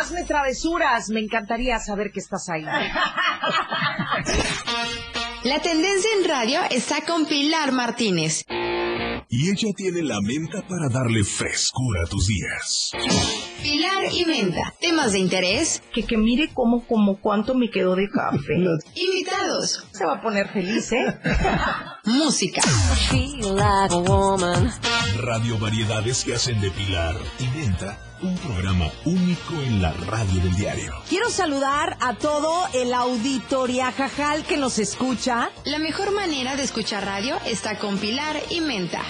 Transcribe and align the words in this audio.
hazme 0.00 0.24
travesuras. 0.24 1.10
Me 1.10 1.20
encantaría 1.20 1.78
saber 1.78 2.10
que 2.12 2.20
estás 2.20 2.48
ahí. 2.48 2.64
La 5.44 5.60
tendencia 5.60 6.10
en 6.18 6.28
radio 6.28 6.60
está 6.70 7.00
con 7.06 7.24
Pilar 7.26 7.72
Martínez. 7.72 8.44
Y 9.32 9.48
ella 9.48 9.68
tiene 9.74 10.02
la 10.02 10.20
menta 10.20 10.60
para 10.68 10.88
darle 10.90 11.22
frescura 11.24 12.02
a 12.04 12.06
tus 12.06 12.26
días. 12.26 12.90
Pilar 13.62 14.12
y 14.12 14.24
Menta. 14.26 14.74
Temas 14.80 15.12
de 15.12 15.20
interés. 15.20 15.82
Que, 15.94 16.02
que 16.02 16.18
mire 16.18 16.50
cómo, 16.52 16.84
como 16.84 17.20
cuánto 17.20 17.54
me 17.54 17.70
quedó 17.70 17.94
de 17.94 18.08
café. 18.10 18.54
Invitados. 18.96 19.86
Se 19.92 20.04
va 20.04 20.16
a 20.16 20.20
poner 20.20 20.48
feliz, 20.48 20.92
¿eh? 20.92 21.06
Música. 22.04 22.60
Radio 25.22 25.58
Variedades 25.58 26.24
que 26.24 26.34
hacen 26.34 26.60
de 26.60 26.70
Pilar 26.70 27.14
y 27.38 27.46
Menta 27.56 28.09
un 28.22 28.36
programa 28.38 28.90
único 29.04 29.54
en 29.54 29.80
la 29.80 29.92
radio 29.92 30.42
del 30.42 30.54
diario. 30.54 30.94
Quiero 31.08 31.30
saludar 31.30 31.96
a 32.00 32.14
todo 32.14 32.68
el 32.74 32.92
auditoria 32.92 33.92
jajal 33.92 34.44
que 34.44 34.56
nos 34.56 34.78
escucha. 34.78 35.50
La 35.64 35.78
mejor 35.78 36.12
manera 36.12 36.56
de 36.56 36.62
escuchar 36.62 37.04
radio 37.04 37.38
está 37.46 37.78
con 37.78 37.98
Pilar 37.98 38.36
y 38.50 38.60
Menta. 38.60 39.00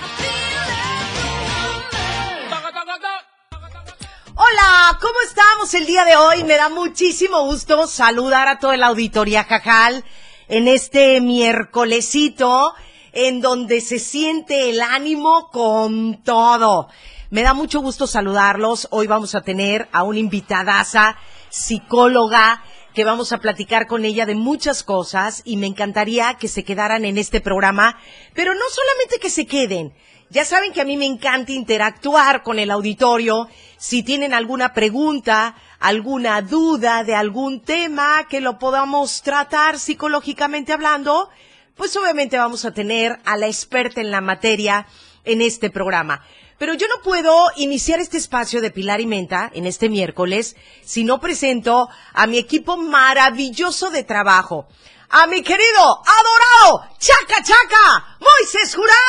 Hola, 4.35 4.99
¿cómo 5.01 5.15
estamos 5.27 5.75
el 5.75 5.87
día 5.87 6.05
de 6.05 6.17
hoy? 6.17 6.45
Me 6.45 6.57
da 6.57 6.69
muchísimo 6.69 7.45
gusto 7.45 7.87
saludar 7.87 8.49
a 8.49 8.59
todo 8.59 8.73
el 8.73 8.83
auditoria 8.83 9.45
jajal 9.45 10.05
en 10.49 10.69
este 10.69 11.21
miércolesito 11.21 12.75
en 13.13 13.41
donde 13.41 13.81
se 13.81 13.99
siente 13.99 14.71
el 14.71 14.81
ánimo 14.81 15.51
con 15.51 16.23
todo. 16.23 16.89
Me 17.31 17.45
da 17.45 17.55
mucho 17.55 17.81
gusto 17.81 18.09
saludarlos. 18.09 18.89
Hoy 18.91 19.07
vamos 19.07 19.37
a 19.37 19.43
tener 19.43 19.89
a 19.93 20.03
una 20.03 20.19
invitadaza, 20.19 21.17
psicóloga, 21.49 22.65
que 22.93 23.05
vamos 23.05 23.33
a 23.33 23.39
platicar 23.39 23.87
con 23.87 24.05
ella 24.05 24.27
de 24.27 24.35
muchas 24.35 24.83
cosas 24.83 25.43
y 25.45 25.57
me 25.57 25.69
encantaría 25.69 26.35
que 26.41 26.49
se 26.49 26.65
quedaran 26.65 27.05
en 27.05 27.19
este 27.19 27.41
programa, 27.41 28.01
pero 28.35 28.53
no 28.53 28.65
solamente 28.69 29.21
que 29.21 29.31
se 29.31 29.47
queden. 29.47 29.95
Ya 30.31 30.45
saben 30.45 30.73
que 30.73 30.81
a 30.81 30.85
mí 30.85 30.97
me 30.97 31.07
encanta 31.07 31.53
interactuar 31.53 32.43
con 32.43 32.59
el 32.59 32.69
auditorio. 32.73 33.49
Si 33.79 34.03
tienen 34.03 34.35
alguna 34.35 34.75
pregunta, 34.75 35.55
alguna 35.79 36.43
duda 36.43 37.05
de 37.05 37.15
algún 37.15 37.61
tema 37.61 38.27
que 38.29 38.41
lo 38.41 38.59
podamos 38.59 39.23
tratar 39.23 39.79
psicológicamente 39.79 40.73
hablando, 40.73 41.31
pues 41.77 41.97
obviamente 41.97 42.39
vamos 42.39 42.65
a 42.65 42.75
tener 42.75 43.21
a 43.25 43.37
la 43.37 43.47
experta 43.47 44.01
en 44.01 44.11
la 44.11 44.21
materia 44.21 44.89
en 45.25 45.43
este 45.43 45.71
programa. 45.71 46.23
Pero 46.61 46.75
yo 46.75 46.87
no 46.89 47.01
puedo 47.03 47.33
iniciar 47.57 48.01
este 48.01 48.19
espacio 48.19 48.61
de 48.61 48.71
Pilar 48.71 49.01
y 49.01 49.07
Menta 49.07 49.51
en 49.55 49.65
este 49.65 49.89
miércoles 49.89 50.57
si 50.85 51.05
no 51.05 51.19
presento 51.19 51.89
a 52.13 52.27
mi 52.27 52.37
equipo 52.37 52.77
maravilloso 52.77 53.89
de 53.89 54.05
trabajo. 54.05 54.69
A 55.09 55.27
mi 55.27 55.43
querido, 55.43 56.03
adorado, 56.05 56.87
Chaca 56.99 57.43
Chaca, 57.43 58.19
Moisés 58.21 58.77
Jurado. 58.77 59.01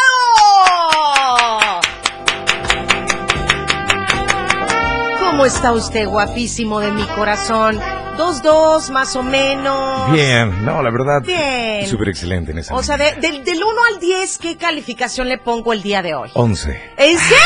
¿Cómo 5.20 5.46
está 5.46 5.74
usted, 5.74 6.08
guapísimo 6.08 6.80
de 6.80 6.92
mi 6.92 7.04
corazón? 7.08 7.82
Dos, 8.22 8.44
dos, 8.44 8.90
más 8.92 9.16
o 9.16 9.24
menos. 9.24 10.12
Bien, 10.12 10.64
no, 10.64 10.84
la 10.84 10.92
verdad. 10.92 11.24
Bien. 11.24 11.88
Súper 11.88 12.10
excelente 12.10 12.52
en 12.52 12.60
esa. 12.60 12.76
O 12.76 12.84
sea, 12.84 12.96
de- 12.96 13.16
del, 13.16 13.44
del 13.44 13.64
1 13.64 13.76
al 13.92 14.00
10, 14.00 14.38
¿qué 14.38 14.58
calificación 14.58 15.28
le 15.28 15.40
pongo 15.40 15.74
el 15.74 15.82
día 15.82 16.04
de 16.04 16.14
hoy? 16.14 16.30
11. 16.36 16.92
¿En 16.98 17.18
serio? 17.18 17.40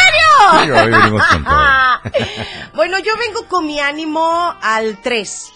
Sí, 0.66 0.72
hoy 0.72 0.90
venimos 0.92 1.26
con 1.28 1.46
todo. 1.46 1.56
bueno, 2.74 3.00
yo 3.00 3.14
vengo 3.18 3.48
con 3.48 3.66
mi 3.66 3.80
ánimo 3.80 4.54
al 4.62 4.98
3. 5.02 5.54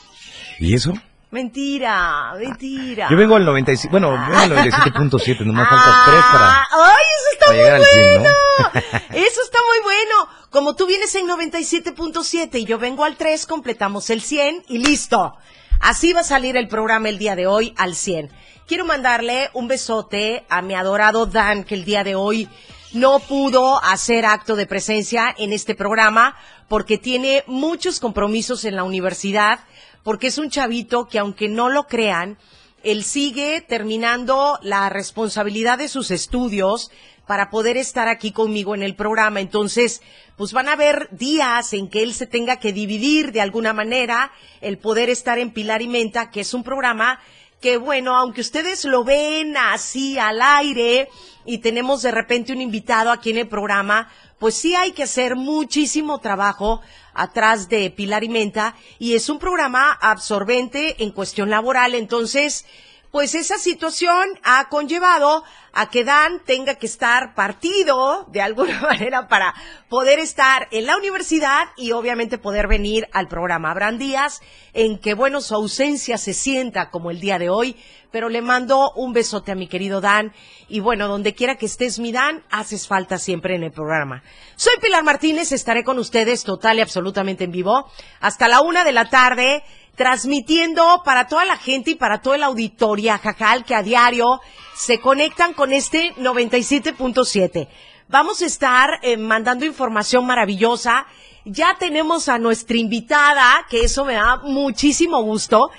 ¿Y 0.59 0.73
eso? 0.73 0.93
Mentira, 1.31 2.33
mentira. 2.39 3.07
Yo 3.11 3.17
vengo 3.17 3.35
al 3.35 3.43
95, 3.45 3.91
bueno, 3.91 4.11
vengo 4.11 4.37
al 4.39 4.51
97.7, 4.51 5.45
nomás 5.45 5.69
falta 5.69 6.03
3 6.05 6.23
para... 6.31 6.49
Ah, 6.61 6.67
¡Ay, 6.71 7.03
eso 7.17 7.29
está 7.33 7.51
muy 7.51 7.63
al 7.69 7.83
100, 7.83 8.19
bueno! 8.21 8.35
¿no? 8.57 8.79
Eso 9.19 9.41
está 9.43 9.57
muy 9.67 9.83
bueno. 9.83 10.29
Como 10.49 10.75
tú 10.75 10.87
vienes 10.87 11.13
en 11.13 11.27
97.7 11.27 12.61
y 12.61 12.65
yo 12.65 12.79
vengo 12.79 13.03
al 13.03 13.17
3, 13.17 13.45
completamos 13.45 14.09
el 14.09 14.19
100 14.19 14.63
y 14.67 14.79
listo. 14.79 15.35
Así 15.79 16.11
va 16.11 16.21
a 16.21 16.23
salir 16.23 16.57
el 16.57 16.67
programa 16.67 17.07
el 17.09 17.19
día 17.19 17.35
de 17.35 17.45
hoy 17.45 17.75
al 17.77 17.93
100. 17.93 18.31
Quiero 18.65 18.83
mandarle 18.83 19.51
un 19.53 19.67
besote 19.67 20.47
a 20.49 20.63
mi 20.63 20.73
adorado 20.73 21.27
Dan, 21.27 21.63
que 21.63 21.75
el 21.75 21.85
día 21.85 22.03
de 22.03 22.15
hoy 22.15 22.49
no 22.93 23.19
pudo 23.19 23.79
hacer 23.83 24.25
acto 24.25 24.55
de 24.55 24.65
presencia 24.65 25.35
en 25.37 25.53
este 25.53 25.75
programa 25.75 26.35
porque 26.67 26.97
tiene 26.97 27.43
muchos 27.45 27.99
compromisos 27.99 28.65
en 28.65 28.75
la 28.75 28.83
universidad, 28.83 29.59
porque 30.01 30.27
es 30.27 30.39
un 30.39 30.49
chavito 30.49 31.07
que 31.07 31.19
aunque 31.19 31.47
no 31.47 31.69
lo 31.69 31.85
crean, 31.85 32.39
él 32.81 33.03
sigue 33.03 33.61
terminando 33.61 34.57
la 34.63 34.89
responsabilidad 34.89 35.77
de 35.77 35.89
sus 35.89 36.09
estudios 36.09 36.89
para 37.29 37.51
poder 37.51 37.77
estar 37.77 38.07
aquí 38.07 38.31
conmigo 38.31 38.73
en 38.73 38.81
el 38.81 38.95
programa. 38.95 39.39
Entonces, 39.39 40.01
pues 40.35 40.51
van 40.51 40.67
a 40.67 40.71
haber 40.73 41.09
días 41.11 41.73
en 41.73 41.87
que 41.87 42.01
él 42.01 42.15
se 42.15 42.25
tenga 42.25 42.57
que 42.57 42.73
dividir 42.73 43.31
de 43.31 43.39
alguna 43.39 43.71
manera 43.71 44.31
el 44.61 44.79
poder 44.79 45.11
estar 45.11 45.37
en 45.37 45.51
Pilar 45.51 45.83
y 45.83 45.87
Menta, 45.87 46.31
que 46.31 46.39
es 46.39 46.55
un 46.55 46.63
programa 46.63 47.19
que 47.61 47.77
bueno, 47.77 48.15
aunque 48.15 48.41
ustedes 48.41 48.83
lo 48.83 49.03
ven 49.03 49.55
así 49.57 50.17
al 50.17 50.41
aire 50.41 51.07
y 51.45 51.59
tenemos 51.59 52.01
de 52.01 52.09
repente 52.09 52.51
un 52.51 52.61
invitado 52.61 53.11
aquí 53.11 53.29
en 53.29 53.37
el 53.37 53.47
programa, 53.47 54.11
pues 54.39 54.55
sí 54.55 54.73
hay 54.73 54.93
que 54.93 55.03
hacer 55.03 55.35
muchísimo 55.35 56.17
trabajo 56.17 56.81
atrás 57.13 57.69
de 57.69 57.91
Pilar 57.91 58.23
y 58.23 58.29
Menta 58.29 58.75
y 58.97 59.13
es 59.13 59.29
un 59.29 59.37
programa 59.37 59.91
absorbente 59.91 61.03
en 61.03 61.11
cuestión 61.11 61.51
laboral, 61.51 61.93
entonces 61.93 62.65
pues 63.11 63.33
esa 63.35 63.57
situación 63.57 64.27
ha 64.43 64.69
conllevado 64.69 65.43
a 65.73 65.89
que 65.89 66.03
Dan 66.03 66.41
tenga 66.45 66.75
que 66.75 66.85
estar 66.85 67.35
partido 67.35 68.25
de 68.31 68.41
alguna 68.41 68.81
manera 68.81 69.27
para 69.27 69.53
poder 69.87 70.19
estar 70.19 70.67
en 70.71 70.85
la 70.85 70.97
universidad 70.97 71.69
y 71.77 71.91
obviamente 71.91 72.37
poder 72.37 72.67
venir 72.67 73.07
al 73.11 73.27
programa. 73.27 73.71
Habrán 73.71 73.97
días 73.97 74.41
en 74.73 74.99
que, 74.99 75.13
bueno, 75.13 75.41
su 75.41 75.55
ausencia 75.55 76.17
se 76.17 76.33
sienta 76.33 76.89
como 76.89 77.11
el 77.11 77.19
día 77.19 77.39
de 77.39 77.49
hoy, 77.49 77.75
pero 78.11 78.29
le 78.29 78.41
mando 78.41 78.91
un 78.95 79.13
besote 79.13 79.51
a 79.51 79.55
mi 79.55 79.67
querido 79.67 80.01
Dan 80.01 80.33
y 80.67 80.79
bueno, 80.79 81.07
donde 81.07 81.33
quiera 81.33 81.55
que 81.55 81.65
estés, 81.65 81.99
mi 81.99 82.11
Dan, 82.11 82.43
haces 82.49 82.87
falta 82.87 83.17
siempre 83.17 83.55
en 83.55 83.63
el 83.63 83.71
programa. 83.71 84.23
Soy 84.55 84.73
Pilar 84.81 85.03
Martínez, 85.03 85.51
estaré 85.51 85.83
con 85.83 85.99
ustedes 85.99 86.43
total 86.43 86.77
y 86.77 86.81
absolutamente 86.81 87.43
en 87.43 87.51
vivo 87.51 87.89
hasta 88.19 88.47
la 88.47 88.61
una 88.61 88.83
de 88.83 88.91
la 88.91 89.09
tarde 89.09 89.63
transmitiendo 89.99 91.01
para 91.03 91.27
toda 91.27 91.43
la 91.43 91.57
gente 91.57 91.91
y 91.91 91.95
para 91.95 92.21
todo 92.21 92.33
el 92.33 92.43
auditorio 92.43 93.19
Jajal 93.21 93.65
que 93.65 93.75
a 93.75 93.83
diario 93.83 94.39
se 94.73 95.01
conectan 95.01 95.53
con 95.53 95.73
este 95.73 96.15
97.7. 96.15 97.67
Vamos 98.07 98.41
a 98.41 98.45
estar 98.45 98.99
eh, 99.01 99.17
mandando 99.17 99.65
información 99.65 100.25
maravillosa. 100.25 101.05
Ya 101.43 101.75
tenemos 101.77 102.29
a 102.29 102.37
nuestra 102.39 102.77
invitada, 102.77 103.65
que 103.69 103.81
eso 103.81 104.05
me 104.05 104.13
da 104.13 104.37
muchísimo 104.37 105.21
gusto. 105.21 105.69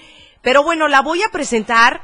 Pero 0.42 0.62
bueno, 0.62 0.86
la 0.86 1.00
voy 1.00 1.22
a 1.22 1.30
presentar 1.30 2.02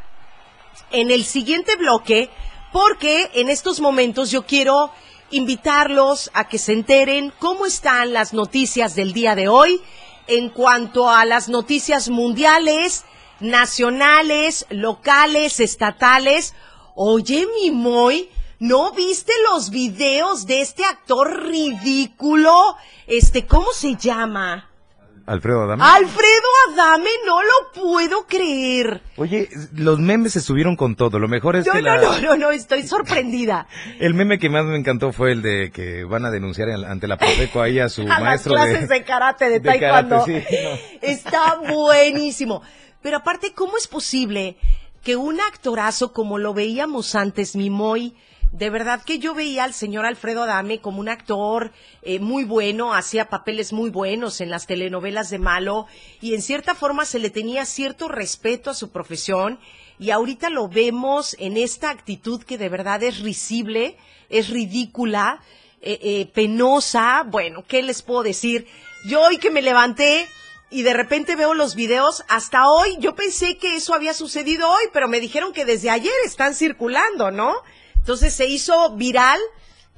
en 0.92 1.10
el 1.10 1.22
siguiente 1.22 1.76
bloque 1.76 2.30
porque 2.72 3.30
en 3.34 3.50
estos 3.50 3.78
momentos 3.78 4.30
yo 4.30 4.46
quiero 4.46 4.90
invitarlos 5.30 6.30
a 6.32 6.48
que 6.48 6.56
se 6.56 6.72
enteren 6.72 7.30
cómo 7.38 7.66
están 7.66 8.14
las 8.14 8.32
noticias 8.32 8.94
del 8.94 9.12
día 9.12 9.34
de 9.34 9.48
hoy 9.48 9.82
en 10.26 10.50
cuanto 10.50 11.08
a 11.08 11.24
las 11.24 11.48
noticias 11.48 12.08
mundiales, 12.08 13.04
nacionales, 13.40 14.66
locales, 14.70 15.60
estatales. 15.60 16.54
Oye, 16.94 17.46
mi 17.60 17.70
Moy, 17.70 18.30
¿no 18.58 18.92
viste 18.92 19.32
los 19.50 19.70
videos 19.70 20.46
de 20.46 20.60
este 20.60 20.84
actor 20.84 21.44
ridículo? 21.44 22.76
Este, 23.06 23.46
¿cómo 23.46 23.72
se 23.72 23.96
llama? 23.96 24.65
Alfredo 25.26 25.62
Adame. 25.64 25.82
Alfredo 25.84 26.48
Adame, 26.72 27.10
no 27.26 27.42
lo 27.42 27.72
puedo 27.74 28.26
creer. 28.26 29.02
Oye, 29.16 29.48
los 29.74 29.98
memes 29.98 30.32
se 30.34 30.40
subieron 30.40 30.76
con 30.76 30.94
todo. 30.94 31.18
Lo 31.18 31.26
mejor 31.28 31.56
es 31.56 31.66
No, 31.66 31.72
que 31.72 31.82
no, 31.82 31.96
la- 31.96 32.00
no, 32.00 32.18
no, 32.20 32.36
no, 32.36 32.50
estoy 32.52 32.84
sorprendida. 32.84 33.66
el 33.98 34.14
meme 34.14 34.38
que 34.38 34.48
más 34.48 34.64
me 34.64 34.76
encantó 34.76 35.12
fue 35.12 35.32
el 35.32 35.42
de 35.42 35.70
que 35.72 36.04
van 36.04 36.24
a 36.24 36.30
denunciar 36.30 36.68
en- 36.68 36.84
ante 36.84 37.08
la 37.08 37.16
Profeco 37.16 37.60
ahí 37.60 37.80
a 37.80 37.88
su 37.88 38.02
a 38.04 38.04
las 38.06 38.20
maestro 38.20 38.52
clases 38.54 38.88
de, 38.88 39.02
karate, 39.04 39.48
de, 39.48 39.60
de 39.60 39.78
karate, 39.80 40.08
taekwondo. 40.10 40.24
sí, 40.26 40.32
no. 40.62 40.98
Está 41.02 41.56
buenísimo. 41.72 42.62
Pero 43.02 43.16
aparte, 43.18 43.52
¿cómo 43.52 43.76
es 43.76 43.88
posible 43.88 44.56
que 45.02 45.16
un 45.16 45.40
actorazo 45.40 46.12
como 46.12 46.38
lo 46.38 46.54
veíamos 46.54 47.14
antes, 47.14 47.54
Mimoy, 47.56 48.14
de 48.56 48.70
verdad 48.70 49.02
que 49.04 49.18
yo 49.18 49.34
veía 49.34 49.64
al 49.64 49.74
señor 49.74 50.06
Alfredo 50.06 50.44
Adame 50.44 50.80
como 50.80 51.00
un 51.00 51.10
actor 51.10 51.72
eh, 52.00 52.20
muy 52.20 52.44
bueno, 52.44 52.94
hacía 52.94 53.28
papeles 53.28 53.74
muy 53.74 53.90
buenos 53.90 54.40
en 54.40 54.48
las 54.48 54.66
telenovelas 54.66 55.28
de 55.28 55.38
malo 55.38 55.86
y 56.22 56.34
en 56.34 56.40
cierta 56.40 56.74
forma 56.74 57.04
se 57.04 57.18
le 57.18 57.28
tenía 57.28 57.66
cierto 57.66 58.08
respeto 58.08 58.70
a 58.70 58.74
su 58.74 58.90
profesión 58.90 59.58
y 59.98 60.10
ahorita 60.10 60.48
lo 60.48 60.68
vemos 60.68 61.36
en 61.38 61.58
esta 61.58 61.90
actitud 61.90 62.42
que 62.44 62.56
de 62.56 62.70
verdad 62.70 63.02
es 63.02 63.20
risible, 63.20 63.98
es 64.30 64.48
ridícula, 64.48 65.42
eh, 65.82 65.98
eh, 66.02 66.26
penosa. 66.32 67.24
Bueno, 67.26 67.62
¿qué 67.68 67.82
les 67.82 68.00
puedo 68.00 68.22
decir? 68.22 68.66
Yo 69.06 69.20
hoy 69.20 69.36
que 69.36 69.50
me 69.50 69.60
levanté 69.60 70.26
y 70.70 70.82
de 70.82 70.94
repente 70.94 71.36
veo 71.36 71.52
los 71.52 71.74
videos, 71.74 72.24
hasta 72.28 72.68
hoy, 72.68 72.96
yo 73.00 73.14
pensé 73.14 73.58
que 73.58 73.76
eso 73.76 73.94
había 73.94 74.14
sucedido 74.14 74.68
hoy, 74.68 74.84
pero 74.94 75.08
me 75.08 75.20
dijeron 75.20 75.52
que 75.52 75.66
desde 75.66 75.90
ayer 75.90 76.12
están 76.24 76.54
circulando, 76.54 77.30
¿no? 77.30 77.54
Entonces 78.06 78.34
se 78.34 78.46
hizo 78.46 78.90
viral. 78.90 79.40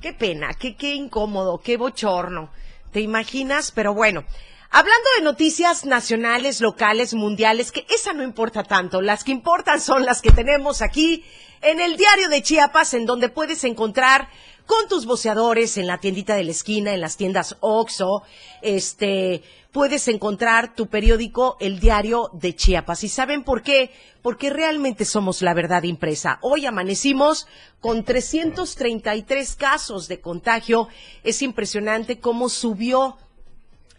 Qué 0.00 0.14
pena, 0.14 0.54
qué, 0.54 0.76
qué 0.76 0.94
incómodo, 0.94 1.58
qué 1.58 1.76
bochorno. 1.76 2.50
¿Te 2.90 3.02
imaginas? 3.02 3.70
Pero 3.70 3.92
bueno. 3.92 4.24
Hablando 4.70 5.08
de 5.18 5.24
noticias 5.24 5.84
nacionales, 5.84 6.62
locales, 6.62 7.12
mundiales, 7.12 7.70
que 7.70 7.84
esa 7.90 8.14
no 8.14 8.22
importa 8.22 8.64
tanto, 8.64 9.02
las 9.02 9.24
que 9.24 9.32
importan 9.32 9.78
son 9.80 10.06
las 10.06 10.22
que 10.22 10.30
tenemos 10.30 10.80
aquí 10.80 11.22
en 11.60 11.80
el 11.80 11.98
diario 11.98 12.30
de 12.30 12.42
Chiapas, 12.42 12.94
en 12.94 13.04
donde 13.04 13.28
puedes 13.28 13.64
encontrar 13.64 14.30
con 14.64 14.88
tus 14.88 15.04
voceadores 15.04 15.76
en 15.76 15.86
la 15.86 15.98
tiendita 15.98 16.34
de 16.34 16.44
la 16.44 16.52
esquina, 16.52 16.94
en 16.94 17.02
las 17.02 17.18
tiendas 17.18 17.56
Oxxo, 17.60 18.22
este, 18.62 19.42
puedes 19.78 20.08
encontrar 20.08 20.74
tu 20.74 20.88
periódico 20.88 21.56
El 21.60 21.78
Diario 21.78 22.30
de 22.32 22.52
Chiapas. 22.52 23.04
¿Y 23.04 23.08
saben 23.08 23.44
por 23.44 23.62
qué? 23.62 23.92
Porque 24.22 24.50
realmente 24.50 25.04
somos 25.04 25.40
la 25.40 25.54
verdad 25.54 25.84
impresa. 25.84 26.40
Hoy 26.42 26.66
amanecimos 26.66 27.46
con 27.78 28.02
333 28.02 29.54
casos 29.54 30.08
de 30.08 30.20
contagio. 30.20 30.88
Es 31.22 31.42
impresionante 31.42 32.18
cómo 32.18 32.48
subió 32.48 33.18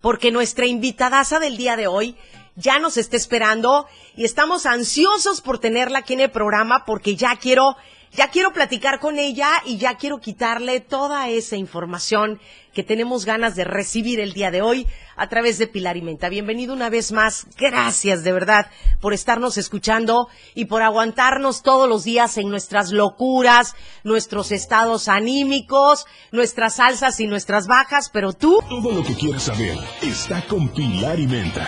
porque 0.00 0.30
nuestra 0.30 0.66
invitadaza 0.66 1.38
del 1.38 1.56
día 1.56 1.76
de 1.76 1.86
hoy 1.86 2.16
ya 2.56 2.78
nos 2.80 2.96
está 2.96 3.16
esperando 3.16 3.86
y 4.16 4.24
estamos 4.24 4.66
ansiosos 4.66 5.40
por 5.40 5.60
tenerla 5.60 6.00
aquí 6.00 6.14
en 6.14 6.20
el 6.20 6.30
programa 6.30 6.84
porque 6.84 7.14
ya 7.14 7.36
quiero 7.36 7.76
ya 8.12 8.30
quiero 8.30 8.52
platicar 8.52 9.00
con 9.00 9.18
ella 9.18 9.50
y 9.66 9.76
ya 9.76 9.96
quiero 9.96 10.18
quitarle 10.18 10.80
toda 10.80 11.28
esa 11.28 11.56
información 11.56 12.40
que 12.78 12.84
tenemos 12.84 13.24
ganas 13.24 13.56
de 13.56 13.64
recibir 13.64 14.20
el 14.20 14.34
día 14.34 14.52
de 14.52 14.62
hoy 14.62 14.86
a 15.16 15.28
través 15.28 15.58
de 15.58 15.66
Pilar 15.66 15.96
y 15.96 16.02
Menta. 16.02 16.28
Bienvenido 16.28 16.72
una 16.72 16.90
vez 16.90 17.10
más. 17.10 17.48
Gracias 17.56 18.22
de 18.22 18.30
verdad 18.30 18.70
por 19.00 19.12
estarnos 19.12 19.58
escuchando 19.58 20.28
y 20.54 20.66
por 20.66 20.82
aguantarnos 20.82 21.64
todos 21.64 21.88
los 21.88 22.04
días 22.04 22.38
en 22.38 22.50
nuestras 22.50 22.92
locuras, 22.92 23.74
nuestros 24.04 24.52
estados 24.52 25.08
anímicos, 25.08 26.06
nuestras 26.30 26.78
alzas 26.78 27.18
y 27.18 27.26
nuestras 27.26 27.66
bajas, 27.66 28.10
pero 28.12 28.32
tú... 28.32 28.60
Todo 28.68 28.92
lo 28.92 29.02
que 29.02 29.16
quieres 29.16 29.42
saber 29.42 29.76
está 30.00 30.40
con 30.42 30.68
Pilar 30.68 31.18
y 31.18 31.26
Menta. 31.26 31.66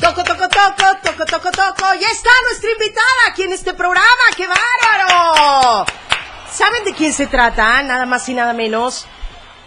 Toco, 0.00 0.24
toco, 0.24 0.48
toco, 0.48 0.84
toco, 1.02 1.26
toco, 1.26 1.50
toco. 1.50 1.84
Ya 2.00 2.08
está 2.08 2.30
nuestra 2.48 2.70
invitada 2.70 3.28
aquí 3.30 3.42
en 3.42 3.52
este 3.52 3.74
programa. 3.74 4.06
¡Qué 4.38 4.46
bárbaro! 4.46 6.09
¿Saben 6.52 6.84
de 6.84 6.92
quién 6.94 7.12
se 7.12 7.26
trata? 7.26 7.82
Nada 7.82 8.06
más 8.06 8.28
y 8.28 8.34
nada 8.34 8.52
menos 8.52 9.06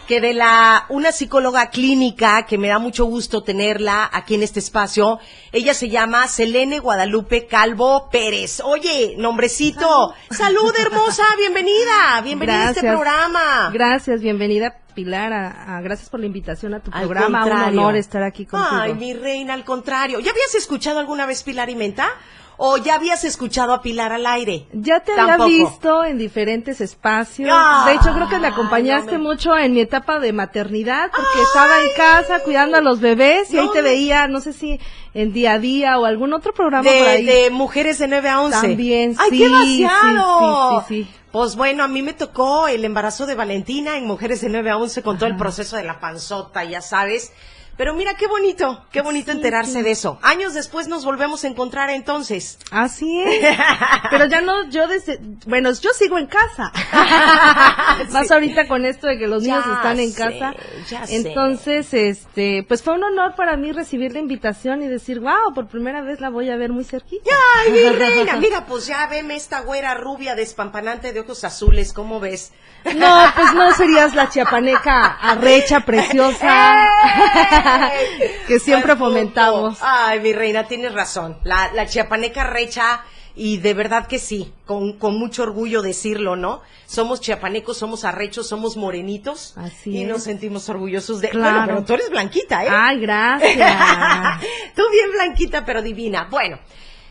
que 0.08 0.20
de 0.20 0.34
la 0.34 0.86
una 0.90 1.14
psicóloga 1.14 1.70
clínica 1.70 2.46
que 2.46 2.58
me 2.58 2.68
da 2.68 2.78
mucho 2.78 3.06
gusto 3.06 3.42
tenerla 3.42 4.10
aquí 4.12 4.36
en 4.36 4.44
este 4.44 4.60
espacio. 4.60 5.18
Ella 5.54 5.74
se 5.74 5.88
llama 5.90 6.28
Selene 6.28 6.80
Guadalupe 6.80 7.48
Calvo 7.48 8.10
Pérez. 8.12 8.60
Oye, 8.66 9.16
nombrecito. 9.18 10.14
Salud, 10.30 10.74
hermosa, 10.78 11.24
bienvenida. 11.38 12.20
Bienvenida 12.22 12.68
a 12.68 12.72
este 12.72 12.82
programa. 12.82 13.70
Gracias, 13.74 14.20
bienvenida 14.22 14.76
Pilar, 14.94 15.32
a, 15.34 15.78
a- 15.78 15.82
gracias 15.82 16.10
por 16.10 16.20
la 16.20 16.26
invitación 16.28 16.74
a 16.74 16.80
tu 16.82 16.92
Al 16.94 17.06
programa. 17.08 17.46
Un 17.46 17.52
honor 17.80 17.96
estar 17.96 18.22
aquí 18.24 18.46
contigo. 18.46 18.76
Ay, 18.82 18.94
mi 18.94 19.14
reina, 19.14 19.54
al 19.54 19.64
contrario. 19.64 20.20
¿Ya 20.20 20.32
habías 20.32 20.54
escuchado 20.54 21.00
alguna 21.00 21.26
vez 21.26 21.42
Pilar 21.44 21.70
y 21.70 21.76
Menta? 21.76 22.10
¿O 22.58 22.78
ya 22.78 22.96
habías 22.96 23.24
escuchado 23.24 23.74
a 23.74 23.82
Pilar 23.82 24.14
al 24.14 24.26
aire? 24.26 24.68
Ya 24.74 25.00
te 25.00 25.16
Tampoco. 25.16 25.44
había 25.44 25.58
visto 25.66 26.04
en 26.04 26.18
diferentes 26.18 26.82
espacios. 26.82 27.50
De 27.86 27.94
hecho, 27.94 28.14
creo 28.14 28.30
que 28.30 28.38
me 28.40 28.48
acompañaste 28.48 29.14
no 29.14 29.18
me- 29.20 29.24
mucho 29.30 29.58
en 29.58 29.74
mi 29.74 29.82
etapa 29.82 30.20
de 30.20 30.34
maternidad, 30.34 31.10
porque 31.12 31.42
estaba 31.42 31.82
en 31.82 31.90
casa 31.98 32.40
cuidando 32.44 32.78
a 32.78 32.82
los 32.82 33.00
bebés 33.00 33.52
y 33.54 33.58
ahí 33.58 33.68
te 33.74 33.82
me- 33.82 33.90
veía, 33.90 34.28
no 34.28 34.40
sé 34.40 34.54
si 34.54 34.80
en 35.14 35.34
día 35.34 35.54
a 35.54 35.60
día 35.60 35.98
o 36.00 36.06
algún 36.06 36.32
otro 36.34 36.54
programa 36.54 36.84
por 36.84 36.94
De, 36.94 37.08
ahí. 37.10 37.26
de 37.26 37.50
mujeres 37.50 37.98
de 38.00 38.08
9 38.08 38.30
a 38.30 38.42
11. 38.42 38.62
También, 38.68 39.16
¡Ay, 39.20 39.30
sí, 39.32 39.38
qué 39.40 39.48
sí, 39.48 39.54
sí, 39.78 39.88
sí, 39.88 40.86
sí. 40.88 41.08
Pues 41.32 41.56
bueno, 41.56 41.84
a 41.84 41.88
mí 41.88 42.04
me 42.04 42.14
tocó 42.14 42.68
el 42.68 42.86
embarazo 42.86 43.26
de 43.26 43.34
Valentina 43.34 43.98
en 43.98 44.06
Mujeres 44.06 44.42
de 44.42 44.50
9 44.50 44.70
a 44.70 44.78
11 44.78 45.02
con 45.02 45.18
todo 45.18 45.28
el 45.28 45.36
proceso 45.36 45.76
de 45.76 45.84
la 45.84 46.00
panzota, 46.00 46.64
ya 46.64 46.82
sabes. 46.82 47.32
Pero 47.76 47.96
mira 47.96 48.14
qué 48.16 48.28
bonito, 48.28 48.86
qué 48.92 49.02
bonito 49.02 49.32
enterarse 49.32 49.82
de 49.82 49.92
eso. 49.92 50.20
Años 50.22 50.54
después 50.54 50.88
nos 50.88 51.04
volvemos 51.06 51.44
a 51.44 51.48
encontrar 51.48 51.90
entonces. 51.90 52.60
Así 52.72 53.22
es. 53.22 53.58
Pero 54.12 54.26
ya 54.28 54.42
no, 54.42 54.70
yo 54.70 54.88
desde, 54.88 55.20
bueno, 55.48 55.72
yo 55.74 55.90
sigo 55.92 56.18
en 56.20 56.28
casa. 56.28 56.72
Más 58.12 58.30
ahorita 58.32 58.68
con 58.68 58.86
esto 58.86 59.08
de 59.08 59.18
que 59.18 59.28
los 59.28 59.44
Ya 59.44 59.56
niños 59.60 59.78
están 59.78 60.00
en 60.00 60.12
sé, 60.12 60.18
casa. 60.22 60.54
ya 60.90 61.08
sé. 61.08 61.16
Entonces, 61.16 61.94
este, 61.94 62.64
pues 62.68 62.84
fue 62.84 62.94
un 62.94 63.04
honor 63.04 63.34
para 63.36 63.58
mí 63.58 63.72
recibir 63.72 64.14
la 64.14 64.20
invitación 64.20 64.84
y 64.84 64.88
decir, 64.88 65.20
wow, 65.20 65.54
por 65.56 65.68
primera 65.68 66.02
vez 66.02 66.20
la 66.22 66.30
voy 66.30 66.50
a 66.52 66.56
ver 66.56 66.72
muy 66.72 66.84
cerquita. 66.84 67.32
¡Ay, 67.66 67.72
mi 67.72 67.90
reina! 67.90 68.36
Mira, 68.38 68.66
pues 68.66 68.86
ya 68.86 69.08
veme 69.08 69.36
esta 69.36 69.62
güera 69.62 69.96
rubia 69.96 70.36
despampanante 70.36 71.12
de 71.14 71.22
ojos 71.22 71.44
azules, 71.44 71.92
¿cómo 71.94 72.20
ves? 72.20 72.52
No, 72.96 73.26
pues 73.36 73.54
no 73.54 73.72
serías 73.74 74.14
la 74.14 74.30
chiapaneca 74.30 75.06
arrecha, 75.06 75.80
preciosa, 75.86 76.86
¡Ey! 76.86 77.63
que 78.48 78.60
siempre 78.60 78.96
fomentamos. 78.96 79.78
Ay, 79.82 80.20
mi 80.20 80.34
reina, 80.34 80.66
tienes 80.66 80.94
razón. 80.94 81.38
La, 81.44 81.72
la 81.74 81.86
chiapaneca 81.86 82.44
recha 82.44 83.04
Y 83.36 83.58
de 83.58 83.74
verdad 83.74 84.06
que 84.08 84.20
sí, 84.20 84.54
con, 84.66 84.94
con 84.94 85.18
mucho 85.18 85.44
orgullo 85.44 85.82
decirlo, 85.82 86.36
¿no? 86.36 86.62
Somos 86.86 87.20
chiapanecos, 87.20 87.78
somos 87.78 88.06
arrechos, 88.06 88.48
somos 88.48 88.78
morenitos. 88.78 89.58
Así 89.58 89.90
y 89.92 90.04
es. 90.04 90.08
nos 90.08 90.24
sentimos 90.24 90.70
orgullosos 90.70 91.20
de... 91.20 91.30
Claro. 91.30 91.52
Bueno, 91.52 91.68
pero 91.68 91.84
tú 91.86 91.94
eres 91.94 92.10
blanquita, 92.12 92.64
¿eh? 92.64 92.68
Ay, 92.70 93.00
gracias. 93.00 93.56
Tú 94.76 94.84
bien 94.92 95.12
blanquita, 95.12 95.66
pero 95.66 95.82
divina. 95.82 96.28
Bueno, 96.30 96.60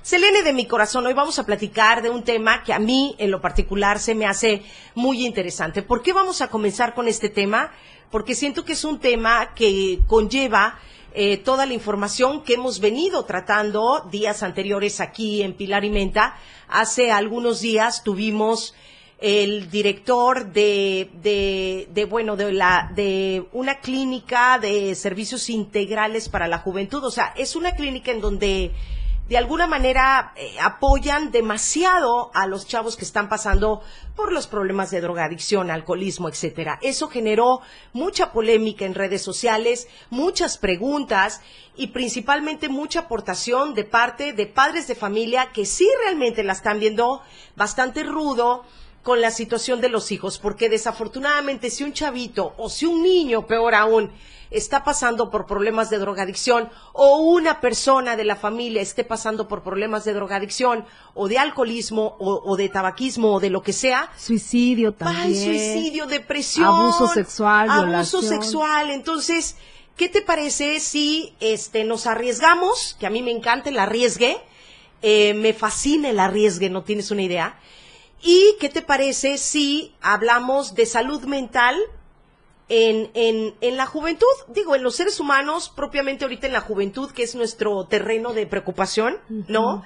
Selene 0.03 0.43
de 0.43 0.53
mi 0.53 0.67
corazón, 0.67 1.07
hoy 1.07 1.15
vamos 1.15 1.39
a 1.39 1.47
platicar 1.47 2.03
de 2.03 2.11
un 2.11 2.25
tema 2.25 2.65
que 2.65 2.73
a 2.73 2.81
mí 2.81 3.15
en 3.19 3.31
lo 3.31 3.41
particular 3.41 4.01
se 4.01 4.17
me 4.17 4.27
hace 4.27 4.65
muy 4.97 5.25
interesante. 5.25 5.83
¿Por 5.83 6.03
qué 6.03 6.13
vamos 6.13 6.43
a 6.43 6.49
comenzar 6.49 6.93
con 6.93 7.07
este 7.07 7.29
tema? 7.29 7.71
Porque 8.13 8.35
siento 8.35 8.65
que 8.65 8.75
es 8.75 8.85
un 8.85 9.01
tema 9.01 9.55
que 9.55 10.01
conlleva 10.07 10.79
eh, 11.15 11.39
toda 11.39 11.65
la 11.65 11.73
información 11.73 12.45
que 12.45 12.55
hemos 12.55 12.79
venido 12.79 13.25
tratando 13.25 14.07
días 14.11 14.43
anteriores 14.43 15.01
aquí 15.01 15.43
en 15.43 15.55
Pilar 15.55 15.85
y 15.85 15.91
Menta. 15.91 16.37
Hace 16.69 17.11
algunos 17.11 17.63
días 17.63 18.05
tuvimos 18.05 18.75
el 19.19 19.71
director 19.71 20.53
de, 20.53 21.09
de, 21.23 21.89
de, 21.91 22.05
bueno, 22.05 22.37
de 22.37 22.53
la, 22.53 22.93
de 22.95 23.47
una 23.53 23.81
clínica 23.81 24.59
de 24.59 24.95
servicios 24.95 25.49
integrales 25.49 26.29
para 26.29 26.49
la 26.49 26.59
juventud. 26.59 27.03
O 27.05 27.11
sea, 27.11 27.33
es 27.35 27.57
una 27.57 27.75
clínica 27.75 28.13
en 28.13 28.21
donde 28.21 28.73
de 29.29 29.39
alguna 29.39 29.67
manera 29.67 30.33
eh, 30.37 30.57
apoyan 30.61 31.31
demasiado 31.31 32.31
a 32.35 32.47
los 32.47 32.67
chavos 32.67 32.97
que 32.97 33.05
están 33.05 33.29
pasando 33.29 33.83
por 34.17 34.33
los 34.33 34.47
problemas 34.47 34.91
de 34.91 35.01
drogadicción, 35.01 35.71
alcoholismo, 35.71 36.29
etcétera. 36.29 36.79
Eso 36.83 37.09
generó 37.09 37.61
mucha 37.93 38.33
polémica 38.33 38.85
en 38.85 38.95
redes 38.95 39.23
sociales, 39.23 39.89
muchas 40.11 40.59
preguntas 40.59 41.41
y 41.77 41.89
principalmente 41.89 42.69
mucha 42.69 43.01
aportación 43.01 43.75
de 43.75 43.85
parte 43.85 44.33
de 44.33 44.47
padres 44.47 44.87
de 44.87 44.95
familia 44.95 45.51
que 45.53 45.65
sí 45.65 45.89
realmente 46.05 46.43
la 46.43 46.53
están 46.53 46.81
viendo 46.81 47.23
bastante 47.57 48.03
rudo 48.03 48.65
con 49.03 49.21
la 49.21 49.31
situación 49.31 49.81
de 49.81 49.89
los 49.89 50.13
hijos, 50.13 50.39
porque 50.39 50.69
desafortunadamente 50.69 51.71
si 51.71 51.83
un 51.85 51.93
chavito 51.93 52.55
o 52.57 52.69
si 52.71 52.87
un 52.87 53.03
niño, 53.03 53.47
peor 53.47 53.75
aún, 53.75 54.13
está 54.51 54.85
pasando 54.85 55.31
por 55.31 55.47
problemas 55.47 55.89
de 55.89 55.97
drogadicción 55.99 56.69
o 56.93 57.17
una 57.23 57.61
persona 57.63 58.17
de 58.17 58.25
la 58.25 58.37
familia 58.37 58.83
esté 58.83 59.03
pasando 59.03 59.49
por 59.49 59.63
problemas 59.63 60.05
de 60.05 60.13
drogadicción 60.13 60.85
o 61.15 61.27
de 61.27 61.39
alcoholismo 61.39 62.17
o, 62.21 62.43
o 62.45 62.57
de 62.57 62.69
tabaquismo 62.69 63.33
o 63.35 63.41
de 63.41 63.49
lo 63.51 63.63
que 63.63 63.73
sea, 63.73 64.11
Suicidio 64.17 64.93
también. 64.93 65.23
Ay, 65.27 65.35
suicidio, 65.35 66.07
depresión. 66.07 66.67
Abuso 66.67 67.09
sexual, 67.09 67.71
Abuso 67.71 67.87
violación. 68.21 68.23
sexual. 68.25 68.91
Entonces, 68.91 69.57
¿qué 69.97 70.09
te 70.11 70.21
parece 70.21 70.79
si 70.81 71.33
este 71.41 71.85
nos 71.85 72.07
arriesgamos? 72.07 72.97
Que 73.01 73.07
a 73.07 73.11
mí 73.11 73.23
me 73.23 73.31
encanta 73.31 73.71
el 73.71 73.79
arriesgue. 73.79 74.37
eh, 75.01 75.35
me 75.35 75.53
fascina 75.55 76.11
el 76.11 76.21
arriesgue, 76.21 76.69
no 76.71 76.83
tienes 76.83 77.11
una 77.11 77.23
idea. 77.23 77.59
¿Y 78.23 78.57
qué 78.61 78.69
te 78.69 78.83
parece 78.83 79.37
si 79.39 79.95
hablamos 80.01 80.75
de 80.75 80.87
salud 80.87 81.23
mental 81.25 81.77
en, 82.69 83.11
en, 83.15 83.55
en 83.61 83.77
la 83.77 83.87
juventud? 83.87 84.27
Digo, 84.49 84.75
en 84.75 84.83
los 84.83 84.97
seres 84.97 85.19
humanos, 85.21 85.71
propiamente 85.75 86.25
ahorita 86.25 86.47
en 86.47 86.53
la 86.53 86.61
juventud, 86.61 87.11
que 87.11 87.25
es 87.25 87.35
nuestro 87.35 87.85
terreno 87.87 88.33
de 88.33 88.47
preocupación, 88.47 89.19
¿no? 89.49 89.85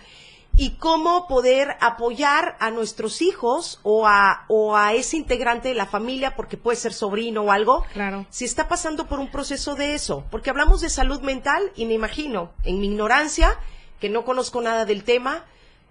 y 0.59 0.77
cómo 0.79 1.29
poder 1.29 1.77
apoyar 1.83 2.57
a 2.61 2.71
nuestros 2.71 3.21
hijos 3.21 3.79
o 3.83 4.07
a, 4.07 4.47
o 4.49 4.75
a 4.75 4.95
ese 4.95 5.19
integrante 5.19 5.69
de 5.69 5.75
la 5.75 5.85
familia, 5.85 6.35
porque 6.35 6.57
puede 6.57 6.79
ser 6.79 6.95
sobrino 6.95 7.43
o 7.43 7.53
algo, 7.53 7.85
Claro. 7.93 8.25
si 8.31 8.47
está 8.47 8.67
pasando 8.67 9.07
por 9.07 9.19
un 9.19 9.31
proceso 9.31 9.75
de 9.75 9.93
eso. 9.95 10.25
Porque 10.31 10.49
hablamos 10.49 10.81
de 10.81 10.89
salud 10.89 11.21
mental 11.21 11.73
y 11.77 11.85
me 11.85 11.93
imagino, 11.93 12.53
en 12.65 12.81
mi 12.81 12.87
ignorancia, 12.87 13.59
que 14.01 14.09
no 14.09 14.25
conozco 14.25 14.63
nada 14.63 14.87
del 14.87 15.05
tema, 15.05 15.45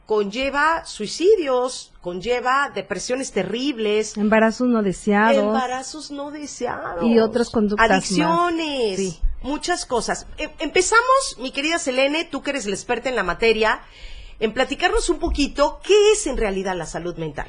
conlleva 0.05 0.85
suicidios, 0.85 1.91
conlleva 2.01 2.71
depresiones 2.73 3.31
terribles, 3.31 4.15
Embarazos 4.17 4.67
no 4.67 4.83
deseados. 4.83 5.43
embarazos 5.43 6.11
no 6.11 6.31
deseados 6.31 7.03
Y 7.03 7.19
otras 7.19 7.49
conductas 7.49 7.89
adicciones, 7.89 8.97
Sí. 8.97 9.19
muchas 9.41 9.85
cosas. 9.85 10.27
Em- 10.37 10.51
empezamos, 10.59 11.37
mi 11.39 11.51
querida 11.51 11.79
Selene, 11.79 12.25
tú 12.25 12.41
que 12.43 12.51
eres 12.51 12.65
la 12.67 12.75
experta 12.75 13.09
en 13.09 13.15
la 13.15 13.23
materia, 13.23 13.81
en 14.39 14.53
platicarnos 14.53 15.09
un 15.09 15.17
poquito 15.19 15.79
qué 15.83 16.11
es 16.11 16.27
en 16.27 16.37
realidad 16.37 16.75
la 16.75 16.85
salud 16.85 17.15
mental. 17.17 17.47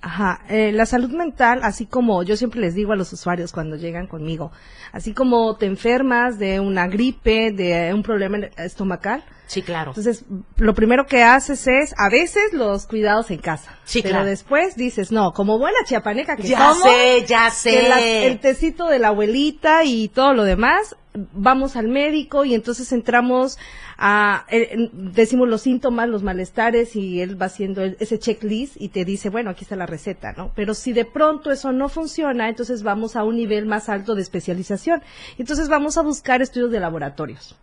Ajá, 0.00 0.42
eh, 0.48 0.70
la 0.72 0.86
salud 0.86 1.10
mental, 1.10 1.58
así 1.64 1.84
como 1.84 2.22
yo 2.22 2.36
siempre 2.36 2.60
les 2.60 2.74
digo 2.76 2.92
a 2.92 2.96
los 2.96 3.12
usuarios 3.12 3.50
cuando 3.50 3.74
llegan 3.74 4.06
conmigo, 4.06 4.52
así 4.92 5.12
como 5.12 5.56
te 5.56 5.66
enfermas 5.66 6.38
de 6.38 6.60
una 6.60 6.86
gripe, 6.86 7.50
de 7.50 7.92
un 7.92 8.04
problema 8.04 8.38
estomacal, 8.58 9.24
Sí, 9.48 9.62
claro. 9.62 9.90
entonces 9.90 10.24
lo 10.56 10.72
primero 10.74 11.06
que 11.06 11.24
haces 11.24 11.66
es 11.66 11.94
a 11.98 12.08
veces 12.10 12.52
los 12.52 12.86
cuidados 12.86 13.32
en 13.32 13.38
casa. 13.38 13.76
Sí, 13.84 14.00
pero 14.02 14.12
claro. 14.16 14.26
después 14.28 14.76
dices, 14.76 15.10
no, 15.10 15.32
como 15.32 15.58
buena 15.58 15.78
chiapaneca 15.84 16.36
que 16.36 16.44
ya 16.44 16.58
somos, 16.74 16.82
sé, 16.92 17.24
ya 17.26 17.50
sé. 17.50 17.88
la- 17.88 18.00
el 18.00 18.38
tecito 18.38 18.86
de 18.86 19.00
la 19.00 19.08
abuelita 19.08 19.82
y 19.82 20.06
todo 20.08 20.32
lo 20.32 20.44
demás, 20.44 20.94
vamos 21.32 21.76
al 21.76 21.88
médico 21.88 22.44
y 22.44 22.54
entonces 22.54 22.92
entramos 22.92 23.58
a, 23.96 24.44
eh, 24.50 24.90
decimos 24.92 25.48
los 25.48 25.62
síntomas, 25.62 26.08
los 26.08 26.22
malestares 26.22 26.94
y 26.96 27.20
él 27.20 27.40
va 27.40 27.46
haciendo 27.46 27.82
el- 27.82 27.96
ese 28.00 28.18
checklist 28.18 28.76
y 28.80 28.88
te 28.90 29.04
dice, 29.04 29.30
bueno, 29.30 29.50
aquí 29.50 29.64
está 29.64 29.76
la 29.76 29.86
receta, 29.86 30.32
¿no? 30.32 30.52
Pero 30.54 30.74
si 30.74 30.92
de 30.92 31.04
pronto 31.04 31.50
eso 31.50 31.72
no 31.72 31.88
funciona, 31.88 32.48
entonces 32.48 32.82
vamos 32.82 33.16
a 33.16 33.24
un 33.24 33.36
nivel 33.36 33.66
más 33.66 33.88
alto 33.88 34.14
de 34.14 34.22
especialización. 34.22 35.02
Entonces 35.38 35.68
vamos 35.68 35.98
a 35.98 36.02
buscar 36.02 36.42
estudios 36.42 36.70
de 36.70 36.80
laboratorios, 36.80 37.56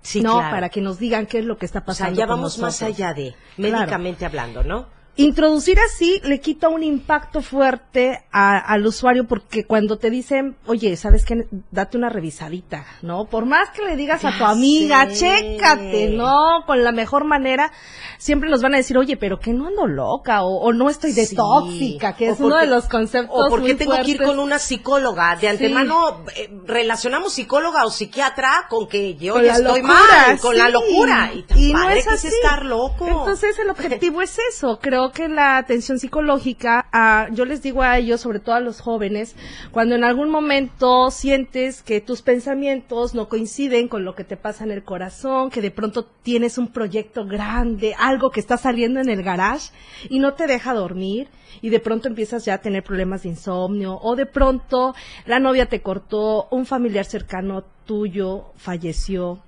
sí, 0.00 0.22
¿no? 0.22 0.34
claro. 0.38 0.50
Para 0.50 0.68
que 0.68 0.80
nos 0.80 0.98
digan 0.98 1.26
qué 1.26 1.40
es 1.40 1.44
lo 1.44 1.58
que 1.58 1.66
está 1.66 1.80
o 1.80 1.82
sea, 1.82 2.06
pasando. 2.06 2.18
ya 2.18 2.26
con 2.26 2.36
vamos 2.36 2.58
más 2.58 2.82
allá 2.82 3.12
de 3.14 3.34
Claro. 3.56 3.76
médicamente 3.78 4.24
hablando, 4.24 4.62
¿no? 4.64 4.86
Introducir 5.14 5.78
así 5.78 6.22
le 6.24 6.40
quita 6.40 6.70
un 6.70 6.82
impacto 6.82 7.42
fuerte 7.42 8.24
a- 8.32 8.58
al 8.58 8.86
usuario 8.86 9.26
porque 9.26 9.64
cuando 9.64 9.98
te 9.98 10.08
dicen, 10.08 10.56
oye, 10.64 10.96
¿sabes 10.96 11.26
qué? 11.26 11.46
Date 11.70 11.98
una 11.98 12.08
revisadita, 12.08 12.86
¿no? 13.02 13.26
Por 13.26 13.44
más 13.44 13.68
que 13.70 13.84
le 13.84 13.94
digas 13.96 14.24
a 14.24 14.38
tu 14.38 14.44
amiga, 14.46 15.10
sé. 15.10 15.16
chécate, 15.58 16.10
¿no? 16.16 16.64
Con 16.66 16.82
la 16.82 16.92
mejor 16.92 17.24
manera, 17.26 17.70
siempre 18.16 18.48
nos 18.48 18.62
van 18.62 18.72
a 18.72 18.78
decir, 18.78 18.96
oye, 18.96 19.18
pero 19.18 19.38
que 19.38 19.52
no 19.52 19.66
ando 19.66 19.86
loca 19.86 20.44
o, 20.44 20.56
o 20.62 20.72
no 20.72 20.88
estoy 20.88 21.12
de 21.12 21.26
Sí. 21.26 21.36
tóxica, 21.36 22.14
que 22.16 22.30
es 22.30 22.40
uno 22.40 22.56
de 22.56 22.66
los 22.66 22.86
conceptos 22.88 23.36
O 23.38 23.50
porque 23.50 23.68
muy 23.68 23.76
tengo 23.76 23.94
que 24.02 24.10
ir 24.12 24.22
con 24.22 24.38
una 24.38 24.58
psicóloga. 24.58 25.34
De 25.34 25.40
Sí. 25.40 25.46
antemano 25.48 26.24
eh, 26.36 26.48
relacionamos 26.64 27.34
psicóloga 27.34 27.84
o 27.84 27.90
psiquiatra 27.90 28.66
con 28.70 28.88
que 28.88 29.14
yo 29.16 29.34
Con 29.34 29.42
ya 29.42 29.58
la 29.58 29.58
estoy 29.58 29.82
locura, 29.82 30.26
mal, 30.28 30.40
con 30.40 30.56
la 30.56 30.68
locura. 30.70 31.30
Y, 31.34 31.42
tan 31.42 31.58
Y 31.58 31.72
no 31.74 31.90
es 31.90 32.08
así. 32.08 32.28
estar 32.28 32.64
loco. 32.64 33.06
Entonces 33.06 33.58
el 33.58 33.68
objetivo 34.08 34.22
es 34.22 34.38
eso. 34.54 34.78
Creo 34.80 35.01
que 35.10 35.28
la 35.28 35.56
atención 35.56 35.98
psicológica, 35.98 36.86
yo 37.32 37.44
les 37.44 37.62
digo 37.62 37.82
a 37.82 37.98
ellos, 37.98 38.20
sobre 38.20 38.38
todo 38.38 38.54
a 38.54 38.60
los 38.60 38.80
jóvenes, 38.80 39.34
cuando 39.72 39.96
en 39.96 40.04
algún 40.04 40.30
momento 40.30 41.10
sientes 41.10 41.82
que 41.82 42.00
tus 42.00 42.22
pensamientos 42.22 43.14
no 43.14 43.28
coinciden 43.28 43.88
con 43.88 44.04
lo 44.04 44.14
que 44.14 44.22
te 44.22 44.36
pasa 44.36 44.62
en 44.62 44.70
el 44.70 44.84
corazón, 44.84 45.50
que 45.50 45.60
de 45.60 45.70
pronto 45.70 46.04
tienes 46.22 46.58
un 46.58 46.68
proyecto 46.68 47.26
grande, 47.26 47.94
algo 47.98 48.30
que 48.30 48.40
está 48.40 48.56
saliendo 48.56 49.00
en 49.00 49.08
el 49.08 49.24
garage 49.24 49.72
y 50.08 50.20
no 50.20 50.34
te 50.34 50.46
deja 50.46 50.74
dormir 50.74 51.28
y 51.60 51.70
de 51.70 51.80
pronto 51.80 52.08
empiezas 52.08 52.44
ya 52.44 52.54
a 52.54 52.60
tener 52.60 52.82
problemas 52.84 53.22
de 53.24 53.30
insomnio 53.30 53.98
o 54.00 54.14
de 54.14 54.26
pronto 54.26 54.94
la 55.26 55.40
novia 55.40 55.66
te 55.66 55.82
cortó, 55.82 56.48
un 56.50 56.66
familiar 56.66 57.04
cercano 57.04 57.64
tuyo 57.84 58.52
falleció, 58.56 59.40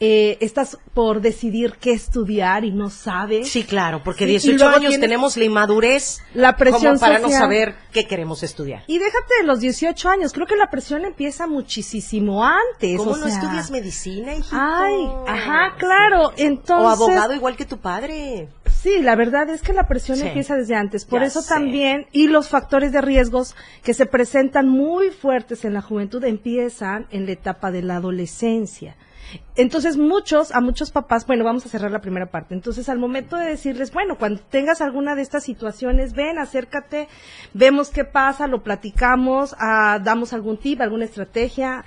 eh, 0.00 0.38
estás 0.40 0.76
por 0.92 1.20
decidir 1.20 1.74
qué 1.80 1.92
estudiar 1.92 2.64
y 2.64 2.72
no 2.72 2.90
sabes. 2.90 3.48
Sí, 3.48 3.62
claro, 3.64 4.02
porque 4.04 4.24
Sí, 4.24 4.30
y 4.30 4.32
18 4.32 4.56
luego 4.64 4.76
años 4.76 5.00
tenemos 5.00 5.36
la 5.36 5.44
inmadurez 5.44 6.20
la 6.34 6.56
presión 6.56 6.96
como 6.96 7.00
para 7.00 7.18
no 7.20 7.28
saber 7.30 7.74
qué 7.92 8.06
queremos 8.06 8.42
estudiar. 8.42 8.82
Y 8.86 8.98
déjate 8.98 9.34
de 9.40 9.46
los 9.46 9.60
18 9.60 10.08
años, 10.08 10.32
creo 10.32 10.46
que 10.46 10.56
la 10.56 10.68
presión 10.70 11.04
empieza 11.04 11.46
muchísimo 11.46 12.44
antes. 12.44 12.98
¿Cómo 12.98 13.12
o 13.12 13.16
no 13.16 13.26
sea, 13.28 13.34
estudias 13.38 13.70
medicina, 13.70 14.32
hijito? 14.34 14.56
Ay, 14.58 15.08
ajá, 15.28 15.74
claro. 15.78 16.32
Entonces, 16.36 16.86
O 16.86 16.88
abogado 16.88 17.32
igual 17.34 17.56
que 17.56 17.64
tu 17.64 17.78
padre. 17.78 18.48
Sí, 18.82 19.00
la 19.00 19.14
verdad 19.16 19.48
es 19.48 19.62
que 19.62 19.72
la 19.72 19.86
presión 19.86 20.18
Sí. 20.18 20.26
empieza 20.26 20.56
desde 20.56 20.74
antes. 20.74 21.04
Por 21.06 21.20
Ya 21.20 21.26
eso 21.28 21.40
sé. 21.40 21.48
también, 21.48 22.06
y 22.12 22.26
los 22.26 22.48
factores 22.50 22.92
de 22.92 23.00
riesgos 23.00 23.54
que 23.82 23.94
se 23.94 24.04
presentan 24.06 24.68
muy 24.68 25.10
fuertes 25.10 25.64
en 25.64 25.72
la 25.72 25.80
juventud 25.80 26.22
empiezan 26.24 27.06
en 27.10 27.24
la 27.26 27.32
etapa 27.32 27.70
de 27.70 27.80
la 27.82 27.96
adolescencia. 27.96 28.96
Entonces 29.56 29.96
muchos, 29.96 30.52
a 30.52 30.60
muchos 30.60 30.90
papás, 30.90 31.26
bueno, 31.26 31.44
vamos 31.44 31.64
a 31.66 31.68
cerrar 31.68 31.90
la 31.90 32.00
primera 32.00 32.26
parte. 32.26 32.54
Entonces 32.54 32.88
al 32.88 32.98
momento 32.98 33.36
de 33.36 33.46
decirles, 33.46 33.92
bueno, 33.92 34.16
cuando 34.18 34.40
tengas 34.42 34.80
alguna 34.80 35.14
de 35.14 35.22
estas 35.22 35.44
situaciones, 35.44 36.12
ven, 36.14 36.38
acércate, 36.38 37.08
vemos 37.52 37.90
qué 37.90 38.04
pasa, 38.04 38.46
lo 38.46 38.62
platicamos, 38.62 39.54
ah, 39.58 40.00
damos 40.02 40.32
algún 40.32 40.56
tip, 40.58 40.80
alguna 40.80 41.04
estrategia. 41.04 41.84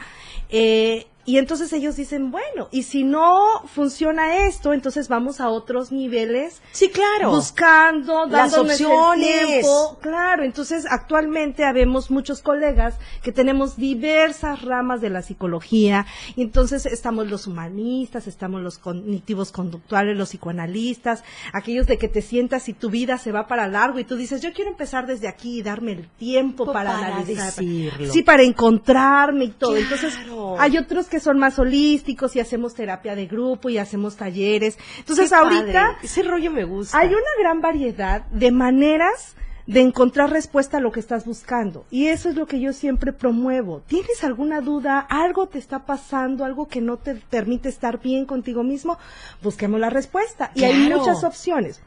eh, 0.50 1.08
y 1.28 1.38
entonces 1.38 1.74
ellos 1.74 1.98
dicen, 1.98 2.32
bueno, 2.32 2.70
y 2.72 2.84
si 2.84 3.04
no 3.04 3.62
funciona 3.68 4.46
esto, 4.48 4.72
entonces 4.72 5.10
vamos 5.10 5.42
a 5.42 5.50
otros 5.50 5.92
niveles 5.92 6.62
Sí, 6.72 6.90
claro. 6.90 7.32
buscando, 7.32 8.24
el 8.24 8.34
opciones. 8.34 9.46
tiempo. 9.50 9.98
Claro, 10.02 10.44
entonces 10.44 10.86
actualmente 10.90 11.66
habemos 11.66 12.10
muchos 12.10 12.42
colegas 12.42 12.96
que 13.22 13.34
tenemos 13.34 13.76
diversas 13.76 14.62
ramas 14.62 15.02
de 15.02 15.10
la 15.10 15.22
psicología, 15.22 16.06
y 16.38 16.42
entonces 16.44 16.86
estamos 16.86 17.28
los 17.30 17.46
humanistas, 17.46 18.26
estamos 18.28 18.62
los 18.62 18.78
cognitivos 18.78 19.52
conductuales, 19.52 20.16
los 20.16 20.30
psicoanalistas, 20.30 21.26
aquellos 21.52 21.88
de 21.88 21.98
que 21.98 22.08
te 22.08 22.22
sientas 22.22 22.70
y 22.70 22.74
tu 22.74 22.90
vida 22.90 23.18
se 23.18 23.34
va 23.34 23.48
para 23.48 23.68
largo 23.68 24.00
y 24.00 24.06
tú 24.06 24.16
dices, 24.16 24.42
yo 24.42 24.54
quiero 24.54 24.72
empezar 24.72 25.06
desde 25.06 25.28
aquí 25.28 25.60
y 25.60 25.62
darme 25.62 25.92
el 25.92 26.08
tiempo 26.08 26.66
para, 26.72 26.94
Para 26.94 27.08
analizar. 27.18 27.48
decirlo. 27.54 28.14
Sí, 28.14 28.24
para 28.24 28.44
encontrarme 28.44 29.44
y 29.46 29.52
todo. 29.52 29.76
Entonces, 29.76 30.16
Claro. 30.16 30.56
hay 30.58 30.78
otros 30.78 31.08
que 31.08 31.17
son 31.20 31.40
más 31.40 31.60
holísticos 31.60 32.36
y 32.36 32.40
hacemos 32.40 32.74
terapia 32.74 33.16
de 33.16 33.26
grupo 33.28 33.70
y 33.70 33.78
hacemos 33.78 34.16
talleres. 34.16 34.78
Entonces, 35.00 35.30
Qué 35.30 35.36
ahorita 35.36 35.64
padre. 35.94 35.98
Ese 36.04 36.24
rollo 36.24 36.52
me 36.52 36.64
gusta. 36.64 36.98
hay 36.98 37.10
una 37.10 37.18
gran 37.40 37.62
variedad 37.62 38.26
de 38.28 38.52
maneras 38.52 39.36
de 39.66 39.82
encontrar 39.82 40.30
respuesta 40.32 40.78
a 40.78 40.80
lo 40.80 40.94
que 40.94 41.02
estás 41.02 41.26
buscando. 41.26 41.86
Y 41.92 42.08
eso 42.08 42.30
es 42.30 42.36
lo 42.36 42.46
que 42.48 42.62
yo 42.62 42.72
siempre 42.72 43.12
promuevo. 43.12 43.82
¿Tienes 43.86 44.24
alguna 44.24 44.62
duda? 44.62 45.00
¿Algo 45.00 45.48
te 45.48 45.60
está 45.60 45.86
pasando? 45.86 46.46
¿Algo 46.46 46.68
que 46.70 46.80
no 46.80 46.96
te 46.98 47.16
permite 47.16 47.68
estar 47.68 48.00
bien 48.00 48.26
contigo 48.26 48.64
mismo? 48.64 48.98
Busquemos 49.44 49.80
la 49.80 49.90
respuesta. 49.90 50.52
Y 50.56 50.64
hay 50.64 50.90
muchas 50.90 51.24
opciones. 51.26 51.82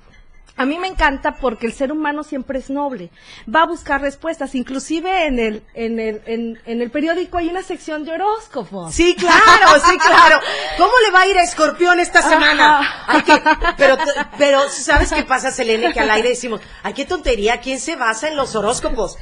A 0.57 0.67
mí 0.67 0.79
me 0.79 0.89
encanta 0.89 1.37
porque 1.37 1.67
el 1.67 1.73
ser 1.73 1.91
humano 1.93 2.23
siempre 2.23 2.59
es 2.59 2.69
noble. 2.71 3.11
Va 3.53 3.63
a 3.63 3.67
buscar 3.67 4.01
respuestas. 4.01 4.55
Inclusive 4.55 5.27
en 5.27 5.39
el, 5.39 5.63
en 5.75 5.99
el, 5.99 6.23
en, 6.27 6.61
en 6.67 6.83
el 6.83 6.91
periódico 6.91 7.39
hay 7.39 7.49
una 7.49 7.63
sección 7.63 8.05
de 8.05 8.13
horóscopos. 8.13 8.95
Sí, 8.95 9.15
claro, 9.17 9.81
sí, 9.89 9.97
claro. 9.99 10.41
¿Cómo 10.77 10.93
le 11.07 11.11
va 11.13 11.23
a 11.23 11.27
ir 11.29 11.39
a 11.39 11.43
Escorpión 11.43 11.99
esta 12.01 12.21
semana? 12.23 13.05
Hay 13.07 13.23
que, 13.23 13.41
pero, 13.79 13.97
pero, 14.37 14.69
¿sabes 14.69 15.11
qué 15.13 15.23
pasa, 15.23 15.51
Selene? 15.51 15.93
Que 15.93 16.01
al 16.01 16.11
aire 16.11 16.31
decimos, 16.31 16.61
ay, 16.83 16.93
qué 16.93 17.05
tontería, 17.07 17.61
¿quién 17.61 17.81
se 17.81 17.97
basa 17.97 18.29
en 18.29 18.37
los 18.37 18.55
horóscopos? 18.55 19.17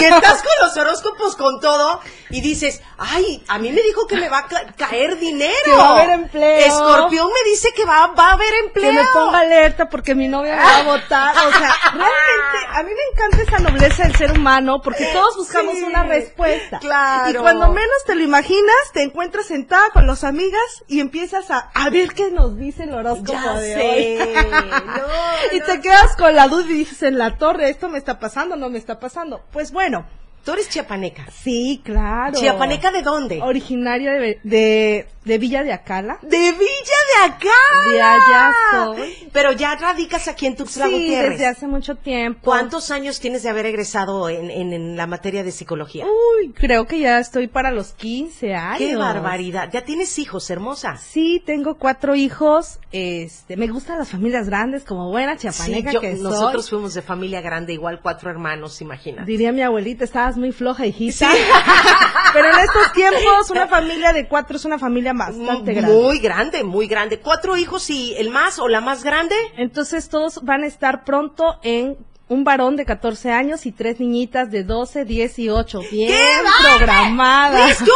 Y 0.00 0.04
estás 0.04 0.42
con 0.42 0.52
los 0.66 0.76
horóscopos 0.76 1.34
con 1.36 1.60
todo 1.60 2.00
y 2.30 2.40
dices, 2.40 2.82
ay, 2.98 3.42
a 3.48 3.58
mí 3.58 3.72
me 3.72 3.82
dijo 3.82 4.06
que 4.06 4.16
me 4.16 4.28
va 4.28 4.38
a 4.38 4.46
ca- 4.46 4.66
caer 4.76 5.18
dinero. 5.18 5.52
Que 5.64 5.72
va 5.72 5.88
a 5.88 5.92
haber 5.98 6.10
empleo. 6.10 6.58
Escorpión 6.66 7.26
me 7.28 7.50
dice 7.50 7.72
que 7.74 7.84
va, 7.84 8.08
va 8.08 8.28
a 8.28 8.32
haber 8.34 8.54
empleo. 8.66 8.90
que 8.90 8.96
me 8.98 9.04
ponga 9.12 9.40
alerta 9.40 9.88
porque 9.88 10.14
mi 10.14 10.28
novia 10.28 10.57
va 10.58 10.78
a 10.78 10.82
votar. 10.82 11.34
O 11.46 11.50
sea, 11.52 11.74
realmente 11.92 12.66
a 12.74 12.82
mí 12.82 12.90
me 12.90 13.12
encanta 13.12 13.42
esa 13.42 13.58
nobleza 13.70 14.02
del 14.04 14.16
ser 14.16 14.32
humano 14.32 14.80
porque 14.82 15.06
todos 15.12 15.36
buscamos 15.36 15.74
Sí, 15.76 15.82
una 15.82 16.04
respuesta. 16.04 16.78
claro. 16.78 17.30
Y 17.30 17.34
cuando 17.34 17.68
menos 17.68 18.04
te 18.06 18.14
lo 18.14 18.22
imaginas, 18.22 18.74
te 18.92 19.02
encuentras 19.02 19.46
sentada 19.46 19.88
con 19.92 20.06
los 20.06 20.24
amigas 20.24 20.84
y 20.86 21.00
empiezas 21.00 21.50
a, 21.50 21.70
a 21.74 21.90
ver 21.90 22.12
qué 22.12 22.30
nos 22.30 22.56
dice 22.56 22.84
el 22.84 22.94
horóscopo 22.94 23.32
Ya 23.32 23.54
de 23.60 23.74
sé. 23.74 24.18
hoy. 24.20 24.34
No, 24.50 24.58
y 25.52 25.58
no. 25.60 25.66
te 25.66 25.80
quedas 25.80 26.16
con 26.16 26.34
la 26.34 26.48
duda 26.48 26.64
y 26.68 26.74
dices 26.74 27.02
en 27.02 27.18
la 27.18 27.36
torre, 27.38 27.70
esto 27.70 27.88
me 27.88 27.98
está 27.98 28.18
pasando, 28.18 28.56
no 28.56 28.68
me 28.70 28.78
está 28.78 28.98
pasando. 29.00 29.42
Pues 29.52 29.72
bueno, 29.72 30.06
Tú 30.44 30.52
eres 30.54 30.68
chiapaneca. 30.70 31.26
sí, 31.30 31.82
claro. 31.84 32.32
¿Chiapaneca 32.38 32.90
de 32.90 33.02
dónde? 33.02 33.42
Originaria 33.42 34.12
de, 34.12 34.40
de, 34.44 35.06
de 35.28 35.38
Villa 35.38 35.62
de 35.62 35.72
Acala. 35.72 36.18
De 36.22 36.38
Villa 36.52 36.58
de 36.58 37.24
acá. 37.32 37.58
De 37.92 38.00
allá 38.02 38.52
soy. 38.72 39.28
Pero 39.32 39.52
ya 39.52 39.76
radicas 39.76 40.26
aquí 40.26 40.46
en 40.46 40.56
Tuxtla 40.56 40.86
Sí, 40.86 40.92
Gutiérrez. 40.92 41.30
desde 41.32 41.46
hace 41.46 41.66
mucho 41.66 41.94
tiempo. 41.96 42.40
¿Cuántos 42.42 42.90
años 42.90 43.20
tienes 43.20 43.42
de 43.42 43.50
haber 43.50 43.66
egresado 43.66 44.28
en, 44.28 44.50
en- 44.50 44.72
en 44.72 44.96
la 44.96 45.06
materia 45.06 45.44
de 45.44 45.52
psicología? 45.52 46.06
Uy, 46.06 46.52
creo 46.52 46.86
que 46.86 46.98
ya 46.98 47.18
estoy 47.20 47.46
para 47.46 47.70
los 47.70 47.92
15 47.92 48.54
años. 48.54 48.78
¡Qué 48.78 48.96
barbaridad! 48.96 49.68
Ya 49.72 49.84
tienes 49.84 50.18
hijos, 50.18 50.48
hermosa. 50.50 50.96
Sí, 50.96 51.42
tengo 51.44 51.76
cuatro 51.76 52.14
hijos. 52.14 52.78
Este, 52.90 53.56
me 53.56 53.66
gustan 53.68 53.98
las 53.98 54.08
familias 54.08 54.46
grandes, 54.48 54.84
como 54.84 55.10
buena 55.10 55.36
chiapaneca 55.36 55.90
Sí, 55.90 55.94
yo- 55.94 56.00
que 56.00 56.14
soy. 56.16 56.22
nosotros 56.22 56.70
fuimos 56.70 56.94
de 56.94 57.02
familia 57.02 57.40
grande, 57.42 57.74
igual 57.74 58.00
cuatro 58.02 58.30
hermanos, 58.30 58.80
imagínate. 58.80 59.30
Diría 59.30 59.52
mi 59.52 59.60
abuelita, 59.62 60.04
estabas 60.04 60.36
muy 60.38 60.52
floja, 60.52 60.86
hijita. 60.86 61.28
Pero 62.32 62.48
en 62.48 62.58
estos 62.60 62.92
tiempos, 62.94 63.50
una 63.50 63.66
familia 63.68 64.12
de 64.12 64.26
cuatro 64.26 64.56
es 64.56 64.64
una 64.64 64.78
familia 64.78 65.12
bastante 65.18 65.74
grande. 65.74 65.94
Muy 65.94 66.18
grande, 66.18 66.64
muy 66.64 66.86
grande. 66.86 67.20
¿Cuatro 67.20 67.56
hijos 67.56 67.90
y 67.90 68.14
el 68.16 68.30
más 68.30 68.58
o 68.58 68.68
la 68.68 68.80
más 68.80 69.04
grande? 69.04 69.34
Entonces, 69.56 70.08
todos 70.08 70.42
van 70.44 70.62
a 70.62 70.66
estar 70.66 71.04
pronto 71.04 71.58
en 71.62 71.98
un 72.28 72.44
varón 72.44 72.76
de 72.76 72.84
14 72.84 73.32
años 73.32 73.66
y 73.66 73.72
tres 73.72 74.00
niñitas 74.00 74.50
de 74.50 74.62
12, 74.62 75.04
10 75.04 75.38
y 75.38 75.48
8. 75.48 75.80
Bien 75.90 76.44
bárbaro! 76.44 76.76
programadas. 76.76 77.70
¡Es 77.70 77.80
una 77.80 77.90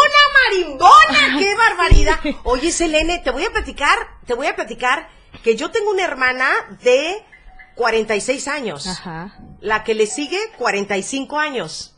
marimbona! 0.45 1.39
¡Qué 1.39 1.55
barbaridad! 1.55 2.19
Oye, 2.45 2.73
Selene, 2.73 3.19
te 3.19 3.31
voy 3.31 3.45
a 3.45 3.51
platicar, 3.51 3.97
te 4.27 4.35
voy 4.35 4.47
a 4.47 4.57
platicar 4.57 5.09
que 5.43 5.57
yo 5.57 5.71
tengo 5.71 5.91
una 5.91 6.05
hermana 6.05 6.49
de 6.83 7.23
46 7.75 8.49
años. 8.49 8.87
Ajá. 8.87 9.39
La 9.61 9.85
que 9.85 9.95
le 9.95 10.07
sigue, 10.07 10.39
45 10.59 11.39
años. 11.39 11.92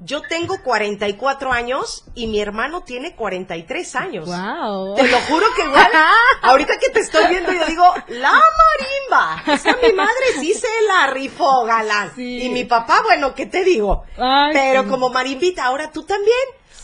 Yo 0.00 0.22
tengo 0.22 0.62
44 0.62 1.52
años 1.52 2.04
y 2.14 2.28
mi 2.28 2.40
hermano 2.40 2.82
tiene 2.82 3.16
43 3.16 3.96
años. 3.96 4.26
Wow. 4.26 4.94
Te 4.94 5.08
lo 5.08 5.18
juro 5.22 5.44
que 5.56 5.64
igual, 5.64 5.90
ahorita 6.42 6.78
que 6.78 6.90
te 6.90 7.00
estoy 7.00 7.26
viendo, 7.26 7.52
yo 7.52 7.64
digo, 7.66 7.84
la 8.08 8.32
marimba. 8.32 9.42
Esa 9.54 9.76
mi 9.82 9.92
madre 9.92 10.24
sí 10.38 10.54
se 10.54 10.68
la 10.86 11.08
rifó, 11.08 11.64
galán. 11.64 12.12
Sí. 12.14 12.44
Y 12.44 12.48
mi 12.50 12.64
papá, 12.64 13.02
bueno, 13.02 13.34
¿qué 13.34 13.46
te 13.46 13.64
digo? 13.64 14.04
Ay, 14.16 14.52
Pero 14.52 14.84
sí. 14.84 14.88
como 14.88 15.10
marimbita, 15.10 15.64
ahora 15.64 15.90
tú 15.90 16.04
también. 16.04 16.38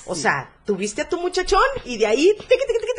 O 0.07 0.17
sea, 0.17 0.51
tuviste 0.65 1.03
a 1.03 1.09
tu 1.09 1.21
muchachón 1.21 1.61
y 1.85 1.99
de 1.99 2.07
ahí... 2.07 2.37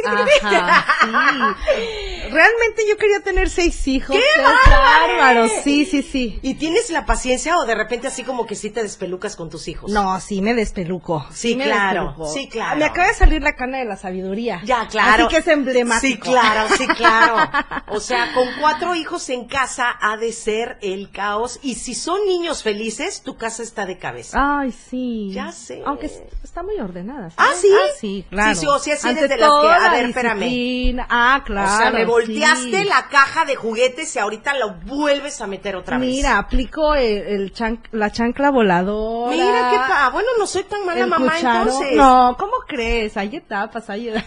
Ajá, 0.08 1.58
sí. 1.76 2.30
Realmente 2.32 2.84
yo 2.88 2.98
quería 2.98 3.22
tener 3.22 3.50
seis 3.50 3.88
hijos. 3.88 4.16
¡Qué 4.16 4.42
bárbaro! 4.42 5.48
Sí, 5.64 5.86
sí, 5.86 6.02
sí. 6.04 6.40
¿Y 6.42 6.56
tienes 6.56 6.90
la 6.90 7.06
paciencia 7.06 7.58
o 7.58 7.66
de 7.66 7.76
repente 7.76 8.08
así 8.08 8.24
como 8.24 8.46
que 8.46 8.56
sí 8.56 8.70
te 8.70 8.84
despelucas 8.84 9.36
con 9.36 9.50
tus 9.50 9.68
hijos? 9.68 9.92
No, 9.92 10.20
sí 10.20 10.42
me 10.42 10.54
despeluco. 10.54 11.26
Sí, 11.34 11.56
me 11.56 11.66
claro, 11.66 12.04
despeluco. 12.08 12.34
sí, 12.34 12.48
claro. 12.50 12.78
Me 12.78 12.86
acaba 12.86 13.08
de 13.08 13.14
salir 13.16 13.42
la 13.42 13.56
cana 13.56 13.80
de 13.80 13.86
la 13.86 13.98
sabiduría. 13.98 14.62
Ya, 14.64 14.88
claro. 14.88 15.26
Así 15.26 15.34
que 15.36 15.42
es 15.42 15.48
emblemático. 15.48 16.26
Sí, 16.26 16.32
claro, 16.32 16.70
sí, 16.78 16.88
claro. 16.88 17.36
O 17.88 18.00
sea, 18.00 18.34
con 18.34 18.48
cuatro 18.60 18.96
hijos 18.96 19.30
en 19.30 19.46
casa 19.46 19.96
ha 20.02 20.18
de 20.18 20.34
ser 20.34 20.78
el 20.82 21.12
caos. 21.12 21.60
Y 21.62 21.76
si 21.76 21.96
son 21.96 22.26
niños 22.26 22.64
felices, 22.64 23.22
tu 23.22 23.38
casa 23.38 23.64
está 23.64 23.86
de 23.86 23.98
cabeza. 23.98 24.60
Ay, 24.60 24.72
sí. 24.72 25.32
Ya 25.34 25.52
sé. 25.52 25.82
Aunque 25.86 26.08
es- 26.08 26.22
está 26.44 26.62
muy 26.64 26.78
ordenada. 26.80 27.30
Ah. 27.38 27.52
¿Sí? 27.56 27.70
Ah, 27.74 27.88
sí, 28.00 28.26
claro. 28.30 28.54
Sí, 28.56 28.60
sí, 28.62 28.68
o 28.68 28.80
sea, 28.80 28.96
sí 28.98 29.10
eres 29.10 29.30
de 29.30 29.38
las 29.38 29.50
que- 29.50 29.68
a 29.86 29.92
ver, 29.92 30.06
espérame. 30.06 31.06
Ah, 31.10 31.42
claro. 31.46 31.74
o 31.74 31.78
sea, 31.78 31.92
me 31.92 32.06
volteaste 32.06 32.78
sí. 32.82 32.84
la 32.84 33.08
caja 33.10 33.46
de 33.46 33.56
juguetes 33.56 34.16
y 34.16 34.20
ahorita 34.20 34.54
lo 34.58 34.74
vuelves 34.86 35.42
a 35.42 35.48
meter 35.48 35.76
otra 35.76 35.98
vez. 35.98 36.08
Mira, 36.10 36.38
aplico 36.38 36.96
el, 36.96 37.18
el 37.18 37.54
chan- 37.54 37.82
la 37.92 38.12
chancla 38.12 38.52
voladora. 38.52 39.32
Mira 39.32 39.70
qué 39.72 39.78
pa. 39.78 40.10
Bueno, 40.12 40.30
no 40.38 40.46
soy 40.48 40.64
tan 40.64 40.86
mala 40.86 41.08
mamá 41.08 41.34
cucharo. 41.36 41.62
entonces. 41.64 41.96
No, 41.96 42.36
¿cómo 42.40 42.54
crees? 42.68 43.18
Hay 43.18 43.36
etapas, 43.36 43.90
hay 43.90 44.10
edades. 44.10 44.26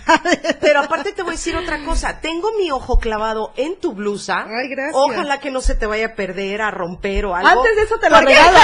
Pero 0.61 0.81
aparte 0.81 1.12
te 1.12 1.23
voy 1.23 1.31
a 1.31 1.33
decir 1.37 1.57
otra 1.57 1.85
cosa. 1.85 2.21
Tengo 2.21 2.51
mi 2.59 2.71
ojo 2.71 2.99
clavado 2.99 3.53
en 3.57 3.79
tu 3.81 3.93
blusa. 3.93 4.45
Ay, 4.47 4.69
gracias. 4.69 4.95
Ojalá 4.95 5.41
que 5.41 5.51
no 5.51 5.61
se 5.61 5.75
te 5.75 5.87
vaya 5.87 6.07
a 6.07 6.14
perder, 6.14 6.62
a 6.62 6.71
romper 6.71 7.27
o 7.27 7.35
algo. 7.35 7.49
Antes 7.49 7.77
de 7.77 7.83
eso 7.83 7.99
te 7.99 8.11
lo 8.11 8.21
regalo. 8.21 8.59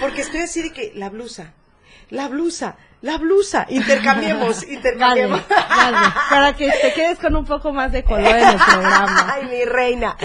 Porque 0.00 0.22
estoy 0.22 0.40
así 0.40 0.62
de 0.62 0.72
que 0.72 0.92
la 0.94 1.08
blusa, 1.10 1.52
la 2.10 2.28
blusa, 2.28 2.76
la 3.00 3.16
blusa. 3.18 3.66
Intercambiemos, 3.68 4.62
intercambiemos. 4.68 5.40
vale, 5.48 5.96
para 6.30 6.56
que 6.56 6.70
te 6.70 6.92
quedes 6.94 7.18
con 7.18 7.36
un 7.36 7.44
poco 7.44 7.72
más 7.72 7.92
de 7.92 8.02
color 8.04 8.26
en 8.26 8.48
el 8.48 8.56
programa. 8.56 9.32
Ay, 9.34 9.46
mi 9.46 9.64
reina. 9.64 10.16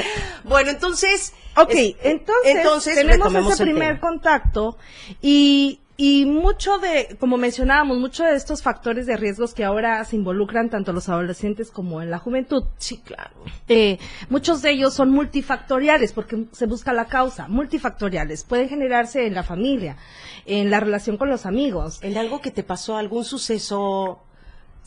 Bueno, 0.43 0.71
entonces. 0.71 1.33
Ok, 1.55 1.69
es- 1.71 1.95
entonces, 2.01 2.55
entonces 2.55 2.95
tenemos 2.95 3.33
ese 3.53 3.63
primer 3.63 3.87
tema. 3.95 3.99
contacto 3.99 4.77
y, 5.21 5.81
y 5.95 6.25
mucho 6.25 6.79
de, 6.79 7.15
como 7.19 7.37
mencionábamos, 7.37 7.99
muchos 7.99 8.25
de 8.27 8.35
estos 8.35 8.63
factores 8.63 9.05
de 9.05 9.15
riesgos 9.15 9.53
que 9.53 9.63
ahora 9.63 10.03
se 10.05 10.15
involucran 10.15 10.69
tanto 10.69 10.91
los 10.91 11.07
adolescentes 11.07 11.69
como 11.69 12.01
en 12.01 12.09
la 12.09 12.17
juventud, 12.17 12.63
Sí, 12.77 12.97
claro. 12.97 13.31
eh, 13.67 13.99
muchos 14.29 14.61
de 14.63 14.71
ellos 14.71 14.93
son 14.95 15.11
multifactoriales 15.11 16.11
porque 16.11 16.45
se 16.51 16.65
busca 16.65 16.93
la 16.93 17.05
causa, 17.05 17.47
multifactoriales. 17.47 18.43
Pueden 18.43 18.69
generarse 18.69 19.27
en 19.27 19.35
la 19.35 19.43
familia, 19.43 19.97
en 20.45 20.71
la 20.71 20.79
relación 20.79 21.17
con 21.17 21.29
los 21.29 21.45
amigos, 21.45 21.99
En 22.01 22.17
algo 22.17 22.41
que 22.41 22.51
te 22.51 22.63
pasó, 22.63 22.97
algún 22.97 23.23
suceso. 23.23 24.23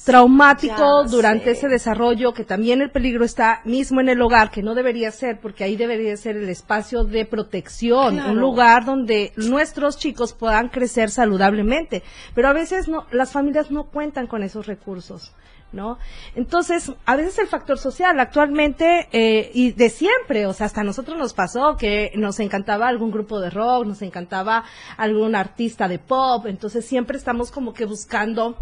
Traumático 0.04 1.04
Ya 1.04 1.11
durante 1.11 1.46
sé. 1.46 1.50
ese 1.52 1.68
desarrollo, 1.68 2.32
que 2.32 2.44
también 2.44 2.80
el 2.80 2.90
peligro 2.90 3.24
está 3.24 3.61
mismo 3.64 4.00
en 4.00 4.09
el 4.09 4.20
hogar, 4.22 4.50
que 4.50 4.62
no 4.62 4.74
debería 4.74 5.11
ser, 5.11 5.40
porque 5.40 5.64
ahí 5.64 5.76
debería 5.76 6.16
ser 6.16 6.37
el 6.37 6.48
espacio 6.48 7.04
de 7.04 7.24
protección, 7.24 8.14
Claro. 8.16 8.32
un 8.32 8.40
lugar 8.40 8.85
donde 8.85 9.32
nuestros 9.37 9.96
chicos 9.98 10.32
puedan 10.32 10.68
crecer 10.68 11.11
saludablemente. 11.11 12.02
Pero 12.35 12.48
a 12.48 12.52
veces 12.52 12.88
no, 12.88 13.06
las 13.11 13.32
familias 13.32 13.70
no 13.70 13.85
cuentan 13.85 14.26
con 14.26 14.42
esos 14.42 14.66
recursos. 14.66 15.32
¿No? 15.72 15.98
Entonces, 16.37 16.92
a 17.04 17.16
veces 17.16 17.38
el 17.40 17.48
factor 17.48 17.76
social 17.76 18.18
actualmente 18.20 19.09
eh, 19.12 19.50
y 19.52 19.72
de 19.72 19.90
siempre, 19.90 20.46
o 20.46 20.52
sea, 20.52 20.66
hasta 20.66 20.82
a 20.82 20.85
nosotros 20.85 21.18
nos 21.18 21.35
pasó 21.35 21.76
que 21.76 22.12
nos 22.14 22.38
encantaba 22.38 22.87
algún 22.87 23.11
grupo 23.11 23.40
de 23.40 23.50
rock, 23.50 23.85
nos 23.85 24.00
encantaba 24.00 24.64
algún 24.96 25.35
artista 25.35 25.88
de 25.88 25.98
pop, 25.98 26.46
entonces 26.46 26.87
siempre 26.87 27.18
estamos 27.18 27.50
como 27.50 27.74
que 27.74 27.85
buscando 27.85 28.56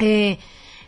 eh, 0.00 0.38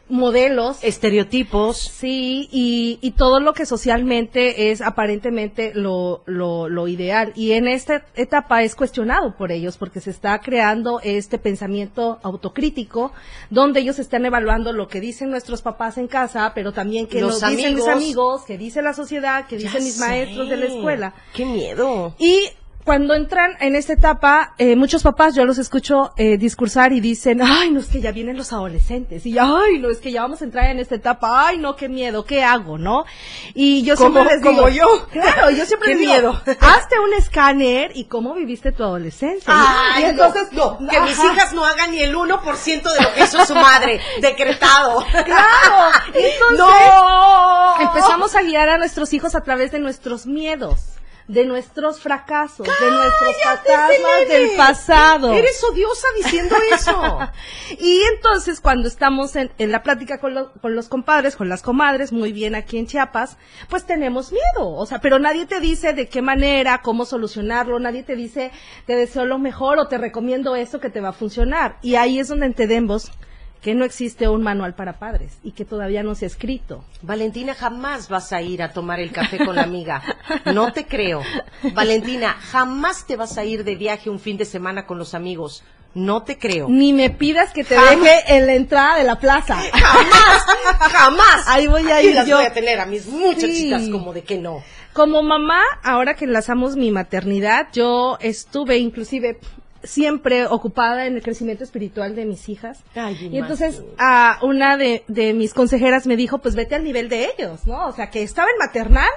modelos. 0.08 0.82
Estereotipos. 0.84 1.78
Sí, 1.78 2.48
y, 2.52 2.98
y 3.00 3.12
todo 3.12 3.40
lo 3.40 3.54
que 3.54 3.64
socialmente 3.64 4.70
es 4.70 4.82
aparentemente 4.82 5.72
lo, 5.74 6.22
lo, 6.26 6.68
lo 6.68 6.86
ideal. 6.88 7.32
Y 7.34 7.52
en 7.52 7.66
esta 7.66 8.04
etapa 8.14 8.62
es 8.62 8.74
cuestionado 8.74 9.36
por 9.38 9.52
ellos 9.52 9.78
porque 9.78 10.00
se 10.00 10.10
está 10.10 10.38
creando 10.40 11.00
este 11.02 11.38
pensamiento 11.38 12.18
autocrítico 12.22 13.12
donde 13.48 13.80
ellos 13.80 13.98
están 13.98 14.26
evaluando 14.26 14.72
lo 14.72 14.86
que 14.88 15.00
dicen 15.00 15.30
nuestros 15.30 15.62
papás 15.62 15.96
en 15.96 16.08
casa, 16.08 16.52
pero 16.54 16.72
también 16.72 17.06
que 17.06 17.20
Los 17.22 17.40
nos 17.40 17.50
dicen 17.50 17.74
mis 17.74 17.84
amigos. 17.86 17.88
amigos, 17.88 18.42
que 18.44 18.58
dice 18.58 18.82
la 18.82 18.92
sociedad, 18.92 19.46
que 19.46 19.56
dicen 19.56 19.82
mis 19.82 19.94
sé. 19.94 20.00
maestros 20.00 20.48
de 20.50 20.56
la 20.58 20.66
escuela. 20.66 21.14
Qué 21.32 21.46
miedo. 21.46 22.14
Y 22.18 22.48
cuando 22.84 23.14
entran 23.14 23.56
en 23.60 23.76
esta 23.76 23.92
etapa, 23.92 24.54
eh, 24.58 24.74
muchos 24.76 25.02
papás 25.02 25.34
yo 25.34 25.44
los 25.44 25.58
escucho 25.58 26.12
eh, 26.16 26.36
discursar 26.36 26.92
y 26.92 27.00
dicen, 27.00 27.40
ay, 27.42 27.70
no 27.70 27.80
es 27.80 27.86
que 27.86 28.00
ya 28.00 28.10
vienen 28.10 28.36
los 28.36 28.52
adolescentes, 28.52 29.24
y 29.24 29.38
ay, 29.38 29.78
no 29.78 29.88
es 29.90 29.98
que 29.98 30.10
ya 30.10 30.22
vamos 30.22 30.42
a 30.42 30.44
entrar 30.44 30.70
en 30.70 30.80
esta 30.80 30.96
etapa, 30.96 31.46
ay, 31.46 31.58
no, 31.58 31.76
qué 31.76 31.88
miedo, 31.88 32.24
¿qué 32.24 32.42
hago, 32.42 32.78
no? 32.78 33.04
Y 33.54 33.82
yo 33.82 33.96
siempre 33.96 34.24
les 34.24 34.42
digo, 34.42 34.56
como 34.56 34.68
yo. 34.68 35.06
claro, 35.12 35.50
yo 35.50 35.64
siempre 35.64 35.88
Qué 35.92 35.94
les 35.94 36.00
digo, 36.00 36.12
miedo. 36.12 36.42
hazte 36.60 36.98
un 36.98 37.12
escáner 37.14 37.92
y 37.94 38.04
cómo 38.04 38.34
viviste 38.34 38.72
tu 38.72 38.82
adolescencia. 38.82 39.52
Ay, 39.54 40.02
y 40.02 40.06
entonces, 40.06 40.52
no, 40.52 40.78
no, 40.80 40.90
que 40.90 41.00
mis 41.00 41.18
hijas 41.18 41.52
no 41.52 41.64
hagan 41.64 41.92
ni 41.92 42.00
el 42.00 42.14
1% 42.14 42.64
de 42.64 43.02
lo 43.02 43.14
que 43.14 43.22
hizo 43.22 43.44
su 43.46 43.54
madre, 43.54 44.00
decretado. 44.20 45.04
Claro, 45.24 45.98
entonces 46.06 46.58
no. 46.58 47.80
empezamos 47.80 48.34
a 48.34 48.42
guiar 48.42 48.68
a 48.68 48.78
nuestros 48.78 49.12
hijos 49.12 49.34
a 49.34 49.42
través 49.42 49.70
de 49.70 49.78
nuestros 49.78 50.26
miedos, 50.26 50.80
de 51.32 51.46
nuestros 51.46 52.00
fracasos, 52.00 52.66
de 52.66 52.90
nuestros 52.90 53.36
fantasmas 53.42 54.28
del 54.28 54.50
pasado. 54.56 55.32
Eres 55.32 55.62
odiosa 55.64 56.06
diciendo 56.16 56.54
eso. 56.72 57.18
Y 57.80 58.02
entonces 58.14 58.60
cuando 58.60 58.86
estamos 58.86 59.34
en, 59.36 59.50
en 59.58 59.72
la 59.72 59.82
plática 59.82 60.18
con, 60.18 60.34
lo- 60.34 60.52
con 60.60 60.74
los 60.76 60.88
compadres, 60.88 61.36
con 61.36 61.48
las 61.48 61.62
comadres, 61.62 62.12
muy 62.12 62.32
bien 62.32 62.54
aquí 62.54 62.76
en 62.78 62.86
Chiapas, 62.86 63.38
pues 63.70 63.84
tenemos 63.86 64.30
miedo, 64.30 64.68
o 64.74 64.84
sea, 64.84 65.00
pero 65.00 65.18
nadie 65.18 65.46
te 65.46 65.58
dice 65.58 65.94
de 65.94 66.08
qué 66.08 66.20
manera, 66.20 66.82
cómo 66.82 67.06
solucionarlo, 67.06 67.78
nadie 67.78 68.02
te 68.02 68.14
dice 68.14 68.50
te 68.86 68.94
deseo 68.94 69.24
lo 69.24 69.38
mejor 69.38 69.78
o 69.78 69.88
te 69.88 69.96
recomiendo 69.98 70.54
esto 70.54 70.80
que 70.80 70.90
te 70.90 71.00
va 71.00 71.08
a 71.10 71.12
funcionar. 71.14 71.78
Y 71.80 71.94
ahí 71.94 72.18
es 72.18 72.28
donde 72.28 72.46
entendemos 72.46 73.10
que 73.62 73.74
no 73.74 73.84
existe 73.84 74.28
un 74.28 74.42
manual 74.42 74.74
para 74.74 74.98
padres 74.98 75.38
y 75.44 75.52
que 75.52 75.64
todavía 75.64 76.02
no 76.02 76.14
se 76.16 76.24
ha 76.24 76.28
escrito. 76.28 76.84
Valentina, 77.00 77.54
jamás 77.54 78.08
vas 78.08 78.32
a 78.32 78.42
ir 78.42 78.60
a 78.62 78.72
tomar 78.72 78.98
el 78.98 79.12
café 79.12 79.38
con 79.44 79.54
la 79.54 79.62
amiga. 79.62 80.02
No 80.52 80.72
te 80.72 80.84
creo. 80.86 81.22
Valentina, 81.72 82.32
jamás 82.40 83.06
te 83.06 83.14
vas 83.16 83.38
a 83.38 83.44
ir 83.44 83.62
de 83.64 83.76
viaje 83.76 84.10
un 84.10 84.18
fin 84.18 84.36
de 84.36 84.44
semana 84.44 84.84
con 84.84 84.98
los 84.98 85.14
amigos. 85.14 85.62
No 85.94 86.22
te 86.22 86.38
creo. 86.38 86.68
Ni 86.70 86.92
me 86.92 87.10
pidas 87.10 87.52
que 87.52 87.64
te 87.64 87.76
Jamás. 87.76 88.00
deje 88.00 88.36
en 88.36 88.46
la 88.46 88.54
entrada 88.54 88.96
de 88.96 89.04
la 89.04 89.18
plaza. 89.20 89.56
Jamás, 89.56 90.42
jamás. 90.90 91.44
Ahí 91.48 91.66
voy 91.66 91.88
a 91.90 91.98
Aquí 91.98 92.08
ir 92.08 92.14
las 92.14 92.26
yo. 92.26 92.36
voy 92.38 92.46
a 92.46 92.52
tener 92.52 92.80
a 92.80 92.86
mis 92.86 93.06
muchachitas 93.06 93.82
Sí. 93.82 93.90
como 93.90 94.12
de 94.12 94.22
que 94.22 94.38
no. 94.38 94.62
Como 94.94 95.22
mamá, 95.22 95.60
ahora 95.84 96.14
que 96.16 96.24
enlazamos 96.24 96.76
mi 96.76 96.90
maternidad, 96.90 97.68
yo 97.72 98.16
estuve 98.20 98.78
inclusive 98.78 99.38
siempre 99.84 100.46
ocupada 100.46 101.06
en 101.06 101.16
el 101.16 101.22
crecimiento 101.22 101.64
espiritual 101.64 102.14
de 102.14 102.24
mis 102.24 102.48
hijas. 102.48 102.80
Ay, 102.94 103.28
y 103.32 103.38
entonces 103.38 103.82
a 103.98 104.38
una 104.42 104.76
de, 104.76 105.04
de 105.08 105.32
mis 105.34 105.54
consejeras 105.54 106.06
me 106.06 106.16
dijo, 106.16 106.38
pues 106.38 106.54
vete 106.54 106.74
al 106.74 106.84
nivel 106.84 107.08
de 107.08 107.30
ellos, 107.36 107.66
¿no? 107.66 107.86
O 107.88 107.92
sea, 107.92 108.10
que 108.10 108.22
estaba 108.22 108.48
en 108.50 108.58
maternal 108.58 109.08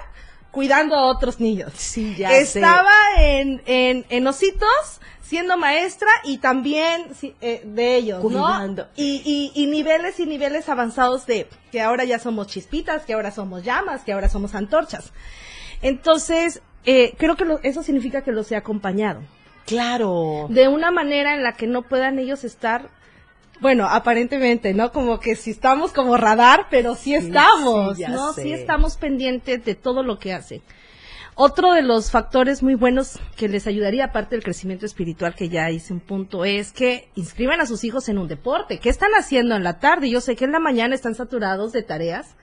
cuidando 0.51 0.95
a 0.95 1.05
otros 1.07 1.39
niños. 1.39 1.73
Sí, 1.75 2.15
ya 2.17 2.31
Estaba 2.37 2.89
en, 3.19 3.61
en, 3.65 4.05
en 4.09 4.27
ositos 4.27 5.01
siendo 5.21 5.57
maestra 5.57 6.07
y 6.23 6.37
también 6.37 7.07
sí, 7.15 7.35
eh, 7.41 7.61
de 7.65 7.95
ellos, 7.97 8.21
Cuidando. 8.21 8.83
¿no? 8.83 8.89
Y, 8.95 9.21
y, 9.55 9.63
y 9.63 9.67
niveles 9.67 10.19
y 10.19 10.25
niveles 10.27 10.69
avanzados 10.69 11.25
de 11.25 11.47
que 11.71 11.81
ahora 11.81 12.03
ya 12.05 12.19
somos 12.19 12.47
chispitas, 12.47 13.03
que 13.05 13.13
ahora 13.13 13.31
somos 13.31 13.63
llamas, 13.63 14.03
que 14.03 14.13
ahora 14.13 14.29
somos 14.29 14.55
antorchas. 14.55 15.11
Entonces, 15.81 16.61
eh, 16.85 17.13
creo 17.17 17.35
que 17.35 17.45
lo- 17.45 17.59
eso 17.63 17.83
significa 17.83 18.23
que 18.23 18.31
los 18.31 18.51
he 18.51 18.55
acompañado. 18.55 19.21
Claro. 19.65 20.47
De 20.49 20.67
una 20.67 20.91
manera 20.91 21.33
en 21.35 21.43
la 21.43 21.53
que 21.53 21.67
no 21.67 21.81
puedan 21.83 22.19
ellos 22.19 22.43
estar, 22.43 22.89
bueno, 23.59 23.87
aparentemente, 23.89 24.73
¿no? 24.73 24.91
Como 24.91 25.19
que 25.19 25.35
si 25.35 25.51
estamos 25.51 25.91
como 25.91 26.17
radar, 26.17 26.67
pero 26.69 26.95
sí 26.95 27.15
estamos, 27.15 27.97
sí, 27.97 28.05
¿no? 28.07 28.33
sé. 28.33 28.43
Sí 28.43 28.53
estamos 28.53 28.97
pendientes 28.97 29.63
de 29.65 29.75
todo 29.75 30.03
lo 30.03 30.19
que 30.19 30.33
hacen. 30.33 30.61
Otro 31.37 31.73
de 31.73 31.81
los 31.81 32.11
factores 32.11 32.63
muy 32.63 32.75
buenos 32.75 33.19
que 33.35 33.49
les 33.49 33.67
ayudaría, 33.67 34.05
aparte 34.05 34.35
del 34.35 34.43
crecimiento 34.43 34.85
espiritual 34.85 35.35
que 35.35 35.49
ya 35.49 35.69
hice 35.69 35.91
un 35.91 35.99
punto, 35.99 36.45
es 36.45 36.71
que 36.71 37.09
inscriban 37.15 37.59
a 37.59 37.65
sus 37.65 37.83
hijos 37.83 38.07
en 38.07 38.17
un 38.17 38.29
deporte. 38.29 38.79
¿Qué 38.79 38.87
están 38.87 39.11
haciendo 39.17 39.53
en 39.53 39.63
la 39.65 39.79
tarde? 39.79 40.09
Yo 40.09 40.21
sé 40.21 40.37
que 40.37 40.45
en 40.45 40.53
la 40.53 40.61
mañana 40.61 40.95
están 40.95 41.13
saturados 41.13 41.73
de 41.73 41.83
tareas, 41.83 42.35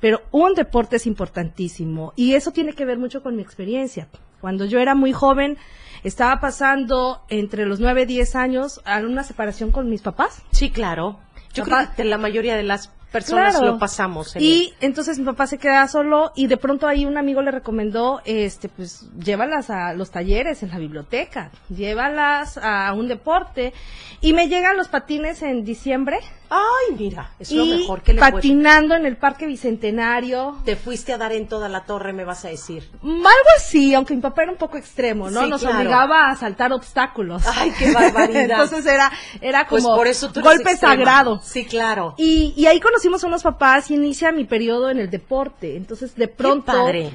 pero 0.00 0.22
un 0.30 0.54
deporte 0.54 0.96
es 0.96 1.06
importantísimo 1.06 2.14
y 2.16 2.32
eso 2.32 2.50
tiene 2.50 2.72
que 2.72 2.86
ver 2.86 2.96
mucho 2.96 3.22
con 3.22 3.36
mi 3.36 3.42
experiencia. 3.42 4.08
Cuando 4.40 4.64
yo 4.64 4.78
era 4.78 4.94
muy 4.94 5.12
joven, 5.12 5.58
estaba 6.04 6.40
pasando 6.40 7.22
entre 7.28 7.66
los 7.66 7.80
9 7.80 8.02
y 8.02 8.06
10 8.06 8.36
años 8.36 8.80
a 8.84 8.98
una 8.98 9.24
separación 9.24 9.70
con 9.70 9.88
mis 9.88 10.02
papás. 10.02 10.42
Sí, 10.52 10.70
claro. 10.70 11.18
Yo 11.52 11.64
Papá- 11.64 11.84
creo 11.86 11.96
que 11.96 12.04
la 12.04 12.18
mayoría 12.18 12.56
de 12.56 12.62
las 12.62 12.90
personas 13.10 13.56
Claro. 13.56 13.72
lo 13.74 13.78
pasamos. 13.78 14.36
Eli. 14.36 14.44
Y 14.46 14.74
entonces 14.80 15.18
mi 15.18 15.24
papá 15.24 15.46
se 15.46 15.58
queda 15.58 15.86
solo 15.88 16.32
y 16.34 16.46
de 16.46 16.56
pronto 16.56 16.86
ahí 16.86 17.04
un 17.06 17.18
amigo 17.18 17.42
le 17.42 17.50
recomendó, 17.50 18.20
este, 18.24 18.68
pues 18.68 19.08
llévalas 19.18 19.70
a 19.70 19.94
los 19.94 20.10
talleres 20.10 20.62
en 20.62 20.70
la 20.70 20.78
biblioteca, 20.78 21.50
llévalas 21.68 22.58
a 22.62 22.92
un 22.94 23.08
deporte 23.08 23.72
y 24.20 24.32
me 24.32 24.48
llegan 24.48 24.76
los 24.76 24.88
patines 24.88 25.42
en 25.42 25.64
diciembre 25.64 26.18
Ay, 26.52 26.96
mira, 26.98 27.30
es 27.38 27.52
lo 27.52 27.64
mejor 27.64 28.02
que 28.02 28.12
le 28.12 28.20
patinando 28.20 28.96
en 28.96 29.06
el 29.06 29.16
Parque 29.16 29.46
Bicentenario. 29.46 30.56
Te 30.64 30.74
fuiste 30.74 31.12
a 31.12 31.18
dar 31.18 31.30
en 31.30 31.46
toda 31.46 31.68
la 31.68 31.84
torre, 31.84 32.12
me 32.12 32.24
vas 32.24 32.44
a 32.44 32.48
decir. 32.48 32.90
Algo 33.04 33.28
así, 33.56 33.94
aunque 33.94 34.14
mi 34.16 34.20
papá 34.20 34.42
era 34.42 34.50
un 34.50 34.58
poco 34.58 34.76
extremo, 34.76 35.30
¿no? 35.30 35.42
Sí, 35.44 35.48
Nos 35.48 35.60
claro. 35.60 35.78
obligaba 35.78 36.28
a 36.28 36.34
saltar 36.34 36.72
obstáculos. 36.72 37.44
Ay, 37.46 37.72
qué 37.78 37.92
barbaridad. 37.92 38.42
Entonces 38.64 38.84
era, 38.84 39.12
era 39.40 39.66
Pues 39.68 39.84
como 39.84 39.94
por 39.96 40.08
eso 40.08 40.32
tú 40.32 40.40
eres 40.40 40.52
golpe 40.54 40.76
sagrado. 40.76 41.40
Sí, 41.44 41.64
claro. 41.64 42.14
Y, 42.18 42.52
y 42.56 42.66
ahí 42.66 42.80
conocimos 43.00 43.24
a 43.24 43.28
unos 43.28 43.42
papás 43.42 43.90
y 43.90 43.94
inicia 43.94 44.30
mi 44.30 44.44
periodo 44.44 44.90
en 44.90 44.98
el 44.98 45.08
deporte. 45.08 45.76
Entonces, 45.76 46.14
de 46.16 46.28
pronto, 46.28 46.72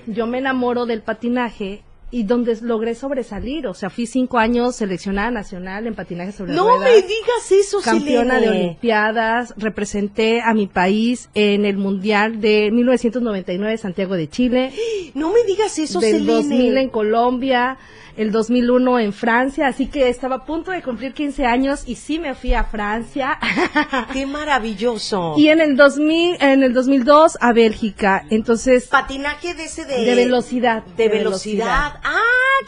yo 0.08 0.26
me 0.26 0.40
enamoro 0.40 0.88
del 0.88 1.04
patinaje 1.04 1.84
y 2.10 2.24
donde 2.24 2.58
logré 2.62 2.96
sobresalir. 2.96 3.68
O 3.68 3.76
sea, 3.76 3.92
fui 3.92 4.08
cinco 4.08 4.40
años 4.40 4.76
seleccionada 4.76 5.30
nacional 5.30 5.86
en 5.86 5.94
patinaje 5.94 6.32
sobre 6.32 6.54
No 6.54 6.78
ruedas. 6.78 6.90
me 6.90 7.02
digas 7.02 7.52
eso, 7.52 7.82
Campeona 7.84 8.40
de. 8.40 8.50
Olimpiadas, 8.50 9.54
representé 9.58 10.42
a 10.42 10.56
mi 10.56 10.66
país 10.66 11.30
en 11.36 11.66
el 11.66 11.78
Mundial 11.78 12.42
de 12.42 12.72
1999 12.72 13.78
Santiago 13.78 14.16
de 14.16 14.28
Chile, 14.28 14.72
No 15.14 15.32
me 15.32 15.44
digas 15.44 15.78
eso, 15.78 16.00
del 16.00 16.14
Selene. 16.26 16.34
2000 16.34 16.78
en 16.78 16.90
Colombia, 16.90 17.78
el 18.18 18.32
2001 18.32 19.00
en 19.00 19.14
Francia, 19.14 19.68
así 19.68 19.88
que 19.88 20.10
estaba 20.10 20.36
a 20.38 20.46
punto 20.46 20.72
de 20.72 20.82
cumplir 20.82 21.14
15 21.14 21.46
años 21.46 21.84
y 21.86 21.96
sí 21.96 22.18
me 22.20 22.34
fui 22.36 22.54
a 22.54 22.64
Francia. 22.64 23.38
Qué 24.14 24.26
maravilloso. 24.26 25.34
Y 25.38 25.50
en 25.50 25.60
el 25.62 25.76
2000, 25.76 26.38
en 26.42 26.64
el 26.64 26.74
2002 26.74 27.38
a 27.42 27.54
Bélgica. 27.54 28.24
Entonces, 28.30 28.88
patinaje 28.88 29.54
de 29.54 29.66
ese 29.66 29.86
de... 29.86 30.04
De 30.06 30.16
velocidad, 30.16 30.84
De, 30.84 31.04
de 31.04 31.10
velocidad. 31.10 31.66
velocidad. 31.66 32.00
Ah, 32.04 32.20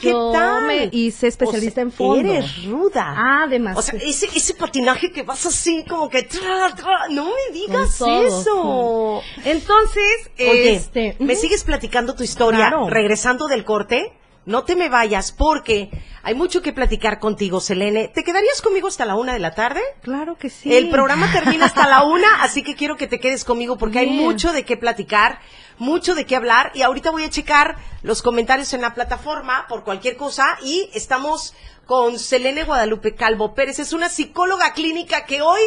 ¿qué 0.02 0.10
Yo 0.10 0.32
tal? 0.32 0.66
me 0.68 0.90
hice 0.92 1.28
especialista 1.28 1.82
O 1.82 1.84
sea, 1.84 1.84
en 1.84 1.92
fondo. 1.92 2.30
Eres 2.30 2.66
ruda. 2.66 3.14
Ah, 3.16 3.44
además. 3.48 3.78
O 3.78 3.82
sea, 3.82 4.00
ese, 4.04 4.28
ese 4.36 4.54
patinaje 4.54 5.12
que 5.12 5.24
vas 5.24 5.46
así 5.46 5.84
como 5.88 6.10
que... 6.10 6.24
tra, 6.24 6.74
tra, 6.76 7.08
no 7.12 7.26
me 7.26 7.54
digas 7.58 7.96
eso. 8.02 9.22
entonces, 9.46 10.30
Oye, 10.40 10.74
este, 10.74 11.16
¿me 11.20 11.36
sigues 11.36 11.64
platicando 11.64 12.16
tu 12.16 12.24
historia 12.24 12.68
Claro. 12.70 12.90
regresando 12.90 13.48
del 13.48 13.64
corte? 13.64 14.12
No 14.48 14.64
te 14.64 14.78
me 14.78 14.88
vayas 14.88 15.34
porque 15.34 15.90
hay 16.24 16.34
mucho 16.34 16.62
que 16.62 16.72
platicar 16.72 17.20
contigo, 17.20 17.60
Selene. 17.60 18.08
¿Te 18.08 18.24
quedarías 18.24 18.62
conmigo 18.62 18.88
hasta 18.88 19.04
la 19.04 19.18
una 19.18 19.34
de 19.34 19.40
la 19.40 19.54
tarde? 19.54 19.82
Claro 20.02 20.38
que 20.38 20.50
sí. 20.50 20.74
El 20.74 20.90
programa 20.90 21.30
termina 21.34 21.66
hasta 21.66 21.86
la 21.86 22.04
una, 22.04 22.42
así 22.42 22.64
que 22.64 22.74
quiero 22.74 22.96
que 22.96 23.08
te 23.08 23.20
quedes 23.20 23.44
conmigo 23.44 23.78
porque 23.78 24.00
hay 24.00 24.10
mucho 24.10 24.54
de 24.54 24.64
qué 24.64 24.78
platicar, 24.78 25.42
mucho 25.80 26.16
de 26.16 26.26
qué 26.26 26.38
hablar 26.38 26.72
y 26.74 26.82
ahorita 26.82 27.12
voy 27.12 27.26
a 27.26 27.30
checar 27.30 27.76
los 28.04 28.22
comentarios 28.22 28.72
en 28.72 28.80
la 28.80 28.94
plataforma 28.94 29.66
por 29.68 29.84
cualquier 29.84 30.16
cosa 30.16 30.58
y 30.64 30.90
estamos 30.94 31.54
con 31.86 32.18
Selene 32.18 32.64
Guadalupe 32.64 33.16
Calvo 33.16 33.54
Pérez. 33.54 33.80
Es 33.80 33.92
una 33.92 34.08
psicóloga 34.08 34.72
clínica 34.72 35.26
que 35.26 35.42
hoy 35.42 35.60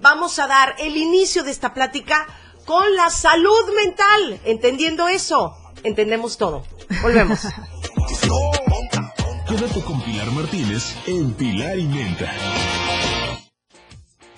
vamos 0.00 0.38
a 0.38 0.46
dar 0.46 0.76
el 0.78 0.96
inicio 0.96 1.42
de 1.42 1.50
esta 1.50 1.74
plática 1.74 2.28
con 2.64 2.94
la 2.94 3.10
salud 3.10 3.74
mental. 3.74 4.38
Entendiendo 4.44 5.08
eso, 5.08 5.56
entendemos 5.82 6.38
todo. 6.38 6.64
Volvemos. 7.02 7.40
Quédate 9.46 9.82
con 9.82 10.00
Pilar 10.00 10.30
Martínez 10.30 10.96
en 11.06 11.34
Pilar 11.34 11.78
y 11.78 11.84
Menta. 11.84 12.32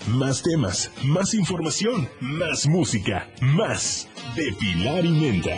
Más 0.08 0.42
temas, 0.42 0.90
más 1.04 1.34
información, 1.34 2.10
más 2.20 2.66
música, 2.66 3.28
más 3.40 4.08
de 4.34 4.52
Pilar 4.58 5.04
y 5.04 5.10
Menta. 5.10 5.56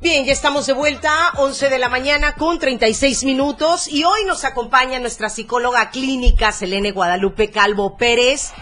Bien, 0.00 0.24
ya 0.24 0.32
estamos 0.32 0.66
de 0.66 0.72
vuelta, 0.72 1.30
11 1.36 1.68
de 1.68 1.78
la 1.78 1.88
mañana 1.88 2.34
con 2.34 2.58
36 2.58 3.22
minutos 3.22 3.86
y 3.86 4.02
hoy 4.02 4.24
nos 4.24 4.44
acompaña 4.44 4.98
nuestra 4.98 5.28
psicóloga 5.28 5.90
clínica 5.90 6.50
Selene 6.50 6.90
Guadalupe 6.90 7.50
Calvo 7.50 7.96
Pérez. 7.96 8.52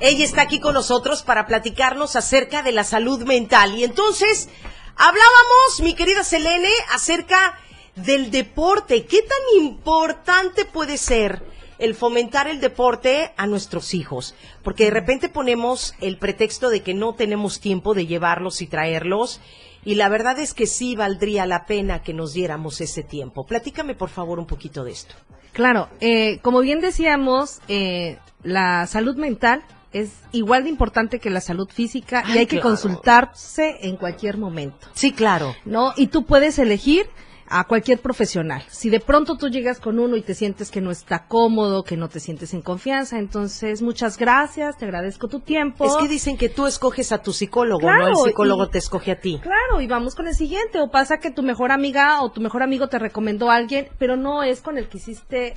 Ella 0.00 0.24
está 0.24 0.42
aquí 0.42 0.60
con 0.60 0.74
nosotros 0.74 1.24
para 1.24 1.46
platicarnos 1.46 2.14
acerca 2.14 2.62
de 2.62 2.70
la 2.70 2.84
salud 2.84 3.24
mental. 3.24 3.74
Y 3.76 3.82
entonces, 3.82 4.48
hablábamos, 4.94 5.80
mi 5.80 5.94
querida 5.94 6.22
Selene, 6.22 6.70
acerca 6.92 7.58
del 7.96 8.30
deporte. 8.30 9.06
¿Qué 9.06 9.22
tan 9.22 9.64
importante 9.64 10.64
puede 10.64 10.98
ser 10.98 11.42
el 11.80 11.96
fomentar 11.96 12.46
el 12.46 12.60
deporte 12.60 13.32
a 13.36 13.48
nuestros 13.48 13.92
hijos? 13.92 14.36
Porque 14.62 14.84
de 14.84 14.90
repente 14.90 15.28
ponemos 15.28 15.94
el 16.00 16.16
pretexto 16.16 16.70
de 16.70 16.82
que 16.82 16.94
no 16.94 17.14
tenemos 17.14 17.58
tiempo 17.58 17.92
de 17.92 18.06
llevarlos 18.06 18.62
y 18.62 18.68
traerlos. 18.68 19.40
Y 19.84 19.96
la 19.96 20.08
verdad 20.08 20.38
es 20.38 20.54
que 20.54 20.68
sí 20.68 20.94
valdría 20.94 21.44
la 21.44 21.66
pena 21.66 22.02
que 22.02 22.14
nos 22.14 22.34
diéramos 22.34 22.80
ese 22.80 23.02
tiempo. 23.02 23.46
Platícame, 23.46 23.96
por 23.96 24.10
favor, 24.10 24.38
un 24.38 24.46
poquito 24.46 24.84
de 24.84 24.92
esto. 24.92 25.16
Claro, 25.52 25.88
eh, 25.98 26.38
como 26.40 26.60
bien 26.60 26.80
decíamos, 26.80 27.60
eh, 27.66 28.18
la 28.44 28.86
salud 28.86 29.16
mental 29.16 29.64
es 29.92 30.10
igual 30.32 30.64
de 30.64 30.70
importante 30.70 31.18
que 31.18 31.30
la 31.30 31.40
salud 31.40 31.68
física 31.68 32.22
y 32.28 32.32
Ay, 32.32 32.38
hay 32.38 32.46
que 32.46 32.60
consultarse 32.60 33.78
en 33.88 33.96
cualquier 33.96 34.36
momento, 34.38 34.86
Sí, 34.94 35.12
claro. 35.12 35.54
¿no? 35.64 35.92
Y 35.96 36.08
tú 36.08 36.24
puedes 36.24 36.58
elegir 36.58 37.06
a 37.50 37.64
cualquier 37.64 37.98
profesional. 38.00 38.62
Si 38.68 38.90
de 38.90 39.00
pronto 39.00 39.38
tú 39.38 39.48
llegas 39.48 39.80
con 39.80 39.98
uno 39.98 40.16
y 40.16 40.20
te 40.20 40.34
sientes 40.34 40.70
que 40.70 40.82
no 40.82 40.90
está 40.90 41.26
cómodo, 41.28 41.82
que 41.82 41.96
no 41.96 42.10
te 42.10 42.20
sientes 42.20 42.52
en 42.52 42.60
confianza, 42.60 43.18
entonces 43.18 43.80
muchas 43.80 44.18
gracias, 44.18 44.76
te 44.76 44.84
agradezco 44.84 45.28
tu 45.28 45.40
tiempo. 45.40 45.86
Es 45.86 45.96
que 45.96 46.08
dicen 46.08 46.36
que 46.36 46.50
tú 46.50 46.66
escoges 46.66 47.10
a 47.10 47.22
tu 47.22 47.32
psicólogo, 47.32 47.90
no 47.90 48.08
el 48.08 48.16
psicólogo 48.16 48.64
y- 48.66 48.68
te 48.70 48.76
escoge 48.78 49.12
a 49.12 49.20
ti. 49.20 49.40
Claro, 49.42 49.80
y 49.80 49.86
vamos 49.86 50.14
con 50.14 50.28
el 50.28 50.34
siguiente. 50.34 50.78
O 50.80 50.90
pasa 50.90 51.20
que 51.20 51.30
tu 51.30 51.42
mejor 51.42 51.72
amiga 51.72 52.20
o 52.20 52.30
tu 52.30 52.42
mejor 52.42 52.62
amigo 52.62 52.88
te 52.88 52.98
recomendó 52.98 53.50
a 53.50 53.54
alguien, 53.54 53.88
pero 53.98 54.18
no 54.18 54.42
es 54.42 54.60
con 54.60 54.76
el 54.76 54.88
que 54.90 54.98
hiciste 54.98 55.54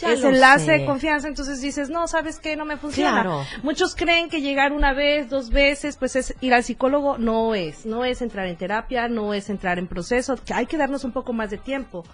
Ya 0.00 0.12
ese 0.12 0.28
enlace 0.28 0.64
sé. 0.64 0.72
de 0.72 0.86
confianza. 0.86 1.28
Entonces 1.28 1.60
dices, 1.60 1.90
no, 1.90 2.06
¿sabes 2.08 2.38
qué? 2.40 2.56
No 2.56 2.64
me 2.64 2.76
funciona. 2.76 3.22
Claro. 3.22 3.44
Muchos 3.62 3.94
creen 3.94 4.28
que 4.28 4.40
llegar 4.40 4.72
una 4.72 4.92
vez, 4.92 5.28
dos 5.28 5.50
veces, 5.50 5.96
pues 5.96 6.16
es 6.16 6.34
ir 6.40 6.54
al 6.54 6.64
psicólogo. 6.64 7.18
No 7.18 7.54
es. 7.54 7.86
No 7.86 8.04
es 8.04 8.22
entrar 8.22 8.46
en 8.46 8.56
terapia, 8.56 9.08
no 9.08 9.34
es 9.34 9.50
entrar 9.50 9.78
en 9.78 9.86
proceso. 9.86 10.36
que 10.36 10.54
Hay 10.54 10.66
que 10.66 10.76
darnos 10.76 11.04
un 11.04 11.12
poco 11.12 11.32
más 11.32 11.50
de 11.50 11.58
tiempo. 11.58 12.04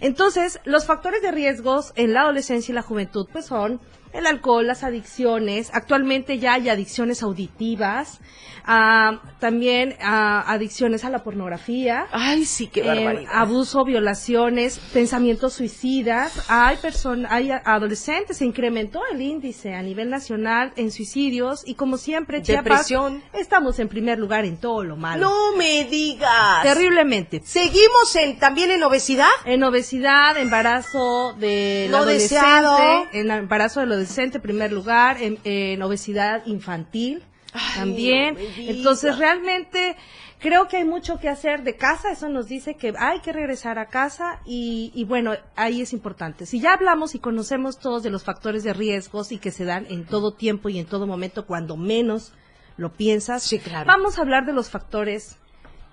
Entonces, 0.00 0.60
los 0.64 0.86
factores 0.86 1.22
de 1.22 1.30
riesgos 1.30 1.92
en 1.96 2.12
la 2.12 2.22
adolescencia 2.22 2.72
y 2.72 2.74
la 2.74 2.82
juventud, 2.82 3.26
pues 3.32 3.46
son 3.46 3.80
el 4.16 4.26
alcohol, 4.26 4.66
las 4.66 4.82
adicciones. 4.84 5.70
Actualmente 5.72 6.38
ya 6.38 6.54
hay 6.54 6.68
adicciones 6.68 7.22
auditivas. 7.22 8.20
ah, 8.68 9.20
también 9.38 9.94
ah, 10.02 10.42
adicciones 10.48 11.04
a 11.04 11.10
la 11.10 11.22
pornografía. 11.22 12.06
Ay, 12.10 12.44
sí, 12.44 12.66
qué 12.66 12.80
eh, 12.80 12.86
barbaridad. 12.86 13.30
abuso, 13.32 13.84
violaciones, 13.84 14.80
pensamientos 14.92 15.52
suicidas. 15.52 16.46
Hay 16.48 16.76
personas, 16.78 17.30
hay 17.30 17.50
adolescentes, 17.52 18.38
se 18.38 18.44
incrementó 18.44 19.02
el 19.12 19.22
índice 19.22 19.72
a 19.74 19.82
nivel 19.82 20.10
nacional 20.10 20.72
en 20.74 20.90
suicidios 20.90 21.62
y 21.64 21.74
como 21.76 21.96
siempre, 21.96 22.42
Chiapas, 22.42 22.64
Depresión. 22.64 23.22
estamos 23.34 23.78
en 23.78 23.88
primer 23.88 24.18
lugar 24.18 24.44
en 24.44 24.56
todo 24.56 24.82
lo 24.82 24.96
malo. 24.96 25.28
No 25.30 25.56
me 25.56 25.84
digas. 25.84 26.62
Terriblemente. 26.64 27.42
Seguimos 27.44 28.16
en 28.16 28.38
también 28.40 28.72
en 28.72 28.82
obesidad. 28.82 29.30
En 29.44 29.62
obesidad, 29.62 30.36
embarazo 30.38 31.34
del 31.38 31.90
No 31.92 31.98
adolescente, 31.98 32.34
deseado. 32.44 33.06
en 33.12 33.30
embarazo 33.30 33.78
del 33.80 33.92
adolescente, 34.06 34.38
en 34.38 34.42
primer 34.42 34.72
lugar, 34.72 35.22
en, 35.22 35.38
en 35.44 35.82
obesidad 35.82 36.44
infantil 36.46 37.22
Ay, 37.52 37.74
también. 37.76 38.34
no. 38.34 38.40
Entonces, 38.70 39.18
realmente 39.18 39.96
creo 40.38 40.68
que 40.68 40.76
hay 40.78 40.84
mucho 40.84 41.18
que 41.18 41.28
hacer 41.28 41.62
de 41.62 41.76
casa. 41.76 42.12
Eso 42.12 42.28
nos 42.28 42.46
dice 42.48 42.74
que 42.74 42.92
hay 42.98 43.20
que 43.20 43.32
regresar 43.32 43.78
a 43.78 43.86
casa 43.86 44.40
y, 44.44 44.92
y 44.94 45.04
bueno, 45.04 45.32
ahí 45.56 45.80
es 45.80 45.92
importante. 45.92 46.44
Si 46.46 46.60
ya 46.60 46.74
hablamos 46.74 47.14
y 47.14 47.18
conocemos 47.18 47.78
todos 47.78 48.02
de 48.02 48.10
los 48.10 48.24
factores 48.24 48.62
de 48.62 48.72
riesgos 48.74 49.32
y 49.32 49.38
que 49.38 49.50
se 49.50 49.64
dan 49.64 49.86
en 49.88 50.04
todo 50.04 50.34
tiempo 50.34 50.68
y 50.68 50.78
en 50.78 50.86
todo 50.86 51.06
momento, 51.06 51.46
cuando 51.46 51.76
menos 51.76 52.32
lo 52.76 52.92
piensas, 52.92 53.42
Sí, 53.42 53.58
claro. 53.58 53.86
vamos 53.86 54.18
a 54.18 54.22
hablar 54.22 54.44
de 54.44 54.52
los 54.52 54.68
factores 54.68 55.38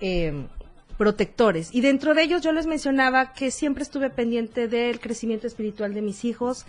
eh, 0.01 0.47
protectores. 0.97 1.73
Y 1.73 1.79
dentro 1.81 2.13
de 2.13 2.23
ellos 2.23 2.41
yo 2.41 2.51
les 2.51 2.67
mencionaba 2.67 3.31
que 3.33 3.51
siempre 3.51 3.83
estuve 3.83 4.09
pendiente 4.09 4.67
del 4.67 4.99
crecimiento 4.99 5.47
espiritual 5.47 5.93
de 5.93 6.01
mis 6.01 6.25
hijos. 6.25 6.65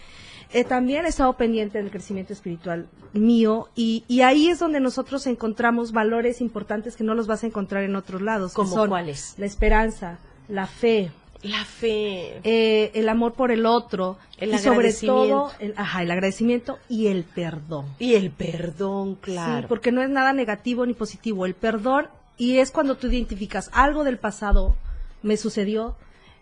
Eh, 0.55 0.65
también 0.65 1.05
he 1.05 1.09
estado 1.09 1.33
pendiente 1.35 1.79
del 1.79 1.91
crecimiento 1.91 2.33
espiritual 2.33 2.87
mío 3.13 3.69
y, 3.75 4.05
y 4.09 4.21
ahí 4.23 4.49
es 4.49 4.61
donde 4.61 4.79
nosotros 4.81 5.27
encontramos 5.27 5.91
valores 5.93 6.41
importantes 6.41 6.95
que 6.97 7.03
no 7.05 7.15
los 7.15 7.27
vas 7.27 7.43
a 7.43 7.49
encontrar 7.49 7.83
en 7.83 7.97
otros 7.97 8.23
lados. 8.23 8.53
que 8.53 8.57
¿Cómo 8.57 8.75
son 8.75 8.89
cuáles? 8.89 9.35
La 9.37 9.47
esperanza, 9.47 10.19
la 10.49 10.67
fe, 10.69 11.11
La 11.43 11.65
fe. 11.65 12.41
eh, 12.45 12.93
el 12.95 13.09
amor 13.09 13.33
por 13.35 13.51
el 13.51 13.67
otro 13.67 14.17
El 14.39 14.55
y 14.55 14.59
sobre 14.59 14.93
todo 14.93 15.51
el, 15.59 15.75
ajá, 15.77 16.03
el 16.03 16.11
agradecimiento 16.13 16.79
y 16.89 17.09
el 17.09 17.25
perdón. 17.25 17.87
Y 17.99 18.15
el 18.15 18.31
perdón, 18.31 19.17
claro. 19.17 19.63
Sí, 19.63 19.67
porque 19.69 19.91
no 19.91 20.03
es 20.03 20.09
nada 20.09 20.33
negativo 20.33 20.87
ni 20.87 20.95
positivo. 20.95 21.47
El 21.47 21.55
perdón, 21.55 22.07
y 22.39 22.59
es 22.59 22.71
cuando 22.71 22.97
tú 22.97 23.09
identificas 23.09 23.71
algo 23.73 24.05
del 24.05 24.19
pasado, 24.19 24.77
me 25.23 25.37
sucedió, 25.37 25.97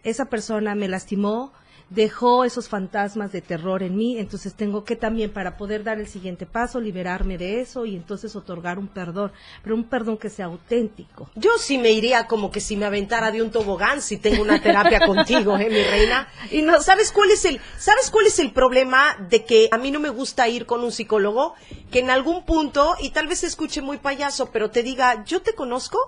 esa 0.05 0.27
persona 0.27 0.75
me 0.75 0.89
lastimó, 0.89 1.53
dejó 1.95 2.45
esos 2.45 2.69
fantasmas 2.69 3.33
de 3.33 3.43
terror 3.43 3.83
en 3.83 3.97
mí, 3.97 4.19
entonces 4.19 4.55
tengo 4.55 4.85
que 4.85 4.97
también 4.97 5.31
para 5.31 5.57
poder 5.57 5.85
dar 5.85 5.99
el 5.99 6.07
siguiente 6.09 6.47
paso, 6.47 6.81
liberarme 6.81 7.37
de 7.37 7.61
eso 7.61 7.85
y 7.85 7.97
entonces 7.97 8.35
otorgar 8.35 8.79
un 8.79 8.89
perdón, 8.89 9.31
pero 9.63 9.75
un 9.77 9.85
perdón 9.85 10.17
que 10.17 10.31
sea 10.31 10.47
auténtico. 10.47 11.29
Yo 11.35 11.51
sí 11.59 11.77
me 11.79 11.91
iría 11.91 12.27
como 12.27 12.51
que 12.51 12.61
si 12.61 12.77
me 12.77 12.87
aventara 12.87 13.31
de 13.31 13.43
un 13.43 13.51
tobogán 13.51 14.01
si 14.01 14.17
tengo 14.17 14.41
una 14.43 14.61
terapia 14.61 15.01
contigo, 15.07 15.59
¿eh, 15.59 15.69
mi 15.69 15.83
reina? 15.83 16.29
Y 16.51 16.63
no, 16.63 16.81
¿sabes 16.81 17.13
cuál 17.13 17.31
es 17.31 17.45
el, 17.45 17.61
sabes 17.77 18.11
cuál 18.11 18.27
es 18.27 18.39
el 18.39 18.53
problema 18.53 19.17
de 19.29 19.45
que 19.45 19.69
a 19.71 19.77
mí 19.77 19.91
no 19.91 20.01
me 20.01 20.09
gusta 20.11 20.49
ir 20.49 20.65
con 20.67 20.83
un 20.83 20.93
psicólogo 20.93 21.55
que 21.91 21.99
en 21.99 22.11
algún 22.11 22.45
punto 22.47 22.97
y 23.01 23.11
tal 23.11 23.27
vez 23.27 23.41
se 23.41 23.47
escuche 23.49 23.83
muy 23.83 23.99
payaso, 23.99 24.51
pero 24.51 24.71
te 24.71 24.83
diga, 24.83 25.25
"Yo 25.25 25.43
te 25.43 25.55
conozco"? 25.55 25.99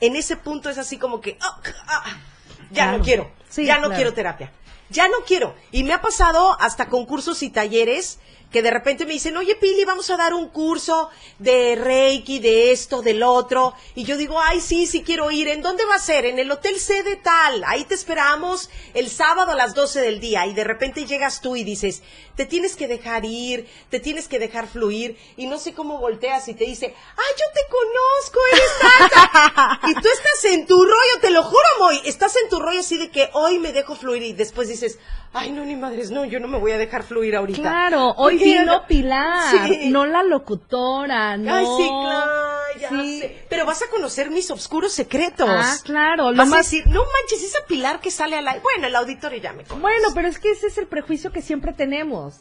En 0.00 0.16
ese 0.16 0.36
punto 0.36 0.70
es 0.70 0.78
así 0.78 0.98
como 0.98 1.20
que, 1.20 1.38
"Ah, 1.40 1.60
ah, 1.86 2.04
ya 2.70 2.84
Claro. 2.84 2.98
no 2.98 3.04
quiero, 3.04 3.30
Sí, 3.48 3.64
ya 3.64 3.76
no 3.76 3.82
claro. 3.82 3.94
quiero 3.94 4.12
terapia. 4.12 4.50
Ya 4.94 5.08
no 5.08 5.24
quiero. 5.26 5.54
Y 5.72 5.82
me 5.82 5.92
ha 5.92 6.00
pasado 6.00 6.56
hasta 6.60 6.88
concursos 6.88 7.42
y 7.42 7.50
talleres 7.50 8.20
que 8.54 8.62
de 8.62 8.70
repente 8.70 9.04
me 9.04 9.14
dicen, 9.14 9.36
oye 9.36 9.56
Pili, 9.56 9.84
vamos 9.84 10.08
a 10.10 10.16
dar 10.16 10.32
un 10.32 10.48
curso 10.48 11.10
de 11.40 11.74
Reiki, 11.74 12.38
de 12.38 12.70
esto, 12.70 13.02
del 13.02 13.24
otro. 13.24 13.74
Y 13.96 14.04
yo 14.04 14.16
digo, 14.16 14.40
ay, 14.40 14.60
sí, 14.60 14.86
sí 14.86 15.02
quiero 15.02 15.28
ir. 15.32 15.48
¿En 15.48 15.60
dónde 15.60 15.84
va 15.84 15.96
a 15.96 15.98
ser? 15.98 16.24
En 16.24 16.38
el 16.38 16.48
Hotel 16.52 16.78
Sede 16.78 17.16
tal. 17.16 17.64
Ahí 17.66 17.84
te 17.84 17.94
esperamos 17.94 18.70
el 18.94 19.10
sábado 19.10 19.50
a 19.50 19.56
las 19.56 19.74
12 19.74 20.00
del 20.02 20.20
día. 20.20 20.46
Y 20.46 20.54
de 20.54 20.62
repente 20.62 21.04
llegas 21.04 21.40
tú 21.40 21.56
y 21.56 21.64
dices, 21.64 22.04
te 22.36 22.46
tienes 22.46 22.76
que 22.76 22.86
dejar 22.86 23.24
ir, 23.24 23.68
te 23.90 23.98
tienes 23.98 24.28
que 24.28 24.38
dejar 24.38 24.68
fluir. 24.68 25.18
Y 25.36 25.48
no 25.48 25.58
sé 25.58 25.74
cómo 25.74 25.98
volteas 25.98 26.46
y 26.46 26.54
te 26.54 26.64
dice, 26.64 26.94
ay, 27.16 27.34
yo 27.36 27.46
te 27.54 27.60
conozco, 27.72 28.40
eres 28.52 29.10
tata. 29.10 29.80
y 29.88 29.94
tú 29.94 30.08
estás 30.14 30.44
en 30.52 30.64
tu 30.64 30.80
rollo, 30.80 31.20
te 31.20 31.30
lo 31.30 31.42
juro, 31.42 31.68
Moy. 31.80 32.02
Estás 32.04 32.36
en 32.36 32.48
tu 32.48 32.60
rollo 32.60 32.78
así 32.78 32.98
de 32.98 33.10
que 33.10 33.30
hoy 33.32 33.58
me 33.58 33.72
dejo 33.72 33.96
fluir 33.96 34.22
y 34.22 34.32
después 34.32 34.68
dices, 34.68 35.00
ay, 35.32 35.50
no, 35.50 35.64
ni 35.64 35.74
madres, 35.74 36.12
no, 36.12 36.24
yo 36.24 36.38
no 36.38 36.46
me 36.46 36.58
voy 36.58 36.70
a 36.70 36.78
dejar 36.78 37.02
fluir 37.02 37.34
ahorita. 37.34 37.60
Claro, 37.60 38.14
hoy 38.16 38.43
Porque- 38.44 38.60
vino 38.60 38.86
Pilar, 38.86 39.68
Sí. 39.68 39.90
no 39.90 40.06
la 40.06 40.22
locutora, 40.22 41.36
no. 41.36 41.54
Ay, 41.54 41.64
sí, 41.76 41.88
claro, 41.88 42.60
ya 42.80 42.88
Sí. 42.90 43.20
sé. 43.20 43.46
Pero 43.48 43.66
vas 43.66 43.82
a 43.82 43.88
conocer 43.88 44.30
mis 44.30 44.50
oscuros 44.50 44.92
secretos. 44.92 45.48
Ah, 45.50 45.76
claro, 45.84 46.30
lo 46.30 46.36
Vas 46.36 46.52
a 46.52 46.56
decir, 46.58 46.84
no 46.86 47.00
manches, 47.00 47.42
esa 47.42 47.58
Pilar 47.66 48.00
que 48.00 48.10
sale 48.10 48.36
al 48.36 48.46
aire. 48.48 48.60
Bueno, 48.60 48.86
el 48.88 48.96
auditorio 48.96 49.38
ya 49.40 49.52
me 49.52 49.64
conoce. 49.64 49.80
Bueno, 49.80 50.08
pero 50.14 50.28
es 50.28 50.38
que 50.38 50.50
ese 50.50 50.66
es 50.68 50.78
el 50.78 50.86
prejuicio 50.86 51.32
que 51.32 51.42
siempre 51.42 51.72
tenemos. 51.72 52.40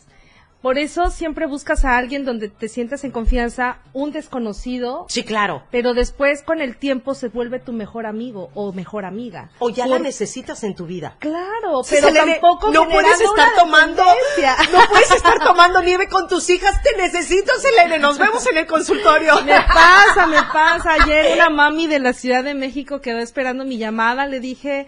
Por 0.63 0.79
eso 0.79 1.11
siempre 1.11 1.45
buscas 1.45 1.83
a 1.83 1.97
alguien 1.97 2.23
donde 2.23 2.47
te 2.47 2.69
sientas 2.69 3.03
en 3.03 3.11
confianza, 3.11 3.79
un 3.91 4.13
desconocido, 4.13 5.05
Sí, 5.09 5.23
claro. 5.23 5.63
pero 5.71 5.93
después 5.93 6.41
con 6.41 6.61
el 6.61 6.77
tiempo 6.77 7.13
se 7.15 7.27
vuelve 7.27 7.59
tu 7.59 7.73
mejor 7.73 8.05
amigo 8.05 8.49
o 8.55 8.71
mejor 8.71 9.03
amiga. 9.03 9.51
O 9.59 9.69
ya 9.69 9.83
Por- 9.83 9.91
la 9.97 9.99
necesitas 9.99 10.63
en 10.63 10.73
tu 10.73 10.85
vida. 10.85 11.17
Claro, 11.19 11.81
pero 11.89 12.13
tampoco 12.13 12.71
no 12.71 12.87
puedes 12.87 13.19
estar 13.19 13.49
tomando 13.59 14.03
no 14.71 14.79
puedes 14.89 15.11
estar 15.11 15.37
tomando 15.43 15.81
nieve 15.81 16.07
con 16.07 16.27
tus 16.29 16.49
hijas 16.49 16.81
te 16.81 16.95
necesito 16.95 17.51
Selene 17.59 17.99
nos 17.99 18.17
vemos 18.17 18.47
en 18.47 18.57
el 18.57 18.65
consultorio 18.65 19.41
Me 19.45 19.59
pasa, 19.61 20.27
me 20.27 20.41
pasa. 20.43 20.93
Ayer 20.93 21.33
una 21.35 21.49
mami 21.49 21.87
de 21.87 21.99
la 21.99 22.13
Ciudad 22.13 22.41
de 22.43 22.53
México 22.53 23.01
quedó 23.01 23.19
esperando 23.19 23.65
mi 23.65 23.77
llamada. 23.77 24.27
Le 24.27 24.39
dije, 24.39 24.87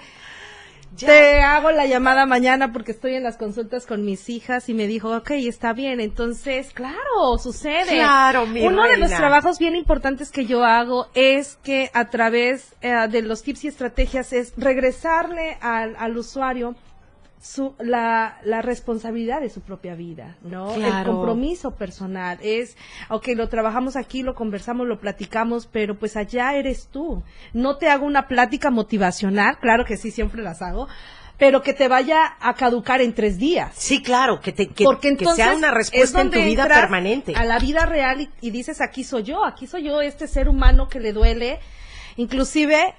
Ya. 0.96 1.08
te 1.08 1.42
hago 1.42 1.72
la 1.72 1.86
llamada 1.86 2.26
mañana 2.26 2.72
porque 2.72 2.92
estoy 2.92 3.16
en 3.16 3.24
las 3.24 3.38
consultas 3.38 3.86
con 3.86 4.06
mis 4.06 4.30
hijas 4.30 4.70
y 4.70 4.74
me 4.74 4.88
dijo, 4.88 5.16
ok, 5.16 5.32
está 5.32 5.74
bien. 5.74 6.00
Entonces, 6.00 6.72
claro, 6.74 7.38
sucede. 7.38 7.96
Claro, 7.96 8.46
mi 8.48 8.66
Uno 8.66 8.84
de 8.88 8.98
los 8.98 9.10
trabajos 9.10 9.60
bien 9.60 9.76
importantes 9.76 10.32
que 10.32 10.46
yo 10.46 10.64
hago 10.64 11.08
es 11.14 11.58
que 11.64 11.90
a 11.94 12.10
través 12.10 12.74
eh, 12.82 12.94
de 13.10 13.22
los 13.22 13.44
tips 13.44 13.66
y 13.66 13.68
estrategias 13.68 14.34
es 14.34 14.54
regresarle 14.58 15.58
al, 15.62 15.96
al 15.98 16.18
usuario 16.18 16.76
su, 17.42 17.76
la, 17.80 18.40
la 18.44 18.62
responsabilidad 18.62 19.42
de 19.42 19.50
su 19.50 19.62
propia 19.62 19.96
vida, 19.96 20.38
¿no? 20.42 20.74
El 20.74 21.06
compromiso 21.06 21.76
personal 21.76 22.40
es, 22.42 22.76
ok, 23.10 23.28
lo 23.36 23.50
trabajamos 23.50 23.96
aquí, 23.96 24.24
lo 24.24 24.34
conversamos, 24.34 24.88
lo 24.88 25.00
platicamos, 25.00 25.68
pero 25.68 25.98
pues 25.98 26.18
allá 26.18 26.56
eres 26.56 26.88
tú. 26.88 27.24
No 27.54 27.78
te 27.78 27.90
hago 27.90 28.06
una 28.06 28.28
plática 28.28 28.72
motivacional, 28.72 29.60
claro 29.60 29.86
que 29.86 29.98
sí, 29.98 30.12
siempre 30.12 30.42
las 30.42 30.62
hago, 30.62 30.88
pero 31.38 31.62
que 31.62 31.74
te 31.74 31.88
vaya 31.88 32.36
a 32.40 32.54
caducar 32.56 33.02
en 33.02 33.14
tres 33.14 33.38
días. 33.38 33.74
Sí, 33.76 34.02
claro, 34.02 34.40
que, 34.40 34.52
te, 34.52 34.68
que, 34.68 34.86
Porque 34.86 35.16
que 35.16 35.26
sea 35.26 35.54
una 35.54 35.68
es 35.68 35.74
respuesta 35.74 36.22
en 36.22 36.32
tu 36.32 36.40
vida 36.40 36.68
permanente. 36.68 37.34
A 37.36 37.46
la 37.46 37.60
vida 37.60 37.86
real 37.86 38.22
y, 38.22 38.30
y 38.42 38.52
dices, 38.52 38.82
aquí 38.82 39.04
soy 39.04 39.24
yo, 39.24 39.46
aquí 39.46 39.68
soy 39.68 39.84
yo, 39.84 40.02
este 40.02 40.28
ser 40.28 40.50
humano 40.50 40.88
que 40.88 41.00
le 41.00 41.14
duele. 41.14 41.60
Inclusive, 42.18 42.96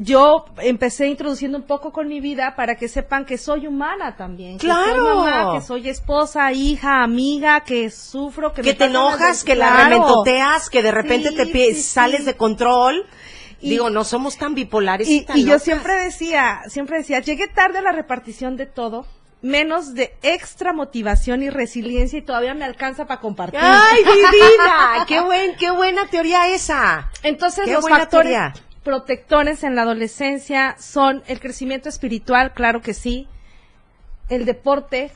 yo 0.00 0.44
empecé 0.58 1.06
introduciendo 1.08 1.58
un 1.58 1.64
poco 1.64 1.92
con 1.92 2.08
mi 2.08 2.20
vida 2.20 2.54
para 2.56 2.76
que 2.76 2.88
sepan 2.88 3.24
que 3.24 3.38
soy 3.38 3.66
humana 3.66 4.16
también. 4.16 4.58
Que 4.58 4.66
¡Claro! 4.66 5.06
soy 5.06 5.14
mamá, 5.16 5.54
que 5.54 5.60
soy 5.66 5.88
esposa, 5.88 6.52
hija, 6.52 7.02
amiga, 7.02 7.60
que 7.60 7.90
sufro, 7.90 8.52
que, 8.52 8.62
que 8.62 8.70
me 8.70 8.74
te 8.78 8.84
enojas, 8.84 9.44
que 9.44 9.54
la 9.56 9.84
rementoteas, 9.84 10.70
que 10.70 10.82
de 10.82 10.90
repente 10.92 11.30
Sí, 11.30 11.36
te 11.36 11.74
sí, 11.74 11.82
sales 11.82 12.20
sí. 12.20 12.26
de 12.26 12.36
control. 12.36 13.06
Y- 13.60 13.70
Digo, 13.70 13.90
no 13.90 14.04
somos 14.04 14.36
tan 14.38 14.54
bipolares 14.54 15.08
y, 15.08 15.16
Y, 15.16 15.20
tan 15.22 15.36
y 15.36 15.44
yo 15.44 15.58
siempre 15.58 15.94
decía, 15.96 16.60
siempre 16.68 16.98
decía, 16.98 17.18
llegué 17.20 17.48
tarde 17.48 17.78
a 17.78 17.82
la 17.82 17.90
repartición 17.92 18.56
de 18.56 18.66
todo, 18.66 19.04
menos 19.42 19.94
de 19.94 20.16
extra 20.22 20.72
motivación 20.72 21.42
y 21.42 21.50
resiliencia 21.50 22.18
y 22.20 22.22
todavía 22.22 22.54
me 22.54 22.64
alcanza 22.64 23.06
para 23.06 23.20
compartir. 23.20 23.58
¡Ay, 23.60 24.04
divina! 24.04 25.04
¡Qué, 25.08 25.20
buen, 25.20 25.56
¡Qué 25.56 25.70
buena 25.72 26.06
teoría 26.06 26.48
esa! 26.48 27.10
Entonces 27.24 27.64
Qué 27.64 27.72
los 27.72 27.82
buena 27.82 27.98
factores 27.98 28.30
teoría. 28.32 28.54
Protectores 28.92 29.64
en 29.64 29.76
la 29.76 29.82
adolescencia 29.82 30.74
son 30.78 31.22
el 31.26 31.40
crecimiento 31.40 31.90
espiritual, 31.90 32.54
claro 32.54 32.80
que 32.80 32.94
sí, 32.94 33.28
el 34.30 34.46
deporte, 34.46 35.12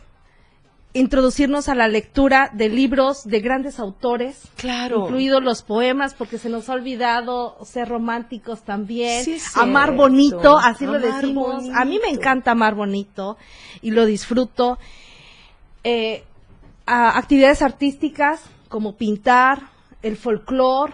introducirnos 0.92 1.70
a 1.70 1.74
la 1.74 1.88
lectura 1.88 2.50
de 2.52 2.68
libros 2.68 3.24
de 3.24 3.40
grandes 3.40 3.78
autores, 3.80 4.42
Claro. 4.56 5.04
incluidos 5.06 5.42
los 5.42 5.62
poemas, 5.62 6.12
porque 6.12 6.37
se 6.37 6.50
nos 6.50 6.68
ha 6.68 6.74
olvidado 6.74 7.56
ser 7.64 7.88
románticos 7.88 8.61
también, 8.62 9.24
Sí, 9.24 9.38
amar 9.54 9.85
cierto. 9.88 10.02
bonito, 10.02 10.58
así 10.58 10.85
lo 10.85 10.98
decimos. 10.98 11.64
A 11.74 11.87
mí 11.87 11.98
me 11.98 12.11
encanta 12.11 12.50
amar 12.50 12.74
bonito 12.74 13.38
y 13.80 13.92
lo 13.92 14.04
disfruto. 14.04 14.78
Eh, 15.82 16.24
actividades 16.85 17.62
artísticas 17.62 18.44
como 18.68 18.96
pintar, 18.96 19.61
el 20.02 20.18
folclore, 20.18 20.92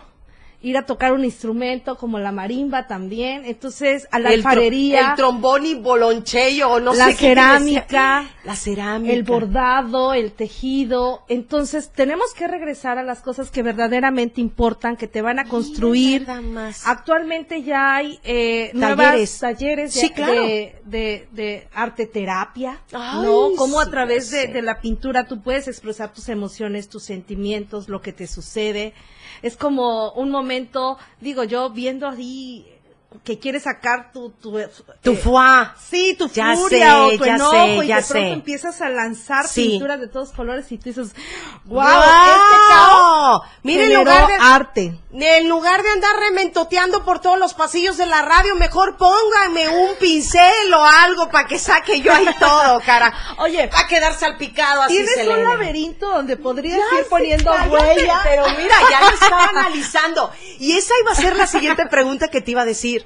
ir 0.61 0.77
a 0.77 0.87
tocar 0.87 1.13
un 1.13 1.25
instrumento 1.25 1.97
como 1.97 2.19
la 2.19 2.33
marimba 2.33 2.89
también, 2.89 3.45
entonces 3.45 4.09
a 4.11 4.19
la 4.19 4.31
el, 4.31 4.43
tro- 4.43 4.49
alfarería, 4.49 5.11
el 5.11 5.15
trombón 5.15 5.65
y 5.65 5.75
boloncheo, 5.75 6.69
o 6.73 6.81
no 6.81 6.93
La 6.95 7.07
sé 7.07 7.13
qué 7.13 7.19
cerámica, 7.29 7.83
decía. 8.23 8.31
La 8.45 8.57
cerámica. 8.57 9.15
el 9.15 9.23
bordado, 9.23 10.15
el 10.15 10.33
tejido, 10.33 11.23
entonces 11.29 11.91
tenemos 11.95 12.35
que 12.35 12.49
regresar 12.49 12.99
a 12.99 13.03
las 13.05 13.21
cosas 13.21 13.51
que 13.51 13.63
verdaderamente 13.63 14.41
importan, 14.41 14.97
que 14.97 15.07
te 15.07 15.23
van 15.23 15.39
a 15.39 15.45
construir. 15.45 16.27
nada 16.27 16.41
más. 16.41 16.87
Actualmente 16.87 17.63
ya 17.63 17.95
hay 17.97 18.19
eh, 18.25 18.71
Talleres. 18.73 18.75
nuevas 18.97 19.39
talleres 19.39 19.95
de, 19.95 20.01
Sí, 20.01 20.11
claro. 20.11 20.33
de, 20.43 20.77
de, 20.87 21.29
de 21.33 21.69
arte 21.73 22.07
terapia, 22.07 22.81
Ay, 22.93 23.21
¿no? 23.23 23.51
Como 23.57 23.79
a 23.81 23.89
través 23.91 24.31
de, 24.31 24.49
de 24.49 24.63
la 24.63 24.81
pintura 24.81 25.27
tú 25.29 25.41
puedes 25.41 25.69
expresar 25.69 26.13
tus 26.13 26.29
emociones, 26.29 26.89
tus 26.89 27.05
sentimientos, 27.05 27.89
lo 27.89 28.01
que 28.01 28.13
te 28.13 28.27
sucede. 28.27 28.93
Es 29.43 29.57
como 29.57 30.13
un 30.13 30.31
momento, 30.31 30.99
digo 31.21 31.45
yo, 31.45 31.71
viendo 31.71 32.09
ahí 32.09 32.67
que 33.25 33.39
quieres 33.39 33.63
sacar 33.63 34.13
tu... 34.13 34.31
Tu, 34.33 34.59
Tu 35.03 35.13
eh, 35.13 35.17
foie. 35.17 35.67
Sí, 35.91 36.15
tu 36.19 36.29
Ya 36.29 36.55
furia 36.55 36.91
sé, 36.93 36.95
o 37.01 37.11
tu 37.19 37.25
ya 37.25 37.35
enojo 37.37 37.51
sé, 37.53 37.67
y 37.85 37.89
de 37.89 38.03
pronto 38.03 38.33
empiezas 38.33 38.81
a 38.83 38.89
lanzar 38.91 39.49
Sí. 39.49 39.69
pinturas 39.71 39.99
de 40.01 40.09
todos 40.09 40.31
colores 40.33 40.71
y 40.71 40.77
tú 40.77 40.85
dices, 40.91 41.15
wow, 41.65 41.83
¡Guau! 41.83 42.03
este 42.03 42.57
caos 42.69 43.41
Mira, 43.63 43.85
en 43.85 43.95
lugar 43.95 44.27
de, 44.27 44.35
arte. 44.39 44.99
en 45.13 45.49
lugar 45.49 45.83
de 45.83 45.89
andar 45.91 46.17
rementoteando 46.21 47.05
por 47.05 47.21
todos 47.21 47.39
los 47.39 47.55
pasillos 47.55 47.97
de 47.97 48.05
la 48.07 48.21
radio, 48.23 48.55
mejor 48.57 48.97
póngame 48.99 49.69
un 49.69 49.97
pincel 49.97 50.73
o 50.75 50.85
algo 50.85 51.31
para 51.31 51.49
que 51.49 51.59
saque 51.59 52.01
yo 52.03 52.13
ahí 52.13 52.29
todo, 52.39 52.79
cara. 52.81 53.13
Oye, 53.39 53.69
Va 53.75 53.81
a 53.81 53.87
quedar 53.89 54.15
salpicado 54.15 54.83
así. 54.83 54.95
Tienes 55.03 55.27
un 55.29 55.45
laberinto 55.45 56.09
donde 56.11 56.37
podrías 56.37 56.79
Ya 56.93 57.01
ir 57.01 57.07
poniendo 57.09 57.51
huella. 57.71 58.21
Pero 58.25 58.45
mira, 58.59 58.75
ya 58.91 59.01
lo 59.01 59.09
estaba 59.09 59.45
analizando. 59.47 60.31
Y 60.59 60.77
esa 60.77 60.93
iba 61.01 61.13
a 61.13 61.15
ser 61.15 61.37
la 61.37 61.47
siguiente 61.47 61.87
pregunta 61.87 62.29
que 62.29 62.41
te 62.43 62.51
iba 62.51 62.63
a 62.63 62.67
decir. 62.67 62.99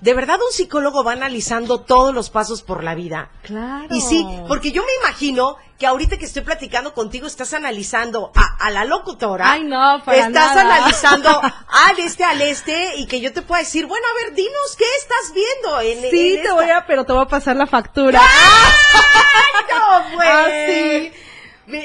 ¿De 0.00 0.12
verdad 0.14 0.36
un 0.44 0.52
psicólogo 0.52 1.02
va 1.04 1.12
analizando 1.12 1.80
todos 1.80 2.14
los 2.14 2.28
pasos 2.30 2.62
por 2.62 2.84
la 2.84 2.94
vida? 2.94 3.30
Claro. 3.42 3.86
Y 3.90 4.00
sí, 4.00 4.26
porque 4.46 4.70
yo 4.70 4.82
me 4.82 5.06
imagino 5.06 5.56
que 5.78 5.86
ahorita 5.86 6.16
que 6.18 6.24
estoy 6.26 6.42
platicando 6.42 6.92
contigo 6.94 7.26
estás 7.26 7.52
analizando 7.54 8.30
a, 8.34 8.66
a 8.66 8.70
la 8.70 8.84
locutora. 8.84 9.52
Ay, 9.52 9.64
no, 9.64 10.02
para 10.04 10.26
Estás 10.26 10.54
nada. 10.54 10.60
analizando 10.76 11.40
al 11.88 11.98
este, 11.98 12.24
al 12.24 12.40
este, 12.42 12.96
y 12.96 13.06
que 13.06 13.20
yo 13.20 13.32
te 13.32 13.42
pueda 13.42 13.60
decir, 13.62 13.86
bueno, 13.86 14.06
a 14.06 14.24
ver, 14.24 14.34
dinos 14.34 14.76
qué 14.76 14.84
estás 15.00 15.32
viendo 15.34 15.80
en 15.80 16.10
Sí, 16.10 16.28
en 16.28 16.34
te 16.36 16.42
esta- 16.42 16.54
voy 16.54 16.70
a, 16.70 16.86
pero 16.86 17.04
te 17.04 17.12
voy 17.12 17.22
a 17.22 17.26
pasar 17.28 17.56
la 17.56 17.66
factura. 17.66 18.20
¡Ay, 18.22 19.64
no, 19.70 20.10
pues! 20.16 20.28
Ah, 20.30 20.46
sí. 20.66 21.12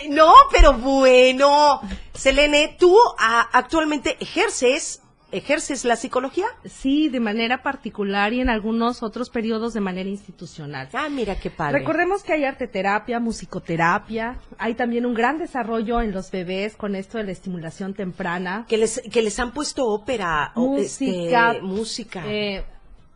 No, 0.10 0.34
pero 0.52 0.74
bueno. 0.74 1.82
Selene, 2.14 2.76
tú 2.80 2.96
ah, 3.18 3.48
actualmente 3.52 4.16
ejerces, 4.20 5.02
ejerces 5.32 5.86
la 5.86 5.96
psicología. 5.96 6.46
Sí, 6.66 7.10
de 7.10 7.20
manera 7.20 7.64
particular 7.64 8.34
y 8.34 8.42
en 8.42 8.50
algunos 8.50 9.02
otros 9.04 9.30
periodos 9.30 9.74
de 9.74 9.82
manera 9.82 10.10
institucional. 10.10 10.90
Ah, 10.94 11.10
mira 11.10 11.40
qué 11.40 11.50
padre. 11.50 11.80
Recordemos 11.80 12.24
que 12.24 12.34
hay 12.34 12.44
arte 12.46 12.68
terapia, 12.68 13.20
musicoterapia, 13.20 14.38
hay 14.58 14.74
también 14.76 15.06
un 15.06 15.14
gran 15.14 15.38
desarrollo 15.38 16.02
en 16.02 16.12
los 16.12 16.32
bebés 16.32 16.76
con 16.76 16.96
esto 16.96 17.18
de 17.18 17.24
la 17.26 17.32
estimulación 17.32 17.94
temprana. 17.94 18.66
que 18.68 18.78
les, 18.78 19.02
que 19.12 19.22
les 19.22 19.40
han 19.40 19.52
puesto 19.52 19.86
ópera, 19.88 20.52
o, 20.56 20.78
música, 20.78 21.52
este, 21.52 21.62
música. 21.62 22.24
eh, 22.28 22.64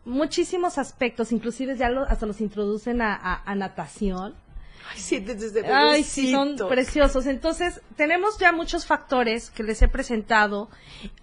muchísimos 0.06 0.78
aspectos, 0.78 1.32
inclusive 1.32 1.75
ya 1.78 1.89
lo- 1.89 2.04
hasta 2.04 2.25
los 2.25 2.39
introducen 2.41 3.01
a, 3.01 3.13
a- 3.15 3.41
a 3.45 3.56
natación. 3.56 4.36
Ay, 4.95 5.01
sí, 5.01 5.19
desde 5.19 5.65
Ay, 5.67 6.03
sí, 6.03 6.31
son 6.31 6.55
preciosos. 6.69 7.25
Entonces, 7.25 7.81
tenemos 7.97 8.38
ya 8.38 8.51
muchos 8.51 8.86
factores 8.86 9.49
que 9.49 9.63
les 9.63 9.81
he 9.81 9.88
presentado, 9.88 10.69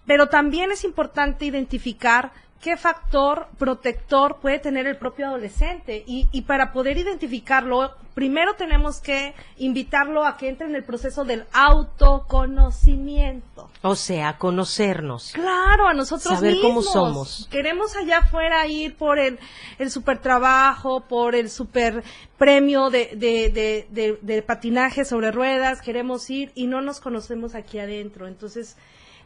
pero 0.07 0.29
también 0.29 0.71
es 0.71 0.85
importante 0.85 1.47
identificar 1.47 2.33
qué 2.63 2.77
factor 2.77 3.49
protector 3.59 4.37
puede 4.41 4.59
tener 4.61 4.87
el 4.87 4.97
propio 4.97 5.27
adolescente. 5.27 6.05
Y, 6.07 6.29
y 6.33 6.43
para 6.43 6.73
poder 6.73 6.97
identificarlo, 6.97 7.91
primero 8.15 8.55
tenemos 8.55 9.01
que 9.01 9.35
invitarlo 9.59 10.25
a 10.25 10.37
que 10.37 10.49
entre 10.49 10.69
en 10.69 10.77
el 10.77 10.85
proceso 10.85 11.25
del 11.25 11.45
autoconocimiento. 11.53 13.69
O 13.83 13.97
sea, 13.97 14.39
conocernos. 14.39 15.33
Claro, 15.33 15.89
a 15.89 15.95
nosotros 15.95 16.35
Saber 16.35 16.57
cómo 16.63 16.83
somos. 16.83 17.49
Queremos 17.51 17.97
allá 17.97 18.19
afuera 18.19 18.65
ir 18.69 18.97
por 18.97 19.19
el, 19.19 19.39
el 19.79 19.91
super 19.91 20.19
trabajo, 20.19 21.01
por 21.01 21.35
el 21.35 21.51
super 21.51 22.05
premio 22.39 22.91
de, 22.91 23.11
de, 23.17 23.51
de, 23.51 23.87
de- 23.91 24.19
de 24.23 24.43
patinaje 24.43 25.05
sobre 25.05 25.33
ruedas, 25.33 25.81
queremos 25.83 26.31
ir 26.31 26.53
y 26.55 26.67
no 26.69 26.81
nos 26.81 27.01
conocemos 27.01 27.55
aquí 27.55 27.79
adentro. 27.81 28.29
Entonces, 28.29 28.77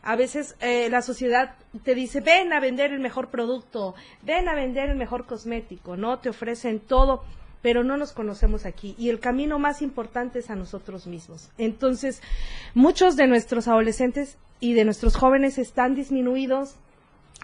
a 0.06 0.14
veces 0.14 0.54
eh, 0.60 0.88
la 0.88 1.02
sociedad 1.02 1.56
te 1.82 1.96
dice, 1.96 2.20
ven 2.20 2.52
a 2.52 2.60
vender 2.60 2.92
el 2.92 3.00
mejor 3.00 3.28
producto, 3.28 3.96
ven 4.22 4.48
a 4.48 4.54
vender 4.54 4.88
el 4.88 4.96
mejor 4.96 5.26
cosmético, 5.26 5.96
¿no? 5.96 6.20
Te 6.20 6.28
ofrecen 6.28 6.78
todo, 6.78 7.24
pero 7.60 7.82
no 7.82 7.96
nos 7.96 8.12
conocemos 8.12 8.66
aquí. 8.66 8.94
Y 8.98 9.08
el 9.08 9.18
camino 9.18 9.58
más 9.58 9.82
importante 9.82 10.38
es 10.38 10.48
a 10.48 10.54
nosotros 10.54 11.08
mismos. 11.08 11.50
Entonces, 11.58 12.22
muchos 12.72 13.16
de 13.16 13.26
nuestros 13.26 13.66
adolescentes 13.66 14.38
y 14.60 14.74
de 14.74 14.84
nuestros 14.84 15.16
jóvenes 15.16 15.58
están 15.58 15.96
disminuidos 15.96 16.76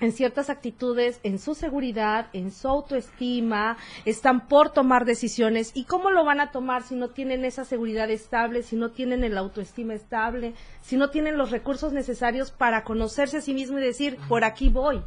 en 0.03 0.13
ciertas 0.13 0.51
actitudes, 0.51 1.21
en 1.23 1.39
su 1.39 1.55
seguridad, 1.55 2.27
en 2.33 2.51
su 2.51 2.67
autoestima, 2.69 3.77
están 4.05 4.49
por 4.49 4.71
tomar 4.71 5.05
decisiones. 5.05 5.71
¿Y 5.75 5.85
cómo 5.85 6.11
lo 6.11 6.25
van 6.25 6.41
a 6.41 6.51
tomar 6.51 6.83
si 6.83 6.97
no 6.97 7.09
tienen 7.09 7.45
esa 7.45 7.65
seguridad 7.65 8.11
estable, 8.11 8.65
si 8.65 8.75
no 8.75 8.91
tienen 8.91 9.23
el 9.23 9.39
autoestima 9.39 9.95
estable, 9.95 10.55
si 10.83 10.97
no 10.97 11.11
tienen 11.11 11.39
los 11.39 11.53
recursos 11.53 11.93
necesarios 11.93 12.51
para 12.51 12.83
conocerse 12.83 13.37
a 13.37 13.41
sí 13.41 13.55
mismo 13.55 13.79
y 13.79 13.83
decir, 13.83 14.19
por 14.29 14.43
aquí 14.45 14.69
voy? 14.69 15.01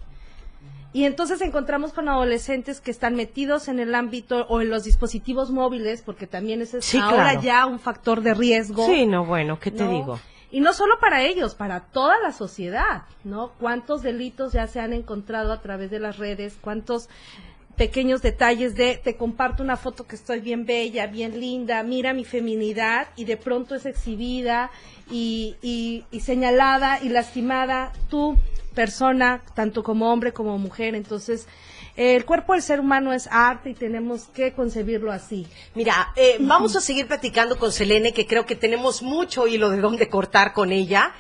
Y 0.93 1.03
entonces 1.03 1.41
encontramos 1.41 1.91
con 1.91 2.07
adolescentes 2.07 2.79
que 2.79 2.89
están 2.89 3.15
metidos 3.15 3.67
en 3.67 3.79
el 3.79 3.93
ámbito 3.95 4.45
o 4.47 4.61
en 4.61 4.69
los 4.69 4.85
dispositivos 4.85 5.51
móviles, 5.51 6.01
porque 6.01 6.25
también 6.25 6.61
ese 6.61 6.77
es 6.77 6.85
Sí, 6.85 6.97
ahora 6.97 7.31
claro. 7.31 7.41
ya 7.41 7.65
un 7.65 7.79
factor 7.79 8.21
de 8.21 8.33
riesgo. 8.33 8.85
Sí, 8.85 9.05
no, 9.05 9.25
bueno, 9.25 9.59
¿qué 9.59 9.71
te 9.71 9.83
¿no? 9.83 9.91
digo? 9.91 10.19
Y 10.55 10.61
no 10.61 10.71
solo 10.71 10.99
para 11.01 11.21
ellos, 11.21 11.53
para 11.53 11.81
toda 11.81 12.17
la 12.19 12.31
sociedad, 12.31 13.03
¿no? 13.25 13.51
¿Cuántos 13.59 14.03
delitos 14.03 14.53
ya 14.53 14.67
se 14.67 14.79
han 14.79 14.93
encontrado 14.93 15.51
a 15.51 15.59
través 15.61 15.91
de 15.91 15.99
las 15.99 16.17
redes? 16.17 16.57
¿Cuántos 16.61 17.09
pequeños 17.75 18.21
detalles 18.21 18.73
de 18.73 18.95
te 18.95 19.17
comparto 19.17 19.63
una 19.63 19.75
foto 19.75 20.07
que 20.07 20.15
estoy 20.15 20.39
bien 20.39 20.65
bella, 20.65 21.07
bien 21.07 21.41
linda, 21.41 21.83
mira 21.83 22.13
mi 22.13 22.23
feminidad 22.23 23.09
y 23.17 23.25
de 23.25 23.35
pronto 23.35 23.75
es 23.75 23.85
exhibida 23.85 24.71
y, 25.11 25.57
y, 25.61 26.19
señalada 26.21 27.03
y 27.03 27.09
lastimada? 27.09 27.91
Tú 28.09 28.37
persona, 28.73 29.41
tanto 29.55 29.83
como 29.83 30.09
hombre 30.09 30.31
como 30.31 30.57
mujer. 30.57 30.95
Entonces, 30.95 31.49
el 31.95 32.25
cuerpo 32.25 32.53
del 32.53 32.61
ser 32.61 32.79
humano 32.79 33.13
es 33.13 33.27
arte 33.31 33.69
y 33.69 33.73
tenemos 33.73 34.23
que 34.33 34.53
concebirlo 34.53 35.11
así. 35.11 35.47
Mira, 35.75 36.11
eh, 36.15 36.37
vamos 36.39 36.75
a 36.75 36.81
seguir 36.81 37.07
platicando 37.07 37.57
con 37.57 37.71
Selene, 37.71 38.13
que 38.13 38.27
creo 38.27 38.45
que 38.45 38.55
tenemos 38.55 39.01
mucho 39.01 39.47
hilo 39.47 39.69
de 39.69 39.79
dónde 39.79 40.09
cortar 40.09 40.53
con 40.53 40.71
ella, 40.71 41.13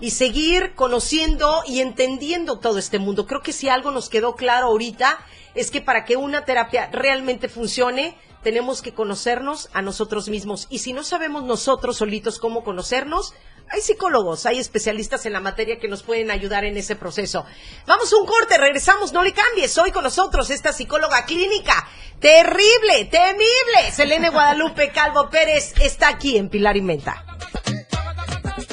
y 0.00 0.10
seguir 0.10 0.74
conociendo 0.74 1.62
y 1.66 1.80
entendiendo 1.80 2.58
todo 2.58 2.78
este 2.78 2.98
mundo. 2.98 3.26
Creo 3.26 3.40
que 3.40 3.52
si 3.52 3.68
algo 3.68 3.92
nos 3.92 4.08
quedó 4.08 4.34
claro 4.34 4.66
ahorita 4.66 5.18
es 5.54 5.70
que 5.70 5.80
para 5.80 6.04
que 6.04 6.16
una 6.16 6.44
terapia 6.44 6.88
realmente 6.90 7.48
funcione, 7.48 8.16
tenemos 8.42 8.82
que 8.82 8.92
conocernos 8.92 9.70
a 9.72 9.80
nosotros 9.80 10.28
mismos. 10.28 10.66
Y 10.70 10.78
si 10.78 10.92
no 10.92 11.04
sabemos 11.04 11.44
nosotros 11.44 11.98
solitos 11.98 12.38
cómo 12.38 12.64
conocernos, 12.64 13.34
hay 13.72 13.80
psicólogos, 13.80 14.44
hay 14.44 14.58
especialistas 14.58 15.24
en 15.24 15.32
la 15.32 15.40
materia 15.40 15.78
que 15.78 15.88
nos 15.88 16.02
pueden 16.02 16.30
ayudar 16.30 16.64
en 16.64 16.76
ese 16.76 16.94
proceso. 16.94 17.46
Vamos 17.86 18.12
a 18.12 18.16
un 18.16 18.26
corte, 18.26 18.58
regresamos, 18.58 19.12
no 19.12 19.22
le 19.22 19.32
cambies. 19.32 19.76
Hoy 19.78 19.90
con 19.90 20.04
nosotros 20.04 20.50
esta 20.50 20.72
psicóloga 20.72 21.24
clínica, 21.24 21.88
terrible, 22.20 23.06
temible. 23.10 23.90
Selene 23.90 24.28
Guadalupe 24.28 24.90
Calvo 24.90 25.30
Pérez 25.30 25.72
está 25.80 26.08
aquí 26.08 26.36
en 26.36 26.50
Pilar 26.50 26.76
y 26.76 26.82
Menta. 26.82 27.24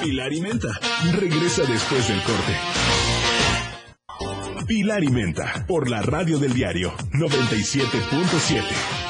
Pilar 0.01 0.33
y 0.33 0.41
Menta. 0.41 0.67
Regresa 1.13 1.63
después 1.63 2.07
del 2.07 2.21
corte. 2.23 2.57
Pilar 4.67 5.03
y 5.03 5.09
Menta, 5.09 5.65
por 5.67 5.89
la 5.89 6.01
radio 6.01 6.37
del 6.37 6.53
diario 6.53 6.93
97.7. 7.13 9.08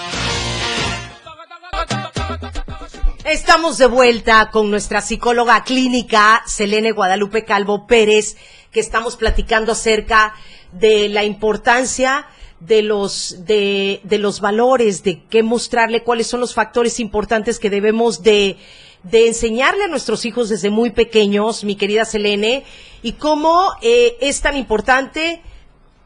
Estamos 3.26 3.78
de 3.78 3.86
vuelta 3.86 4.50
con 4.50 4.72
nuestra 4.72 5.02
psicóloga 5.02 5.64
clínica, 5.66 6.42
Selene 6.48 6.94
Guadalupe 6.94 7.44
Calvo 7.44 7.86
Pérez, 7.86 8.38
que 8.72 8.80
estamos 8.80 9.18
platicando 9.18 9.74
acerca 9.74 10.34
de 10.72 11.10
la 11.10 11.26
importancia 11.26 12.26
de 12.62 12.82
los, 12.82 13.46
de, 13.46 14.02
los 14.10 14.40
valores, 14.40 15.04
de 15.04 15.24
qué 15.26 15.44
mostrarle, 15.44 16.04
cuáles 16.04 16.28
son 16.28 16.40
los 16.40 16.54
factores 16.54 17.02
importantes 17.02 17.60
que 17.60 17.70
debemos 17.70 18.24
de, 18.24 18.58
de 19.04 19.28
enseñarle 19.28 19.84
a 19.84 19.90
nuestros 19.90 20.24
hijos 20.24 20.48
desde 20.48 20.70
muy 20.70 20.92
pequeños, 20.92 21.66
mi 21.66 21.76
querida 21.76 22.06
Selene, 22.06 22.64
y 23.04 23.14
cómo 23.14 23.74
eh, 23.82 24.16
es 24.22 24.40
tan 24.40 24.56
importante 24.56 25.42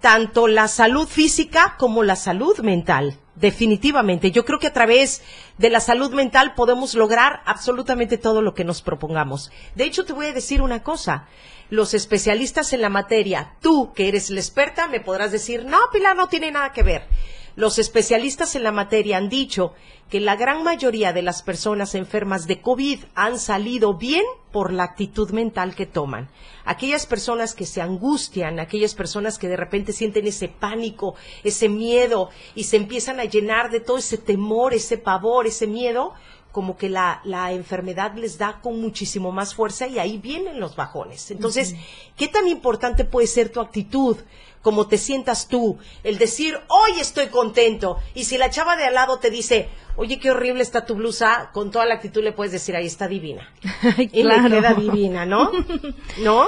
tanto 0.02 0.48
la 0.48 0.68
salud 0.68 1.08
física 1.08 1.76
como 1.78 2.02
la 2.02 2.16
salud 2.16 2.58
mental. 2.60 3.20
Definitivamente. 3.36 4.30
Yo 4.30 4.46
creo 4.46 4.60
que 4.60 4.68
a 4.68 4.74
través 4.74 5.24
de 5.58 5.72
la 5.72 5.80
salud 5.80 6.14
mental 6.14 6.54
podemos 6.54 6.94
lograr 6.94 7.42
absolutamente 7.46 8.20
todo 8.20 8.42
lo 8.44 8.54
que 8.54 8.64
nos 8.64 8.82
propongamos. 8.84 9.52
De 9.74 9.86
hecho, 9.86 10.06
te 10.06 10.14
voy 10.14 10.28
a 10.28 10.34
decir 10.34 10.62
una 10.62 10.84
cosa. 10.84 11.28
Los 11.70 11.96
especialistas 11.96 12.74
en 12.74 12.82
la 12.82 12.90
materia, 12.90 13.56
tú 13.60 13.92
que 13.94 14.08
eres 14.08 14.30
la 14.30 14.40
experta, 14.40 14.88
me 14.88 15.00
podrás 15.00 15.32
decir, 15.32 15.66
no, 15.66 15.80
Pilar, 15.92 16.16
no 16.16 16.28
tiene 16.28 16.52
nada 16.52 16.72
que 16.72 16.84
ver. 16.84 17.08
Los 17.56 17.78
especialistas 17.78 18.56
en 18.56 18.64
la 18.64 18.72
materia 18.72 19.18
han 19.18 19.30
dicho 19.30 19.74
que 20.10 20.20
la 20.20 20.36
gran 20.36 20.64
mayoría 20.64 21.14
de 21.14 21.22
las 21.22 21.42
personas 21.42 21.96
enfermas 21.96 22.48
de 22.48 22.62
COVID 22.62 23.00
han 23.16 23.40
salido 23.40 23.96
bien 23.96 24.24
por 24.52 24.72
la 24.72 24.84
actitud 24.84 25.32
mental 25.32 25.76
que 25.76 25.86
toman. 25.86 26.30
Aquellas 26.66 27.06
personas 27.06 27.54
que 27.56 27.66
se 27.66 27.82
angustian, 27.82 28.60
aquellas 28.60 28.96
personas 28.96 29.38
que 29.38 29.48
de 29.48 29.58
repente 29.58 29.94
sienten 29.94 30.28
ese 30.28 30.48
pánico, 30.48 31.16
ese 31.44 31.70
miedo 31.70 32.30
y 32.56 32.66
se 32.66 32.78
empiezan 32.78 33.20
a 33.20 33.26
llenar 33.26 33.72
de 33.72 33.80
todo 33.80 33.98
ese 33.98 34.18
temor, 34.18 34.74
ese 34.74 34.98
pavor, 34.98 35.48
ese 35.48 35.68
miedo, 35.68 36.14
como 36.52 36.78
que 36.78 36.90
la, 36.90 37.22
la 37.24 37.52
enfermedad 37.52 38.14
les 38.16 38.38
da 38.38 38.62
con 38.62 38.80
muchísimo 38.80 39.32
más 39.32 39.56
fuerza 39.56 39.88
y 39.88 39.98
ahí 39.98 40.20
vienen 40.20 40.60
los 40.60 40.76
bajones. 40.76 41.32
Entonces, 41.32 41.76
¿qué 42.16 42.28
tan 42.28 42.48
importante 42.48 43.06
puede 43.06 43.26
ser 43.26 43.50
tu 43.50 43.60
actitud? 43.60 44.18
Como 44.64 44.88
te 44.88 44.98
sientas 44.98 45.48
tú, 45.48 45.78
el 46.04 46.18
decir, 46.18 46.58
hoy 46.70 47.00
estoy 47.00 47.28
contento. 47.28 47.98
Y 48.16 48.24
si 48.24 48.40
la 48.40 48.50
chava 48.50 48.76
de 48.76 48.86
al 48.86 48.96
lado 48.96 49.20
te 49.20 49.30
dice, 49.30 49.70
oye, 49.98 50.18
qué 50.20 50.32
horrible 50.32 50.64
está 50.64 50.86
tu 50.86 50.96
blusa, 50.96 51.52
con 51.54 51.70
toda 51.70 51.86
la 51.86 51.94
actitud 51.96 52.24
le 52.24 52.32
puedes 52.32 52.52
decir, 52.54 52.76
ahí 52.76 52.88
está 52.88 53.08
divina. 53.08 53.48
Ay, 53.98 54.10
Y 54.12 54.24
le 54.24 54.36
queda 54.50 54.74
divina, 54.74 55.26
¿no? 55.28 55.52
¿No? 56.24 56.46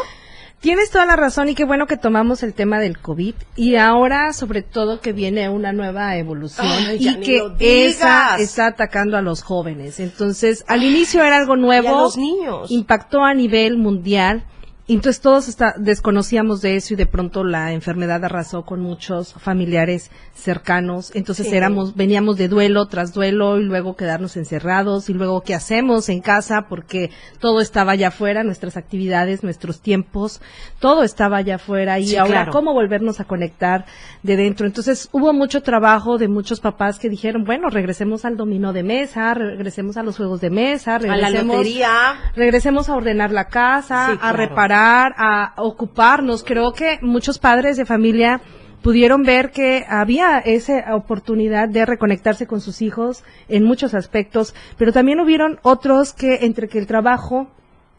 Tienes 0.62 0.90
toda 0.90 1.06
la 1.06 1.16
razón 1.16 1.50
y 1.50 1.54
qué 1.54 1.64
bueno 1.64 1.86
que 1.86 1.98
tomamos 1.98 2.42
el 2.42 2.56
tema 2.56 2.80
del 2.80 2.98
COVID 2.98 3.36
y 3.56 3.76
ahora 3.76 4.34
sobre 4.34 4.64
todo 4.64 5.00
que 5.00 5.14
viene 5.14 5.48
una 5.48 5.74
nueva 5.74 6.18
evolución 6.18 6.66
Ay, 6.68 6.98
y 7.00 7.20
que 7.20 7.88
esa 7.88 8.38
está 8.38 8.68
atacando 8.68 9.16
a 9.16 9.22
los 9.22 9.44
jóvenes. 9.44 10.00
Entonces, 10.00 10.64
al 10.68 10.82
inicio 10.82 11.22
era 11.24 11.38
algo 11.38 11.56
nuevo, 11.56 11.88
Y 11.88 11.92
a 11.92 11.92
los 11.92 12.18
niños. 12.18 12.72
impactó 12.72 13.24
a 13.24 13.36
nivel 13.36 13.78
mundial. 13.78 14.46
Entonces 14.88 15.20
todos 15.20 15.48
está- 15.48 15.74
desconocíamos 15.80 16.62
de 16.62 16.76
eso 16.76 16.94
y 16.94 16.98
de 16.98 17.08
pronto 17.08 17.44
la 17.44 17.72
enfermedad 17.74 18.24
arrasó 18.24 18.66
con 18.66 18.82
muchos 18.82 19.34
familiares 19.34 20.12
cercanos. 20.36 21.12
Entonces 21.16 21.48
Sí. 21.50 21.56
éramos, 21.56 21.96
veníamos 21.96 22.38
de 22.38 22.48
duelo 22.48 22.86
tras 22.86 23.12
duelo 23.12 23.58
y 23.60 23.64
luego 23.64 23.96
quedarnos 23.96 24.38
encerrados 24.38 25.10
y 25.10 25.14
luego 25.14 25.42
qué 25.42 25.56
hacemos 25.56 26.08
en 26.10 26.22
casa 26.22 26.68
porque 26.70 27.10
todo 27.40 27.62
estaba 27.62 27.94
allá 27.94 28.10
afuera, 28.10 28.44
nuestras 28.44 28.78
actividades, 28.78 29.44
nuestros 29.44 29.82
tiempos, 29.82 30.40
todo 30.78 31.02
estaba 31.02 31.38
allá 31.38 31.56
afuera 31.56 31.98
y 31.98 32.08
Sí, 32.10 32.16
ahora 32.18 32.32
claro. 32.44 32.52
cómo 32.52 32.74
volvernos 32.74 33.20
a 33.20 33.24
conectar 33.24 33.86
de 34.22 34.36
dentro. 34.38 34.68
Entonces 34.68 35.10
hubo 35.12 35.34
mucho 35.34 35.64
trabajo 35.64 36.20
de 36.20 36.28
muchos 36.28 36.60
papás 36.60 37.00
que 37.00 37.10
dijeron, 37.10 37.44
bueno, 37.44 37.70
regresemos 37.72 38.24
al 38.24 38.38
dominó 38.38 38.72
de 38.72 38.84
mesa, 38.84 39.34
regresemos 39.34 39.98
a 39.98 40.04
los 40.04 40.18
juegos 40.18 40.42
de 40.42 40.52
mesa, 40.52 40.98
A 40.98 41.00
la 41.00 41.16
regresemos 41.16 41.58
lotería. 41.58 42.14
regresemos 42.36 42.88
a 42.90 42.94
ordenar 42.96 43.32
la 43.32 43.46
casa, 43.46 44.08
Sí, 44.10 44.14
a 44.14 44.20
claro. 44.20 44.38
reparar, 44.38 44.75
a 44.76 45.54
ocuparnos. 45.58 46.44
Creo 46.44 46.74
que 46.74 47.00
muchos 47.02 47.40
padres 47.40 47.78
de 47.78 47.86
familia 47.86 48.42
pudieron 48.82 49.24
ver 49.24 49.50
que 49.50 49.84
había 49.90 50.38
esa 50.38 50.96
oportunidad 50.96 51.68
de 51.68 51.86
reconectarse 51.88 52.46
con 52.46 52.62
sus 52.62 52.84
hijos 52.84 53.24
en 53.50 53.64
muchos 53.64 53.96
aspectos, 53.96 54.54
pero 54.78 54.94
también 54.94 55.20
hubieron 55.20 55.58
otros 55.64 56.14
que 56.14 56.46
entre 56.46 56.68
que 56.68 56.78
el 56.78 56.86
trabajo 56.86 57.48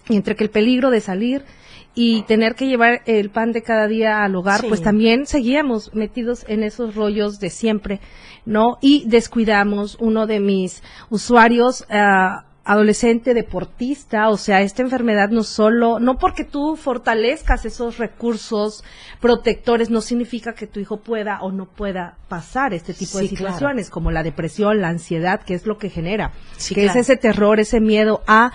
y 0.09 0.15
entre 0.15 0.37
que 0.37 0.45
el 0.45 0.51
peligro 0.51 0.91
de 0.91 1.01
salir 1.01 1.45
y 1.97 2.23
tener 2.25 2.55
que 2.55 2.69
llevar 2.69 3.01
el 3.07 3.31
pan 3.31 3.51
de 3.51 3.63
cada 3.63 3.89
día 3.89 4.23
al 4.23 4.37
hogar, 4.37 4.61
Sí. 4.61 4.67
pues 4.69 4.81
también 4.83 5.27
seguíamos 5.27 5.93
metidos 5.95 6.45
en 6.47 6.63
esos 6.63 6.95
rollos 6.95 7.41
de 7.41 7.51
siempre, 7.51 8.01
¿no? 8.45 8.77
Y 8.81 9.09
descuidamos 9.09 9.97
uno 9.99 10.27
de 10.29 10.39
mis 10.39 10.85
usuarios, 11.11 11.85
ah, 11.91 12.45
adolescente 12.67 13.33
deportista, 13.33 14.29
o 14.29 14.37
sea, 14.37 14.61
esta 14.61 14.83
enfermedad 14.83 15.29
no 15.31 15.45
solo, 15.45 16.01
no 16.01 16.19
porque 16.19 16.43
tú 16.43 16.75
fortalezcas 16.77 17.65
esos 17.65 17.99
recursos 17.99 18.83
protectores, 19.21 19.89
no 19.89 20.01
significa 20.01 20.53
que 20.53 20.67
tu 20.67 20.81
hijo 20.81 20.97
pueda 20.97 21.41
o 21.43 21.53
no 21.53 21.67
pueda 21.67 22.17
pasar 22.29 22.75
este 22.75 22.93
tipo 22.93 23.19
de 23.19 23.29
claro. 23.29 23.37
situaciones, 23.37 23.89
como 23.89 24.11
la 24.11 24.25
depresión, 24.25 24.81
la 24.81 24.89
ansiedad, 24.89 25.43
que 25.43 25.55
es 25.55 25.65
lo 25.65 25.79
que 25.79 25.91
genera, 25.91 26.33
Sí, 26.57 26.75
que 26.75 26.83
claro. 26.83 26.99
es 26.99 27.09
ese 27.09 27.17
terror, 27.17 27.61
ese 27.61 27.81
miedo 27.81 28.23
a 28.27 28.51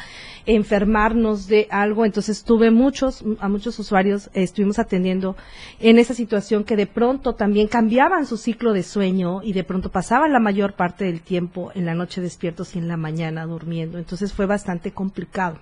enfermarnos 0.45 1.47
de 1.47 1.67
algo. 1.69 2.05
Entonces 2.05 2.43
tuve 2.43 2.71
muchos, 2.71 3.23
a 3.39 3.49
muchos 3.49 3.77
usuarios, 3.79 4.27
eh, 4.27 4.43
estuvimos 4.43 4.79
atendiendo 4.79 5.35
en 5.79 5.99
esa 5.99 6.13
situación 6.13 6.63
que 6.63 6.75
de 6.75 6.87
pronto 6.87 7.35
también 7.35 7.67
cambiaban 7.67 8.25
su 8.25 8.37
ciclo 8.37 8.73
de 8.73 8.83
sueño 8.83 9.41
y 9.43 9.53
de 9.53 9.63
pronto 9.63 9.91
pasaban 9.91 10.33
la 10.33 10.39
mayor 10.39 10.73
parte 10.73 11.05
del 11.05 11.21
tiempo 11.21 11.71
en 11.75 11.85
la 11.85 11.93
noche 11.93 12.21
despiertos 12.21 12.75
y 12.75 12.79
en 12.79 12.87
la 12.87 12.97
mañana 12.97 13.45
durmiendo. 13.45 13.97
Entonces 13.97 14.33
fue 14.33 14.45
bastante 14.45 14.91
complicado. 14.91 15.59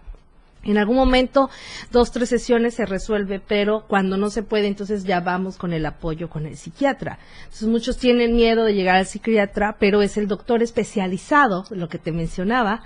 En 0.64 0.78
algún 0.78 0.98
momento, 0.98 1.50
dos, 1.90 2.12
tres 2.12 2.28
sesiones 2.28 2.74
se 2.74 2.86
resuelve, 2.86 3.40
pero 3.40 3.86
cuando 3.88 4.18
no 4.18 4.30
se 4.30 4.44
puede, 4.44 4.68
entonces 4.68 5.06
ya 5.06 5.22
vamos 5.22 5.58
con 5.58 5.72
el 5.72 5.86
apoyo 5.86 6.30
con 6.30 6.46
el 6.46 6.58
psiquiatra. 6.58 7.18
Entonces 7.46 7.70
muchos 7.70 7.98
tienen 7.98 8.36
miedo 8.36 8.66
de 8.66 8.74
llegar 8.74 8.98
al 8.98 9.06
psiquiatra, 9.06 9.78
pero 9.80 10.02
es 10.02 10.18
el 10.18 10.28
doctor 10.28 10.62
especializado, 10.62 11.64
lo 11.70 11.88
que 11.88 11.98
te 11.98 12.12
mencionaba, 12.12 12.84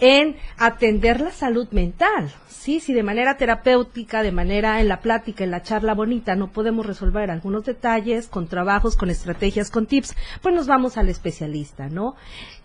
en 0.00 0.36
atender 0.56 1.20
la 1.20 1.30
salud 1.30 1.68
mental. 1.70 2.30
Sí, 2.48 2.80
si 2.80 2.92
de 2.92 3.02
manera 3.02 3.36
terapéutica, 3.36 4.22
de 4.22 4.32
manera 4.32 4.80
en 4.80 4.88
la 4.88 5.00
plática, 5.00 5.44
en 5.44 5.50
la 5.50 5.62
charla 5.62 5.94
bonita, 5.94 6.34
no 6.34 6.52
podemos 6.52 6.84
resolver 6.84 7.30
algunos 7.30 7.64
detalles 7.64 8.28
con 8.28 8.48
trabajos, 8.48 8.96
con 8.96 9.10
estrategias, 9.10 9.70
con 9.70 9.86
tips, 9.86 10.14
pues 10.42 10.54
nos 10.54 10.66
vamos 10.66 10.98
al 10.98 11.08
especialista, 11.08 11.88
¿no? 11.88 12.14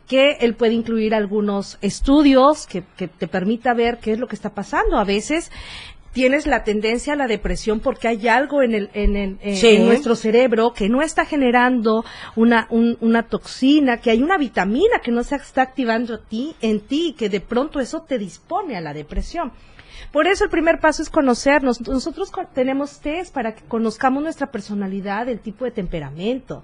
que 0.08 0.32
él 0.42 0.56
puede 0.56 0.74
incluir 0.74 1.16
algunos 1.16 1.78
estudios 1.82 2.68
que, 2.68 2.84
que 2.98 3.08
te 3.08 3.28
permita 3.28 3.74
ver 3.74 4.00
qué 4.00 4.12
es 4.12 4.20
lo 4.20 4.28
que 4.28 4.36
está 4.36 4.50
pasando. 4.50 4.98
A 4.98 5.06
veces 5.06 5.50
tienes 6.14 6.45
la 6.47 6.64
tendencia 6.64 7.14
a 7.14 7.16
la 7.16 7.28
depresión 7.28 7.80
porque 7.80 8.07
hay 8.07 8.28
algo 8.28 8.61
en 8.61 8.74
el 8.76 8.89
en, 8.93 9.16
el- 9.16 9.38
en- 9.41 9.57
Sí. 9.57 9.68
en 9.76 9.86
nuestro 9.88 10.16
cerebro 10.16 10.72
que 10.74 10.88
no 10.88 11.01
está 11.01 11.26
generando 11.26 12.05
una 12.36 12.68
un- 12.70 12.97
una 13.01 13.24
toxina, 13.24 13.97
que 13.97 14.11
hay 14.11 14.22
una 14.22 14.38
vitamina 14.38 14.99
que 15.03 15.11
no 15.11 15.24
se 15.24 15.36
está 15.36 15.64
activando 15.64 16.14
a 16.16 16.20
ti 16.20 16.55
en 16.61 16.80
ti 16.82 17.07
y 17.09 17.14
que 17.14 17.30
de 17.30 17.41
pronto 17.41 17.80
eso 17.80 18.03
te 18.07 18.18
dispone 18.18 18.78
a 18.78 18.82
la 18.82 18.93
depresión. 18.93 19.51
Por 20.12 20.28
eso 20.28 20.44
el 20.44 20.50
primer 20.50 20.80
paso 20.80 21.02
es 21.02 21.10
conocernos. 21.10 21.82
Nosotros 21.82 22.32
tenemos 22.54 23.00
test 23.00 23.34
para 23.34 23.56
que 23.56 23.64
conozcamos 23.64 24.24
nuestra 24.24 24.52
personalidad, 24.52 25.28
el 25.30 25.39
tipo 25.39 25.66
de 25.66 25.72
temperamento. 25.72 26.64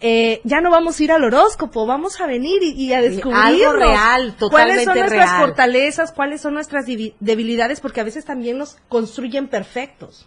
Eh, 0.00 0.40
ya 0.44 0.60
no 0.60 0.70
vamos 0.70 0.98
a 0.98 1.04
ir 1.04 1.12
al 1.12 1.24
horóscopo, 1.24 1.86
vamos 1.86 2.20
a 2.20 2.26
venir 2.26 2.62
y, 2.62 2.72
y 2.72 2.92
a 2.94 3.02
descubrir 3.02 3.36
algo 3.36 3.72
real, 3.72 4.34
cuáles 4.38 4.84
son 4.84 4.94
totalmente 4.94 5.00
nuestras 5.00 5.30
real. 5.30 5.40
fortalezas, 5.40 6.12
cuáles 6.12 6.40
son 6.40 6.54
nuestras 6.54 6.86
debilidades, 6.86 7.80
porque 7.80 8.00
a 8.00 8.04
veces 8.04 8.24
también 8.24 8.58
nos 8.58 8.76
construyen 8.88 9.48
perfectos. 9.48 10.26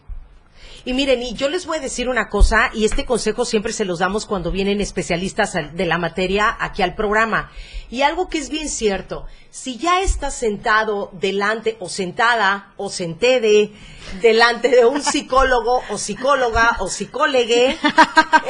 Y 0.85 0.91
miren, 0.93 1.23
y 1.23 1.33
yo 1.33 1.47
les 1.47 1.65
voy 1.65 1.77
a 1.77 1.81
decir 1.81 2.09
una 2.09 2.27
cosa, 2.27 2.69
y 2.73 2.83
este 2.83 3.05
consejo 3.05 3.45
siempre 3.45 3.71
se 3.71 3.85
los 3.85 3.99
damos 3.99 4.25
cuando 4.25 4.51
vienen 4.51 4.81
especialistas 4.81 5.55
al- 5.55 5.75
de 5.77 5.85
la 5.85 5.97
materia 5.97 6.57
aquí 6.59 6.81
al 6.81 6.93
programa. 6.93 7.51
Y 7.89 8.01
algo 8.01 8.27
que 8.27 8.37
es 8.39 8.49
bien 8.49 8.67
cierto, 8.67 9.25
si 9.49 9.77
ya 9.77 10.01
estás 10.01 10.33
sentado 10.35 11.09
delante 11.13 11.77
o 11.79 11.87
sentada 11.87 12.73
o 12.75 12.89
sentede 12.89 13.71
delante 14.21 14.67
de 14.67 14.85
un 14.85 15.01
psicólogo 15.01 15.81
o 15.89 15.97
psicóloga 15.97 16.75
o 16.79 16.87
psicólogue, 16.89 17.77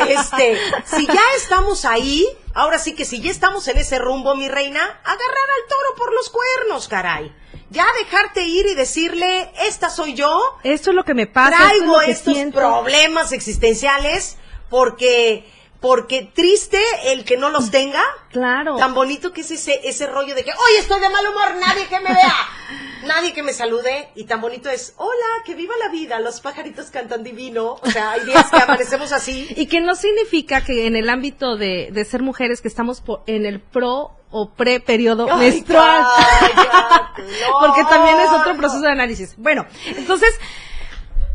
este, 0.07 0.57
si 0.85 1.05
ya 1.05 1.21
estamos 1.37 1.85
ahí, 1.85 2.25
ahora 2.55 2.79
sí 2.79 2.95
que 2.95 3.05
si 3.05 3.21
ya 3.21 3.29
estamos 3.29 3.67
en 3.67 3.77
ese 3.77 3.99
rumbo, 3.99 4.33
mi 4.35 4.47
reina, 4.47 4.79
agarrar 4.81 5.19
al 5.19 5.69
toro 5.69 5.95
por 5.97 6.13
los 6.13 6.29
cuernos, 6.31 6.87
caray. 6.87 7.31
Ya 7.73 7.85
dejarte 8.03 8.43
ir 8.45 8.65
y 8.67 8.75
decirle, 8.75 9.49
esta 9.67 9.89
soy 9.89 10.13
yo, 10.13 10.39
Esto 10.63 10.91
es 10.91 10.95
lo 10.95 11.03
que 11.03 11.13
me 11.13 11.27
pasa. 11.27 11.49
esto 11.55 11.63
es 11.65 11.77
traigo 11.79 12.01
estos 12.01 12.33
siento. 12.35 12.59
problemas 12.59 13.31
existenciales 13.33 14.37
porque 14.69 15.43
porque 15.79 16.21
triste 16.33 16.79
el 17.07 17.25
que 17.25 17.35
no 17.35 17.49
los 17.49 17.69
tenga. 17.69 18.01
Claro. 18.31 18.77
Tan 18.77 18.93
bonito 18.93 19.33
que 19.33 19.41
es 19.41 19.51
ese 19.51 19.81
ese 19.83 20.07
rollo 20.07 20.33
de 20.33 20.43
que, 20.45 20.51
"Oye, 20.51 20.79
estoy 20.79 21.01
de 21.01 21.09
mal 21.09 21.27
humor, 21.27 21.55
nadie 21.59 21.87
que 21.87 21.99
me 21.99 22.13
vea." 22.13 22.35
Nadie 23.03 23.33
que 23.33 23.43
me 23.43 23.51
salude 23.51 24.07
y 24.15 24.23
tan 24.23 24.39
bonito 24.39 24.69
es, 24.69 24.93
"Hola, 24.95 25.43
que 25.45 25.55
viva 25.55 25.73
la 25.77 25.89
vida, 25.89 26.21
los 26.21 26.39
pajaritos 26.39 26.85
cantan 26.89 27.21
divino." 27.21 27.77
O 27.81 27.91
sea, 27.91 28.11
hay 28.11 28.21
días 28.23 28.49
que 28.49 28.55
amanecemos 28.61 29.11
así. 29.11 29.45
Y 29.57 29.65
que 29.65 29.81
no 29.81 29.95
significa 29.95 30.63
que 30.63 30.87
en 30.87 30.95
el 30.95 31.09
ámbito 31.09 31.57
de, 31.57 31.89
de 31.91 32.05
ser 32.05 32.21
mujeres 32.21 32.61
que 32.61 32.69
estamos 32.69 33.01
po- 33.01 33.21
en 33.27 33.45
el 33.45 33.59
pro 33.59 34.11
o 34.33 34.49
pre 34.49 34.79
periodo 34.79 35.27
Ay, 35.31 35.51
menstrual. 35.51 36.03
Porque 37.61 37.83
también 37.85 38.19
es 38.19 38.29
otro 38.31 38.57
proceso 38.57 38.81
de 38.81 38.89
análisis. 38.89 39.35
Bueno, 39.37 39.65
entonces, 39.85 40.37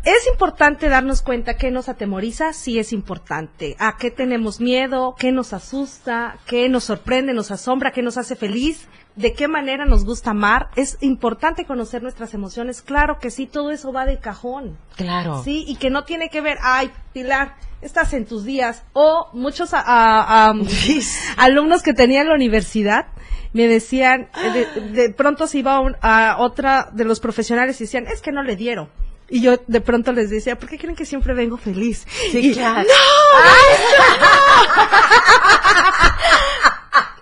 es 0.05 0.27
importante 0.29 0.89
darnos 0.89 1.23
cuenta 1.23 1.57
qué 1.57 1.71
nos 1.71 1.89
atemoriza, 1.89 2.53
sí 2.53 2.79
es 2.79 2.93
importante. 2.93 3.77
A 3.79 3.97
qué 3.99 4.11
tenemos 4.11 4.61
miedo, 4.61 5.15
qué 5.19 5.33
nos 5.33 5.53
asusta, 5.53 6.39
qué 6.47 6.69
nos 6.69 6.85
sorprende, 6.85 7.33
nos 7.35 7.51
asombra, 7.51 7.91
qué 7.93 8.03
nos 8.03 8.17
hace 8.17 8.37
feliz, 8.37 8.89
de 9.17 9.33
qué 9.35 9.49
manera 9.49 9.85
nos 9.85 10.05
gusta 10.05 10.31
amar. 10.31 10.69
Es 10.77 10.97
importante 11.01 11.65
conocer 11.65 12.03
nuestras 12.03 12.33
emociones. 12.35 12.81
Claro 12.83 13.19
que 13.19 13.31
sí, 13.31 13.47
todo 13.47 13.71
eso 13.71 13.93
va 13.93 14.07
de 14.07 14.19
cajón. 14.21 14.79
Claro. 14.97 15.43
Sí, 15.43 15.65
y 15.67 15.77
que 15.77 15.91
no 15.91 16.05
tiene 16.05 16.29
que 16.31 16.41
ver, 16.41 16.59
ay, 16.63 16.91
Pilar, 17.13 17.57
estás 17.83 18.13
en 18.15 18.25
tus 18.27 18.45
días. 18.45 18.85
O 18.93 19.29
muchos 19.33 19.75
a- 19.75 19.81
a- 19.81 20.51
a- 20.51 20.55
alumnos 21.37 21.83
que 21.83 21.93
tenía 21.95 22.21
en 22.23 22.29
la 22.29 22.35
universidad 22.35 23.07
me 23.55 23.67
decían, 23.67 24.29
de, 24.53 24.81
de 24.93 25.11
pronto 25.11 25.47
se 25.47 25.59
iba 25.59 25.81
a 26.03 26.37
otra 26.39 26.91
de 26.93 27.05
los 27.05 27.19
profesionales 27.19 27.81
y 27.81 27.85
decían, 27.85 28.07
es 28.07 28.21
que 28.21 28.31
no 28.31 28.43
le 28.43 28.57
dieron. 28.57 28.91
Y 29.31 29.43
yo 29.43 29.57
de 29.67 29.81
pronto 29.83 30.13
les 30.13 30.31
decía, 30.31 30.59
¿por 30.59 30.69
qué 30.69 30.79
creen 30.79 30.97
que 30.97 31.05
siempre 31.05 31.35
vengo 31.35 31.57
feliz? 31.59 32.07
Sí, 32.33 32.39
Y, 32.51 32.55
claro. 32.55 32.89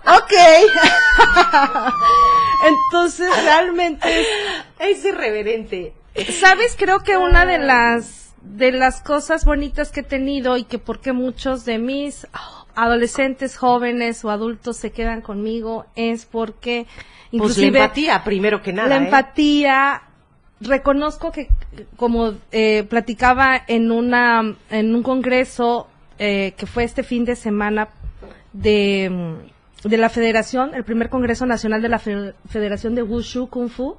Ok. 0.09 0.33
Entonces, 2.67 3.29
realmente 3.45 4.21
es- 4.21 4.27
Es 4.79 5.05
irreverente. 5.05 5.95
¿Sabes? 6.41 6.77
Creo 6.79 7.01
que 7.01 7.17
una 7.17 7.45
de 7.45 7.59
las 7.59 8.23
de 8.41 8.71
las 8.71 9.03
cosas 9.03 9.45
bonitas 9.45 9.91
que 9.91 10.01
he 10.01 10.05
tenido 10.05 10.57
y 10.57 10.63
que 10.65 10.79
porque 10.79 11.13
muchos 11.13 11.65
de 11.65 11.79
mis 11.79 12.29
adolescentes, 12.77 13.57
jóvenes 13.57 14.25
o 14.25 14.31
adultos 14.31 14.77
se 14.77 14.93
quedan 14.93 15.21
conmigo 15.21 15.87
es 15.97 16.25
porque 16.27 16.87
Pues 16.87 16.97
la 17.33 17.37
inclusive 17.37 17.79
empatía, 17.81 18.23
primero 18.23 18.63
que 18.63 18.73
nada. 18.73 18.89
la 18.89 18.95
¿eh? 18.97 18.99
empatía 18.99 20.03
reconozco 20.61 21.33
que 21.33 21.49
como 21.97 22.35
eh, 22.53 22.85
platicaba 22.85 23.61
en 23.67 23.91
una 23.91 24.55
en 24.71 24.95
un 24.95 25.03
congreso 25.03 25.89
eh, 26.19 26.55
que 26.57 26.67
fue 26.67 26.85
este 26.85 27.03
fin 27.03 27.25
de 27.25 27.37
semana 27.37 27.89
de 28.53 29.37
de 29.85 29.97
la 29.99 30.09
Federación, 30.09 30.75
el 30.75 30.83
primer 30.85 31.11
Congreso 31.11 31.47
Nacional 31.47 31.81
de 31.83 31.89
la 31.89 31.99
Fe- 31.99 32.35
Federación 32.49 32.95
de 32.95 33.03
Wushu 33.03 33.49
Kung 33.49 33.69
Fu, 33.69 33.97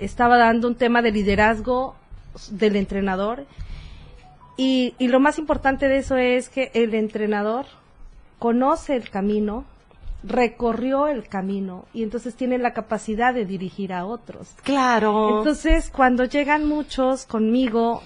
estaba 0.00 0.38
dando 0.38 0.66
un 0.66 0.74
tema 0.74 1.02
de 1.02 1.12
liderazgo 1.12 1.94
del 2.50 2.74
entrenador. 2.74 3.44
Y, 4.56 4.94
y 4.98 5.08
lo 5.08 5.20
más 5.20 5.38
importante 5.38 5.86
de 5.86 5.98
eso 5.98 6.16
es 6.16 6.48
que 6.48 6.70
el 6.74 6.94
entrenador 6.94 7.66
conoce 8.38 8.96
el 8.96 9.08
camino, 9.10 9.64
recorrió 10.22 11.08
el 11.08 11.28
camino 11.28 11.86
y 11.94 12.02
entonces 12.02 12.34
tiene 12.34 12.58
la 12.58 12.72
capacidad 12.72 13.32
de 13.32 13.46
dirigir 13.46 13.92
a 13.92 14.04
otros. 14.04 14.48
Claro. 14.62 15.38
Entonces, 15.38 15.90
cuando 15.90 16.24
llegan 16.24 16.66
muchos 16.66 17.24
conmigo, 17.24 18.02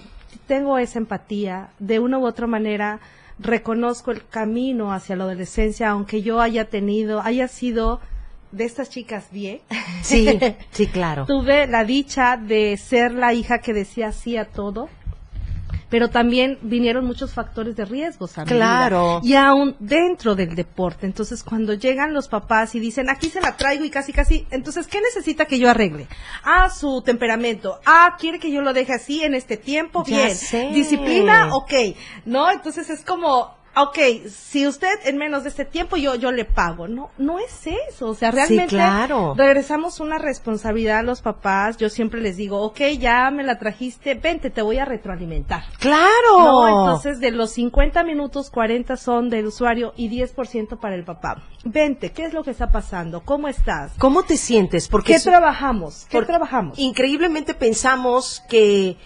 tengo 0.47 0.77
esa 0.77 0.99
empatía, 0.99 1.69
de 1.79 1.99
una 1.99 2.17
u 2.17 2.25
otra 2.25 2.47
manera 2.47 2.99
reconozco 3.39 4.11
el 4.11 4.25
camino 4.25 4.93
hacia 4.93 5.15
la 5.15 5.25
adolescencia, 5.25 5.89
aunque 5.89 6.21
yo 6.21 6.39
haya 6.39 6.65
tenido, 6.65 7.21
haya 7.21 7.47
sido 7.47 7.99
de 8.51 8.63
estas 8.63 8.89
chicas 8.89 9.27
bien. 9.31 9.59
sí, 10.01 10.39
sí, 10.71 10.87
claro. 10.87 11.25
Tuve 11.25 11.67
la 11.67 11.83
dicha 11.83 12.37
de 12.37 12.77
ser 12.77 13.11
la 13.11 13.33
hija 13.33 13.59
que 13.59 13.73
decía 13.73 14.11
sí 14.11 14.37
a 14.37 14.45
todo, 14.45 14.89
pero 15.89 16.09
también 16.09 16.57
vinieron 16.61 17.05
muchos 17.05 17.33
factores 17.33 17.75
de 17.75 17.85
riesgos 17.85 18.37
a 18.37 18.41
mi 18.45 18.51
vida. 18.51 18.57
Claro. 18.57 19.21
Y 19.23 19.35
aún 19.35 19.75
dentro 19.79 20.35
del 20.35 20.55
deporte. 20.55 21.05
Entonces, 21.05 21.43
cuando 21.43 21.73
llegan 21.73 22.13
los 22.13 22.27
papás 22.27 22.75
y 22.75 22.79
dicen, 22.79 23.09
aquí 23.09 23.29
se 23.29 23.41
la 23.41 23.55
traigo 23.55 23.85
y 23.85 23.89
casi, 23.89 24.11
casi, 24.11 24.47
entonces, 24.51 24.87
¿qué 24.87 24.99
necesita 25.01 25.45
que 25.45 25.59
yo 25.59 25.69
arregle? 25.69 26.07
Ah, 26.43 26.69
su 26.69 27.01
temperamento. 27.01 27.79
Ah, 27.85 28.15
quiere 28.19 28.39
que 28.39 28.51
yo 28.51 28.61
lo 28.61 28.73
deje 28.73 28.93
así 28.93 29.23
en 29.23 29.35
este 29.35 29.57
tiempo. 29.57 30.03
Ya 30.07 30.17
Bien. 30.25 30.35
sé. 30.35 30.69
Disciplina, 30.73 31.49
ok. 31.53 31.73
¿No? 32.25 32.51
Entonces 32.51 32.89
es 32.89 33.03
como, 33.03 33.55
ok, 33.77 34.27
si 34.29 34.67
usted 34.67 34.87
en 35.05 35.17
menos 35.17 35.43
de 35.43 35.49
este 35.49 35.65
tiempo 35.65 35.97
yo, 35.97 36.15
yo 36.15 36.31
le 36.31 36.45
pago. 36.45 36.87
No, 36.87 37.09
no 37.17 37.39
es 37.39 37.67
eso. 37.89 38.09
O 38.09 38.15
sea, 38.15 38.31
realmente 38.31 38.67
claro. 38.75 39.33
regresamos 39.37 39.99
una 39.99 40.17
responsabilidad 40.17 40.99
a 40.99 41.03
los 41.03 41.21
papás. 41.21 41.77
Yo 41.77 41.89
siempre 41.89 42.21
les 42.21 42.37
digo, 42.37 42.61
ok, 42.61 42.79
ya 42.99 43.29
me 43.31 43.43
la 43.43 43.59
trajiste, 43.59 44.13
vente, 44.15 44.49
te 44.49 44.61
voy 44.61 44.77
a 44.79 44.85
retroalimentar. 44.85 45.63
Claro. 45.79 46.39
No, 46.39 46.67
entonces 46.67 47.19
de 47.19 47.31
los 47.31 47.51
50 47.51 48.03
minutos, 48.03 48.49
40 48.49 48.97
son 48.97 49.29
del 49.29 49.47
usuario 49.47 49.93
y 49.97 50.09
10% 50.09 50.79
para 50.79 50.95
el 50.95 51.03
papá. 51.03 51.43
Vente, 51.63 52.11
¿qué 52.11 52.25
es 52.25 52.33
lo 52.33 52.43
que 52.43 52.51
está 52.51 52.71
pasando? 52.71 53.21
¿Cómo 53.23 53.47
estás? 53.47 53.91
¿Cómo 53.97 54.23
te 54.23 54.37
sientes? 54.37 54.87
Porque 54.87 55.07
¿Qué 55.13 55.15
eso- 55.15 55.29
trabajamos? 55.29 56.05
¿Qué 56.09 56.17
Por- 56.17 56.25
trabajamos? 56.27 56.77
Increíblemente 56.79 57.53
pensamos 57.53 58.43
que 58.49 58.97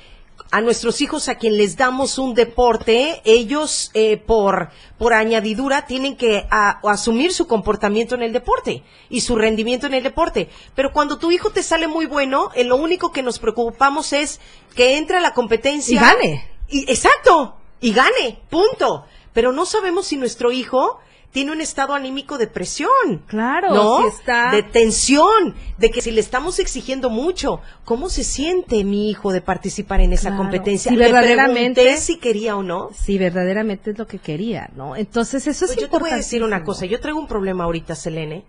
a 0.52 0.62
nuestros 0.62 1.02
hijos 1.02 1.30
a 1.30 1.36
quien 1.36 1.58
les 1.58 1.78
damos 1.78 2.18
un 2.18 2.34
deporte, 2.34 3.22
ellos 3.24 3.92
eh, 3.94 4.18
por, 4.18 4.70
por 4.98 5.14
añadidura 5.14 5.86
tienen 5.86 6.16
que 6.18 6.48
a- 6.50 6.80
asumir 6.90 7.34
su 7.34 7.46
comportamiento 7.48 8.16
en 8.16 8.24
el 8.24 8.34
deporte 8.34 8.84
y 9.10 9.22
su 9.22 9.36
rendimiento 9.36 9.86
en 9.88 9.94
el 9.94 10.04
deporte. 10.04 10.50
Pero 10.76 10.92
cuando 10.92 11.20
tu 11.20 11.32
hijo 11.32 11.52
te 11.52 11.62
sale 11.62 11.88
muy 11.88 12.08
bueno, 12.08 12.50
en 12.56 12.68
lo 12.68 12.78
único 12.78 13.12
que 13.12 13.22
nos 13.22 13.38
preocupamos 13.38 14.12
es 14.12 14.40
que 14.76 14.98
entre 14.98 15.18
a 15.18 15.22
la 15.22 15.34
competencia. 15.36 15.96
Y 15.96 16.00
gane. 16.00 16.50
Y, 16.68 16.92
exacto, 16.92 17.56
y 17.80 17.94
gane, 17.94 18.40
punto. 18.50 19.06
Pero 19.34 19.52
no 19.52 19.66
sabemos 19.68 20.08
si 20.08 20.18
nuestro 20.18 20.52
hijo 20.52 21.00
tiene 21.32 21.52
un 21.52 21.62
estado 21.62 21.94
anímico 21.94 22.38
de 22.40 22.48
presión. 22.48 23.24
Claro, 23.28 23.74
¿no? 23.74 24.02
si 24.02 24.08
está- 24.18 24.52
De 24.52 24.64
tensión, 24.64 25.56
de 25.78 25.92
que 25.92 26.02
si 26.02 26.10
le 26.12 26.22
estamos 26.22 26.58
exigiendo 26.60 27.10
mucho, 27.12 27.62
¿cómo 27.86 28.10
se 28.10 28.24
siente 28.24 28.84
mi 28.84 29.10
hijo 29.12 29.32
de 29.32 29.42
participar 29.42 30.02
en 30.02 30.12
esa 30.14 30.30
Claro. 30.30 30.38
competencia? 30.44 30.90
Si 30.92 30.98
Le 30.98 31.06
verdaderamente- 31.06 31.82
pregunté 31.84 32.02
si 32.02 32.18
quería 32.18 32.56
o 32.58 32.64
no. 32.64 32.90
Si 32.94 33.18
verdaderamente 33.20 33.92
es 33.92 33.98
lo 34.00 34.08
que 34.08 34.18
quería, 34.18 34.70
¿no? 34.76 34.96
Entonces 34.96 35.46
eso 35.46 35.66
es 35.66 35.72
Pues 35.74 35.82
yo 35.82 35.90
te 35.90 36.00
voy 36.00 36.10
a 36.10 36.16
decir 36.16 36.44
una 36.44 36.64
cosa, 36.64 36.86
yo 36.88 37.00
traigo 37.00 37.20
un 37.20 37.28
problema 37.28 37.66
ahorita, 37.66 37.94
Selene, 37.96 38.44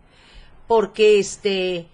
porque 0.67 1.19
este, 1.19 1.77
eh, 1.77 1.87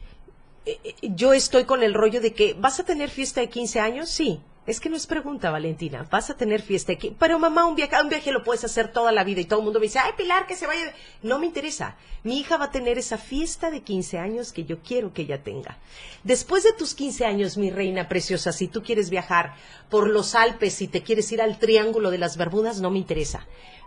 eh, 0.85 0.95
yo 1.03 1.33
estoy 1.33 1.65
con 1.65 1.83
el 1.83 1.95
rollo 1.95 2.21
de 2.21 2.33
que, 2.33 2.55
¿vas 2.59 2.79
a 2.79 2.85
tener 2.85 3.11
fiesta 3.11 3.41
de 3.41 3.49
15 3.49 3.81
años? 3.81 4.09
Sí. 4.09 4.41
Es 4.67 4.81
que 4.81 4.89
no 4.89 4.97
es 4.97 5.07
pregunta, 5.07 5.51
Valentina. 5.53 6.07
Vas 6.11 6.29
a 6.29 6.37
tener 6.37 6.61
fiesta 6.61 6.97
15 6.97 7.17
Pero 7.21 7.39
mamá, 7.39 7.67
un 7.67 7.77
viaje, 7.77 7.95
un 8.03 8.09
viaje 8.09 8.33
lo 8.33 8.43
puedes 8.43 8.65
hacer 8.65 8.93
toda 8.93 9.13
la 9.13 9.23
vida 9.23 9.41
y 9.41 9.45
todo 9.45 9.61
el 9.61 9.65
mundo 9.65 9.79
me 9.79 9.87
dice, 9.87 10.01
ay, 10.01 10.13
Pilar, 10.17 10.47
que 10.47 10.57
se 10.57 10.67
vaya. 10.67 10.93
No 11.23 11.39
me 11.39 11.47
interesa. 11.47 11.97
Mi 12.25 12.39
hija 12.39 12.57
va 12.57 12.67
a 12.67 12.71
tener 12.73 12.99
esa 12.99 13.17
fiesta 13.17 13.71
de 13.71 13.83
15 13.83 14.19
años 14.19 14.53
que 14.53 14.65
yo 14.65 14.81
quiero 14.81 15.13
que 15.13 15.23
ella 15.23 15.43
tenga. 15.45 15.79
Después 16.25 16.65
de 16.65 16.73
tus 16.73 16.95
15 16.95 17.25
años, 17.25 17.57
mi 17.57 17.71
reina 17.71 18.09
preciosa, 18.09 18.51
si 18.51 18.67
tú 18.67 18.83
quieres 18.83 19.09
viajar 19.09 19.55
por 19.89 20.09
los 20.09 20.35
Alpes 20.35 20.83
y 20.83 20.89
te 20.89 21.03
quieres 21.03 21.31
ir 21.31 21.41
al 21.41 21.61
Triángulo 21.61 22.11
de 22.11 22.19
las 22.19 22.37
Bermudas, 22.37 22.81
no 22.81 22.91
me 22.91 22.99
interesa 22.99 23.47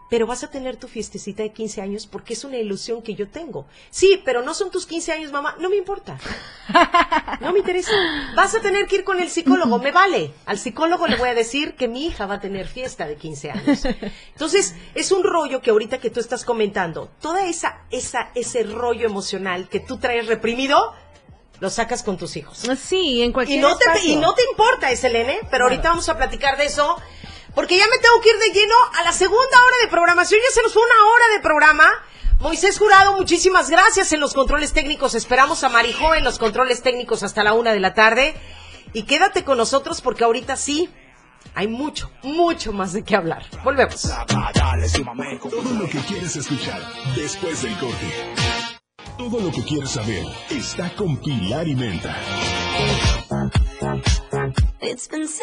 pero 0.09 0.27
vas 0.27 0.43
a 0.43 0.49
tener 0.49 0.75
tu 0.77 0.87
fiestecita 0.87 1.43
de 1.43 1.51
15 1.51 1.81
años 1.81 2.07
porque 2.07 2.33
es 2.33 2.43
una 2.43 2.57
ilusión 2.57 3.01
que 3.01 3.15
yo 3.15 3.27
tengo. 3.27 3.65
Sí, 3.89 4.21
pero 4.25 4.41
no 4.41 4.53
son 4.53 4.71
tus 4.71 4.85
15 4.85 5.11
años, 5.11 5.31
mamá, 5.31 5.55
no 5.59 5.69
me 5.69 5.77
importa. 5.77 6.17
No 7.39 7.53
me 7.53 7.59
interesa. 7.59 7.91
Vas 8.35 8.53
a 8.53 8.59
tener 8.59 8.85
que 8.85 8.97
ir 8.97 9.03
con 9.03 9.19
el 9.19 9.29
psicólogo, 9.29 9.79
me 9.79 9.91
vale. 9.91 10.33
Al 10.45 10.57
psicólogo 10.59 11.07
le 11.07 11.15
voy 11.15 11.29
a 11.29 11.33
decir 11.33 11.75
que 11.75 11.87
mi 11.87 12.05
hija 12.05 12.25
va 12.25 12.35
a 12.35 12.39
tener 12.39 12.67
fiesta 12.67 13.07
de 13.07 13.15
15 13.15 13.51
años. 13.51 13.85
Entonces, 14.33 14.75
es 14.93 15.11
un 15.11 15.23
rollo 15.23 15.61
que 15.61 15.69
ahorita 15.69 15.99
que 15.99 16.09
tú 16.09 16.19
estás 16.19 16.43
comentando, 16.43 17.09
toda 17.21 17.45
esa 17.45 17.85
esa 17.91 18.31
ese 18.35 18.63
rollo 18.63 19.05
emocional 19.05 19.69
que 19.69 19.79
tú 19.79 19.97
traes 19.97 20.27
reprimido, 20.27 20.93
lo 21.59 21.69
sacas 21.69 22.03
con 22.03 22.17
tus 22.17 22.35
hijos. 22.37 22.65
Sí, 22.77 23.21
en 23.21 23.29
Y 23.29 23.33
cualquier 23.33 23.61
no, 23.61 23.77
te, 23.77 23.85
y 24.05 24.15
no 24.15 24.33
te 24.33 24.43
importa 24.49 24.95
Selene, 24.95 25.39
pero 25.51 25.65
ahorita 25.65 25.89
vamos 25.89 26.09
a 26.09 26.17
platicar 26.17 26.57
de 26.57 26.65
eso. 26.65 26.97
Porque 27.55 27.77
ya 27.77 27.85
me 27.87 27.97
tengo 27.97 28.21
que 28.21 28.29
ir 28.29 28.37
de 28.37 28.59
lleno 28.59 28.75
a 28.99 29.03
la 29.03 29.11
segunda 29.11 29.39
hora 29.41 29.75
de 29.81 29.87
programación. 29.87 30.39
Ya 30.41 30.53
se 30.53 30.61
nos 30.61 30.73
fue 30.73 30.83
una 30.83 31.09
hora 31.09 31.35
de 31.35 31.39
programa. 31.41 31.87
Moisés 32.39 32.79
Jurado, 32.79 33.13
muchísimas 33.13 33.69
gracias 33.69 34.13
en 34.13 34.19
los 34.19 34.33
controles 34.33 34.71
técnicos. 34.71 35.13
Esperamos 35.13 35.63
a 35.63 35.69
Marijó 35.69 36.15
en 36.15 36.23
los 36.23 36.39
controles 36.39 36.81
técnicos 36.81 37.23
hasta 37.23 37.43
la 37.43 37.53
una 37.53 37.73
de 37.73 37.79
la 37.79 37.93
tarde. 37.93 38.33
Y 38.93 39.03
quédate 39.03 39.43
con 39.43 39.57
nosotros 39.57 40.01
porque 40.01 40.23
ahorita 40.23 40.55
sí 40.55 40.89
hay 41.53 41.67
mucho, 41.67 42.11
mucho 42.23 42.71
más 42.71 42.93
de 42.93 43.03
qué 43.03 43.15
hablar. 43.15 43.43
Volvemos. 43.63 44.01
Todo 44.01 45.73
lo 45.73 45.89
que 45.89 45.99
quieres 45.99 46.35
escuchar 46.35 46.81
después 47.15 47.61
del 47.61 47.77
corte. 47.77 48.58
Todo 49.17 49.39
lo 49.39 49.51
que 49.51 49.63
quieres 49.63 49.91
saber 49.91 50.25
está 50.49 50.89
con 50.95 51.17
Pilar 51.17 51.67
y 51.67 51.75
Menta. 51.75 52.15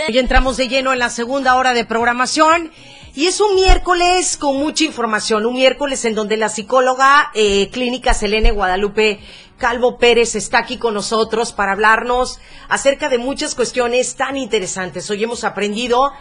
Hoy 0.08 0.18
entramos 0.18 0.56
de 0.56 0.68
lleno 0.68 0.92
en 0.92 0.98
la 0.98 1.10
segunda 1.10 1.56
hora 1.56 1.74
de 1.74 1.84
programación 1.84 2.70
y 3.14 3.26
es 3.26 3.40
un 3.40 3.54
miércoles 3.54 4.36
con 4.36 4.56
mucha 4.56 4.84
información, 4.84 5.46
un 5.46 5.54
miércoles 5.54 6.04
en 6.04 6.14
donde 6.14 6.36
la 6.36 6.48
psicóloga 6.48 7.30
eh, 7.34 7.70
clínica 7.70 8.14
Selene 8.14 8.50
Guadalupe 8.50 9.20
Calvo 9.58 9.96
Pérez 9.98 10.34
está 10.34 10.58
aquí 10.58 10.76
con 10.76 10.94
nosotros 10.94 11.52
para 11.52 11.72
hablarnos 11.72 12.40
acerca 12.68 13.08
de 13.08 13.18
muchas 13.18 13.54
cuestiones 13.54 14.16
tan 14.16 14.36
interesantes. 14.36 15.08
Hoy 15.10 15.24
hemos 15.24 15.44
aprendido 15.44 16.12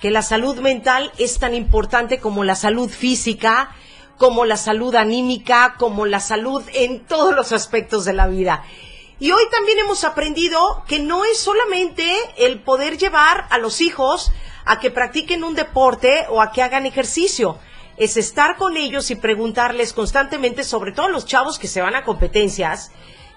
que 0.00 0.10
la 0.10 0.22
salud 0.22 0.58
mental 0.60 1.12
es 1.18 1.38
tan 1.38 1.54
importante 1.54 2.18
como 2.18 2.42
la 2.42 2.54
salud 2.54 2.88
física, 2.88 3.76
como 4.20 4.44
la 4.44 4.58
salud 4.58 4.94
anímica, 4.96 5.76
como 5.78 6.04
la 6.04 6.20
salud 6.20 6.62
en 6.74 7.00
todos 7.06 7.34
los 7.34 7.52
aspectos 7.52 8.04
de 8.04 8.12
la 8.12 8.28
vida. 8.28 8.62
Y 9.18 9.30
hoy 9.32 9.44
también 9.50 9.78
hemos 9.78 10.04
aprendido 10.04 10.84
que 10.86 10.98
no 10.98 11.24
es 11.24 11.38
solamente 11.38 12.04
el 12.36 12.60
poder 12.60 12.98
llevar 12.98 13.46
a 13.48 13.56
los 13.56 13.80
hijos 13.80 14.30
a 14.66 14.78
que 14.78 14.90
practiquen 14.90 15.42
un 15.42 15.54
deporte 15.54 16.26
o 16.28 16.42
a 16.42 16.52
que 16.52 16.60
hagan 16.60 16.84
ejercicio. 16.84 17.58
Es 17.96 18.18
estar 18.18 18.56
con 18.56 18.76
ellos 18.76 19.10
y 19.10 19.14
preguntarles 19.14 19.94
constantemente, 19.94 20.64
sobre 20.64 20.92
todo 20.92 21.08
los 21.08 21.24
chavos 21.24 21.58
que 21.58 21.66
se 21.66 21.80
van 21.80 21.94
a 21.94 22.04
competencias, 22.04 22.92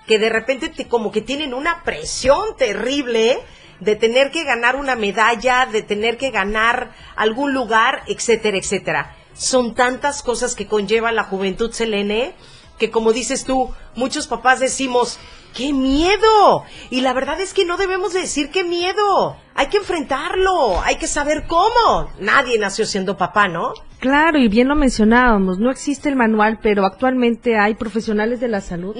que 0.05 0.19
de 0.19 0.27
repente 0.27 0.67
te, 0.67 0.89
como 0.89 1.13
que 1.13 1.21
tienen 1.21 1.53
una 1.53 1.81
presión 1.85 2.57
terrible 2.57 3.39
de 3.79 3.95
tener 3.95 4.31
que 4.31 4.43
ganar 4.43 4.75
una 4.75 4.97
medalla, 4.97 5.65
de 5.65 5.81
tener 5.81 6.17
que 6.17 6.29
ganar 6.29 6.91
algún 7.15 7.53
lugar, 7.53 8.03
etcétera, 8.07 8.57
etcétera. 8.57 9.15
Son 9.33 9.73
tantas 9.73 10.23
cosas 10.23 10.55
que 10.55 10.67
conlleva 10.67 11.11
la 11.11 11.23
juventud 11.23 11.71
selene 11.71 12.35
que 12.77 12.89
como 12.89 13.13
dices 13.13 13.45
tú, 13.45 13.69
muchos 13.95 14.27
papás 14.27 14.59
decimos, 14.59 15.19
¡Qué 15.55 15.71
miedo! 15.71 16.63
Y 16.89 17.01
la 17.01 17.13
verdad 17.13 17.39
es 17.39 17.53
que 17.53 17.63
no 17.63 17.77
debemos 17.77 18.13
de 18.13 18.21
decir 18.21 18.49
qué 18.49 18.63
miedo. 18.63 19.37
Hay 19.53 19.67
que 19.67 19.77
enfrentarlo, 19.77 20.81
hay 20.81 20.95
que 20.95 21.05
saber 21.05 21.45
cómo. 21.47 22.09
Nadie 22.19 22.57
nació 22.57 22.85
siendo 22.85 23.17
papá, 23.17 23.47
¿no? 23.47 23.73
Claro, 23.99 24.39
y 24.39 24.47
bien 24.47 24.67
lo 24.67 24.75
mencionábamos, 24.75 25.59
no 25.59 25.69
existe 25.69 26.09
el 26.09 26.15
manual, 26.15 26.59
pero 26.61 26.85
actualmente 26.85 27.57
hay 27.57 27.75
profesionales 27.75 28.39
de 28.41 28.47
la 28.49 28.59
salud 28.59 28.95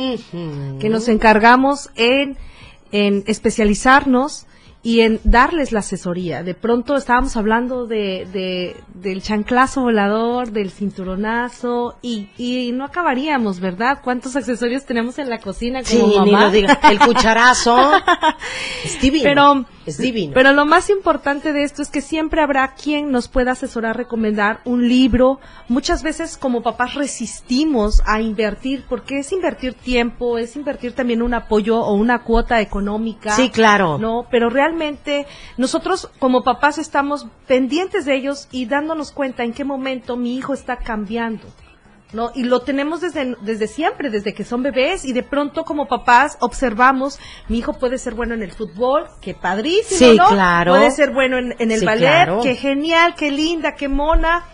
que 0.80 0.90
nos 0.90 1.10
encargamos 1.10 1.90
en, 1.96 2.38
en 2.92 3.24
especializarnos 3.28 4.46
y 4.86 5.00
en 5.00 5.20
darles 5.24 5.72
la 5.72 5.80
asesoría. 5.80 6.44
De 6.44 6.54
pronto 6.56 6.96
estábamos 6.98 7.38
hablando 7.38 7.88
de, 7.88 8.28
de- 8.34 8.76
del 8.94 9.22
chanclazo 9.24 9.82
volador, 9.82 10.52
del 10.52 10.72
cinturonazo 10.72 11.96
y, 12.02 12.30
y 12.38 12.72
no 12.74 12.84
acabaríamos, 12.86 13.60
¿verdad? 13.62 14.00
¿Cuántos 14.04 14.36
accesorios 14.36 14.86
tenemos 14.86 15.18
en 15.20 15.30
la 15.30 15.40
cocina 15.40 15.84
como 15.84 15.90
Sí, 16.12 16.20
ni 16.26 16.32
mamá? 16.32 16.46
lo 16.46 16.52
diga. 16.52 16.80
El 16.90 17.00
cucharazo. 17.00 17.92
divino. 19.02 19.24
Pero, 19.24 19.66
es 19.86 19.98
divino. 19.98 20.34
pero 20.34 20.54
lo 20.54 20.66
más 20.66 20.90
importante 20.90 21.54
de 21.54 21.64
esto 21.64 21.82
es 21.82 21.90
que 21.90 22.02
siempre 22.02 22.42
habrá 22.42 22.74
quien 22.74 23.12
nos 23.12 23.28
pueda 23.28 23.52
asesorar, 23.52 23.98
recomendar 23.98 24.62
un 24.66 24.88
libro. 24.88 25.40
Muchas 25.68 26.04
veces 26.04 26.38
como 26.38 26.62
papás 26.62 26.94
resistimos 26.94 28.02
a 28.06 28.22
invertir, 28.22 28.86
porque 28.88 29.20
es 29.20 29.32
invertir 29.32 29.74
tiempo, 29.74 30.38
es 30.38 30.56
invertir 30.56 30.94
también 30.94 31.22
un 31.22 31.34
apoyo 31.34 31.80
o 31.80 31.94
una 31.94 32.24
cuota 32.24 32.62
económica. 32.62 33.32
Sí, 33.32 33.50
claro. 33.50 33.98
No, 33.98 34.28
pero 34.30 34.50
realmente 34.50 35.26
nosotros 35.58 36.10
como 36.20 36.44
papás 36.44 36.78
estamos 36.78 37.28
pendientes 37.48 38.06
de 38.06 38.16
ellos 38.16 38.48
y 38.52 38.66
dándonos 38.66 39.12
cuenta 39.12 39.44
en 39.44 39.54
qué 39.54 39.64
momento 39.64 40.18
mi 40.18 40.36
hijo 40.36 40.54
está 40.54 40.78
cambiando. 40.78 41.48
¿No? 42.14 42.32
Y 42.36 42.44
lo 42.44 42.62
tenemos 42.62 43.02
desde, 43.02 43.36
desde 43.42 43.68
siempre, 43.68 44.10
desde 44.10 44.34
que 44.34 44.44
son 44.44 44.64
bebés, 44.64 45.04
y 45.06 45.14
de 45.14 45.24
pronto 45.24 45.64
como 45.64 45.88
papás 45.88 46.38
observamos, 46.40 47.20
mi 47.50 47.58
hijo 47.60 47.74
puede 47.74 47.98
ser 47.98 48.14
bueno 48.14 48.34
en 48.34 48.44
el 48.44 48.52
fútbol, 48.52 49.08
qué 49.22 49.34
padrísimo, 49.34 50.12
Sí, 50.12 50.18
¿no? 50.18 50.28
claro. 50.30 50.72
Puede 50.74 50.92
ser 50.92 51.12
bueno 51.12 51.38
en, 51.38 51.56
en 51.60 51.72
el 51.72 51.80
Sí, 51.80 51.86
ballet, 51.86 52.02
claro. 52.26 52.40
qué 52.44 52.56
genial, 52.56 53.16
qué 53.16 53.32
linda, 53.32 53.74
qué 53.76 53.88
mona. 53.90 54.46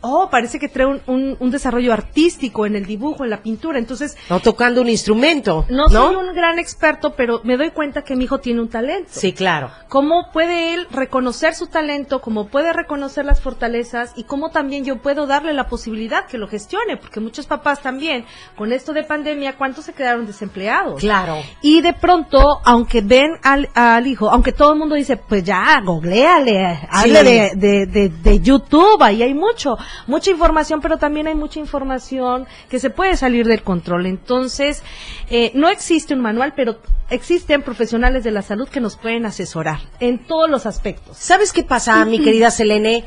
Oh, 0.00 0.28
parece 0.30 0.58
que 0.58 0.68
trae 0.68 0.86
un, 0.86 1.00
un- 1.06 1.36
un 1.40 1.50
desarrollo 1.50 1.92
artístico 1.92 2.66
en 2.66 2.76
el 2.76 2.86
dibujo, 2.86 3.24
en 3.24 3.30
la 3.30 3.42
pintura. 3.42 3.78
Entonces, 3.78 4.16
No 4.30 4.40
tocando 4.40 4.80
un 4.82 4.88
instrumento. 4.88 5.64
no, 5.68 5.88
soy 5.88 6.14
un 6.16 6.34
gran 6.34 6.58
experto, 6.58 7.14
pero 7.16 7.40
me 7.44 7.56
doy 7.56 7.70
cuenta 7.70 8.02
que 8.02 8.16
mi 8.16 8.24
hijo 8.24 8.38
tiene 8.38 8.60
un 8.60 8.68
talento. 8.68 9.10
Sí, 9.12 9.32
claro. 9.32 9.70
¿Cómo 9.88 10.30
puede 10.32 10.74
él 10.74 10.86
reconocer 10.90 11.54
su 11.54 11.66
talento? 11.66 12.20
¿Cómo 12.20 12.48
puede 12.48 12.72
reconocer 12.72 13.24
las 13.24 13.40
fortalezas? 13.40 14.12
Y 14.16 14.24
cómo 14.24 14.50
también 14.50 14.84
yo 14.84 14.96
puedo 14.98 15.26
darle 15.26 15.52
la 15.54 15.66
posibilidad 15.68 16.26
que 16.26 16.38
lo 16.38 16.48
gestione? 16.48 16.96
Porque 16.96 17.20
muchos 17.20 17.46
papás 17.46 17.80
también, 17.82 18.24
con 18.56 18.72
esto 18.72 18.92
de 18.92 19.04
pandemia, 19.04 19.56
¿cuántos 19.56 19.84
se 19.84 19.92
quedaron 19.92 20.26
desempleados? 20.26 21.00
Claro. 21.00 21.36
Y 21.62 21.80
de 21.80 21.92
pronto, 21.92 22.60
aunque 22.64 23.00
ven 23.00 23.32
al, 23.42 23.68
al 23.74 24.06
hijo, 24.06 24.30
aunque 24.30 24.52
todo 24.52 24.72
el 24.72 24.78
mundo 24.78 24.94
dice, 24.94 25.16
pues 25.16 25.44
ya, 25.44 25.80
googleale, 25.84 26.78
hable 26.90 27.22
de, 27.22 27.50
de, 27.56 27.86
de, 27.86 28.08
de 28.08 28.40
YouTube, 28.40 29.02
ahí 29.02 29.22
hay 29.22 29.34
mucho, 29.34 29.76
mucha 30.06 30.30
información, 30.30 30.80
pero 30.80 30.98
también 30.98 31.26
hay 31.26 31.34
mucha 31.34 31.58
información 31.58 32.46
que 32.68 32.78
se 32.78 32.90
puede 32.90 33.16
salir 33.16 33.46
del 33.46 33.62
control. 33.62 34.06
Entonces, 34.06 34.82
eh, 35.30 35.50
no 35.54 35.68
existe 35.68 36.14
un 36.14 36.20
manual, 36.20 36.52
pero 36.56 36.78
existen 37.10 37.62
profesionales 37.62 38.24
de 38.24 38.30
la 38.30 38.42
salud 38.42 38.68
que 38.68 38.80
nos 38.80 38.96
pueden 38.96 39.26
asesorar 39.26 39.80
en 40.00 40.26
todos 40.26 40.50
los 40.50 40.66
aspectos. 40.66 41.16
¿Sabes 41.18 41.52
qué 41.52 41.62
pasa, 41.62 42.04
mi 42.04 42.18
querida 42.18 42.50
Selene? 42.50 43.04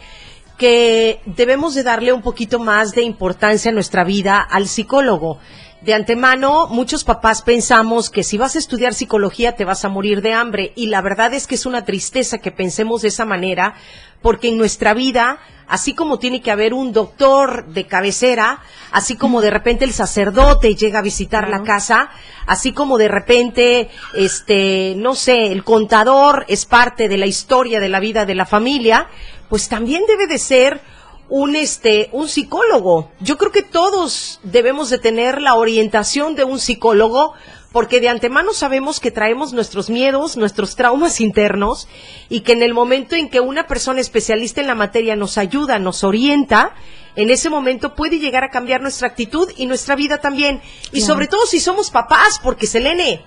Que 0.57 1.21
debemos 1.25 1.73
de 1.73 1.83
darle 1.83 2.11
un 2.11 2.21
poquito 2.21 2.59
más 2.59 2.91
de 2.91 3.01
importancia 3.03 3.69
en 3.69 3.75
nuestra 3.75 4.03
vida 4.03 4.41
al 4.41 4.67
psicólogo. 4.67 5.39
De 5.81 5.93
antemano, 5.93 6.67
muchos 6.67 7.05
papás 7.05 7.41
pensamos 7.41 8.09
que 8.09 8.23
si 8.23 8.37
vas 8.37 8.57
a 8.57 8.59
estudiar 8.59 8.93
psicología 8.93 9.55
te 9.55 9.63
vas 9.63 9.85
a 9.85 9.89
morir 9.89 10.21
de 10.21 10.33
hambre 10.33 10.73
y 10.75 10.87
la 10.87 11.01
verdad 11.01 11.33
es 11.33 11.47
que 11.47 11.55
es 11.55 11.65
una 11.65 11.85
tristeza 11.85 12.39
que 12.39 12.51
pensemos 12.51 13.01
de 13.01 13.07
esa 13.07 13.23
manera 13.23 13.75
porque 14.21 14.49
en 14.49 14.57
nuestra 14.57 14.93
vida, 14.93 15.39
así 15.69 15.93
como 15.93 16.19
tiene 16.19 16.41
que 16.41 16.51
haber 16.51 16.73
un 16.73 16.91
doctor 16.91 17.65
de 17.67 17.87
cabecera, 17.87 18.59
así 18.91 19.15
como 19.15 19.39
de 19.39 19.51
repente 19.51 19.85
el 19.85 19.93
sacerdote 19.93 20.75
llega 20.75 20.99
a 20.99 21.03
visitar 21.03 21.47
la 21.47 21.63
casa, 21.63 22.09
así 22.45 22.73
como 22.73 22.97
de 22.97 23.07
repente, 23.07 23.89
este, 24.15 24.95
no 24.97 25.15
sé, 25.15 25.49
el 25.53 25.63
contador 25.63 26.43
es 26.49 26.65
parte 26.65 27.07
de 27.07 27.17
la 27.17 27.25
historia 27.25 27.79
de 27.79 27.87
la 27.87 28.01
vida 28.01 28.25
de 28.25 28.35
la 28.35 28.45
familia, 28.45 29.07
pues 29.47 29.69
también 29.69 30.03
debe 30.05 30.27
de 30.27 30.39
ser 30.39 30.81
un 31.29 31.55
este 31.55 32.09
un 32.11 32.27
psicólogo. 32.27 33.11
Yo 33.19 33.37
creo 33.37 33.51
que 33.51 33.61
todos 33.63 34.39
debemos 34.43 34.89
de 34.89 34.99
tener 34.99 35.41
la 35.41 35.55
orientación 35.55 36.35
de 36.35 36.43
un 36.43 36.59
psicólogo 36.59 37.33
porque 37.71 37.99
de 37.99 38.09
antemano 38.09 38.53
sabemos 38.53 38.99
que 38.99 39.11
traemos 39.11 39.53
nuestros 39.53 39.89
miedos, 39.89 40.37
nuestros 40.37 40.75
traumas 40.75 41.21
internos 41.21 41.87
y 42.27 42.41
que 42.41 42.53
en 42.53 42.63
el 42.63 42.73
momento 42.73 43.15
en 43.15 43.29
que 43.29 43.39
una 43.39 43.67
persona 43.67 44.01
especialista 44.01 44.59
en 44.59 44.67
la 44.67 44.75
materia 44.75 45.15
nos 45.15 45.37
ayuda, 45.37 45.77
nos 45.77 46.03
orienta, 46.03 46.73
en 47.15 47.29
ese 47.29 47.49
momento 47.49 47.93
puede 47.93 48.17
llegar 48.17 48.43
a 48.43 48.49
cambiar 48.49 48.81
nuestra 48.81 49.07
actitud 49.07 49.51
y 49.55 49.67
nuestra 49.67 49.95
vida 49.95 50.19
también. 50.19 50.61
Y 50.91 51.01
sobre 51.01 51.27
todo 51.27 51.45
si 51.45 51.59
somos 51.59 51.91
papás, 51.91 52.39
porque 52.41 52.65
Selene, 52.65 53.23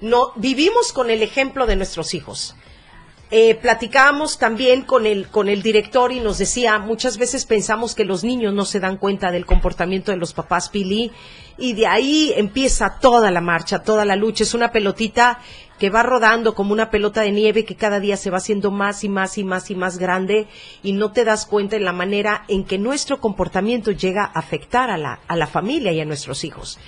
no 0.00 0.32
vivimos 0.36 0.92
con 0.92 1.10
el 1.10 1.22
ejemplo 1.22 1.66
de 1.66 1.76
nuestros 1.76 2.14
hijos. 2.14 2.56
Eh, 3.30 3.54
platicábamos 3.56 4.38
también 4.38 4.82
con 4.82 5.06
el, 5.06 5.28
con 5.28 5.48
el 5.48 5.62
director 5.62 6.12
y 6.12 6.20
nos 6.20 6.38
decía, 6.38 6.78
muchas 6.78 7.16
veces 7.16 7.46
pensamos 7.46 7.94
que 7.94 8.04
los 8.04 8.22
niños 8.22 8.52
no 8.52 8.64
se 8.64 8.80
dan 8.80 8.96
cuenta 8.96 9.30
del 9.30 9.46
comportamiento 9.46 10.12
de 10.12 10.18
los 10.18 10.34
papás 10.34 10.68
Pili 10.68 11.10
y 11.56 11.72
de 11.72 11.86
ahí 11.86 12.32
empieza 12.36 12.98
toda 13.00 13.30
la 13.30 13.40
marcha, 13.40 13.82
toda 13.82 14.04
la 14.04 14.14
lucha. 14.14 14.44
Es 14.44 14.54
una 14.54 14.70
pelotita 14.70 15.40
que 15.78 15.90
va 15.90 16.02
rodando 16.02 16.54
como 16.54 16.72
una 16.72 16.90
pelota 16.90 17.22
de 17.22 17.32
nieve 17.32 17.64
que 17.64 17.76
cada 17.76 17.98
día 17.98 18.16
se 18.16 18.30
va 18.30 18.36
haciendo 18.36 18.70
más 18.70 19.02
y 19.04 19.08
más 19.08 19.38
y 19.38 19.44
más 19.44 19.70
y 19.70 19.74
más 19.74 19.98
grande 19.98 20.46
y 20.82 20.92
no 20.92 21.10
te 21.10 21.24
das 21.24 21.46
cuenta 21.46 21.76
en 21.76 21.84
la 21.84 21.92
manera 21.92 22.44
en 22.48 22.64
que 22.64 22.78
nuestro 22.78 23.20
comportamiento 23.20 23.90
llega 23.90 24.24
a 24.24 24.38
afectar 24.38 24.90
a 24.90 24.98
la, 24.98 25.20
a 25.26 25.34
la 25.34 25.46
familia 25.46 25.92
y 25.92 26.00
a 26.00 26.04
nuestros 26.04 26.44
hijos. 26.44 26.78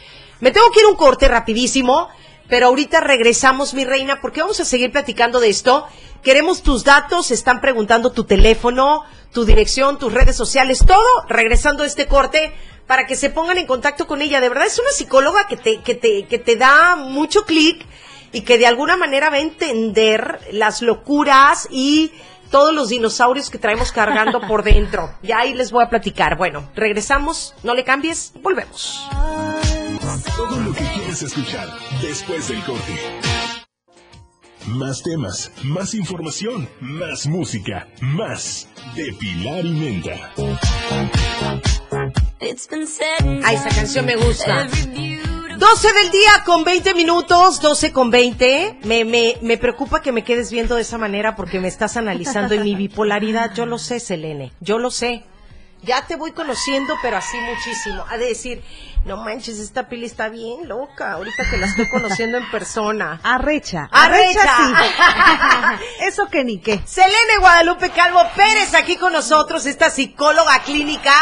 Me 0.41 0.51
tengo 0.51 0.71
que 0.71 0.81
ir 0.81 0.87
un 0.87 0.97
corte 0.97 1.29
rapidísimo. 1.29 2.09
Pero 2.49 2.67
ahorita 2.67 3.01
regresamos, 3.01 3.75
mi 3.75 3.85
reina, 3.85 4.21
porque 4.21 4.41
vamos 4.41 4.61
a 4.61 4.65
seguir 4.65 4.93
platicando 4.93 5.41
de 5.41 5.49
esto. 5.49 5.87
Queremos 6.23 6.63
tus 6.63 6.85
datos, 6.85 7.31
están 7.31 7.61
preguntando 7.61 8.13
tu 8.13 8.25
teléfono, 8.25 9.05
tu 9.33 9.45
dirección, 9.45 9.99
tus 9.99 10.13
redes 10.13 10.37
sociales, 10.37 10.85
todo 10.87 11.07
regresando 11.29 11.83
a 11.83 11.87
este 11.87 12.07
corte 12.07 12.53
para 12.87 13.07
que 13.07 13.17
se 13.17 13.31
pongan 13.31 13.59
en 13.59 13.67
contacto 13.67 14.07
con 14.07 14.23
ella. 14.23 14.41
De 14.41 14.49
verdad 14.49 14.67
es 14.67 14.79
una 14.79 14.91
psicóloga 14.91 15.47
que 15.49 15.57
te, 15.57 15.81
que 15.83 15.95
te, 15.95 16.25
que 16.25 16.39
te 16.39 16.57
da 16.57 16.97
mucho 16.97 17.45
clic 17.45 17.85
y 18.33 18.43
que 18.43 18.59
de 18.59 18.67
alguna 18.67 18.97
manera 18.97 19.31
va 19.31 19.37
a 19.37 19.41
entender 19.41 20.41
las 20.53 20.83
locuras 20.83 21.69
y 21.71 22.13
todos 22.51 22.75
los 22.75 22.89
dinosaurios 22.89 23.51
que 23.51 23.59
traemos 23.59 23.93
cargando 23.93 24.41
por 24.41 24.63
dentro. 24.65 25.11
Ya 25.23 25.39
ahí 25.41 25.55
les 25.55 25.71
voy 25.73 25.85
a 25.85 25.89
platicar. 25.89 26.37
Bueno, 26.37 26.69
regresamos, 26.75 27.55
no 27.63 27.75
le 27.75 27.85
cambies, 27.85 28.33
volvemos. 28.41 29.07
Todo 30.37 30.61
lo 30.61 30.73
que 30.73 30.85
quieres 30.95 31.21
escuchar 31.23 31.69
después 32.01 32.47
del 32.49 32.63
corte. 32.63 32.95
Más 34.69 35.03
temas, 35.03 35.51
más 35.65 35.95
información, 35.95 36.69
más 36.81 37.27
música, 37.27 37.89
más 38.01 38.69
de 38.95 39.13
Pilar 39.19 39.65
y 39.65 39.73
Menta. 39.73 40.33
Ay, 43.45 43.57
esa 43.57 43.69
canción 43.71 44.07
me 44.07 44.15
gusta. 44.15 44.69
12 45.59 45.93
del 45.93 46.11
día 46.13 46.45
con 46.45 46.63
20 46.63 46.95
minutos, 46.95 47.61
12 47.61 47.93
con 47.93 48.11
20. 48.11 48.79
Me, 48.85 49.05
me, 49.05 49.37
me 49.43 49.59
preocupa 49.59 50.03
que 50.03 50.13
me 50.13 50.23
quedes 50.23 50.53
viendo 50.53 50.77
de 50.77 50.83
esa 50.83 50.99
manera 50.99 51.35
porque 51.35 51.59
me 51.59 51.67
estás 51.67 51.97
analizando 51.97 52.55
en 52.55 52.63
mi 52.63 52.77
bipolaridad. 52.77 53.55
Yo 53.55 53.67
lo 53.67 53.79
sé, 53.79 53.99
Selene, 53.99 54.53
yo 54.61 54.79
lo 54.79 54.93
sé. 54.93 55.25
Ya 55.87 56.05
te 56.05 56.17
voy 56.17 56.33
conociendo, 56.33 56.95
pero 57.01 57.17
así 57.17 57.37
muchísimo. 57.39 58.05
Ha 58.11 58.19
de 58.19 58.27
decir, 58.27 58.63
no 59.05 59.19
manches, 59.19 59.61
esta 59.61 59.89
pili 59.89 60.07
está 60.07 60.29
bien 60.29 60.67
loca, 60.67 61.13
ahorita 61.13 61.49
que 61.49 61.57
la 61.59 61.67
estoy 61.67 61.89
conociendo 61.89 62.39
en 62.39 62.51
persona. 62.51 63.21
Arrecha. 63.23 63.89
Arrecha. 63.93 64.57
sí. 64.57 65.85
Eso 66.01 66.29
que 66.29 66.43
ni 66.43 66.59
qué. 66.59 66.81
Selene 66.85 67.39
Guadalupe 67.39 67.91
Calvo 67.91 68.21
Pérez 68.35 68.75
aquí 68.75 68.97
con 68.97 69.13
nosotros, 69.13 69.65
esta 69.65 69.89
psicóloga 69.89 70.59
clínica. 70.65 71.13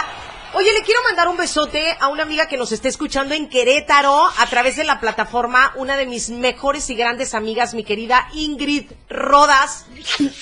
Oye, 0.55 0.73
le 0.73 0.83
quiero 0.83 1.03
mandar 1.03 1.29
un 1.29 1.37
besote 1.37 1.95
a 2.01 2.09
una 2.09 2.23
amiga 2.23 2.47
que 2.47 2.57
nos 2.57 2.73
está 2.73 2.89
escuchando 2.89 3.35
en 3.35 3.51
Querétaro 3.51 4.31
a 4.39 4.47
través 4.47 4.77
de 4.77 4.85
la 4.85 4.99
plataforma, 4.99 5.73
una 5.75 5.97
de 5.97 6.07
mis 6.07 6.31
mejores 6.31 6.89
y 6.89 6.95
grandes 6.95 7.35
amigas, 7.35 7.75
mi 7.75 7.85
querida 7.85 8.29
Ingrid 8.33 8.91
Rodas. 9.11 9.85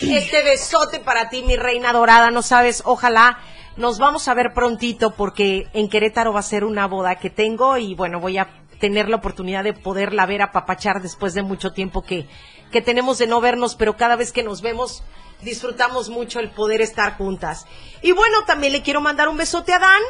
Este 0.01 0.45
besote 0.45 1.01
para 1.01 1.29
ti, 1.29 1.43
mi 1.43 1.57
reina 1.57 1.93
dorada, 1.93 2.31
no 2.31 2.43
sabes, 2.43 2.83
ojalá 2.85 3.39
nos 3.77 3.99
vamos 3.99 4.29
a 4.29 4.35
ver 4.35 4.53
prontito 4.55 5.12
porque 5.12 5.68
en 5.73 5.89
Querétaro 5.89 6.33
va 6.33 6.41
a 6.41 6.45
ser 6.45 6.64
una 6.64 6.87
boda 6.87 7.16
que 7.16 7.31
tengo 7.31 7.77
y 7.79 7.95
bueno, 7.95 8.20
voy 8.20 8.39
a 8.39 8.49
tener 8.81 9.09
la 9.09 9.16
oportunidad 9.16 9.64
de 9.64 9.73
poderla 9.73 10.27
ver 10.27 10.43
apapachar 10.43 11.01
después 11.01 11.35
de 11.35 11.43
mucho 11.43 11.73
tiempo 11.73 12.03
que, 12.03 12.27
que 12.70 12.83
tenemos 12.83 13.18
de 13.18 13.27
no 13.27 13.41
vernos, 13.41 13.75
pero 13.77 13.97
cada 13.97 14.16
vez 14.16 14.33
que 14.33 14.43
nos 14.43 14.61
vemos 14.61 15.03
disfrutamos 15.43 16.09
mucho 16.09 16.39
el 16.41 16.51
poder 16.51 16.81
estar 16.81 17.16
juntas. 17.16 17.66
Y 18.03 18.12
bueno, 18.12 18.45
también 18.47 18.73
le 18.73 18.83
quiero 18.83 19.01
mandar 19.01 19.29
un 19.29 19.37
besote 19.37 19.73
a 19.73 19.79
Dan, 19.79 20.01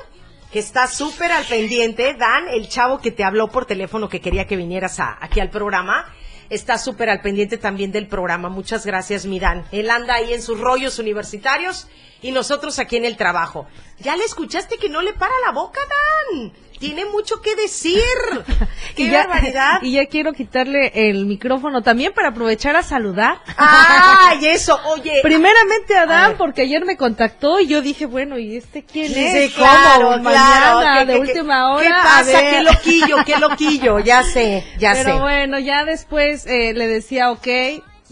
que 0.53 0.59
está 0.59 0.87
súper 0.87 1.33
al 1.33 1.45
pendiente. 1.47 2.15
Dan, 2.15 2.49
el 2.49 2.69
chavo 2.69 2.99
que 2.99 3.11
te 3.11 3.25
habló 3.25 3.49
por 3.49 3.65
teléfono 3.65 4.09
que 4.11 4.21
quería 4.21 4.47
que 4.47 4.57
vinieras 4.57 5.01
a- 5.01 5.17
aquí 5.21 5.41
al 5.41 5.49
programa, 5.51 6.05
está 6.53 6.77
súper 6.77 7.09
al 7.09 7.23
pendiente 7.23 7.57
también 7.57 7.93
del 7.93 8.07
programa. 8.07 8.51
Muchas 8.51 8.85
gracias, 8.85 9.25
mi 9.25 9.41
Dan. 9.41 9.65
Él 9.73 9.91
anda 9.91 10.15
ahí 10.15 10.35
en 10.35 10.43
sus 10.43 10.61
rollos 10.61 10.99
universitarios 10.99 11.89
y 12.21 12.31
nosotros 12.31 12.79
aquí 12.79 12.97
en 12.97 13.07
el 13.07 13.17
trabajo. 13.17 13.67
Ya 14.01 14.17
le 14.17 14.25
escuchaste 14.25 14.77
que 14.77 14.91
no 14.91 15.01
le 15.01 15.15
para 15.15 15.33
la 15.47 15.53
boca, 15.53 15.81
Dan. 15.81 16.53
Tiene 16.83 17.05
mucho 17.07 17.41
que 17.41 17.55
decir. 17.57 18.01
¡Qué 18.97 19.05
Y 19.05 19.11
ya- 19.11 19.27
barbaridad! 19.27 19.79
Y 19.83 19.93
ya 19.93 20.07
quiero 20.07 20.33
quitarle 20.33 20.91
el 21.09 21.27
micrófono 21.27 21.83
también 21.83 22.13
para 22.13 22.29
aprovechar 22.29 22.77
a 22.77 22.83
saludar. 22.83 23.41
¡Ay, 23.57 24.45
eso! 24.47 24.79
Oye, 24.87 25.21
Primeramente 25.23 25.97
a 25.97 26.35
porque 26.37 26.63
ayer 26.63 26.85
me 26.85 26.97
contactó 26.97 27.61
y 27.61 27.67
yo 27.69 27.81
dije, 27.83 28.07
bueno, 28.07 28.39
¿y 28.39 28.57
este 28.57 28.83
quién 28.85 29.13
Sí, 29.13 29.25
es? 29.25 29.53
¿Cómo? 29.55 29.67
claro. 29.67 30.19
Mañana, 30.19 30.99
¿Qué- 31.07 31.13
de 31.13 31.19
última 31.21 31.73
hora. 31.73 31.83
¿Qué 31.85 31.91
pasa? 31.91 32.41
¿Qué 32.41 32.63
loquillo? 32.63 33.17
¿Qué 33.25 33.37
loquillo? 33.39 33.99
Ya 34.01 34.23
sé, 34.25 34.65
ya 34.79 34.93
Pero 34.95 35.15
sé. 35.15 35.21
bueno, 35.21 35.59
ya 35.59 35.85
después 35.85 36.47
eh, 36.47 36.73
le 36.75 36.89
decía, 36.89 37.31
ok, 37.31 37.47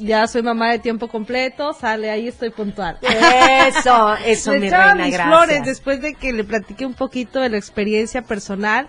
ya 0.00 0.26
soy 0.26 0.42
mamá 0.42 0.70
de 0.70 0.78
tiempo 0.78 1.08
completo, 1.08 1.72
sale, 1.72 2.10
ahí 2.10 2.28
estoy 2.28 2.50
puntual. 2.50 2.98
Eso, 3.02 4.14
eso, 4.24 4.52
Le 4.52 4.60
mi 4.60 4.70
reina, 4.70 4.94
mis 4.94 5.14
gracias. 5.14 5.26
flores 5.26 5.64
después 5.64 6.00
de 6.00 6.14
que 6.14 6.32
le 6.32 6.44
platiqué 6.44 6.86
un 6.86 6.94
poquito 6.94 7.40
de 7.40 7.50
la 7.50 7.56
experiencia 7.58 8.22
personal 8.22 8.88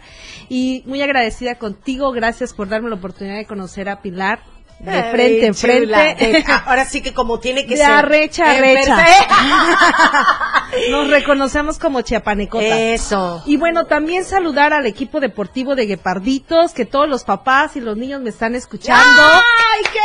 y 0.50 0.84
muy 0.86 1.02
agradecida 1.02 1.56
contigo, 1.56 2.12
gracias 2.12 2.54
por 2.54 2.70
darme 2.70 2.90
la 2.90 2.96
oportunidad 2.96 3.36
de 3.36 3.46
conocer 3.46 3.90
a 3.90 4.02
Pilar 4.02 4.40
de 4.84 4.92
Ay, 4.92 5.12
frente 5.12 5.46
en 5.46 5.56
frente. 5.56 6.44
Ah, 6.52 6.64
ahora 6.68 6.86
sí 6.86 7.02
que 7.02 7.14
como 7.14 7.40
tiene 7.40 7.66
que 7.66 7.76
De 7.76 7.78
ser. 7.78 7.92
arrecha 7.92 8.52
arrecha. 8.52 8.98
Nos 10.90 11.10
reconocemos 11.10 11.78
como 11.78 12.02
chiapanecotas. 12.02 12.68
Eso. 12.72 13.44
Y 13.46 13.58
bueno, 13.58 13.86
también 13.86 14.24
saludar 14.24 14.74
al 14.74 14.86
equipo 14.86 15.20
deportivo 15.20 15.76
de 15.76 15.86
Gueparditos, 15.86 16.74
que 16.74 16.86
todos 16.86 17.08
los 17.08 17.24
papás 17.24 17.76
y 17.76 17.82
los 17.82 17.98
niños 17.98 18.22
me 18.22 18.30
están 18.30 18.56
escuchando. 18.56 19.22
¡Ay, 19.22 19.84
qué 19.92 20.00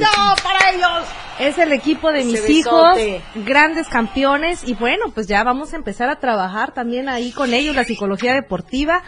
bonito 0.00 0.10
para 0.42 0.70
ellos! 0.70 1.08
Es 1.38 1.58
el 1.58 1.72
equipo 1.72 2.12
de 2.12 2.20
Ese 2.20 2.28
mis 2.28 2.48
hijos, 2.50 2.96
grandes 3.34 3.88
campeones. 3.88 4.62
Y 4.66 4.74
bueno, 4.74 5.06
pues 5.14 5.26
ya 5.26 5.42
vamos 5.44 5.72
a 5.72 5.76
empezar 5.76 6.08
a 6.10 6.16
trabajar 6.16 6.72
también 6.72 7.08
ahí 7.08 7.32
con 7.32 7.54
ellos, 7.54 7.74
la 7.74 7.84
psicología 7.84 8.34
deportiva. 8.34 9.02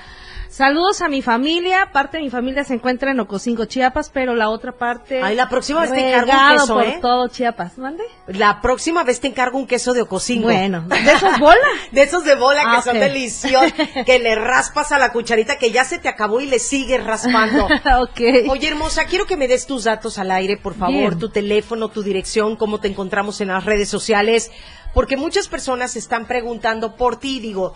Saludos 0.55 1.02
a 1.02 1.09
mi 1.09 1.20
familia, 1.20 1.90
parte 1.92 2.18
de 2.18 2.22
mi 2.22 2.30
familia 2.30 2.62
se 2.62 2.74
encuentra 2.74 3.11
en 3.11 3.18
Ocosingo, 3.18 3.64
Chiapas, 3.64 4.09
pero 4.14 4.36
la 4.36 4.50
otra 4.50 4.70
parte... 4.70 5.20
Ay, 5.20 5.34
la 5.34 5.48
próxima 5.48 5.80
vez 5.80 5.90
te 5.90 5.98
encargo 5.98 6.30
un 6.30 6.57
queso, 6.57 6.74
por 6.74 6.84
¿eh? 6.84 6.98
todo 7.02 7.26
Chiapas, 7.26 7.76
¿mande? 7.76 8.05
La 8.28 8.61
próxima 8.61 9.02
vez 9.02 9.18
te 9.18 9.26
encargo 9.26 9.59
un 9.59 9.66
queso 9.66 9.94
de 9.94 10.02
ocosingo. 10.02 10.44
Bueno, 10.44 10.82
¿de 10.86 11.11
esos 11.11 11.40
bola? 11.40 11.66
De 11.90 12.02
esos 12.02 12.24
de 12.24 12.36
bola 12.36 12.61
que 12.61 12.76
Ah, 12.76 12.82
son 12.82 13.00
deliciosos, 13.00 13.72
que 14.07 14.20
le 14.20 14.36
raspas 14.36 14.92
a 14.92 15.00
la 15.00 15.11
cucharita 15.11 15.59
que 15.59 15.72
ya 15.72 15.82
se 15.84 15.98
te 15.98 16.09
acabó 16.09 16.40
y 16.40 16.46
le 16.46 16.61
sigues 16.61 17.02
raspando. 17.02 17.64
ok. 18.02 18.20
Oye, 18.48 18.68
hermosa, 18.68 19.07
quiero 19.07 19.26
que 19.26 19.36
me 19.36 19.48
des 19.48 19.66
tus 19.66 19.82
datos 19.82 20.18
al 20.18 20.30
aire, 20.30 20.57
por 20.57 20.74
favor, 20.74 20.94
Bien. 20.94 21.18
tu 21.18 21.30
teléfono, 21.30 21.88
tu 21.88 22.05
dirección, 22.05 22.55
cómo 22.55 22.78
te 22.78 22.86
encontramos 22.86 23.40
en 23.40 23.48
las 23.48 23.64
redes 23.64 23.88
sociales, 23.88 24.52
porque 24.94 25.16
muchas 25.16 25.48
personas 25.48 25.96
están 25.96 26.28
preguntando 26.28 26.94
por 26.94 27.18
ti, 27.18 27.40
digo. 27.40 27.74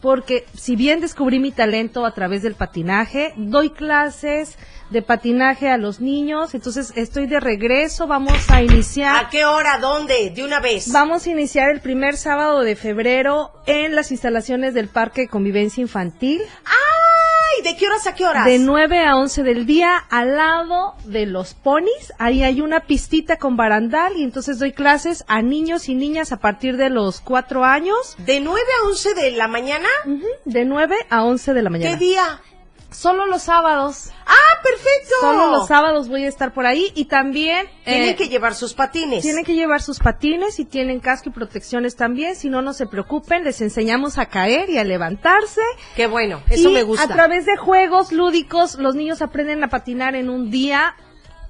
porque 0.04 0.44
si 0.54 0.76
bien 0.76 1.00
descubrí 1.00 1.38
mi 1.38 1.50
talento 1.50 2.04
a 2.04 2.12
través 2.12 2.42
del 2.42 2.54
patinaje, 2.54 3.32
doy 3.36 3.70
clases 3.70 4.58
de 4.90 5.00
patinaje 5.00 5.70
a 5.70 5.78
los 5.78 6.02
niños, 6.02 6.54
entonces 6.54 6.92
estoy 6.94 7.26
de 7.26 7.40
regreso, 7.40 8.06
vamos 8.06 8.50
a 8.50 8.62
iniciar 8.62 9.16
¿A 9.16 9.30
qué 9.30 9.46
hora? 9.46 9.78
¿Dónde? 9.78 10.28
De 10.28 10.44
una 10.44 10.60
vez. 10.60 10.92
Vamos 10.92 11.26
a 11.26 11.30
iniciar 11.30 11.70
el 11.70 11.80
primer 11.80 12.18
sábado 12.18 12.60
de 12.60 12.76
febrero 12.76 13.52
en 13.64 13.96
las 13.96 14.12
instalaciones 14.12 14.74
del 14.74 14.88
Parque 14.88 15.22
de 15.22 15.28
Convivencia 15.28 15.80
Infantil. 15.80 16.42
¡Ay! 17.56 17.62
¿De 17.62 17.76
qué 17.76 17.86
horas 17.86 18.06
a 18.06 18.14
qué 18.14 18.26
horas? 18.26 18.44
De 18.44 18.58
9 18.58 19.04
a 19.04 19.16
11 19.16 19.42
del 19.42 19.66
día 19.66 19.96
al 19.96 20.36
lado 20.36 20.94
de 21.04 21.26
los 21.26 21.54
ponis. 21.54 22.12
Ahí 22.18 22.42
hay 22.42 22.60
una 22.60 22.80
pistita 22.80 23.38
con 23.38 23.56
barandal 23.56 24.16
y 24.16 24.22
entonces 24.24 24.58
doy 24.58 24.72
clases 24.72 25.24
a 25.28 25.42
niños 25.42 25.88
y 25.88 25.94
niñas 25.94 26.32
a 26.32 26.38
partir 26.38 26.76
de 26.76 26.90
los 26.90 27.20
4 27.20 27.64
años. 27.64 28.16
¿De 28.18 28.40
9 28.40 28.60
a 28.82 28.88
11 28.88 29.14
de 29.14 29.30
la 29.32 29.48
mañana? 29.48 29.88
Ujú, 30.06 30.26
De 30.44 30.64
9 30.64 30.96
a 31.10 31.24
11 31.24 31.54
de 31.54 31.62
la 31.62 31.70
mañana. 31.70 31.98
¿Qué 31.98 32.04
día? 32.04 32.40
Solo 32.90 33.26
los 33.26 33.42
sábados. 33.42 34.10
¡Ah, 34.26 34.53
perfecto! 34.64 35.14
Solo 35.20 35.50
los 35.50 35.68
sábados 35.68 36.08
voy 36.08 36.24
a 36.24 36.28
estar 36.28 36.52
por 36.52 36.66
ahí 36.66 36.92
y 36.94 37.04
también... 37.04 37.66
Tienen 37.84 38.10
eh, 38.10 38.16
que 38.16 38.28
llevar 38.28 38.54
sus 38.54 38.74
patines. 38.74 39.22
Tienen 39.22 39.44
que 39.44 39.54
llevar 39.54 39.82
sus 39.82 39.98
patines 39.98 40.58
y 40.58 40.64
tienen 40.64 41.00
casco 41.00 41.28
y 41.28 41.32
protecciones 41.32 41.96
también. 41.96 42.34
Si 42.34 42.48
no, 42.48 42.62
no 42.62 42.72
se 42.72 42.86
preocupen. 42.86 43.44
Les 43.44 43.60
enseñamos 43.60 44.18
a 44.18 44.26
caer 44.26 44.70
y 44.70 44.78
a 44.78 44.84
levantarse. 44.84 45.60
Qué 45.94 46.06
bueno, 46.06 46.42
eso 46.48 46.70
y 46.70 46.74
me 46.74 46.82
gusta. 46.82 47.04
A 47.04 47.08
través 47.08 47.46
de 47.46 47.56
juegos 47.56 48.10
lúdicos, 48.12 48.76
los 48.76 48.94
niños 48.94 49.22
aprenden 49.22 49.62
a 49.62 49.68
patinar 49.68 50.14
en 50.14 50.30
un 50.30 50.50
día. 50.50 50.96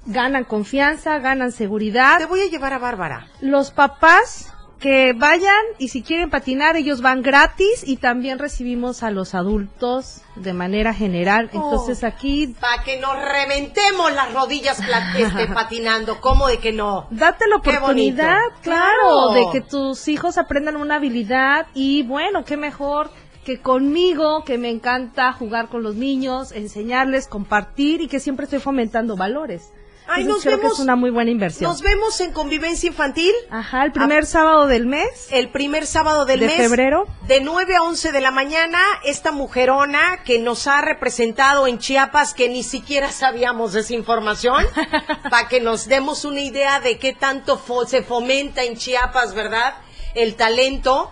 Ganan 0.05 0.43
confianza, 0.43 1.17
ganan 1.17 1.51
seguridad. 1.51 2.19
Te 2.19 2.25
voy 2.25 2.41
a 2.41 2.49
llevar 2.49 2.73
a 2.73 2.77
Bárbara. 2.77 3.27
Los 3.41 3.71
papás 3.71 4.51
que 4.85 5.13
vayan 5.13 5.65
y 5.79 5.87
si 5.87 6.03
quieren 6.03 6.29
patinar, 6.29 6.75
ellos 6.75 7.01
van 7.01 7.23
gratis 7.23 7.83
y 7.83 7.97
también 7.97 8.37
recibimos 8.37 9.01
a 9.01 9.09
los 9.09 9.33
adultos 9.33 10.21
de 10.35 10.53
manera 10.53 10.93
general. 10.93 11.49
Oh. 11.53 11.55
Entonces 11.55 12.03
aquí 12.03 12.53
Para 12.61 12.83
que 12.83 12.99
nos 12.99 13.15
reventemos 13.19 14.13
las 14.13 14.31
rodillas 14.31 14.79
este, 15.17 15.47
patinando. 15.47 16.21
¿Cómo 16.21 16.47
de 16.47 16.59
que 16.59 16.71
no? 16.71 17.07
Date 17.09 17.47
la 17.47 17.55
oportunidad, 17.55 18.37
claro, 18.61 18.93
Claro. 19.01 19.29
de 19.31 19.41
que 19.53 19.61
tus 19.61 20.07
hijos 20.07 20.37
aprendan 20.37 20.75
una 20.75 20.97
habilidad 20.97 21.65
y 21.73 22.03
bueno, 22.03 22.45
qué 22.45 22.55
mejor 22.55 23.09
que 23.43 23.59
conmigo, 23.61 24.43
que 24.43 24.59
me 24.59 24.69
encanta 24.69 25.33
jugar 25.33 25.67
con 25.67 25.81
los 25.81 25.95
niños, 25.95 26.51
enseñarles, 26.51 27.27
compartir 27.27 28.01
y 28.01 28.07
que 28.07 28.19
siempre 28.19 28.43
estoy 28.43 28.59
fomentando 28.59 29.17
valores. 29.17 29.71
Ay, 30.07 30.21
Entonces, 30.23 30.27
nos 30.27 30.41
creo 30.43 30.57
vemos- 30.57 30.71
que 30.71 30.73
es 30.75 30.79
una 30.83 30.95
muy 30.95 31.09
buena 31.09 31.31
inversión. 31.31 31.69
Nos 31.71 31.81
vemos 31.81 32.19
en 32.21 32.31
Convivencia 32.31 32.87
Infantil 32.87 33.33
Ajá, 33.49 33.85
el 33.85 33.91
primer 33.91 34.25
sábado 34.25 34.67
del 34.67 34.85
mes. 34.85 35.27
el 35.31 35.49
primer 35.49 35.87
sábado 35.87 36.25
del 36.25 36.41
¿De 36.41 36.45
mes. 36.47 36.57
febrero? 36.57 37.05
De 37.27 37.41
9 37.41 37.75
a 37.75 37.81
11 37.83 38.11
de 38.11 38.21
la 38.21 38.31
mañana, 38.31 38.79
esta 39.03 39.31
mujerona 39.31 40.23
que 40.23 40.39
nos 40.39 40.67
ha 40.67 40.81
representado 40.81 41.65
en 41.67 41.79
Chiapas, 41.79 42.33
que 42.33 42.49
ni 42.49 42.61
siquiera 42.63 43.11
sabíamos 43.11 43.73
de 43.73 43.79
esa 43.81 43.93
información, 43.93 44.63
para 45.29 45.47
que 45.47 45.59
nos 45.59 45.87
demos 45.87 46.23
una 46.25 46.41
idea 46.41 46.79
de 46.79 46.99
qué 46.99 47.13
tanto 47.13 47.59
fo- 47.59 47.85
se 47.87 48.03
fomenta 48.03 48.63
en 48.63 48.77
Chiapas, 48.77 49.33
¿verdad? 49.33 49.75
El 50.13 50.35
talento. 50.35 51.09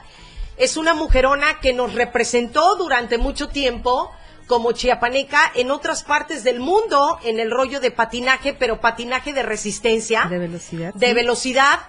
Es 0.55 0.77
una 0.77 0.93
mujerona 0.93 1.59
que 1.61 1.73
nos 1.73 1.95
representó 1.95 2.75
durante 2.75 3.17
mucho 3.17 3.49
tiempo 3.49 4.11
como 4.47 4.71
chiapaneca 4.71 5.51
en 5.55 5.71
otras 5.71 6.03
partes 6.03 6.43
del 6.43 6.59
mundo 6.59 7.19
en 7.23 7.39
el 7.39 7.51
rollo 7.51 7.79
de 7.79 7.91
patinaje, 7.91 8.53
pero 8.53 8.79
patinaje 8.81 9.33
de 9.33 9.43
resistencia 9.43 10.25
De 10.29 10.39
velocidad, 10.39 10.93
de 10.93 11.07
sí. 11.07 11.13
velocidad. 11.13 11.79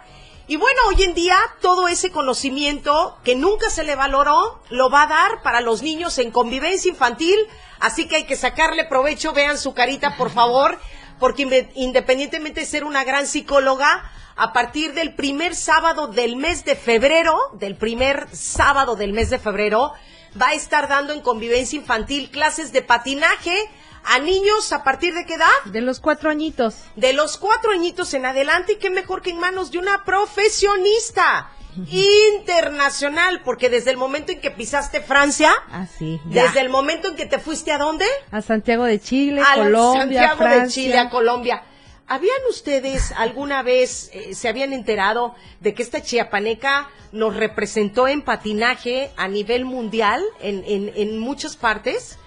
Y 0.46 0.56
bueno, 0.56 0.80
hoy 0.88 1.02
en 1.02 1.14
día 1.14 1.38
todo 1.60 1.88
ese 1.88 2.10
conocimiento 2.10 3.18
que 3.24 3.34
nunca 3.34 3.70
se 3.70 3.82
le 3.82 3.96
valoró 3.96 4.60
lo 4.68 4.90
va 4.90 5.04
a 5.04 5.06
dar 5.06 5.42
para 5.42 5.60
los 5.60 5.82
niños 5.82 6.18
en 6.18 6.30
convivencia 6.30 6.90
infantil, 6.90 7.36
así 7.80 8.06
que 8.06 8.16
hay 8.16 8.24
que 8.24 8.36
sacarle 8.36 8.84
provecho, 8.84 9.32
vean 9.32 9.56
su 9.56 9.72
carita 9.72 10.16
por 10.16 10.30
favor, 10.34 10.78
porque 11.18 11.70
independientemente 11.74 12.60
de 12.60 12.66
ser 12.66 12.84
una 12.84 13.04
gran 13.04 13.26
psicóloga, 13.26 14.10
a 14.36 14.52
partir 14.52 14.94
del 14.94 15.14
primer 15.14 15.54
sábado 15.54 16.08
del 16.08 16.36
mes 16.36 16.64
de 16.64 16.74
febrero, 16.74 17.36
del 17.54 17.76
primer 17.76 18.26
sábado 18.32 18.96
del 18.96 19.12
mes 19.12 19.30
de 19.30 19.38
febrero, 19.38 19.92
va 20.40 20.48
a 20.48 20.54
estar 20.54 20.88
dando 20.88 21.12
en 21.12 21.20
convivencia 21.20 21.78
infantil 21.78 22.30
clases 22.30 22.72
de 22.72 22.82
patinaje 22.82 23.56
a 24.04 24.18
niños 24.18 24.72
a 24.72 24.84
partir 24.84 25.14
de 25.14 25.24
qué 25.24 25.34
edad? 25.34 25.48
De 25.66 25.80
los 25.80 26.00
cuatro 26.00 26.30
añitos. 26.30 26.76
de 26.96 27.12
los 27.12 27.38
cuatro 27.38 27.70
añitos 27.72 28.12
en 28.14 28.26
adelante 28.26 28.74
y 28.74 28.76
qué 28.76 28.90
mejor 28.90 29.22
que 29.22 29.30
en 29.30 29.38
manos 29.38 29.70
de 29.70 29.78
una 29.78 30.04
profesionista 30.04 31.50
internacional, 31.88 33.40
porque 33.44 33.68
desde 33.68 33.90
el 33.90 33.96
momento 33.96 34.32
en 34.32 34.40
que 34.40 34.50
pisaste 34.50 35.00
Francia, 35.00 35.52
Así, 35.72 36.20
desde 36.26 36.60
el 36.60 36.68
momento 36.68 37.08
en 37.08 37.16
que 37.16 37.26
te 37.26 37.38
fuiste 37.38 37.72
a 37.72 37.78
dónde? 37.78 38.04
A 38.30 38.42
Santiago 38.42 38.84
de 38.84 39.00
Chile, 39.00 39.40
a 39.40 39.54
Colombia, 39.54 40.00
Santiago 40.00 40.36
Francia. 40.36 40.60
de 40.60 40.68
Chile, 40.70 40.98
a 40.98 41.10
Colombia. 41.10 41.62
¿Habían 42.06 42.36
ustedes 42.50 43.12
alguna 43.16 43.62
vez, 43.62 44.10
eh, 44.12 44.34
se 44.34 44.48
habían 44.48 44.72
enterado 44.74 45.34
de 45.60 45.72
que 45.74 45.82
esta 45.82 46.02
chiapaneca 46.02 46.88
nos 47.12 47.34
representó 47.34 48.08
en 48.08 48.20
patinaje 48.22 49.10
a 49.16 49.26
nivel 49.26 49.64
mundial 49.64 50.22
en, 50.40 50.62
en, 50.66 50.92
en 50.94 51.18
muchas 51.18 51.56
partes? 51.56 52.18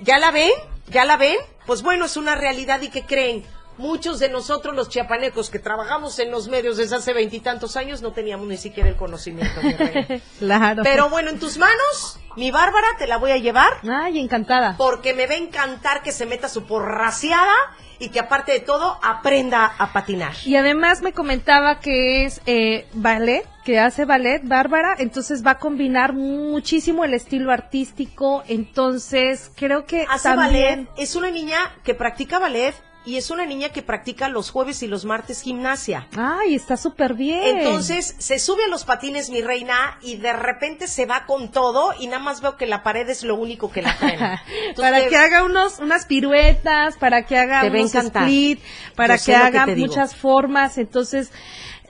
¿Ya 0.00 0.18
la 0.18 0.30
ven? 0.30 0.50
¿Ya 0.90 1.04
la 1.04 1.16
ven? 1.16 1.36
Pues 1.66 1.82
bueno, 1.82 2.04
es 2.04 2.16
una 2.16 2.36
realidad 2.36 2.80
y 2.82 2.88
que 2.88 3.02
creen. 3.02 3.44
Muchos 3.78 4.20
de 4.20 4.30
nosotros 4.30 4.74
los 4.74 4.88
chiapanecos 4.88 5.50
que 5.50 5.58
trabajamos 5.58 6.18
en 6.18 6.30
los 6.30 6.48
medios 6.48 6.78
desde 6.78 6.96
hace 6.96 7.12
veintitantos 7.12 7.76
años 7.76 8.00
no 8.00 8.12
teníamos 8.12 8.46
ni 8.46 8.56
siquiera 8.56 8.88
el 8.88 8.96
conocimiento. 8.96 9.60
Claro. 10.38 10.82
Pero 10.82 11.10
bueno, 11.10 11.28
en 11.30 11.38
tus 11.38 11.58
manos, 11.58 12.18
mi 12.36 12.50
Bárbara, 12.50 12.86
te 12.98 13.06
la 13.06 13.18
voy 13.18 13.32
a 13.32 13.36
llevar 13.36 13.72
Ay, 13.82 14.18
encantada. 14.18 14.76
porque 14.78 15.12
me 15.12 15.26
va 15.26 15.34
a 15.34 15.38
encantar 15.38 16.02
que 16.02 16.12
se 16.12 16.24
meta 16.24 16.48
su 16.48 16.64
porraciada 16.64 17.52
y 17.98 18.10
que 18.10 18.20
aparte 18.20 18.52
de 18.52 18.60
todo 18.60 18.98
aprenda 19.02 19.66
a 19.78 19.92
patinar. 19.92 20.32
Y 20.44 20.56
además 20.56 21.02
me 21.02 21.12
comentaba 21.12 21.80
que 21.80 22.24
es 22.24 22.40
eh, 22.46 22.86
ballet, 22.92 23.46
que 23.64 23.78
hace 23.78 24.04
ballet, 24.04 24.42
Bárbara, 24.44 24.94
entonces 24.98 25.44
va 25.44 25.52
a 25.52 25.58
combinar 25.58 26.12
muchísimo 26.12 27.04
el 27.04 27.14
estilo 27.14 27.52
artístico, 27.52 28.44
entonces 28.48 29.50
creo 29.56 29.86
que 29.86 30.06
Hace 30.08 30.28
también... 30.28 30.86
ballet, 30.86 31.02
es 31.02 31.16
una 31.16 31.30
niña 31.30 31.58
que 31.84 31.94
practica 31.94 32.38
ballet 32.38 32.74
y 33.06 33.16
es 33.16 33.30
una 33.30 33.46
niña 33.46 33.70
que 33.70 33.80
practica 33.82 34.28
los 34.28 34.50
jueves 34.50 34.82
y 34.82 34.88
los 34.88 35.04
martes 35.04 35.40
gimnasia. 35.40 36.08
Ay, 36.18 36.54
está 36.56 36.76
súper 36.76 37.14
bien. 37.14 37.58
Entonces 37.58 38.14
se 38.18 38.38
sube 38.38 38.64
a 38.64 38.68
los 38.68 38.84
patines 38.84 39.30
mi 39.30 39.40
reina 39.40 39.98
y 40.02 40.16
de 40.16 40.32
repente 40.32 40.88
se 40.88 41.06
va 41.06 41.24
con 41.24 41.50
todo 41.50 41.94
y 41.98 42.08
nada 42.08 42.18
más 42.22 42.40
veo 42.42 42.56
que 42.56 42.66
la 42.66 42.82
pared 42.82 43.08
es 43.08 43.22
lo 43.22 43.36
único 43.36 43.70
que 43.70 43.80
la 43.82 43.94
frena. 43.96 44.42
Entonces, 44.68 44.74
para 44.82 45.00
te- 45.04 45.08
que 45.08 45.16
haga 45.16 45.44
unos 45.44 45.78
unas 45.78 46.04
piruetas, 46.06 46.96
para 46.96 47.24
que 47.24 47.38
haga 47.38 47.64
unos 47.64 47.94
split, 47.94 48.60
para 48.96 49.16
Yo 49.16 49.24
que 49.24 49.34
haga 49.36 49.66
digo. 49.66 49.86
muchas 49.86 50.14
formas, 50.16 50.76
entonces 50.78 51.30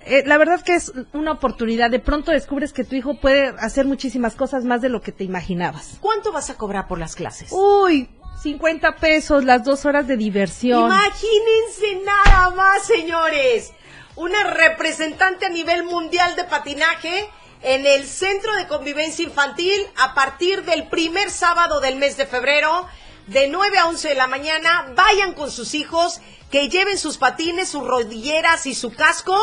eh, 0.05 0.23
la 0.27 0.39
verdad 0.39 0.61
que 0.61 0.75
es 0.75 0.93
una 1.15 1.33
oportunidad. 1.33 1.91
De 1.91 1.99
pronto 1.99 2.31
descubres 2.31 2.73
que 2.73 2.85
tu 2.85 2.95
hijo 2.95 3.19
puede 3.19 3.49
hacer 3.59 3.87
muchísimas 3.87 4.37
cosas 4.37 4.65
más 4.65 4.81
de 4.83 4.89
lo 4.89 5.01
que 5.01 5.11
te 5.13 5.25
imaginabas. 5.25 5.97
¿Cuánto 6.01 6.31
vas 6.31 6.51
a 6.51 6.55
cobrar 6.57 6.87
por 6.87 6.99
las 7.01 7.17
clases? 7.17 7.51
Uy, 7.53 8.09
50 8.47 8.95
pesos 8.99 9.43
las 9.43 9.65
dos 9.65 9.85
horas 9.87 10.07
de 10.07 10.17
diversión. 10.17 10.85
Imagínense 10.85 12.05
nada 12.05 12.51
más, 12.51 12.87
señores. 12.87 13.73
Una 14.15 14.45
representante 14.45 15.47
a 15.47 15.49
nivel 15.49 15.83
mundial 15.83 16.37
de 16.37 16.45
patinaje 16.45 17.29
en 17.63 17.85
el 17.85 18.07
Centro 18.07 18.55
de 18.55 18.69
Convivencia 18.69 19.25
Infantil 19.25 19.85
a 19.97 20.15
partir 20.15 20.63
del 20.63 20.87
primer 20.87 21.29
sábado 21.29 21.81
del 21.81 21.97
mes 21.97 22.17
de 22.17 22.25
febrero, 22.25 22.87
de 23.27 23.49
9 23.49 23.79
a 23.79 23.89
11 23.89 24.11
de 24.11 24.15
la 24.15 24.29
mañana. 24.29 24.93
Vayan 24.95 25.33
con 25.33 25.51
sus 25.51 25.75
hijos, 25.75 26.21
que 26.49 26.69
lleven 26.69 26.99
sus 26.99 27.19
patines, 27.19 27.69
sus 27.69 27.85
rodilleras 27.85 28.67
y 28.67 28.77
su 28.77 28.93
casco, 28.93 29.37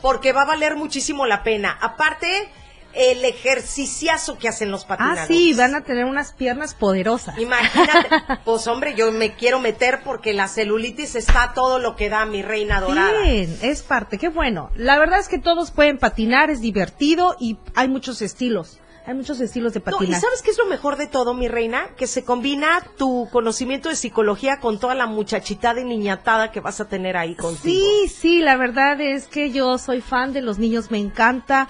porque 0.00 0.30
va 0.30 0.42
a 0.42 0.46
valer 0.46 0.76
muchísimo 0.76 1.26
la 1.26 1.42
pena. 1.42 1.76
Aparte, 1.82 2.48
el 2.96 3.24
ejerciciazo 3.24 4.38
que 4.38 4.48
hacen 4.48 4.70
los 4.70 4.84
patinadores. 4.84 5.24
Ah, 5.24 5.26
sí, 5.26 5.52
van 5.54 5.74
a 5.74 5.82
tener 5.82 6.04
unas 6.04 6.32
piernas 6.32 6.74
poderosas. 6.74 7.38
Imagínate, 7.38 8.08
pues 8.44 8.66
hombre, 8.66 8.94
yo 8.94 9.12
me 9.12 9.34
quiero 9.34 9.60
meter 9.60 10.00
porque 10.04 10.32
la 10.32 10.48
celulitis 10.48 11.14
está 11.14 11.52
todo 11.54 11.78
lo 11.78 11.94
que 11.96 12.08
da 12.08 12.24
mi 12.26 12.42
reina 12.42 12.80
dorada. 12.80 13.20
Bien, 13.22 13.58
es 13.62 13.82
parte, 13.82 14.18
qué 14.18 14.28
bueno. 14.28 14.70
La 14.76 14.98
verdad 14.98 15.18
es 15.20 15.28
que 15.28 15.38
todos 15.38 15.70
pueden 15.70 15.98
patinar, 15.98 16.50
es 16.50 16.60
divertido 16.60 17.36
y 17.38 17.58
hay 17.74 17.88
muchos 17.88 18.22
estilos. 18.22 18.78
Hay 19.06 19.14
muchos 19.14 19.40
estilos 19.40 19.72
de 19.72 19.78
No, 19.78 19.84
¿y 19.88 19.92
patinar. 19.92 20.20
sabes 20.20 20.42
qué 20.42 20.50
es 20.50 20.58
lo 20.58 20.66
mejor 20.66 20.96
de 20.96 21.06
todo, 21.06 21.32
mi 21.32 21.46
reina? 21.46 21.90
Que 21.96 22.08
se 22.08 22.24
combina 22.24 22.80
tu 22.98 23.28
conocimiento 23.30 23.88
de 23.88 23.94
psicología 23.94 24.58
con 24.58 24.80
toda 24.80 24.96
la 24.96 25.06
muchachitada 25.06 25.80
y 25.80 25.84
niñatada 25.84 26.50
que 26.50 26.58
vas 26.58 26.80
a 26.80 26.88
tener 26.88 27.16
ahí 27.16 27.36
contigo. 27.36 27.62
Sí, 27.62 28.08
sí, 28.08 28.38
la 28.40 28.56
verdad 28.56 29.00
es 29.00 29.28
que 29.28 29.52
yo 29.52 29.78
soy 29.78 30.00
fan 30.00 30.32
de 30.32 30.42
los 30.42 30.58
niños, 30.58 30.90
me 30.90 30.98
encanta. 30.98 31.68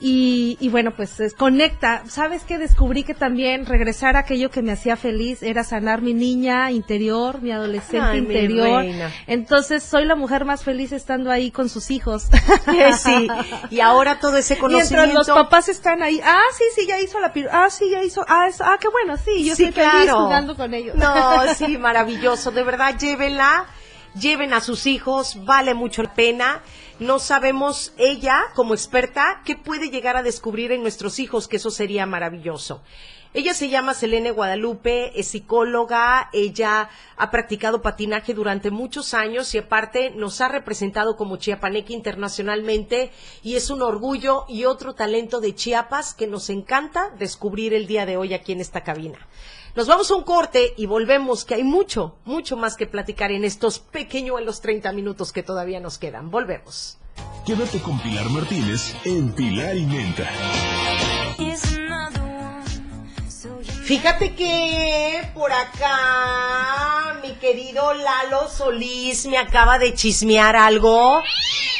Y, 0.00 0.58
y 0.60 0.68
bueno, 0.70 0.90
pues 0.96 1.20
es- 1.20 1.34
conecta. 1.34 2.02
¿Sabes 2.08 2.42
qué? 2.42 2.58
Descubrí 2.58 3.04
que 3.04 3.14
también 3.14 3.64
regresar 3.64 4.16
a 4.16 4.20
aquello 4.20 4.50
que 4.50 4.60
me 4.60 4.72
hacía 4.72 4.96
feliz 4.96 5.42
era 5.42 5.62
sanar 5.64 6.02
mi 6.02 6.14
niña 6.14 6.70
interior, 6.72 7.40
mi 7.40 7.52
adolescente 7.52 8.06
Ay, 8.08 8.18
interior. 8.18 8.84
Entonces 9.26 9.82
soy 9.82 10.04
la 10.04 10.16
mujer 10.16 10.44
más 10.44 10.64
feliz 10.64 10.92
estando 10.92 11.30
ahí 11.30 11.50
con 11.50 11.68
sus 11.68 11.90
hijos. 11.90 12.24
sí, 12.98 13.28
y 13.70 13.80
ahora 13.80 14.18
todo 14.18 14.36
ese 14.36 14.58
conocimiento. 14.58 14.96
Mientras 15.06 15.28
los 15.28 15.36
papás 15.44 15.68
están 15.68 16.02
ahí, 16.02 16.20
ah, 16.24 16.42
sí, 16.58 16.64
sí, 16.74 16.86
ya 16.86 17.00
hizo 17.00 17.20
la 17.20 17.32
piru, 17.32 17.48
ah, 17.52 17.70
sí, 17.70 17.88
ya 17.90 18.02
hizo, 18.02 18.24
ah, 18.28 18.48
eso, 18.48 18.64
ah, 18.64 18.76
qué 18.80 18.88
bueno, 18.88 19.16
sí, 19.16 19.44
yo 19.44 19.54
Sí, 19.54 19.64
estoy 19.64 19.84
feliz 19.84 20.10
jugando 20.12 20.56
con 20.56 20.74
ellos. 20.74 20.96
No, 20.96 21.40
sí, 21.56 21.78
maravilloso. 21.78 22.50
De 22.50 22.62
verdad, 22.64 22.98
llévenla, 22.98 23.66
lleven 24.18 24.52
a 24.52 24.60
sus 24.60 24.86
hijos, 24.86 25.44
vale 25.44 25.72
mucho 25.74 26.02
la 26.02 26.14
pena. 26.14 26.62
No 27.00 27.18
sabemos 27.18 27.92
ella, 27.98 28.44
como 28.54 28.72
experta, 28.72 29.42
qué 29.44 29.56
puede 29.56 29.90
llegar 29.90 30.16
a 30.16 30.22
descubrir 30.22 30.70
en 30.70 30.82
nuestros 30.82 31.18
hijos, 31.18 31.48
que 31.48 31.56
eso 31.56 31.70
sería 31.70 32.06
maravilloso. 32.06 32.82
Ella 33.36 33.52
se 33.52 33.68
llama 33.68 33.94
Selene 33.94 34.30
Guadalupe, 34.30 35.18
es 35.18 35.26
psicóloga, 35.26 36.30
ella 36.32 36.88
ha 37.16 37.30
practicado 37.32 37.82
patinaje 37.82 38.32
durante 38.32 38.70
muchos 38.70 39.12
años 39.12 39.52
y 39.56 39.58
aparte 39.58 40.12
nos 40.12 40.40
ha 40.40 40.46
representado 40.46 41.16
como 41.16 41.36
chiapaneca 41.36 41.92
internacionalmente 41.92 43.10
y 43.42 43.56
es 43.56 43.70
un 43.70 43.82
orgullo 43.82 44.44
y 44.48 44.66
otro 44.66 44.94
talento 44.94 45.40
de 45.40 45.52
Chiapas 45.52 46.14
que 46.14 46.28
nos 46.28 46.48
encanta 46.48 47.10
descubrir 47.18 47.74
el 47.74 47.88
día 47.88 48.06
de 48.06 48.16
hoy 48.16 48.34
aquí 48.34 48.52
en 48.52 48.60
esta 48.60 48.84
cabina. 48.84 49.18
Nos 49.76 49.88
vamos 49.88 50.08
a 50.12 50.14
un 50.14 50.22
corte 50.22 50.72
y 50.76 50.86
volvemos, 50.86 51.44
que 51.44 51.54
hay 51.54 51.64
mucho, 51.64 52.14
mucho 52.24 52.56
más 52.56 52.76
que 52.76 52.86
platicar 52.86 53.32
en 53.32 53.44
estos 53.44 53.80
pequeños 53.80 54.38
en 54.38 54.46
los 54.46 54.60
30 54.60 54.92
minutos 54.92 55.32
que 55.32 55.42
todavía 55.42 55.80
nos 55.80 55.98
quedan. 55.98 56.30
Volvemos. 56.30 56.98
Quédate 57.44 57.80
con 57.80 57.98
Pilar 57.98 58.30
Martínez 58.30 58.94
en 59.04 59.32
Pilar 59.32 59.76
y 59.76 59.84
Menta. 59.84 60.30
Fíjate 63.84 64.34
que 64.34 65.20
por 65.34 65.52
acá 65.52 67.18
mi 67.22 67.34
querido 67.34 67.92
Lalo 67.92 68.48
Solís 68.48 69.26
me 69.26 69.36
acaba 69.36 69.78
de 69.78 69.92
chismear 69.92 70.56
algo. 70.56 71.20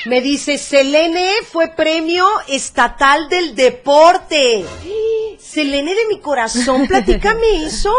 Me 0.04 0.20
dice, 0.20 0.58
Selene 0.58 1.30
fue 1.50 1.68
premio 1.68 2.26
estatal 2.46 3.30
del 3.30 3.54
deporte. 3.54 4.66
Selene 5.38 5.94
de 5.94 6.06
mi 6.10 6.20
corazón, 6.20 6.86
platícame 6.88 7.64
eso. 7.64 7.94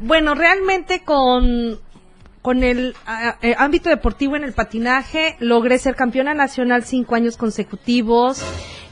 Bueno, 0.00 0.34
realmente 0.34 1.04
con, 1.04 1.78
con 2.42 2.64
el 2.64 2.96
eh, 3.40 3.54
ámbito 3.56 3.88
deportivo 3.88 4.34
en 4.34 4.42
el 4.42 4.52
patinaje 4.52 5.36
logré 5.38 5.78
ser 5.78 5.94
campeona 5.94 6.34
nacional 6.34 6.84
cinco 6.84 7.14
años 7.14 7.36
consecutivos. 7.36 8.42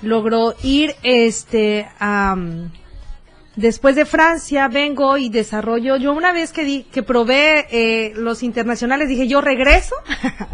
Logró 0.03 0.55
ir 0.63 0.95
este 1.03 1.89
a... 1.99 2.37
Después 3.57 3.97
de 3.97 4.05
Francia 4.05 4.69
vengo 4.69 5.17
y 5.17 5.31
desarrollo. 5.31 5.97
Yo 5.97 6.13
una 6.13 6.33
vez 6.33 6.53
que 6.53 6.65
di, 6.65 6.83
que 6.85 7.03
probé 7.03 7.67
eh, 7.71 8.13
los 8.15 8.43
internacionales 8.43 9.09
dije 9.09 9.27
yo 9.27 9.41
regreso 9.41 9.95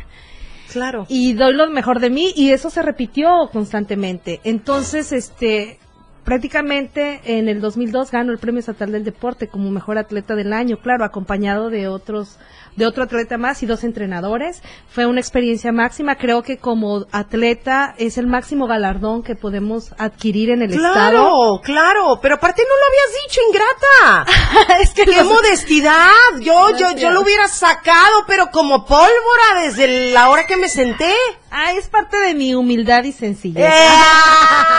Claro. 0.73 1.05
y 1.09 1.35
doy 1.35 1.53
lo 1.53 1.69
mejor 1.69 2.01
de 2.01 2.11
mí 2.11 2.33
y 2.35 2.51
eso 2.51 2.71
se 2.71 2.81
repitió 2.81 3.51
constantemente. 3.53 4.41
Entonces, 4.45 5.13
este, 5.13 5.79
prácticamente 6.25 7.21
en 7.25 7.49
el 7.49 7.61
2002 7.61 8.11
gano 8.11 8.33
el 8.33 8.39
Premio 8.39 8.61
Estatal 8.61 8.93
del 8.93 9.05
Deporte 9.05 9.49
como 9.49 9.71
mejor 9.71 9.99
atleta 9.99 10.35
del 10.35 10.53
año, 10.53 10.79
claro, 10.79 11.05
acompañado 11.05 11.69
de 11.69 11.89
otros 11.89 12.39
de 12.77 12.87
otro 12.87 13.05
atleta 13.05 13.39
más 13.39 13.63
y 13.63 13.67
dos 13.67 13.85
entrenadores. 13.85 14.63
Fue 14.89 15.07
una 15.07 15.21
experiencia 15.21 15.73
máxima. 15.73 16.17
Creo 16.17 16.43
que 16.43 16.59
como 16.59 17.07
atleta 17.13 17.95
es 17.99 18.19
el 18.19 18.27
máximo 18.27 18.67
galardón 18.67 19.23
que 19.23 19.35
podemos 19.35 19.93
adquirir 19.99 20.51
en 20.51 20.63
el 20.63 20.73
estado. 20.73 20.93
Claro, 20.93 21.61
claro, 21.63 22.19
pero 22.23 22.37
aparte 22.37 22.63
no 22.63 22.75
lo 22.75 22.87
habías 22.89 23.23
dicho, 23.25 23.41
ingrata. 23.49 24.79
es 24.83 24.91
que 24.95 25.05
¡Qué 25.05 25.17
los- 25.17 25.27
modestidad! 25.27 26.09
Yo, 26.41 26.77
yo, 26.77 26.93
yo 26.97 27.11
lo 27.11 27.21
hubiera 27.23 27.49
sacado, 27.49 28.25
pero 28.27 28.51
como 28.51 28.87
pólvora 28.87 29.63
desde 29.63 30.13
la 30.13 30.31
hora 30.31 30.47
que 30.47 30.57
me 30.57 30.69
senté. 30.69 31.13
Ah, 31.51 31.73
es 31.73 31.89
parte 31.89 32.17
de 32.17 32.35
mi 32.35 32.55
humildad 32.55 33.05
y 33.05 33.13
sencillez. 33.13 33.65
¡Eh! 33.65 33.77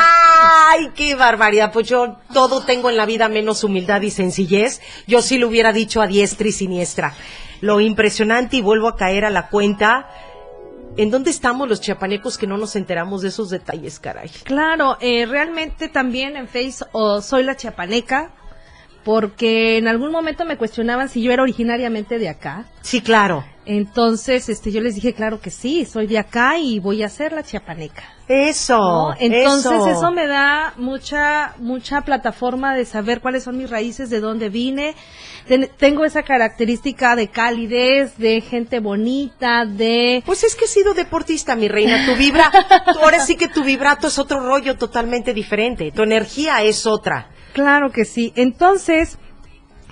¡Ay, 0.72 0.90
qué 0.96 1.16
barbaridad! 1.16 1.72
Pues 1.72 1.88
yo 1.88 2.18
todo 2.34 2.62
tengo 2.66 2.90
en 2.90 2.98
la 2.98 3.06
vida 3.06 3.30
menos 3.30 3.64
humildad 3.64 4.02
y 4.02 4.10
sencillez. 4.10 4.82
Yo 5.08 5.22
sí 5.22 5.38
lo 5.38 5.48
hubiera 5.48 5.72
dicho 5.72 6.02
a 6.02 6.08
diestra 6.08 6.48
y 6.48 6.52
siniestra. 6.52 7.14
Lo 7.62 7.80
impresionante, 7.80 8.58
y 8.58 8.62
vuelvo 8.62 8.88
a 8.88 8.96
caer 8.96 9.26
a 9.26 9.30
la 9.30 9.50
cuenta, 9.50 10.10
¿en 10.98 11.10
dónde 11.10 11.32
estamos 11.32 11.68
los 11.68 11.82
chiapanecos 11.82 12.38
que 12.38 12.48
no 12.48 12.58
nos 12.58 12.76
enteramos 12.76 13.22
de 13.22 13.30
esos 13.30 13.50
detalles, 13.50 14.00
caray? 14.00 14.30
Claro, 14.44 14.98
eh, 15.00 15.26
realmente 15.26 15.90
también 15.90 16.36
en 16.36 16.48
Face 16.48 16.86
o 16.92 17.22
soy 17.22 17.44
la 17.44 17.56
chiapaneca, 17.56 18.34
porque 19.04 19.78
en 19.78 19.88
algún 19.88 20.12
momento 20.12 20.46
me 20.46 20.58
cuestionaban 20.58 21.10
si 21.10 21.22
yo 21.22 21.32
era 21.32 21.44
originariamente 21.44 22.18
de 22.20 22.30
acá. 22.30 22.66
Sí, 22.82 23.02
claro. 23.02 23.44
Entonces, 23.66 24.50
este, 24.50 24.72
yo 24.72 24.82
les 24.82 24.96
dije, 24.96 25.14
claro 25.14 25.40
que 25.40 25.50
sí, 25.50 25.86
soy 25.86 26.06
de 26.08 26.20
acá 26.20 26.58
y 26.58 26.80
voy 26.80 27.02
a 27.04 27.10
ser 27.10 27.32
la 27.32 27.44
chiapaneca. 27.44 28.04
Eso. 28.28 28.78
¿no? 28.78 29.16
Entonces, 29.20 29.72
eso. 29.88 30.12
me 30.12 30.28
da 30.28 30.74
mucha, 30.78 31.54
mucha 31.60 32.02
plataforma 32.02 32.76
de 32.76 32.86
saber 32.86 33.22
cuáles 33.22 33.44
son 33.44 33.58
mis 33.58 33.70
raíces, 33.70 34.10
de 34.10 34.20
dónde 34.20 34.50
vine. 34.50 34.96
Ten- 35.48 35.70
tengo 35.78 36.04
esa 36.04 36.24
característica 36.24 37.16
de 37.16 37.30
calidez, 37.30 38.18
de 38.18 38.42
gente 38.42 38.80
bonita, 38.80 39.66
de... 39.66 40.24
Pues 40.26 40.44
es 40.44 40.56
que 40.56 40.66
he 40.66 40.70
sido 40.70 40.94
deportista, 40.94 41.56
mi 41.56 41.68
reina. 41.70 42.06
Tu 42.06 42.16
vibra, 42.16 42.52
ahora 43.02 43.20
sí 43.20 43.36
que 43.38 43.48
tu 43.48 43.64
vibrato 43.64 44.08
es 44.08 44.20
otro 44.20 44.40
rollo 44.42 44.76
totalmente 44.78 45.34
diferente. 45.34 45.92
Tu 45.92 46.04
energía 46.04 46.62
es 46.64 46.86
otra. 46.86 47.30
Claro 47.54 47.92
que 47.92 48.04
sí. 48.04 48.34
Entonces, 48.36 49.20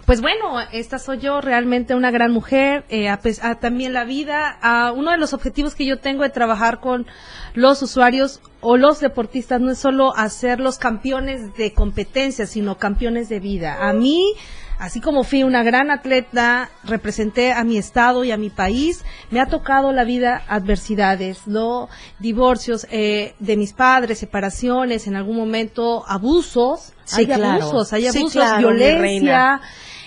pues 0.05 0.20
bueno, 0.20 0.59
esta 0.74 0.97
soy 0.97 1.20
yo, 1.20 1.41
realmente 1.41 1.95
una 1.95 2.12
gran 2.12 2.32
mujer, 2.32 2.86
eh, 2.89 3.07
a 3.07 3.20
a 3.43 3.55
también 3.59 3.93
la 3.93 4.03
vida. 4.03 4.91
uno 4.95 5.12
de 5.12 5.18
los 5.18 5.34
objetivos 5.34 5.76
que 5.76 5.86
yo 5.86 5.99
tengo 5.99 6.24
de 6.24 6.30
trabajar 6.30 6.80
con 6.80 7.05
los 7.53 7.82
usuarios 7.82 8.41
o 8.62 8.78
los 8.78 8.99
deportistas 8.99 9.62
no 9.62 9.72
es 9.72 9.78
solo 9.78 10.16
hacerlos 10.16 10.80
campeones 10.80 11.55
de 11.55 11.74
competencia, 11.74 12.47
sino 12.47 12.78
campeones 12.78 13.30
de 13.30 13.39
vida. 13.39 13.88
A 13.88 13.93
mí, 13.93 14.34
así 14.82 15.00
como 15.00 15.24
fui 15.24 15.44
una 15.44 15.62
gran 15.62 15.92
atleta, 15.92 16.72
representé 16.84 17.54
a 17.54 17.64
mi 17.64 17.78
estado 17.78 18.24
y 18.24 18.32
a 18.32 18.38
mi 18.38 18.50
país, 18.50 19.06
me 19.30 19.40
ha 19.40 19.46
tocado 19.46 19.94
la 19.94 20.04
vida 20.04 20.42
adversidades, 20.48 21.46
¿no? 21.46 21.88
Divorcios 22.18 22.88
eh, 22.90 23.36
de 23.38 23.58
mis 23.58 23.74
padres, 23.74 24.18
separaciones, 24.18 25.06
en 25.06 25.16
algún 25.16 25.38
momento 25.38 26.04
abusos. 26.08 26.94
Sí, 27.06 27.20
hay 27.20 27.26
claro. 27.28 27.64
abusos, 27.64 27.94
hay 27.94 28.12
Sí, 28.12 28.18
abusos, 28.18 28.34
claro, 28.34 28.58
violencia. 28.58 29.62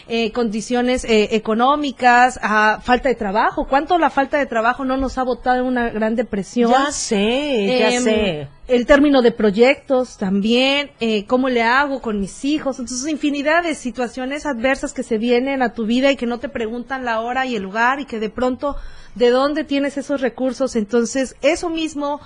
Eh, 0.06 0.32
condiciones 0.32 1.04
eh, 1.04 1.30
económicas, 1.32 2.38
ah, 2.42 2.80
falta 2.82 3.08
de 3.08 3.14
trabajo. 3.14 3.66
¿Cuánto 3.66 3.98
la 3.98 4.10
falta 4.10 4.38
de 4.38 4.46
trabajo 4.46 4.84
no 4.84 4.96
nos 4.96 5.16
ha 5.16 5.22
botado 5.22 5.60
en 5.60 5.66
una 5.66 5.88
gran 5.90 6.14
depresión? 6.14 6.70
Ya 6.70 6.92
sé, 6.92 7.78
ya 7.78 7.90
Em, 7.90 8.02
sé. 8.02 8.48
El 8.68 8.86
término 8.86 9.22
de 9.22 9.32
proyectos 9.32 10.16
también, 10.16 10.90
eh, 11.00 11.24
cómo 11.26 11.48
le 11.48 11.62
hago 11.62 12.00
con 12.00 12.20
mis 12.20 12.44
hijos. 12.44 12.78
Entonces, 12.78 13.10
infinidad 13.10 13.62
de 13.62 13.74
situaciones 13.74 14.46
adversas 14.46 14.92
que 14.92 15.02
se 15.02 15.18
vienen 15.18 15.62
a 15.62 15.74
tu 15.74 15.86
vida 15.86 16.10
y 16.10 16.16
que 16.16 16.26
no 16.26 16.38
te 16.38 16.48
preguntan 16.48 17.04
la 17.04 17.20
hora 17.20 17.46
y 17.46 17.56
el 17.56 17.62
lugar 17.62 18.00
y 18.00 18.04
que 18.06 18.20
de 18.20 18.30
pronto, 18.30 18.76
¿de 19.14 19.30
dónde 19.30 19.64
tienes 19.64 19.96
esos 19.96 20.20
recursos? 20.20 20.76
Entonces, 20.76 21.36
eso 21.42 21.68
mismo, 21.70 22.20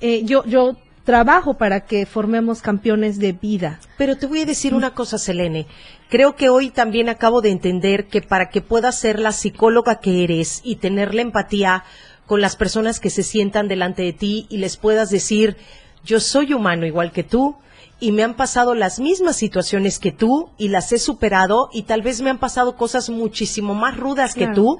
eh, 0.00 0.22
yo, 0.24 0.44
yo 0.44 0.76
trabajo 1.08 1.54
para 1.54 1.86
que 1.86 2.04
formemos 2.04 2.60
campeones 2.60 3.18
de 3.18 3.32
vida. 3.32 3.80
Pero 3.96 4.18
te 4.18 4.26
voy 4.26 4.42
a 4.42 4.44
decir 4.44 4.74
una 4.74 4.92
cosa, 4.92 5.16
Selene. 5.16 5.66
Creo 6.10 6.36
que 6.36 6.50
hoy 6.50 6.68
también 6.68 7.08
acabo 7.08 7.40
de 7.40 7.48
entender 7.48 8.08
que 8.08 8.20
para 8.20 8.50
que 8.50 8.60
puedas 8.60 9.00
ser 9.00 9.18
la 9.18 9.32
psicóloga 9.32 10.00
que 10.00 10.22
eres 10.22 10.60
y 10.64 10.76
tener 10.76 11.14
la 11.14 11.22
empatía 11.22 11.84
con 12.26 12.42
las 12.42 12.56
personas 12.56 13.00
que 13.00 13.08
se 13.08 13.22
sientan 13.22 13.68
delante 13.68 14.02
de 14.02 14.12
ti 14.12 14.46
y 14.50 14.58
les 14.58 14.76
puedas 14.76 15.08
decir, 15.08 15.56
yo 16.04 16.20
soy 16.20 16.52
humano 16.52 16.84
igual 16.84 17.10
que 17.10 17.22
tú 17.22 17.56
y 18.00 18.12
me 18.12 18.22
han 18.22 18.34
pasado 18.34 18.74
las 18.74 19.00
mismas 19.00 19.36
situaciones 19.36 19.98
que 19.98 20.12
tú 20.12 20.50
y 20.58 20.68
las 20.68 20.92
he 20.92 20.98
superado 20.98 21.70
y 21.72 21.84
tal 21.84 22.02
vez 22.02 22.20
me 22.20 22.28
han 22.28 22.38
pasado 22.38 22.76
cosas 22.76 23.08
muchísimo 23.08 23.74
más 23.74 23.96
rudas 23.96 24.34
que 24.34 24.48
tú 24.48 24.78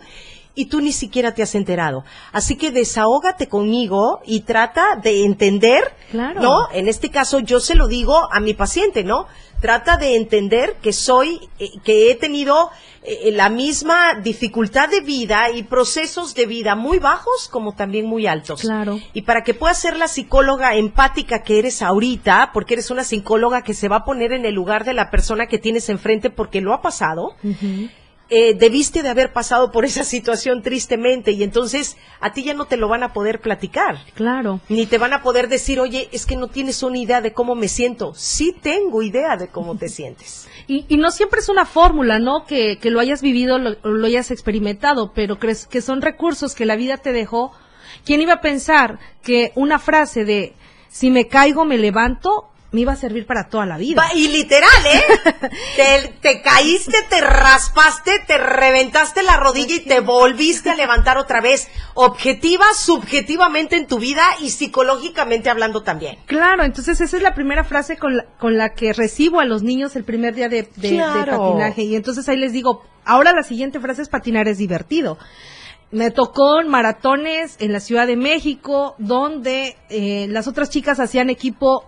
y 0.59 0.67
tú 0.67 0.81
ni 0.81 0.91
siquiera 0.91 1.35
te 1.35 1.45
has 1.45 1.55
enterado. 1.55 2.05
Así 2.33 2.57
que 2.57 2.73
desahógate 2.73 3.47
conmigo 3.47 4.19
y 4.27 4.41
trata 4.41 4.97
de 5.01 5.25
entender, 5.25 5.95
Claro. 6.11 6.43
¿no? 6.43 6.69
En 6.73 6.89
este 6.89 7.11
caso 7.11 7.39
yo 7.39 7.61
se 7.61 7.77
lo 7.77 7.87
digo 7.87 8.29
a 8.33 8.41
mi 8.41 8.55
paciente, 8.55 9.05
¿no? 9.05 9.27
Trata 9.61 9.97
de 9.99 10.17
entender 10.17 10.75
que 10.83 10.93
soy, 10.93 11.49
eh, 11.61 11.69
que 11.85 12.11
he 12.11 12.17
tenido 12.17 12.71
eh, 13.05 13.31
la 13.31 13.51
misma 13.51 14.15
dificultad 14.21 14.89
de 14.89 15.01
vida 15.01 15.51
y 15.51 15.63
procesos 15.63 16.35
de 16.35 16.47
vida 16.47 16.75
muy 16.75 16.99
bajos 16.99 17.49
como 17.49 17.75
también 17.77 18.07
muy 18.07 18.27
altos. 18.27 18.63
Claro. 18.63 18.99
Y 19.13 19.23
para 19.23 19.45
que 19.45 19.55
puedas 19.55 19.79
ser 19.79 19.97
la 19.97 20.09
psicóloga 20.09 20.75
empática 20.75 21.45
que 21.45 21.61
eres 21.61 21.83
ahorita, 21.83 22.51
porque 22.53 22.75
eres 22.75 22.91
una 22.91 23.05
psicóloga 23.05 23.63
que 23.63 23.75
se 23.75 23.87
va 23.89 23.99
a 23.99 24.05
poner 24.05 24.33
en 24.33 24.45
el 24.45 24.55
lugar 24.55 24.85
de 24.85 24.95
la 24.95 25.09
persona 25.09 25.47
que 25.47 25.59
tienes 25.59 25.89
enfrente 25.89 26.31
porque 26.31 26.61
lo 26.61 26.75
ha 26.75 26.83
pasado, 26.83 27.35
eh, 28.31 28.55
debiste 28.55 29.03
de 29.03 29.09
haber 29.09 29.33
pasado 29.33 29.71
por 29.71 29.87
esa 29.87 30.05
situación 30.05 30.63
tristemente 30.63 31.33
y 31.33 31.43
entonces 31.43 31.97
a 32.21 32.33
ti 32.33 32.45
ya 32.45 32.53
no 32.53 32.67
te 32.67 32.77
lo 32.77 32.89
van 32.89 33.03
a 33.03 33.13
poder 33.13 33.41
platicar. 33.41 33.99
Claro. 34.15 34.61
Ni 34.69 34.85
te 34.87 34.99
van 34.99 35.15
a 35.15 35.23
poder 35.23 35.49
decir, 35.49 35.81
oye, 35.81 36.09
es 36.13 36.27
que 36.27 36.37
no 36.37 36.49
tienes 36.49 36.83
una 36.83 36.99
idea 36.99 37.21
de 37.21 37.33
cómo 37.33 37.55
me 37.55 37.69
siento. 37.69 38.13
Sí 38.15 38.55
tengo 38.61 39.03
idea 39.03 39.37
de 39.37 39.49
cómo 39.49 39.77
te 39.77 39.89
sientes. 39.89 40.49
Y, 40.67 40.85
y 40.89 40.99
no 40.99 41.11
siempre 41.11 41.41
es 41.41 41.49
una 41.49 41.65
fórmula, 41.65 42.19
¿no? 42.19 42.45
Que, 42.47 42.79
que 42.79 42.91
lo 42.91 43.01
hayas 43.01 43.23
vivido, 43.23 43.59
lo, 43.59 43.77
lo 43.83 44.07
hayas 44.07 44.31
experimentado, 44.31 45.13
pero 45.15 45.39
crees 45.39 45.67
que 45.67 45.81
son 45.81 46.03
recursos 46.03 46.55
que 46.55 46.67
la 46.67 46.77
vida 46.77 46.99
te 46.99 47.13
dejó. 47.13 47.53
¿Quién 48.05 48.21
iba 48.21 48.35
a 48.35 48.41
pensar 48.41 48.99
que 49.23 49.53
una 49.55 49.79
frase 49.79 50.25
de 50.25 50.55
si 50.89 51.11
me 51.11 51.29
caigo 51.29 51.65
me 51.65 51.79
levanto 51.79 52.51
me 52.71 52.83
iba 52.83 52.93
a 52.93 52.97
servir 52.97 53.27
para 53.27 53.49
toda 53.49 53.65
la 53.65 53.79
vida? 53.79 54.05
Y 54.15 54.29
literal, 54.29 54.69
¿eh? 54.87 55.03
te, 55.77 56.09
te 56.21 56.43
caíste, 56.43 56.99
te 57.09 57.21
raspaste, 57.21 58.13
te 58.27 58.37
reventaste 58.39 59.23
la 59.23 59.37
rodilla 59.39 59.75
y 59.77 59.81
te 59.81 60.01
volviste 60.01 60.69
a 60.71 60.75
levantar 60.77 61.17
otra 61.17 61.41
vez. 61.41 61.69
Objetiva, 61.95 62.67
subjetivamente 62.77 63.77
en 63.77 63.87
tu 63.87 63.99
vida 63.99 64.23
y 64.41 64.51
psicológicamente 64.51 65.49
hablando 65.51 65.83
también. 65.83 66.19
Claro, 66.27 66.63
entonces 66.65 67.01
esa 67.01 67.17
es 67.17 67.23
la 67.23 67.35
primera 67.35 67.65
frase 67.65 67.97
con 67.97 68.17
la, 68.19 68.25
con 68.39 68.59
la 68.59 68.75
que 68.75 68.93
recibo 68.93 69.41
a 69.41 69.45
los 69.45 69.63
niños 69.63 69.97
el 69.97 70.05
primer 70.05 70.35
día 70.35 70.49
de, 70.49 70.63
de- 70.77 70.89
de 71.25 71.25
patinaje. 71.39 71.83
Y 71.85 71.97
entonces 71.97 72.29
ahí 72.29 72.37
les 72.37 72.53
digo, 72.53 72.83
ahora 73.05 73.33
la 73.33 73.43
siguiente 73.43 73.81
frase 73.81 74.03
es 74.03 74.09
patinar 74.11 74.47
es 74.47 74.59
divertido. 74.59 75.17
Me 75.91 76.11
tocó 76.11 76.61
en 76.61 76.69
maratones 76.69 77.57
en 77.61 77.73
la 77.73 77.81
Ciudad 77.81 78.07
de 78.07 78.17
México, 78.17 78.95
donde 78.99 79.75
eh, 79.89 80.27
las 80.29 80.47
otras 80.47 80.69
chicas 80.69 81.01
hacían 81.01 81.31
equipo 81.31 81.85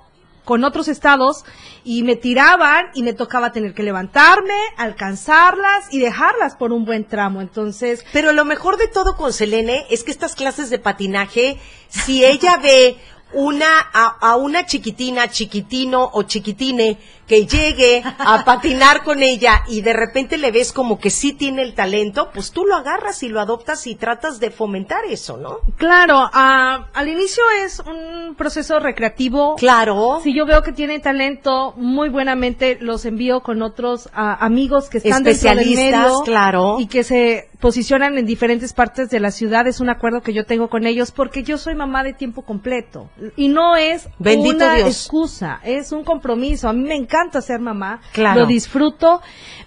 con 0.50 0.64
otros 0.64 0.88
estados 0.88 1.44
y 1.84 2.02
me 2.02 2.16
tiraban 2.16 2.86
y 2.94 3.04
me 3.04 3.12
tocaba 3.12 3.52
tener 3.52 3.72
que 3.72 3.84
levantarme, 3.84 4.58
alcanzarlas 4.76 5.94
y 5.94 6.00
dejarlas 6.00 6.56
por 6.56 6.72
un 6.72 6.84
buen 6.84 7.04
tramo. 7.04 7.40
Entonces, 7.40 8.04
Pero 8.12 8.32
lo 8.32 8.44
mejor 8.44 8.76
de 8.76 8.88
todo 8.88 9.14
con 9.14 9.32
Selene 9.32 9.86
es 9.90 10.02
que 10.02 10.10
estas 10.10 10.34
clases 10.34 10.68
de 10.68 10.80
patinaje, 10.80 11.60
si 11.88 12.24
ella 12.24 12.56
ve 12.56 12.96
una 13.32 13.66
a, 13.92 14.16
a 14.20 14.36
una 14.36 14.66
chiquitina, 14.66 15.28
chiquitino 15.28 16.10
o 16.12 16.22
chiquitine 16.22 16.98
que 17.30 17.46
llegue 17.46 18.02
a 18.04 18.44
patinar 18.44 19.04
con 19.04 19.22
ella 19.22 19.62
y 19.68 19.82
de 19.82 19.92
repente 19.92 20.36
le 20.36 20.50
ves 20.50 20.72
como 20.72 20.98
que 20.98 21.10
sí 21.10 21.32
tiene 21.32 21.62
el 21.62 21.74
talento, 21.74 22.30
pues 22.34 22.50
tú 22.50 22.64
lo 22.64 22.74
agarras 22.74 23.22
y 23.22 23.28
lo 23.28 23.40
adoptas 23.40 23.86
y 23.86 23.94
tratas 23.94 24.40
de 24.40 24.50
fomentar 24.50 25.04
eso, 25.04 25.36
¿no? 25.36 25.58
claro, 25.76 26.28
ah, 26.32 26.88
al 26.92 27.08
inicio 27.08 27.44
es 27.64 27.78
un 27.78 28.34
proceso 28.34 28.80
recreativo. 28.80 29.54
Claro. 29.54 30.20
Si 30.24 30.34
yo 30.34 30.44
veo 30.44 30.62
que 30.62 30.72
tiene 30.72 30.98
talento, 30.98 31.72
muy 31.76 32.08
buenamente 32.08 32.78
los 32.80 33.04
envío 33.04 33.42
con 33.42 33.62
otros 33.62 34.08
ah, 34.12 34.36
amigos 34.44 34.88
que 34.88 34.98
están 34.98 35.22
dentro 35.22 35.50
del 35.50 35.58
Especialistas, 35.58 36.02
medio 36.02 36.20
claro. 36.22 36.76
y 36.80 36.86
que 36.88 37.04
se 37.04 37.49
posicionan 37.60 38.16
en 38.18 38.26
diferentes 38.26 38.72
partes 38.72 39.10
de 39.10 39.20
la 39.20 39.30
ciudad. 39.30 39.66
Es 39.66 39.80
un 39.80 39.90
acuerdo 39.90 40.22
que 40.22 40.32
yo 40.32 40.44
tengo 40.46 40.68
con 40.68 40.86
ellos 40.86 41.10
porque 41.12 41.42
yo 41.42 41.58
soy 41.58 41.74
mamá 41.74 42.02
de 42.02 42.12
tiempo 42.14 42.42
completo 42.42 43.10
y 43.36 43.48
no 43.48 43.76
es 43.76 44.08
Bendito 44.18 44.56
una 44.64 44.74
Dios. 44.76 44.88
excusa, 44.88 45.60
es 45.62 45.92
un 45.92 46.02
compromiso. 46.04 46.68
A 46.68 46.72
mí 46.72 46.82
me 46.86 46.94
encanta 46.96 47.40
ser 47.40 47.60
mamá, 47.60 48.00
Claro. 48.12 48.40
lo 48.40 48.46
disfruto, 48.46 49.20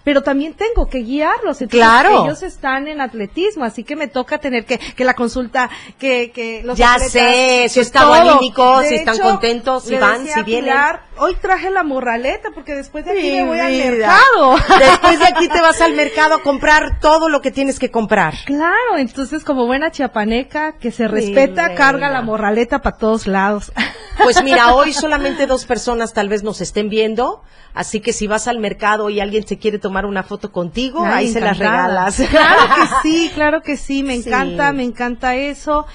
pero 0.03 0.21
también 0.23 0.53
tengo 0.55 0.87
que 0.89 0.99
guiarlos. 0.99 1.61
Entonces, 1.61 1.69
Claro. 1.87 2.25
Ellos 2.25 2.43
están 2.43 2.87
en 2.87 2.99
atletismo, 3.01 3.63
así 3.63 3.83
que 3.83 3.95
me 3.95 4.07
toca 4.07 4.37
tener 4.39 4.65
que 4.65 4.79
que 4.79 5.03
la 5.05 5.13
consulta, 5.13 5.69
que 5.99 6.31
que 6.31 6.61
los 6.63 6.77
Ya 6.77 6.93
atletas, 6.95 7.11
sé, 7.11 7.91
todo. 7.91 8.13
anímico, 8.13 8.79
De 8.79 8.89
si 8.89 8.95
están 8.95 9.17
contentos, 9.19 9.83
si 9.83 9.95
van, 9.97 10.25
si 10.27 10.41
vienen. 10.43 10.65
Pilar, 10.65 11.05
hoy 11.17 11.35
traje 11.35 11.69
la 11.69 11.83
morraleta 11.83 12.49
porque 12.53 12.75
después 12.75 13.05
de 13.05 13.11
aquí 13.11 13.31
me 13.31 13.45
voy 13.45 13.59
al 13.59 13.71
mercado. 13.73 14.55
Después 14.79 15.19
de 15.19 15.25
aquí 15.25 15.47
te 15.47 15.61
vas 15.61 15.79
al 15.81 15.93
mercado 15.95 16.35
a 16.35 16.41
comprar 16.41 16.99
todo 16.99 17.29
lo 17.29 17.41
que 17.41 17.51
tienes 17.51 17.79
que 17.79 17.91
comprar. 17.91 18.33
Claro, 18.45 18.97
entonces 18.97 19.43
como 19.43 19.65
buena 19.65 19.91
chiapaneca 19.91 20.73
que 20.73 20.91
se 20.91 21.07
respeta, 21.07 21.75
carga 21.75 22.09
la 22.09 22.21
morraleta 22.21 22.79
para 22.81 22.97
todos 22.97 23.27
lados. 23.27 23.71
Pues 24.23 24.43
mira, 24.43 24.75
hoy 24.75 24.93
solamente 24.93 25.47
dos 25.47 25.65
personas 25.65 26.13
tal 26.13 26.29
vez 26.29 26.43
nos 26.43 26.61
estén 26.61 26.87
viendo, 26.87 27.41
así 27.73 27.99
que 27.99 28.13
si 28.13 28.27
vas 28.27 28.47
al 28.47 28.59
mercado 28.59 29.09
y 29.09 29.19
alguien 29.19 29.45
se 29.47 29.57
quiere 29.57 29.79
tomar 29.79 30.05
una 30.05 30.21
foto 30.21 30.51
contigo, 30.51 31.03
Ay, 31.03 31.11
ahí 31.25 31.33
se 31.33 31.41
las 31.41 31.57
regalas. 31.57 32.21
Claro 32.29 32.61
que 32.75 32.81
sí, 33.01 33.31
claro 33.33 33.61
que 33.61 33.75
sí, 33.75 34.03
me 34.03 34.15
Sí. 34.21 34.29
encanta, 34.29 34.71
me 34.71 34.83
encanta 34.83 35.35
eso. 35.35 35.87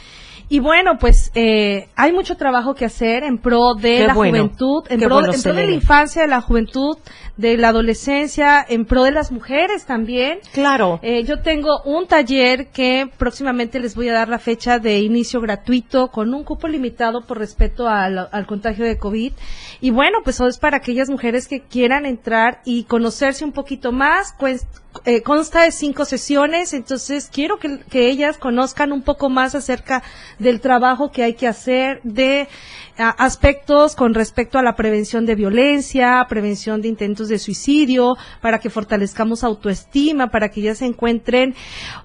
Y 0.51 0.61
bueno, 0.61 0.99
pues 0.99 1.31
eh, 1.35 1.89
hay 1.95 2.13
mucho 2.13 2.37
trabajo 2.37 2.75
que 2.75 2.87
hacer 2.87 3.23
en 3.23 3.39
pro 3.39 3.75
de 3.75 3.99
Qué 3.99 4.07
la 4.07 4.15
bueno, 4.15 4.39
juventud, 4.39 4.85
en 4.89 5.01
pro, 5.01 5.09
bueno, 5.17 5.33
en 5.33 5.43
pro 5.43 5.53
de 5.53 5.67
la 5.67 5.73
infancia, 5.73 6.23
de 6.23 6.29
la 6.29 6.41
juventud, 6.41 6.97
de 7.37 7.57
la 7.59 7.69
adolescencia, 7.69 8.65
en 8.67 8.87
pro 8.87 9.05
de 9.05 9.13
las 9.13 9.31
mujeres 9.31 9.85
también. 9.85 10.39
Claro. 10.53 11.01
Eh, 11.03 11.25
yo 11.25 11.41
tengo 11.43 11.83
un 11.85 12.07
taller 12.07 12.69
que 12.69 13.11
próximamente 13.19 13.79
les 13.79 13.95
voy 13.95 14.09
a 14.09 14.15
dar 14.15 14.29
la 14.29 14.39
fecha 14.39 14.79
de 14.79 15.01
inicio 15.01 15.41
gratuito 15.41 16.09
con 16.09 16.33
un 16.33 16.45
cupo 16.45 16.67
limitado 16.67 17.27
por 17.27 17.39
respeto 17.39 17.87
al, 17.87 18.29
al 18.33 18.47
contagio 18.47 18.87
de 18.87 18.97
COVID. 18.97 19.33
Y 19.81 19.91
bueno, 19.91 20.19
pues 20.25 20.37
eso 20.37 20.47
es 20.47 20.59
para 20.59 20.79
aquellas 20.79 21.11
mujeres 21.11 21.47
que 21.47 21.61
quieran 21.61 22.07
entrar 22.07 22.61
y 22.65 22.85
conocerse 22.85 23.45
un 23.45 23.53
poquito 23.53 23.93
más. 23.93 24.35
Pues, 24.39 24.67
eh, 25.05 25.23
consta 25.23 25.63
de 25.63 25.71
cinco 25.71 26.05
sesiones, 26.05 26.73
entonces 26.73 27.31
quiero 27.33 27.59
que, 27.59 27.81
que 27.91 28.09
ellas 28.09 28.39
conozcan 28.39 28.91
un 28.91 29.03
poco 29.03 29.29
más 29.29 29.55
acerca 29.55 30.03
del 30.39 30.61
trabajo 30.61 31.11
que 31.11 31.23
hay 31.25 31.35
que 31.35 31.47
hacer, 31.47 32.01
de 32.05 32.49
a- 32.97 33.11
aspectos 33.11 33.95
con 33.97 34.15
respecto 34.15 34.59
a 34.59 34.63
la 34.63 34.75
prevención 34.75 35.27
de 35.27 35.35
violencia, 35.35 36.25
prevención 36.29 36.81
de 36.83 36.89
intentos 36.89 37.29
de 37.29 37.39
suicidio, 37.39 38.17
para 38.41 38.59
que 38.59 38.71
fortalezcamos 38.71 39.45
autoestima, 39.45 40.29
para 40.29 40.49
que 40.49 40.61
ellas 40.61 40.83
encuentren 40.83 41.55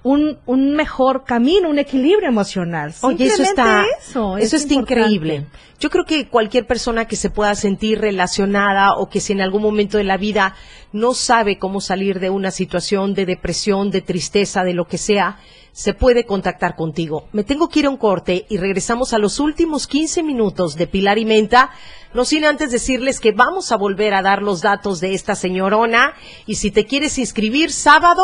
un, 0.02 0.38
un 0.46 0.74
mejor 0.74 1.24
camino, 1.24 1.68
un 1.68 1.78
equilibrio 1.78 2.28
emocional. 2.28 2.94
Oye, 3.02 3.26
eso 3.26 3.42
está, 3.42 3.84
eso, 4.00 4.36
eso, 4.38 4.56
es 4.56 4.62
está 4.62 4.74
increíble. 4.74 5.46
Yo 5.80 5.90
creo 5.90 6.04
que 6.04 6.28
cualquier 6.28 6.66
persona 6.66 7.06
que 7.06 7.16
se 7.16 7.30
pueda 7.30 7.54
sentir 7.54 8.00
relacionada 8.00 8.94
o 8.96 9.08
que 9.08 9.20
si 9.20 9.32
en 9.32 9.40
algún 9.40 9.60
momento 9.62 9.98
de 9.98 10.04
la 10.04 10.16
vida 10.16 10.54
no 10.92 11.12
sabe 11.14 11.58
cómo 11.58 11.80
salir 11.80 12.20
de 12.20 12.30
una 12.30 12.50
situación 12.52 13.12
de 13.14 13.26
depresión, 13.26 13.90
de 13.90 14.00
tristeza, 14.00 14.62
de 14.62 14.72
lo 14.72 14.86
que 14.86 14.98
sea, 14.98 15.38
se 15.74 15.92
puede 15.92 16.24
contactar 16.24 16.76
contigo. 16.76 17.28
Me 17.32 17.42
tengo 17.42 17.68
que 17.68 17.80
ir 17.80 17.86
a 17.86 17.90
un 17.90 17.96
corte 17.96 18.46
y 18.48 18.58
regresamos 18.58 19.12
a 19.12 19.18
los 19.18 19.40
últimos 19.40 19.88
15 19.88 20.22
minutos 20.22 20.76
de 20.76 20.86
Pilar 20.86 21.18
y 21.18 21.24
Menta. 21.24 21.70
No 22.14 22.24
sin 22.24 22.44
antes 22.44 22.70
decirles 22.70 23.18
que 23.18 23.32
vamos 23.32 23.72
a 23.72 23.76
volver 23.76 24.14
a 24.14 24.22
dar 24.22 24.40
los 24.40 24.62
datos 24.62 25.00
de 25.00 25.14
esta 25.14 25.34
señorona 25.34 26.14
y 26.46 26.54
si 26.54 26.70
te 26.70 26.86
quieres 26.86 27.18
inscribir 27.18 27.72
sábado, 27.72 28.22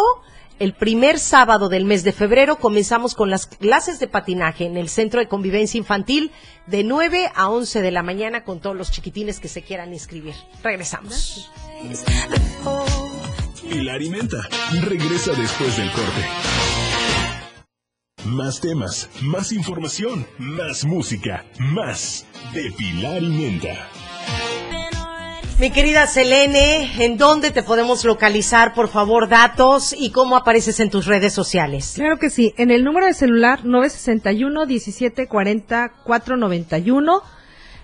el 0.60 0.74
primer 0.74 1.18
sábado 1.18 1.68
del 1.68 1.86
mes 1.86 2.04
de 2.04 2.12
febrero 2.12 2.56
comenzamos 2.56 3.16
con 3.16 3.30
las 3.30 3.46
clases 3.46 3.98
de 3.98 4.06
patinaje 4.06 4.66
en 4.66 4.76
el 4.76 4.88
Centro 4.88 5.18
de 5.18 5.26
Convivencia 5.26 5.76
Infantil 5.76 6.30
de 6.68 6.84
9 6.84 7.32
a 7.34 7.50
11 7.50 7.82
de 7.82 7.90
la 7.90 8.04
mañana 8.04 8.44
con 8.44 8.60
todos 8.60 8.76
los 8.76 8.92
chiquitines 8.92 9.40
que 9.40 9.48
se 9.48 9.62
quieran 9.62 9.92
inscribir. 9.92 10.34
Regresamos. 10.62 11.50
Pilar 13.68 14.02
y 14.02 14.10
Menta 14.10 14.48
regresa 14.82 15.32
después 15.32 15.76
del 15.76 15.90
corte. 15.90 16.59
Más 18.24 18.60
temas, 18.60 19.08
más 19.22 19.50
información, 19.52 20.26
más 20.38 20.84
música, 20.84 21.44
más 21.58 22.26
de 22.52 22.70
Pilar 22.72 23.22
y 23.22 23.28
Menta. 23.28 23.88
Mi 25.58 25.70
querida 25.70 26.06
Selene, 26.06 27.04
¿en 27.04 27.16
dónde 27.16 27.50
te 27.50 27.62
podemos 27.62 28.04
localizar, 28.04 28.74
por 28.74 28.88
favor, 28.88 29.28
datos 29.28 29.94
y 29.96 30.10
cómo 30.10 30.36
apareces 30.36 30.80
en 30.80 30.90
tus 30.90 31.06
redes 31.06 31.32
sociales? 31.32 31.92
Claro 31.96 32.18
que 32.18 32.30
sí. 32.30 32.54
En 32.56 32.70
el 32.70 32.84
número 32.84 33.06
de 33.06 33.14
celular 33.14 33.64
961 33.64 34.66
1740 34.66 35.92
491 36.04 37.22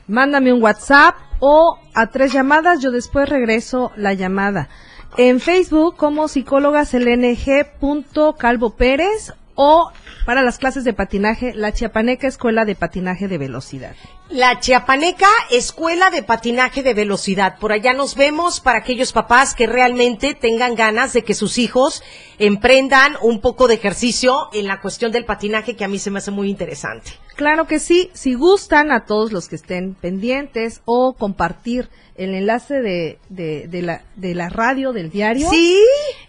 mándame 0.08 0.52
un 0.52 0.62
WhatsApp 0.62 1.16
o 1.40 1.78
a 1.94 2.08
tres 2.08 2.32
llamadas, 2.32 2.80
yo 2.80 2.90
después 2.90 3.28
regreso 3.28 3.92
la 3.96 4.14
llamada. 4.14 4.68
En 5.16 5.40
Facebook 5.40 5.96
como 5.96 6.28
psicóloga 6.28 6.84
Selene 6.84 7.36
G. 7.36 8.36
Calvo 8.36 8.76
Pérez 8.76 9.32
o 9.54 9.90
para 10.26 10.42
las 10.42 10.58
clases 10.58 10.82
de 10.82 10.92
patinaje, 10.92 11.54
la 11.54 11.72
Chiapaneca 11.72 12.26
Escuela 12.26 12.64
de 12.64 12.74
Patinaje 12.74 13.28
de 13.28 13.38
Velocidad. 13.38 13.94
La 14.28 14.58
Chiapaneca 14.58 15.28
Escuela 15.50 16.10
de 16.10 16.24
Patinaje 16.24 16.82
de 16.82 16.94
Velocidad. 16.94 17.58
Por 17.60 17.70
allá 17.70 17.92
nos 17.92 18.16
vemos 18.16 18.58
para 18.58 18.80
aquellos 18.80 19.12
papás 19.12 19.54
que 19.54 19.68
realmente 19.68 20.34
tengan 20.34 20.74
ganas 20.74 21.12
de 21.12 21.22
que 21.22 21.32
sus 21.32 21.58
hijos 21.58 22.02
emprendan 22.40 23.16
un 23.22 23.40
poco 23.40 23.68
de 23.68 23.74
ejercicio 23.74 24.48
en 24.52 24.66
la 24.66 24.80
cuestión 24.80 25.12
del 25.12 25.24
patinaje 25.24 25.76
que 25.76 25.84
a 25.84 25.88
mí 25.88 26.00
se 26.00 26.10
me 26.10 26.18
hace 26.18 26.32
muy 26.32 26.50
interesante. 26.50 27.12
Claro 27.36 27.68
que 27.68 27.78
sí, 27.78 28.10
si 28.14 28.34
gustan 28.34 28.90
a 28.90 29.04
todos 29.04 29.30
los 29.30 29.48
que 29.48 29.54
estén 29.54 29.94
pendientes 29.94 30.82
o 30.86 31.14
compartir 31.14 31.88
el 32.16 32.34
enlace 32.34 32.80
de, 32.82 33.20
de, 33.28 33.68
de 33.68 33.82
la, 33.82 34.02
de 34.16 34.34
la 34.34 34.48
radio, 34.48 34.92
del 34.92 35.10
diario. 35.10 35.48
¿Sí? 35.50 35.78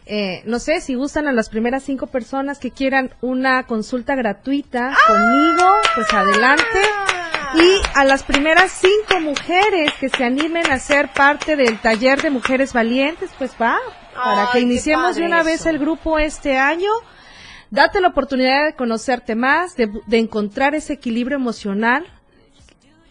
Eh, 0.06 0.44
no 0.46 0.60
sé, 0.60 0.82
si 0.82 0.94
gustan 0.94 1.28
a 1.28 1.32
las 1.32 1.50
primeras 1.50 1.84
cinco 1.84 2.06
personas 2.06 2.60
que 2.60 2.70
quieran 2.70 3.16
una 3.22 3.64
consulta 3.66 4.16
gratuita 4.16 4.96
conmigo, 5.08 5.66
pues 5.96 6.14
adelante. 6.14 6.80
Y 7.56 7.82
a 7.96 8.04
las 8.04 8.24
primeras 8.24 8.72
cinco 8.72 9.20
mujeres 9.22 9.94
que 10.00 10.10
se 10.10 10.24
animen 10.24 10.70
a 10.72 10.80
ser 10.80 11.12
parte 11.14 11.56
del 11.56 11.80
taller 11.80 12.22
de 12.22 12.30
mujeres 12.30 12.74
valientes, 12.74 13.32
pues 13.38 13.52
va, 13.62 13.78
para 14.14 14.50
que 14.52 14.60
iniciemos 14.60 15.16
de 15.16 15.24
una 15.24 15.44
vez 15.44 15.62
eso. 15.62 15.70
el 15.70 15.80
grupo 15.80 16.20
este 16.20 16.58
año. 16.58 16.92
Date 17.70 18.00
la 18.00 18.10
oportunidad 18.10 18.66
de 18.66 18.76
conocerte 18.76 19.36
más, 19.36 19.76
de, 19.76 19.90
de 20.06 20.18
encontrar 20.18 20.74
ese 20.76 20.94
equilibrio 20.94 21.36
emocional. 21.38 22.06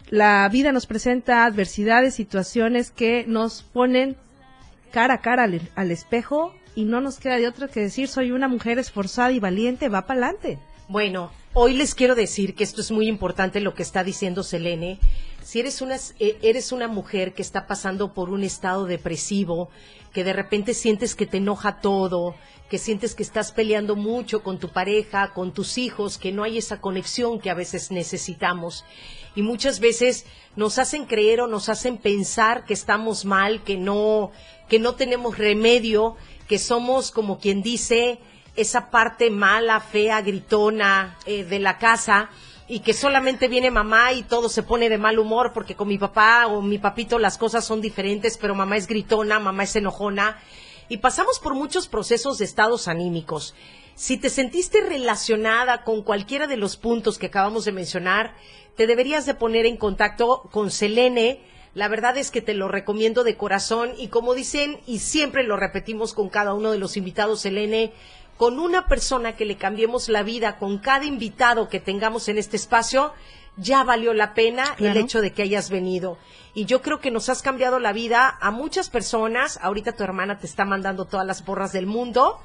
La 0.09 0.47
vida 0.49 0.71
nos 0.71 0.87
presenta 0.87 1.45
adversidades, 1.45 2.15
situaciones 2.15 2.91
que 2.91 3.25
nos 3.27 3.61
ponen 3.61 4.17
cara 4.91 5.15
a 5.15 5.21
cara 5.21 5.43
al, 5.43 5.61
al 5.75 5.91
espejo 5.91 6.55
y 6.75 6.85
no 6.85 7.01
nos 7.01 7.19
queda 7.19 7.35
de 7.35 7.47
otra 7.47 7.67
que 7.67 7.81
decir 7.81 8.07
soy 8.07 8.31
una 8.31 8.47
mujer 8.47 8.79
esforzada 8.79 9.31
y 9.31 9.39
valiente, 9.39 9.89
va 9.89 10.07
para 10.07 10.27
adelante. 10.27 10.59
Bueno, 10.89 11.33
hoy 11.53 11.73
les 11.73 11.93
quiero 11.93 12.15
decir 12.15 12.55
que 12.55 12.63
esto 12.63 12.79
es 12.79 12.91
muy 12.91 13.09
importante 13.09 13.59
lo 13.59 13.73
que 13.73 13.83
está 13.83 14.05
diciendo 14.05 14.41
Selene. 14.41 14.99
Si 15.43 15.59
eres 15.59 15.81
una, 15.81 15.97
eh, 16.17 16.37
eres 16.41 16.71
una 16.71 16.87
mujer 16.87 17.33
que 17.33 17.41
está 17.41 17.67
pasando 17.67 18.13
por 18.13 18.29
un 18.29 18.41
estado 18.45 18.85
depresivo, 18.85 19.69
que 20.13 20.23
de 20.23 20.31
repente 20.31 20.73
sientes 20.73 21.13
que 21.13 21.25
te 21.25 21.39
enoja 21.39 21.81
todo, 21.81 22.35
que 22.69 22.77
sientes 22.77 23.15
que 23.15 23.23
estás 23.23 23.51
peleando 23.51 23.97
mucho 23.97 24.43
con 24.43 24.59
tu 24.59 24.69
pareja, 24.69 25.33
con 25.33 25.53
tus 25.53 25.77
hijos, 25.77 26.17
que 26.17 26.31
no 26.31 26.43
hay 26.43 26.57
esa 26.57 26.79
conexión 26.79 27.41
que 27.41 27.49
a 27.49 27.53
veces 27.53 27.91
necesitamos. 27.91 28.85
Y 29.35 29.41
muchas 29.41 29.81
veces 29.81 30.25
nos 30.55 30.79
hacen 30.79 31.03
creer 31.03 31.41
o 31.41 31.47
nos 31.47 31.67
hacen 31.67 31.97
pensar 31.97 32.63
que 32.63 32.73
estamos 32.73 33.25
mal, 33.25 33.61
que 33.61 33.75
no, 33.75 34.31
que 34.69 34.79
no 34.79 34.95
tenemos 34.95 35.37
remedio, 35.37 36.15
que 36.47 36.57
somos 36.59 37.11
como 37.11 37.39
quien 37.39 37.61
dice 37.61 38.19
esa 38.57 38.89
parte 38.89 39.29
mala, 39.29 39.79
fea, 39.79 40.21
gritona 40.21 41.17
eh, 41.25 41.43
de 41.43 41.59
la 41.59 41.77
casa 41.77 42.29
y 42.67 42.79
que 42.79 42.93
solamente 42.93 43.47
viene 43.47 43.71
mamá 43.71 44.11
y 44.11 44.23
todo 44.23 44.49
se 44.49 44.63
pone 44.63 44.89
de 44.89 44.97
mal 44.97 45.19
humor 45.19 45.51
porque 45.53 45.75
con 45.75 45.87
mi 45.87 45.97
papá 45.97 46.47
o 46.47 46.61
mi 46.61 46.79
papito 46.79 47.17
las 47.19 47.37
cosas 47.37 47.63
son 47.63 47.79
diferentes, 47.79 48.37
pero 48.37 48.55
mamá 48.55 48.75
es 48.75 48.87
gritona, 48.87 49.39
mamá 49.39 49.63
es 49.63 49.75
enojona 49.75 50.37
y 50.89 50.97
pasamos 50.97 51.39
por 51.39 51.53
muchos 51.53 51.87
procesos 51.87 52.37
de 52.37 52.45
estados 52.45 52.87
anímicos. 52.87 53.55
Si 53.95 54.17
te 54.17 54.29
sentiste 54.29 54.81
relacionada 54.81 55.83
con 55.83 56.03
cualquiera 56.03 56.47
de 56.47 56.57
los 56.57 56.77
puntos 56.77 57.17
que 57.17 57.27
acabamos 57.27 57.65
de 57.65 57.71
mencionar, 57.71 58.35
te 58.75 58.85
deberías 58.85 59.25
de 59.25 59.33
poner 59.33 59.65
en 59.65 59.77
contacto 59.77 60.43
con 60.51 60.69
Selene. 60.69 61.41
La 61.73 61.87
verdad 61.87 62.17
es 62.17 62.31
que 62.31 62.41
te 62.41 62.53
lo 62.53 62.67
recomiendo 62.67 63.23
de 63.23 63.37
corazón 63.37 63.91
y 63.97 64.09
como 64.09 64.33
dicen 64.33 64.79
y 64.85 64.99
siempre 64.99 65.43
lo 65.43 65.57
repetimos 65.57 66.13
con 66.13 66.29
cada 66.29 66.53
uno 66.53 66.71
de 66.71 66.77
los 66.77 66.95
invitados, 66.95 67.41
Selene, 67.41 67.91
con 68.37 68.59
una 68.59 68.87
persona 68.87 69.35
que 69.35 69.45
le 69.45 69.57
cambiemos 69.57 70.09
la 70.09 70.23
vida, 70.23 70.57
con 70.57 70.77
cada 70.77 71.05
invitado 71.05 71.69
que 71.69 71.79
tengamos 71.79 72.27
en 72.29 72.37
este 72.37 72.55
espacio, 72.55 73.13
ya 73.57 73.83
valió 73.83 74.13
la 74.13 74.35
pena 74.35 74.75
el 74.77 74.95
hecho 74.95 75.21
de 75.21 75.33
que 75.33 75.41
hayas 75.41 75.69
venido. 75.69 76.17
Y 76.53 76.65
yo 76.65 76.81
creo 76.81 76.99
que 76.99 77.11
nos 77.11 77.29
has 77.29 77.41
cambiado 77.41 77.79
la 77.79 77.93
vida 77.93 78.37
a 78.39 78.51
muchas 78.51 78.89
personas. 78.89 79.59
Ahorita 79.61 79.93
tu 79.93 80.03
hermana 80.03 80.37
te 80.37 80.45
está 80.45 80.65
mandando 80.65 81.05
todas 81.05 81.25
las 81.25 81.41
porras 81.41 81.73
del 81.73 81.87
mundo. 81.87 82.39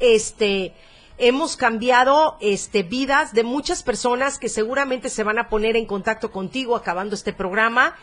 Este, 0.00 0.74
hemos 1.16 1.56
cambiado 1.56 2.36
este 2.40 2.82
vidas 2.82 3.32
de 3.32 3.44
muchas 3.44 3.84
personas 3.84 4.38
que 4.38 4.48
seguramente 4.48 5.08
se 5.08 5.22
van 5.22 5.38
a 5.38 5.48
poner 5.48 5.76
en 5.76 5.86
contacto 5.86 6.32
contigo 6.32 6.74
acabando 6.74 7.14
este 7.14 7.32
programa. 7.32 7.96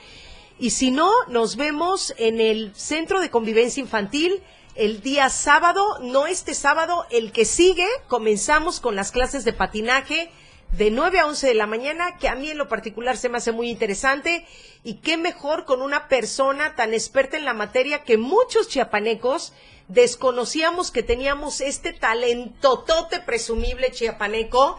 Y 0.57 0.69
si 0.69 0.91
no, 0.91 1.11
nos 1.27 1.57
vemos 1.57 2.13
en 2.17 2.39
el 2.39 2.73
Centro 2.75 3.19
de 3.19 3.29
Convivencia 3.29 3.81
Infantil 3.81 4.41
el 4.75 5.01
día 5.01 5.29
sábado, 5.29 5.99
no 6.01 6.27
este 6.27 6.53
sábado, 6.53 7.05
el 7.09 7.31
que 7.31 7.45
sigue, 7.45 7.87
comenzamos 8.07 8.79
con 8.79 8.95
las 8.95 9.11
clases 9.11 9.45
de 9.45 9.53
patinaje 9.53 10.29
de 10.71 10.91
9 10.91 11.19
a 11.19 11.27
11 11.27 11.47
de 11.47 11.53
la 11.53 11.67
mañana, 11.67 12.17
que 12.17 12.27
a 12.27 12.35
mí 12.35 12.49
en 12.49 12.57
lo 12.57 12.67
particular 12.67 13.15
se 13.15 13.29
me 13.29 13.37
hace 13.37 13.53
muy 13.53 13.69
interesante, 13.69 14.45
y 14.83 14.95
qué 14.95 15.15
mejor 15.15 15.63
con 15.63 15.81
una 15.81 16.09
persona 16.09 16.75
tan 16.75 16.93
experta 16.93 17.37
en 17.37 17.45
la 17.45 17.53
materia 17.53 18.03
que 18.03 18.17
muchos 18.17 18.67
chiapanecos 18.67 19.53
desconocíamos 19.87 20.91
que 20.91 21.03
teníamos 21.03 21.61
este 21.61 21.93
talentotote 21.93 23.21
presumible 23.21 23.91
chiapaneco 23.91 24.77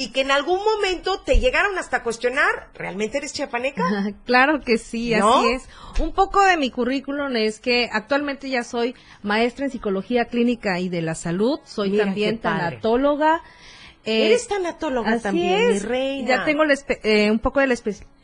y 0.00 0.12
que 0.12 0.22
en 0.22 0.30
algún 0.30 0.60
momento 0.64 1.20
te 1.20 1.40
llegaron 1.40 1.76
hasta 1.76 2.02
cuestionar, 2.02 2.70
¿realmente 2.72 3.18
eres 3.18 3.34
chiapaneca? 3.34 3.84
claro 4.24 4.62
que 4.62 4.78
sí, 4.78 5.12
así 5.12 5.50
es. 5.50 5.68
Un 5.98 6.12
poco 6.12 6.40
de 6.42 6.56
mi 6.56 6.70
currículum 6.70 7.36
es 7.36 7.60
que 7.60 7.90
actualmente 7.92 8.48
ya 8.48 8.64
soy 8.64 8.94
maestra 9.22 9.66
en 9.66 9.70
psicología 9.70 10.24
clínica 10.24 10.80
y 10.80 10.88
de 10.88 11.02
la 11.02 11.14
salud, 11.14 11.60
soy 11.64 11.98
también 11.98 12.38
tanatóloga. 12.38 13.42
Eh, 14.06 14.28
eres 14.28 14.48
tanatóloga 14.48 15.18
también, 15.20 15.68
mi 15.68 15.78
reina. 15.80 16.28
Ya 16.28 16.44
tengo 16.46 16.62
eh, 17.02 17.30
un 17.30 17.38
poco 17.38 17.60
de 17.60 17.66
la 17.66 17.74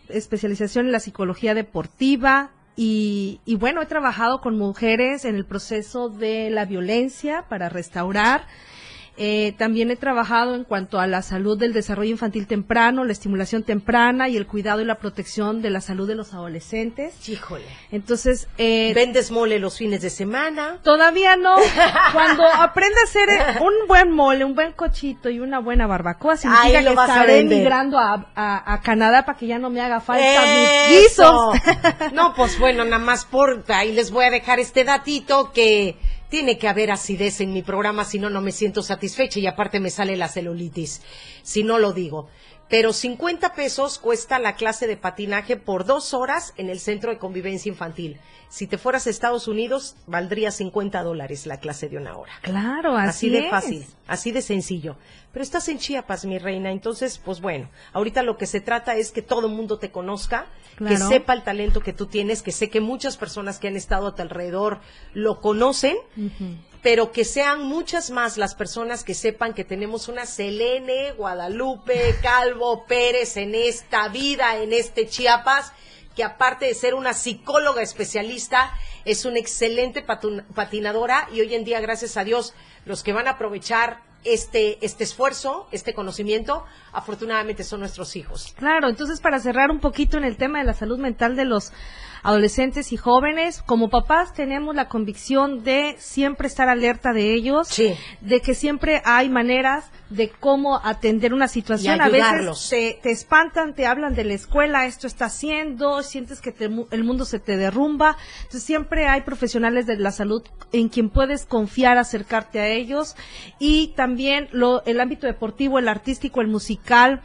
especialización 0.08 0.86
en 0.86 0.92
la 0.92 1.00
psicología 1.00 1.52
deportiva, 1.52 2.52
y, 2.78 3.40
y, 3.46 3.56
bueno, 3.56 3.80
he 3.80 3.86
trabajado 3.86 4.42
con 4.42 4.58
mujeres 4.58 5.24
en 5.24 5.34
el 5.34 5.46
proceso 5.46 6.10
de 6.10 6.50
la 6.50 6.66
violencia 6.66 7.46
para 7.48 7.70
restaurar 7.70 8.46
eh, 9.18 9.54
también 9.56 9.90
he 9.90 9.96
trabajado 9.96 10.54
en 10.54 10.64
cuanto 10.64 11.00
a 11.00 11.06
la 11.06 11.22
salud 11.22 11.58
del 11.58 11.72
desarrollo 11.72 12.10
infantil 12.10 12.46
temprano, 12.46 13.04
la 13.04 13.12
estimulación 13.12 13.62
temprana 13.62 14.28
y 14.28 14.36
el 14.36 14.46
cuidado 14.46 14.80
y 14.80 14.84
la 14.84 14.96
protección 14.96 15.62
de 15.62 15.70
la 15.70 15.80
salud 15.80 16.06
de 16.06 16.14
los 16.14 16.34
adolescentes. 16.34 17.28
Híjole. 17.28 17.64
Entonces, 17.90 18.48
eh, 18.58 18.92
¿vendes 18.94 19.30
mole 19.30 19.58
los 19.58 19.78
fines 19.78 20.02
de 20.02 20.10
semana? 20.10 20.78
Todavía 20.82 21.36
no. 21.36 21.56
Cuando 22.12 22.44
aprende 22.46 22.96
a 23.00 23.04
hacer 23.04 23.28
un 23.62 23.86
buen 23.88 24.12
mole, 24.12 24.44
un 24.44 24.54
buen 24.54 24.72
cochito 24.72 25.30
y 25.30 25.40
una 25.40 25.60
buena 25.60 25.86
barbacoa, 25.86 26.36
significa 26.36 26.82
que 26.82 26.88
estaré 26.88 27.38
emigrando 27.40 27.98
a, 27.98 28.26
a, 28.34 28.80
Canadá 28.80 29.24
para 29.24 29.38
que 29.38 29.46
ya 29.46 29.58
no 29.58 29.70
me 29.70 29.80
haga 29.80 30.00
falta 30.00 30.42
mis 30.42 31.00
guisos. 31.00 31.54
no, 32.12 32.34
pues 32.34 32.58
bueno, 32.58 32.84
nada 32.84 33.02
más 33.02 33.24
por 33.24 33.64
ahí 33.68 33.92
les 33.92 34.10
voy 34.10 34.26
a 34.26 34.30
dejar 34.30 34.58
este 34.60 34.84
datito 34.84 35.52
que 35.52 35.96
tiene 36.28 36.58
que 36.58 36.68
haber 36.68 36.90
acidez 36.90 37.40
en 37.40 37.52
mi 37.52 37.62
programa, 37.62 38.04
si 38.04 38.18
no, 38.18 38.30
no 38.30 38.40
me 38.40 38.52
siento 38.52 38.82
satisfecha 38.82 39.38
y 39.38 39.46
aparte 39.46 39.80
me 39.80 39.90
sale 39.90 40.16
la 40.16 40.28
celulitis, 40.28 41.02
si 41.42 41.62
no 41.62 41.78
lo 41.78 41.92
digo. 41.92 42.28
Pero 42.68 42.92
50 42.92 43.54
pesos 43.54 43.98
cuesta 43.98 44.38
la 44.38 44.56
clase 44.56 44.86
de 44.86 44.96
patinaje 44.96 45.56
por 45.56 45.84
dos 45.84 46.14
horas 46.14 46.52
en 46.56 46.68
el 46.68 46.80
Centro 46.80 47.10
de 47.10 47.18
Convivencia 47.18 47.70
Infantil. 47.70 48.18
Si 48.48 48.66
te 48.66 48.78
fueras 48.78 49.06
a 49.06 49.10
Estados 49.10 49.48
Unidos, 49.48 49.96
valdría 50.06 50.50
50 50.50 51.02
dólares 51.02 51.46
la 51.46 51.58
clase 51.58 51.88
de 51.88 51.96
una 51.96 52.16
hora. 52.16 52.32
Claro, 52.42 52.96
así, 52.96 53.08
así 53.08 53.30
de 53.30 53.50
fácil, 53.50 53.86
así 54.06 54.32
de 54.32 54.42
sencillo. 54.42 54.96
Pero 55.32 55.42
estás 55.42 55.68
en 55.68 55.78
Chiapas, 55.78 56.24
mi 56.24 56.38
reina, 56.38 56.70
entonces, 56.70 57.20
pues 57.22 57.40
bueno, 57.40 57.68
ahorita 57.92 58.22
lo 58.22 58.38
que 58.38 58.46
se 58.46 58.60
trata 58.60 58.96
es 58.96 59.12
que 59.12 59.22
todo 59.22 59.46
el 59.46 59.52
mundo 59.52 59.78
te 59.78 59.90
conozca, 59.90 60.46
que 60.78 60.96
sepa 60.96 61.34
el 61.34 61.42
talento 61.42 61.80
que 61.80 61.92
tú 61.92 62.06
tienes, 62.06 62.42
que 62.42 62.52
sé 62.52 62.70
que 62.70 62.80
muchas 62.80 63.16
personas 63.16 63.58
que 63.58 63.68
han 63.68 63.76
estado 63.76 64.06
a 64.06 64.14
tu 64.14 64.22
alrededor 64.22 64.80
lo 65.12 65.40
conocen, 65.40 65.96
pero 66.86 67.10
que 67.10 67.24
sean 67.24 67.64
muchas 67.64 68.12
más 68.12 68.36
las 68.36 68.54
personas 68.54 69.02
que 69.02 69.14
sepan 69.14 69.54
que 69.54 69.64
tenemos 69.64 70.06
una 70.06 70.24
Selene, 70.24 71.10
Guadalupe, 71.18 72.14
Calvo, 72.22 72.84
Pérez 72.86 73.36
en 73.36 73.56
esta 73.56 74.06
vida, 74.06 74.62
en 74.62 74.72
este 74.72 75.08
Chiapas, 75.08 75.72
que 76.14 76.22
aparte 76.22 76.66
de 76.66 76.74
ser 76.74 76.94
una 76.94 77.12
psicóloga 77.12 77.82
especialista, 77.82 78.72
es 79.04 79.24
una 79.24 79.40
excelente 79.40 80.06
patinadora 80.54 81.28
y 81.32 81.40
hoy 81.40 81.56
en 81.56 81.64
día, 81.64 81.80
gracias 81.80 82.16
a 82.16 82.22
Dios, 82.22 82.54
los 82.84 83.02
que 83.02 83.12
van 83.12 83.26
a 83.26 83.32
aprovechar 83.32 84.04
este, 84.22 84.78
este 84.80 85.02
esfuerzo, 85.02 85.66
este 85.72 85.92
conocimiento, 85.92 86.64
afortunadamente 86.92 87.64
son 87.64 87.80
nuestros 87.80 88.14
hijos. 88.14 88.54
Claro, 88.58 88.88
entonces 88.88 89.20
para 89.20 89.40
cerrar 89.40 89.72
un 89.72 89.80
poquito 89.80 90.18
en 90.18 90.24
el 90.24 90.36
tema 90.36 90.60
de 90.60 90.64
la 90.66 90.74
salud 90.74 90.98
mental 90.98 91.34
de 91.34 91.46
los 91.46 91.72
adolescentes 92.26 92.92
y 92.92 92.96
jóvenes, 92.96 93.62
como 93.62 93.88
papás 93.88 94.34
tenemos 94.34 94.74
la 94.74 94.88
convicción 94.88 95.62
de 95.62 95.94
siempre 95.98 96.48
estar 96.48 96.68
alerta 96.68 97.12
de 97.12 97.32
ellos, 97.32 97.68
de 98.20 98.40
que 98.40 98.54
siempre 98.54 99.00
hay 99.04 99.28
maneras 99.28 99.92
de 100.10 100.30
cómo 100.30 100.80
atender 100.82 101.32
una 101.32 101.46
situación. 101.46 102.00
A 102.00 102.08
veces 102.08 102.68
te, 102.68 102.98
te, 103.00 103.12
espantan, 103.12 103.74
te 103.74 103.86
hablan 103.86 104.16
de 104.16 104.24
la 104.24 104.34
escuela, 104.34 104.86
esto 104.86 105.06
está 105.06 105.26
haciendo, 105.26 106.02
sientes 106.02 106.40
que 106.40 106.52
el 106.90 107.04
mundo 107.04 107.24
se 107.24 107.38
te 107.38 107.56
derrumba. 107.56 108.16
Entonces 108.38 108.64
siempre 108.64 109.06
hay 109.06 109.20
profesionales 109.20 109.86
de 109.86 109.96
la 109.96 110.10
salud 110.10 110.42
en 110.72 110.88
quien 110.88 111.10
puedes 111.10 111.46
confiar, 111.46 111.96
acercarte 111.96 112.58
a 112.58 112.66
ellos. 112.66 113.14
Y 113.60 113.94
también 113.94 114.48
lo, 114.50 114.84
el 114.84 115.00
ámbito 115.00 115.28
deportivo, 115.28 115.78
el 115.78 115.86
artístico, 115.86 116.40
el 116.40 116.48
musical, 116.48 117.22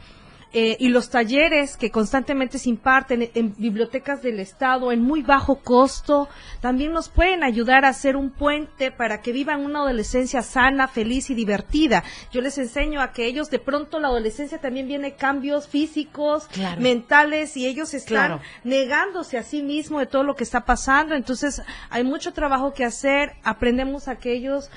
eh, 0.54 0.76
y 0.78 0.88
los 0.88 1.08
talleres 1.08 1.78
que 1.78 1.90
constantemente 1.90 2.58
se 2.58 2.68
imparten 2.68 3.30
en, 3.34 3.54
bibliotecas 3.56 4.22
del 4.22 4.38
Estado 4.38 4.92
en 4.92 5.02
muy 5.02 5.22
bajo 5.22 5.56
costo 5.56 6.28
también 6.60 6.92
nos 6.92 7.08
pueden 7.08 7.42
ayudar 7.42 7.86
a 7.86 7.88
hacer 7.88 8.16
un 8.16 8.30
puente 8.30 8.90
para 8.90 9.22
que 9.22 9.32
vivan 9.32 9.64
una 9.64 9.80
adolescencia 9.80 10.42
sana, 10.42 10.88
feliz 10.88 11.30
y 11.30 11.34
divertida. 11.34 12.04
Yo 12.32 12.42
les 12.42 12.58
enseño 12.58 13.00
a 13.00 13.12
que 13.12 13.24
ellos 13.24 13.48
de 13.50 13.60
pronto 13.60 13.98
la 13.98 14.08
adolescencia 14.08 14.58
también 14.58 14.88
viene 14.88 15.14
cambios 15.14 15.68
físicos, 15.68 16.48
mentales 16.78 17.56
y 17.56 17.66
ellos 17.66 17.94
están 17.94 18.40
negándose 18.62 19.38
a 19.38 19.42
sí 19.42 19.62
mismos 19.62 20.00
de 20.00 20.06
todo 20.06 20.22
lo 20.22 20.36
que 20.36 20.44
está 20.44 20.66
pasando. 20.66 21.14
Entonces 21.14 21.62
hay 21.88 22.04
mucho 22.04 22.32
trabajo 22.32 22.74
que 22.74 22.84
hacer. 22.84 23.36
Aprendemos 23.42 24.08
a 24.08 24.16
que 24.16 24.34
ellos 24.34 24.70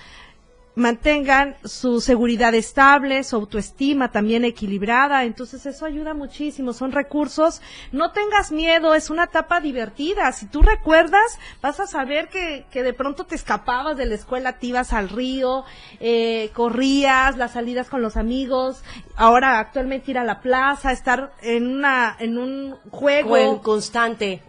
mantengan 0.76 1.56
su 1.64 2.02
seguridad 2.02 2.54
estable, 2.54 3.24
su 3.24 3.36
autoestima 3.36 4.12
también 4.12 4.46
equilibrada, 4.46 5.24
entonces 5.24 5.66
eso 5.66 5.86
ayuda 5.86 6.14
muchísimo, 6.14 6.74
son 6.74 6.92
recursos, 6.92 7.62
no 7.92 8.12
tengas 8.12 8.52
miedo, 8.52 8.94
es 8.94 9.10
una 9.10 9.26
etapa 9.26 9.62
divertida, 9.62 10.32
si 10.32 10.46
tú 10.48 10.62
recuerdas, 10.62 11.40
vas 11.62 11.80
a 11.80 11.88
saber 11.88 12.30
que, 12.30 12.66
que 12.72 12.84
de 12.84 12.94
pronto 12.94 13.26
te 13.26 13.36
escapabas 13.36 13.98
de 13.98 14.06
la 14.06 14.16
escuela, 14.16 14.60
te 14.60 14.68
ibas 14.68 14.94
al 14.94 15.10
río, 15.10 15.64
eh, 16.00 16.52
corrías, 16.54 17.38
las 17.38 17.54
salidas 17.54 17.90
con 17.90 18.02
los 18.02 18.18
amigos, 18.18 18.84
ahora 19.16 19.60
actualmente 19.60 20.12
ir 20.12 20.18
a 20.18 20.24
la 20.24 20.42
plaza, 20.42 20.92
estar 20.92 21.34
en 21.42 21.68
una, 21.68 22.16
en 22.20 22.38
un 22.38 22.76
juego. 22.92 23.62
constante. 23.62 24.42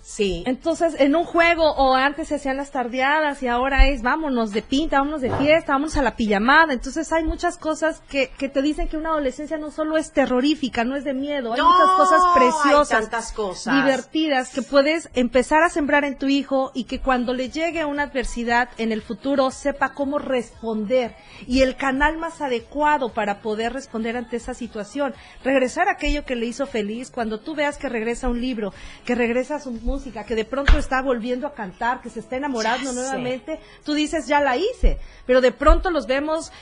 Sí. 0.00 0.44
Entonces, 0.46 0.94
en 0.98 1.16
un 1.16 1.24
juego, 1.24 1.72
o 1.72 1.94
antes 1.94 2.28
se 2.28 2.36
hacían 2.36 2.56
las 2.56 2.70
tardeadas 2.70 3.42
y 3.42 3.48
ahora 3.48 3.88
es 3.88 4.02
vámonos 4.02 4.52
de 4.52 4.62
pinta, 4.62 4.98
vámonos 4.98 5.20
de 5.20 5.30
fiesta, 5.36 5.72
vámonos 5.72 5.96
a 5.96 6.02
la 6.02 6.16
pijamada. 6.16 6.72
Entonces, 6.72 7.12
hay 7.12 7.24
muchas 7.24 7.58
cosas 7.58 8.02
que, 8.08 8.30
que 8.38 8.48
te 8.48 8.62
dicen 8.62 8.88
que 8.88 8.96
una 8.96 9.10
adolescencia 9.10 9.58
no 9.58 9.70
solo 9.70 9.96
es 9.96 10.12
terrorífica, 10.12 10.84
no 10.84 10.96
es 10.96 11.04
de 11.04 11.14
miedo. 11.14 11.52
Hay 11.52 11.60
muchas 11.60 11.90
cosas 11.96 12.22
preciosas, 12.34 13.00
tantas 13.00 13.32
cosas. 13.32 13.74
divertidas 13.74 14.50
que 14.50 14.62
puedes 14.62 15.10
empezar 15.14 15.62
a 15.62 15.68
sembrar 15.68 16.04
en 16.04 16.18
tu 16.18 16.26
hijo 16.26 16.70
y 16.74 16.84
que 16.84 17.00
cuando 17.00 17.34
le 17.34 17.50
llegue 17.50 17.84
una 17.84 18.04
adversidad 18.04 18.68
en 18.78 18.92
el 18.92 19.02
futuro 19.02 19.50
sepa 19.50 19.92
cómo 19.92 20.18
responder 20.18 21.14
y 21.46 21.62
el 21.62 21.76
canal 21.76 22.18
más 22.18 22.40
adecuado 22.40 23.12
para 23.12 23.40
poder 23.40 23.72
responder 23.72 24.16
ante 24.16 24.36
esa 24.36 24.54
situación. 24.54 25.14
Regresar 25.44 25.88
a 25.88 25.92
aquello 25.92 26.24
que 26.24 26.36
le 26.36 26.46
hizo 26.46 26.66
feliz, 26.66 27.10
cuando 27.10 27.40
tú 27.40 27.54
veas 27.54 27.76
que 27.76 27.88
regresa 27.88 28.28
un 28.28 28.40
libro, 28.40 28.72
que 29.04 29.14
regresa 29.14 29.58
su 29.60 29.75
música, 29.82 30.24
que 30.24 30.34
de 30.34 30.44
pronto 30.44 30.78
está 30.78 31.02
volviendo 31.02 31.46
a 31.46 31.54
cantar, 31.54 32.00
que 32.00 32.10
se 32.10 32.20
está 32.20 32.36
enamorando 32.36 32.92
nuevamente, 32.92 33.60
tú 33.84 33.94
dices, 33.94 34.26
ya 34.26 34.40
la 34.40 34.56
hice, 34.56 34.98
pero 35.26 35.40
de 35.40 35.52
pronto 35.52 35.90
los 35.90 36.06
vemos 36.06 36.52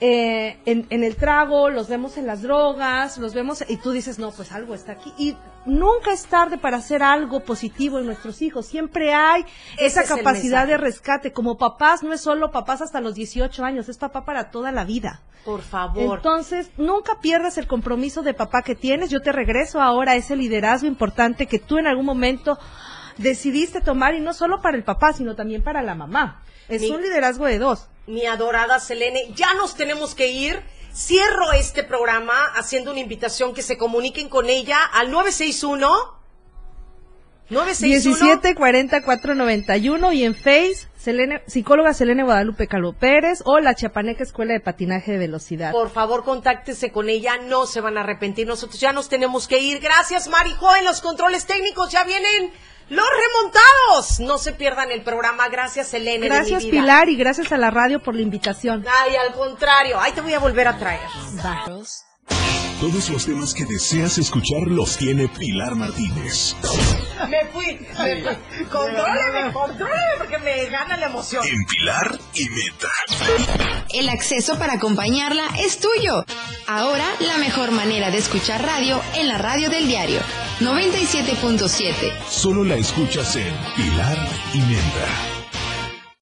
eh, 0.00 0.58
en, 0.64 0.86
en 0.90 1.04
el 1.04 1.16
trago, 1.16 1.68
los 1.68 1.88
vemos 1.88 2.16
en 2.16 2.26
las 2.26 2.40
drogas, 2.42 3.18
los 3.18 3.34
vemos 3.34 3.62
y 3.68 3.76
tú 3.76 3.90
dices, 3.92 4.18
no, 4.18 4.30
pues 4.30 4.50
algo 4.52 4.74
está 4.74 4.92
aquí. 4.92 5.12
Y 5.18 5.36
nunca 5.66 6.12
es 6.12 6.24
tarde 6.26 6.56
para 6.56 6.78
hacer 6.78 7.02
algo 7.02 7.40
positivo 7.40 7.98
en 7.98 8.06
nuestros 8.06 8.40
hijos. 8.40 8.64
Siempre 8.66 9.12
hay 9.12 9.44
esa 9.78 10.00
capacidad 10.16 10.66
de 10.66 10.78
rescate. 10.78 11.32
Como 11.32 11.58
papás, 11.58 12.02
no 12.02 12.12
es 12.14 12.20
solo 12.22 12.50
papás 12.50 12.80
hasta 12.80 13.00
los 13.00 13.14
18 13.14 13.62
años, 13.64 13.88
es 13.90 13.98
papá 13.98 14.24
para 14.24 14.50
toda 14.50 14.72
la 14.72 14.84
vida. 14.84 15.20
Por 15.44 15.60
favor. 15.62 16.16
Entonces, 16.18 16.70
nunca 16.78 17.20
pierdas 17.20 17.58
el 17.58 17.66
compromiso 17.66 18.22
de 18.22 18.34
papá 18.34 18.62
que 18.62 18.74
tienes. 18.74 19.10
Yo 19.10 19.20
te 19.22 19.32
regreso 19.32 19.80
ahora 19.82 20.12
a 20.12 20.16
ese 20.16 20.34
liderazgo 20.36 20.86
importante 20.86 21.46
que 21.46 21.58
tú 21.58 21.76
en 21.78 21.86
algún 21.86 22.04
momento 22.06 22.58
decidiste 23.18 23.80
tomar 23.80 24.14
y 24.14 24.20
no 24.20 24.32
solo 24.32 24.60
para 24.62 24.76
el 24.76 24.84
papá, 24.84 25.12
sino 25.12 25.34
también 25.36 25.62
para 25.62 25.82
la 25.82 25.94
mamá. 25.94 26.42
Es 26.68 26.82
Mi- 26.82 26.90
un 26.90 27.02
liderazgo 27.02 27.46
de 27.46 27.58
dos. 27.58 27.88
Mi 28.10 28.26
adorada 28.26 28.80
Selene, 28.80 29.32
ya 29.34 29.54
nos 29.54 29.74
tenemos 29.74 30.14
que 30.14 30.28
ir. 30.28 30.62
Cierro 30.94 31.52
este 31.52 31.84
programa 31.84 32.34
haciendo 32.56 32.90
una 32.90 33.00
invitación 33.00 33.54
que 33.54 33.62
se 33.62 33.78
comuniquen 33.78 34.28
con 34.28 34.50
ella 34.50 34.78
al 34.92 35.10
961 35.10 36.20
961 37.48 38.26
17 38.26 38.54
40 38.54 39.02
491 39.02 40.12
y 40.12 40.24
en 40.24 40.34
Face, 40.34 40.88
Selene, 40.96 41.42
psicóloga 41.46 41.94
Selene 41.94 42.22
Guadalupe 42.22 42.68
Calvo 42.68 42.92
Pérez 42.92 43.42
o 43.44 43.58
la 43.58 43.74
Chiapaneca 43.74 44.22
Escuela 44.22 44.52
de 44.52 44.60
Patinaje 44.60 45.12
de 45.12 45.18
Velocidad. 45.18 45.72
Por 45.72 45.90
favor, 45.90 46.24
contáctese 46.24 46.92
con 46.92 47.08
ella, 47.08 47.38
no 47.38 47.66
se 47.66 47.80
van 47.80 47.98
a 47.98 48.02
arrepentir. 48.02 48.46
Nosotros 48.46 48.80
ya 48.80 48.92
nos 48.92 49.08
tenemos 49.08 49.48
que 49.48 49.58
ir. 49.58 49.80
Gracias, 49.80 50.28
Marijo, 50.28 50.74
en 50.76 50.84
los 50.84 51.00
controles 51.00 51.46
técnicos. 51.46 51.90
Ya 51.90 52.04
vienen 52.04 52.52
los 52.90 53.06
remontados. 53.08 54.20
No 54.20 54.36
se 54.36 54.52
pierdan 54.52 54.90
el 54.90 55.02
programa. 55.02 55.48
Gracias, 55.48 55.88
Selene. 55.88 56.20
de 56.20 56.28
Gracias 56.28 56.64
mi 56.64 56.70
vida. 56.70 56.82
Pilar 56.82 57.08
y 57.08 57.16
gracias 57.16 57.50
a 57.52 57.56
la 57.56 57.70
radio 57.70 58.02
por 58.02 58.14
la 58.14 58.22
invitación. 58.22 58.84
Ay, 58.86 59.16
al 59.16 59.32
contrario. 59.32 59.98
Ay, 59.98 60.12
te 60.12 60.20
voy 60.20 60.34
a 60.34 60.38
volver 60.38 60.68
a 60.68 60.78
traer. 60.78 61.08
Todos 62.80 63.10
los 63.10 63.26
temas 63.26 63.52
que 63.52 63.66
deseas 63.66 64.16
escuchar 64.16 64.62
los 64.62 64.96
tiene 64.96 65.28
Pilar 65.28 65.74
Martínez. 65.74 66.56
Me 67.28 67.44
fui. 67.52 67.78
Me 67.98 68.22
fui. 68.22 68.64
Contróleme, 68.70 69.52
contróleme, 69.52 70.12
porque 70.16 70.38
me 70.38 70.64
gana 70.70 70.96
la 70.96 71.06
emoción. 71.06 71.44
En 71.44 71.62
Pilar 71.66 72.18
y 72.32 72.48
Meta. 72.48 72.88
El 73.92 74.08
acceso 74.08 74.58
para 74.58 74.74
acompañarla 74.74 75.44
es 75.58 75.78
tuyo. 75.78 76.24
Ahora 76.66 77.04
la 77.20 77.36
mejor 77.36 77.70
manera 77.70 78.10
de 78.10 78.16
escuchar 78.16 78.64
radio 78.64 78.98
en 79.14 79.28
la 79.28 79.36
radio 79.36 79.68
del 79.68 79.86
diario 79.86 80.20
97.7. 80.60 81.94
Solo 82.30 82.64
la 82.64 82.76
escuchas 82.76 83.36
en 83.36 83.54
Pilar 83.76 84.16
y 84.54 84.58
Meta. 84.60 85.39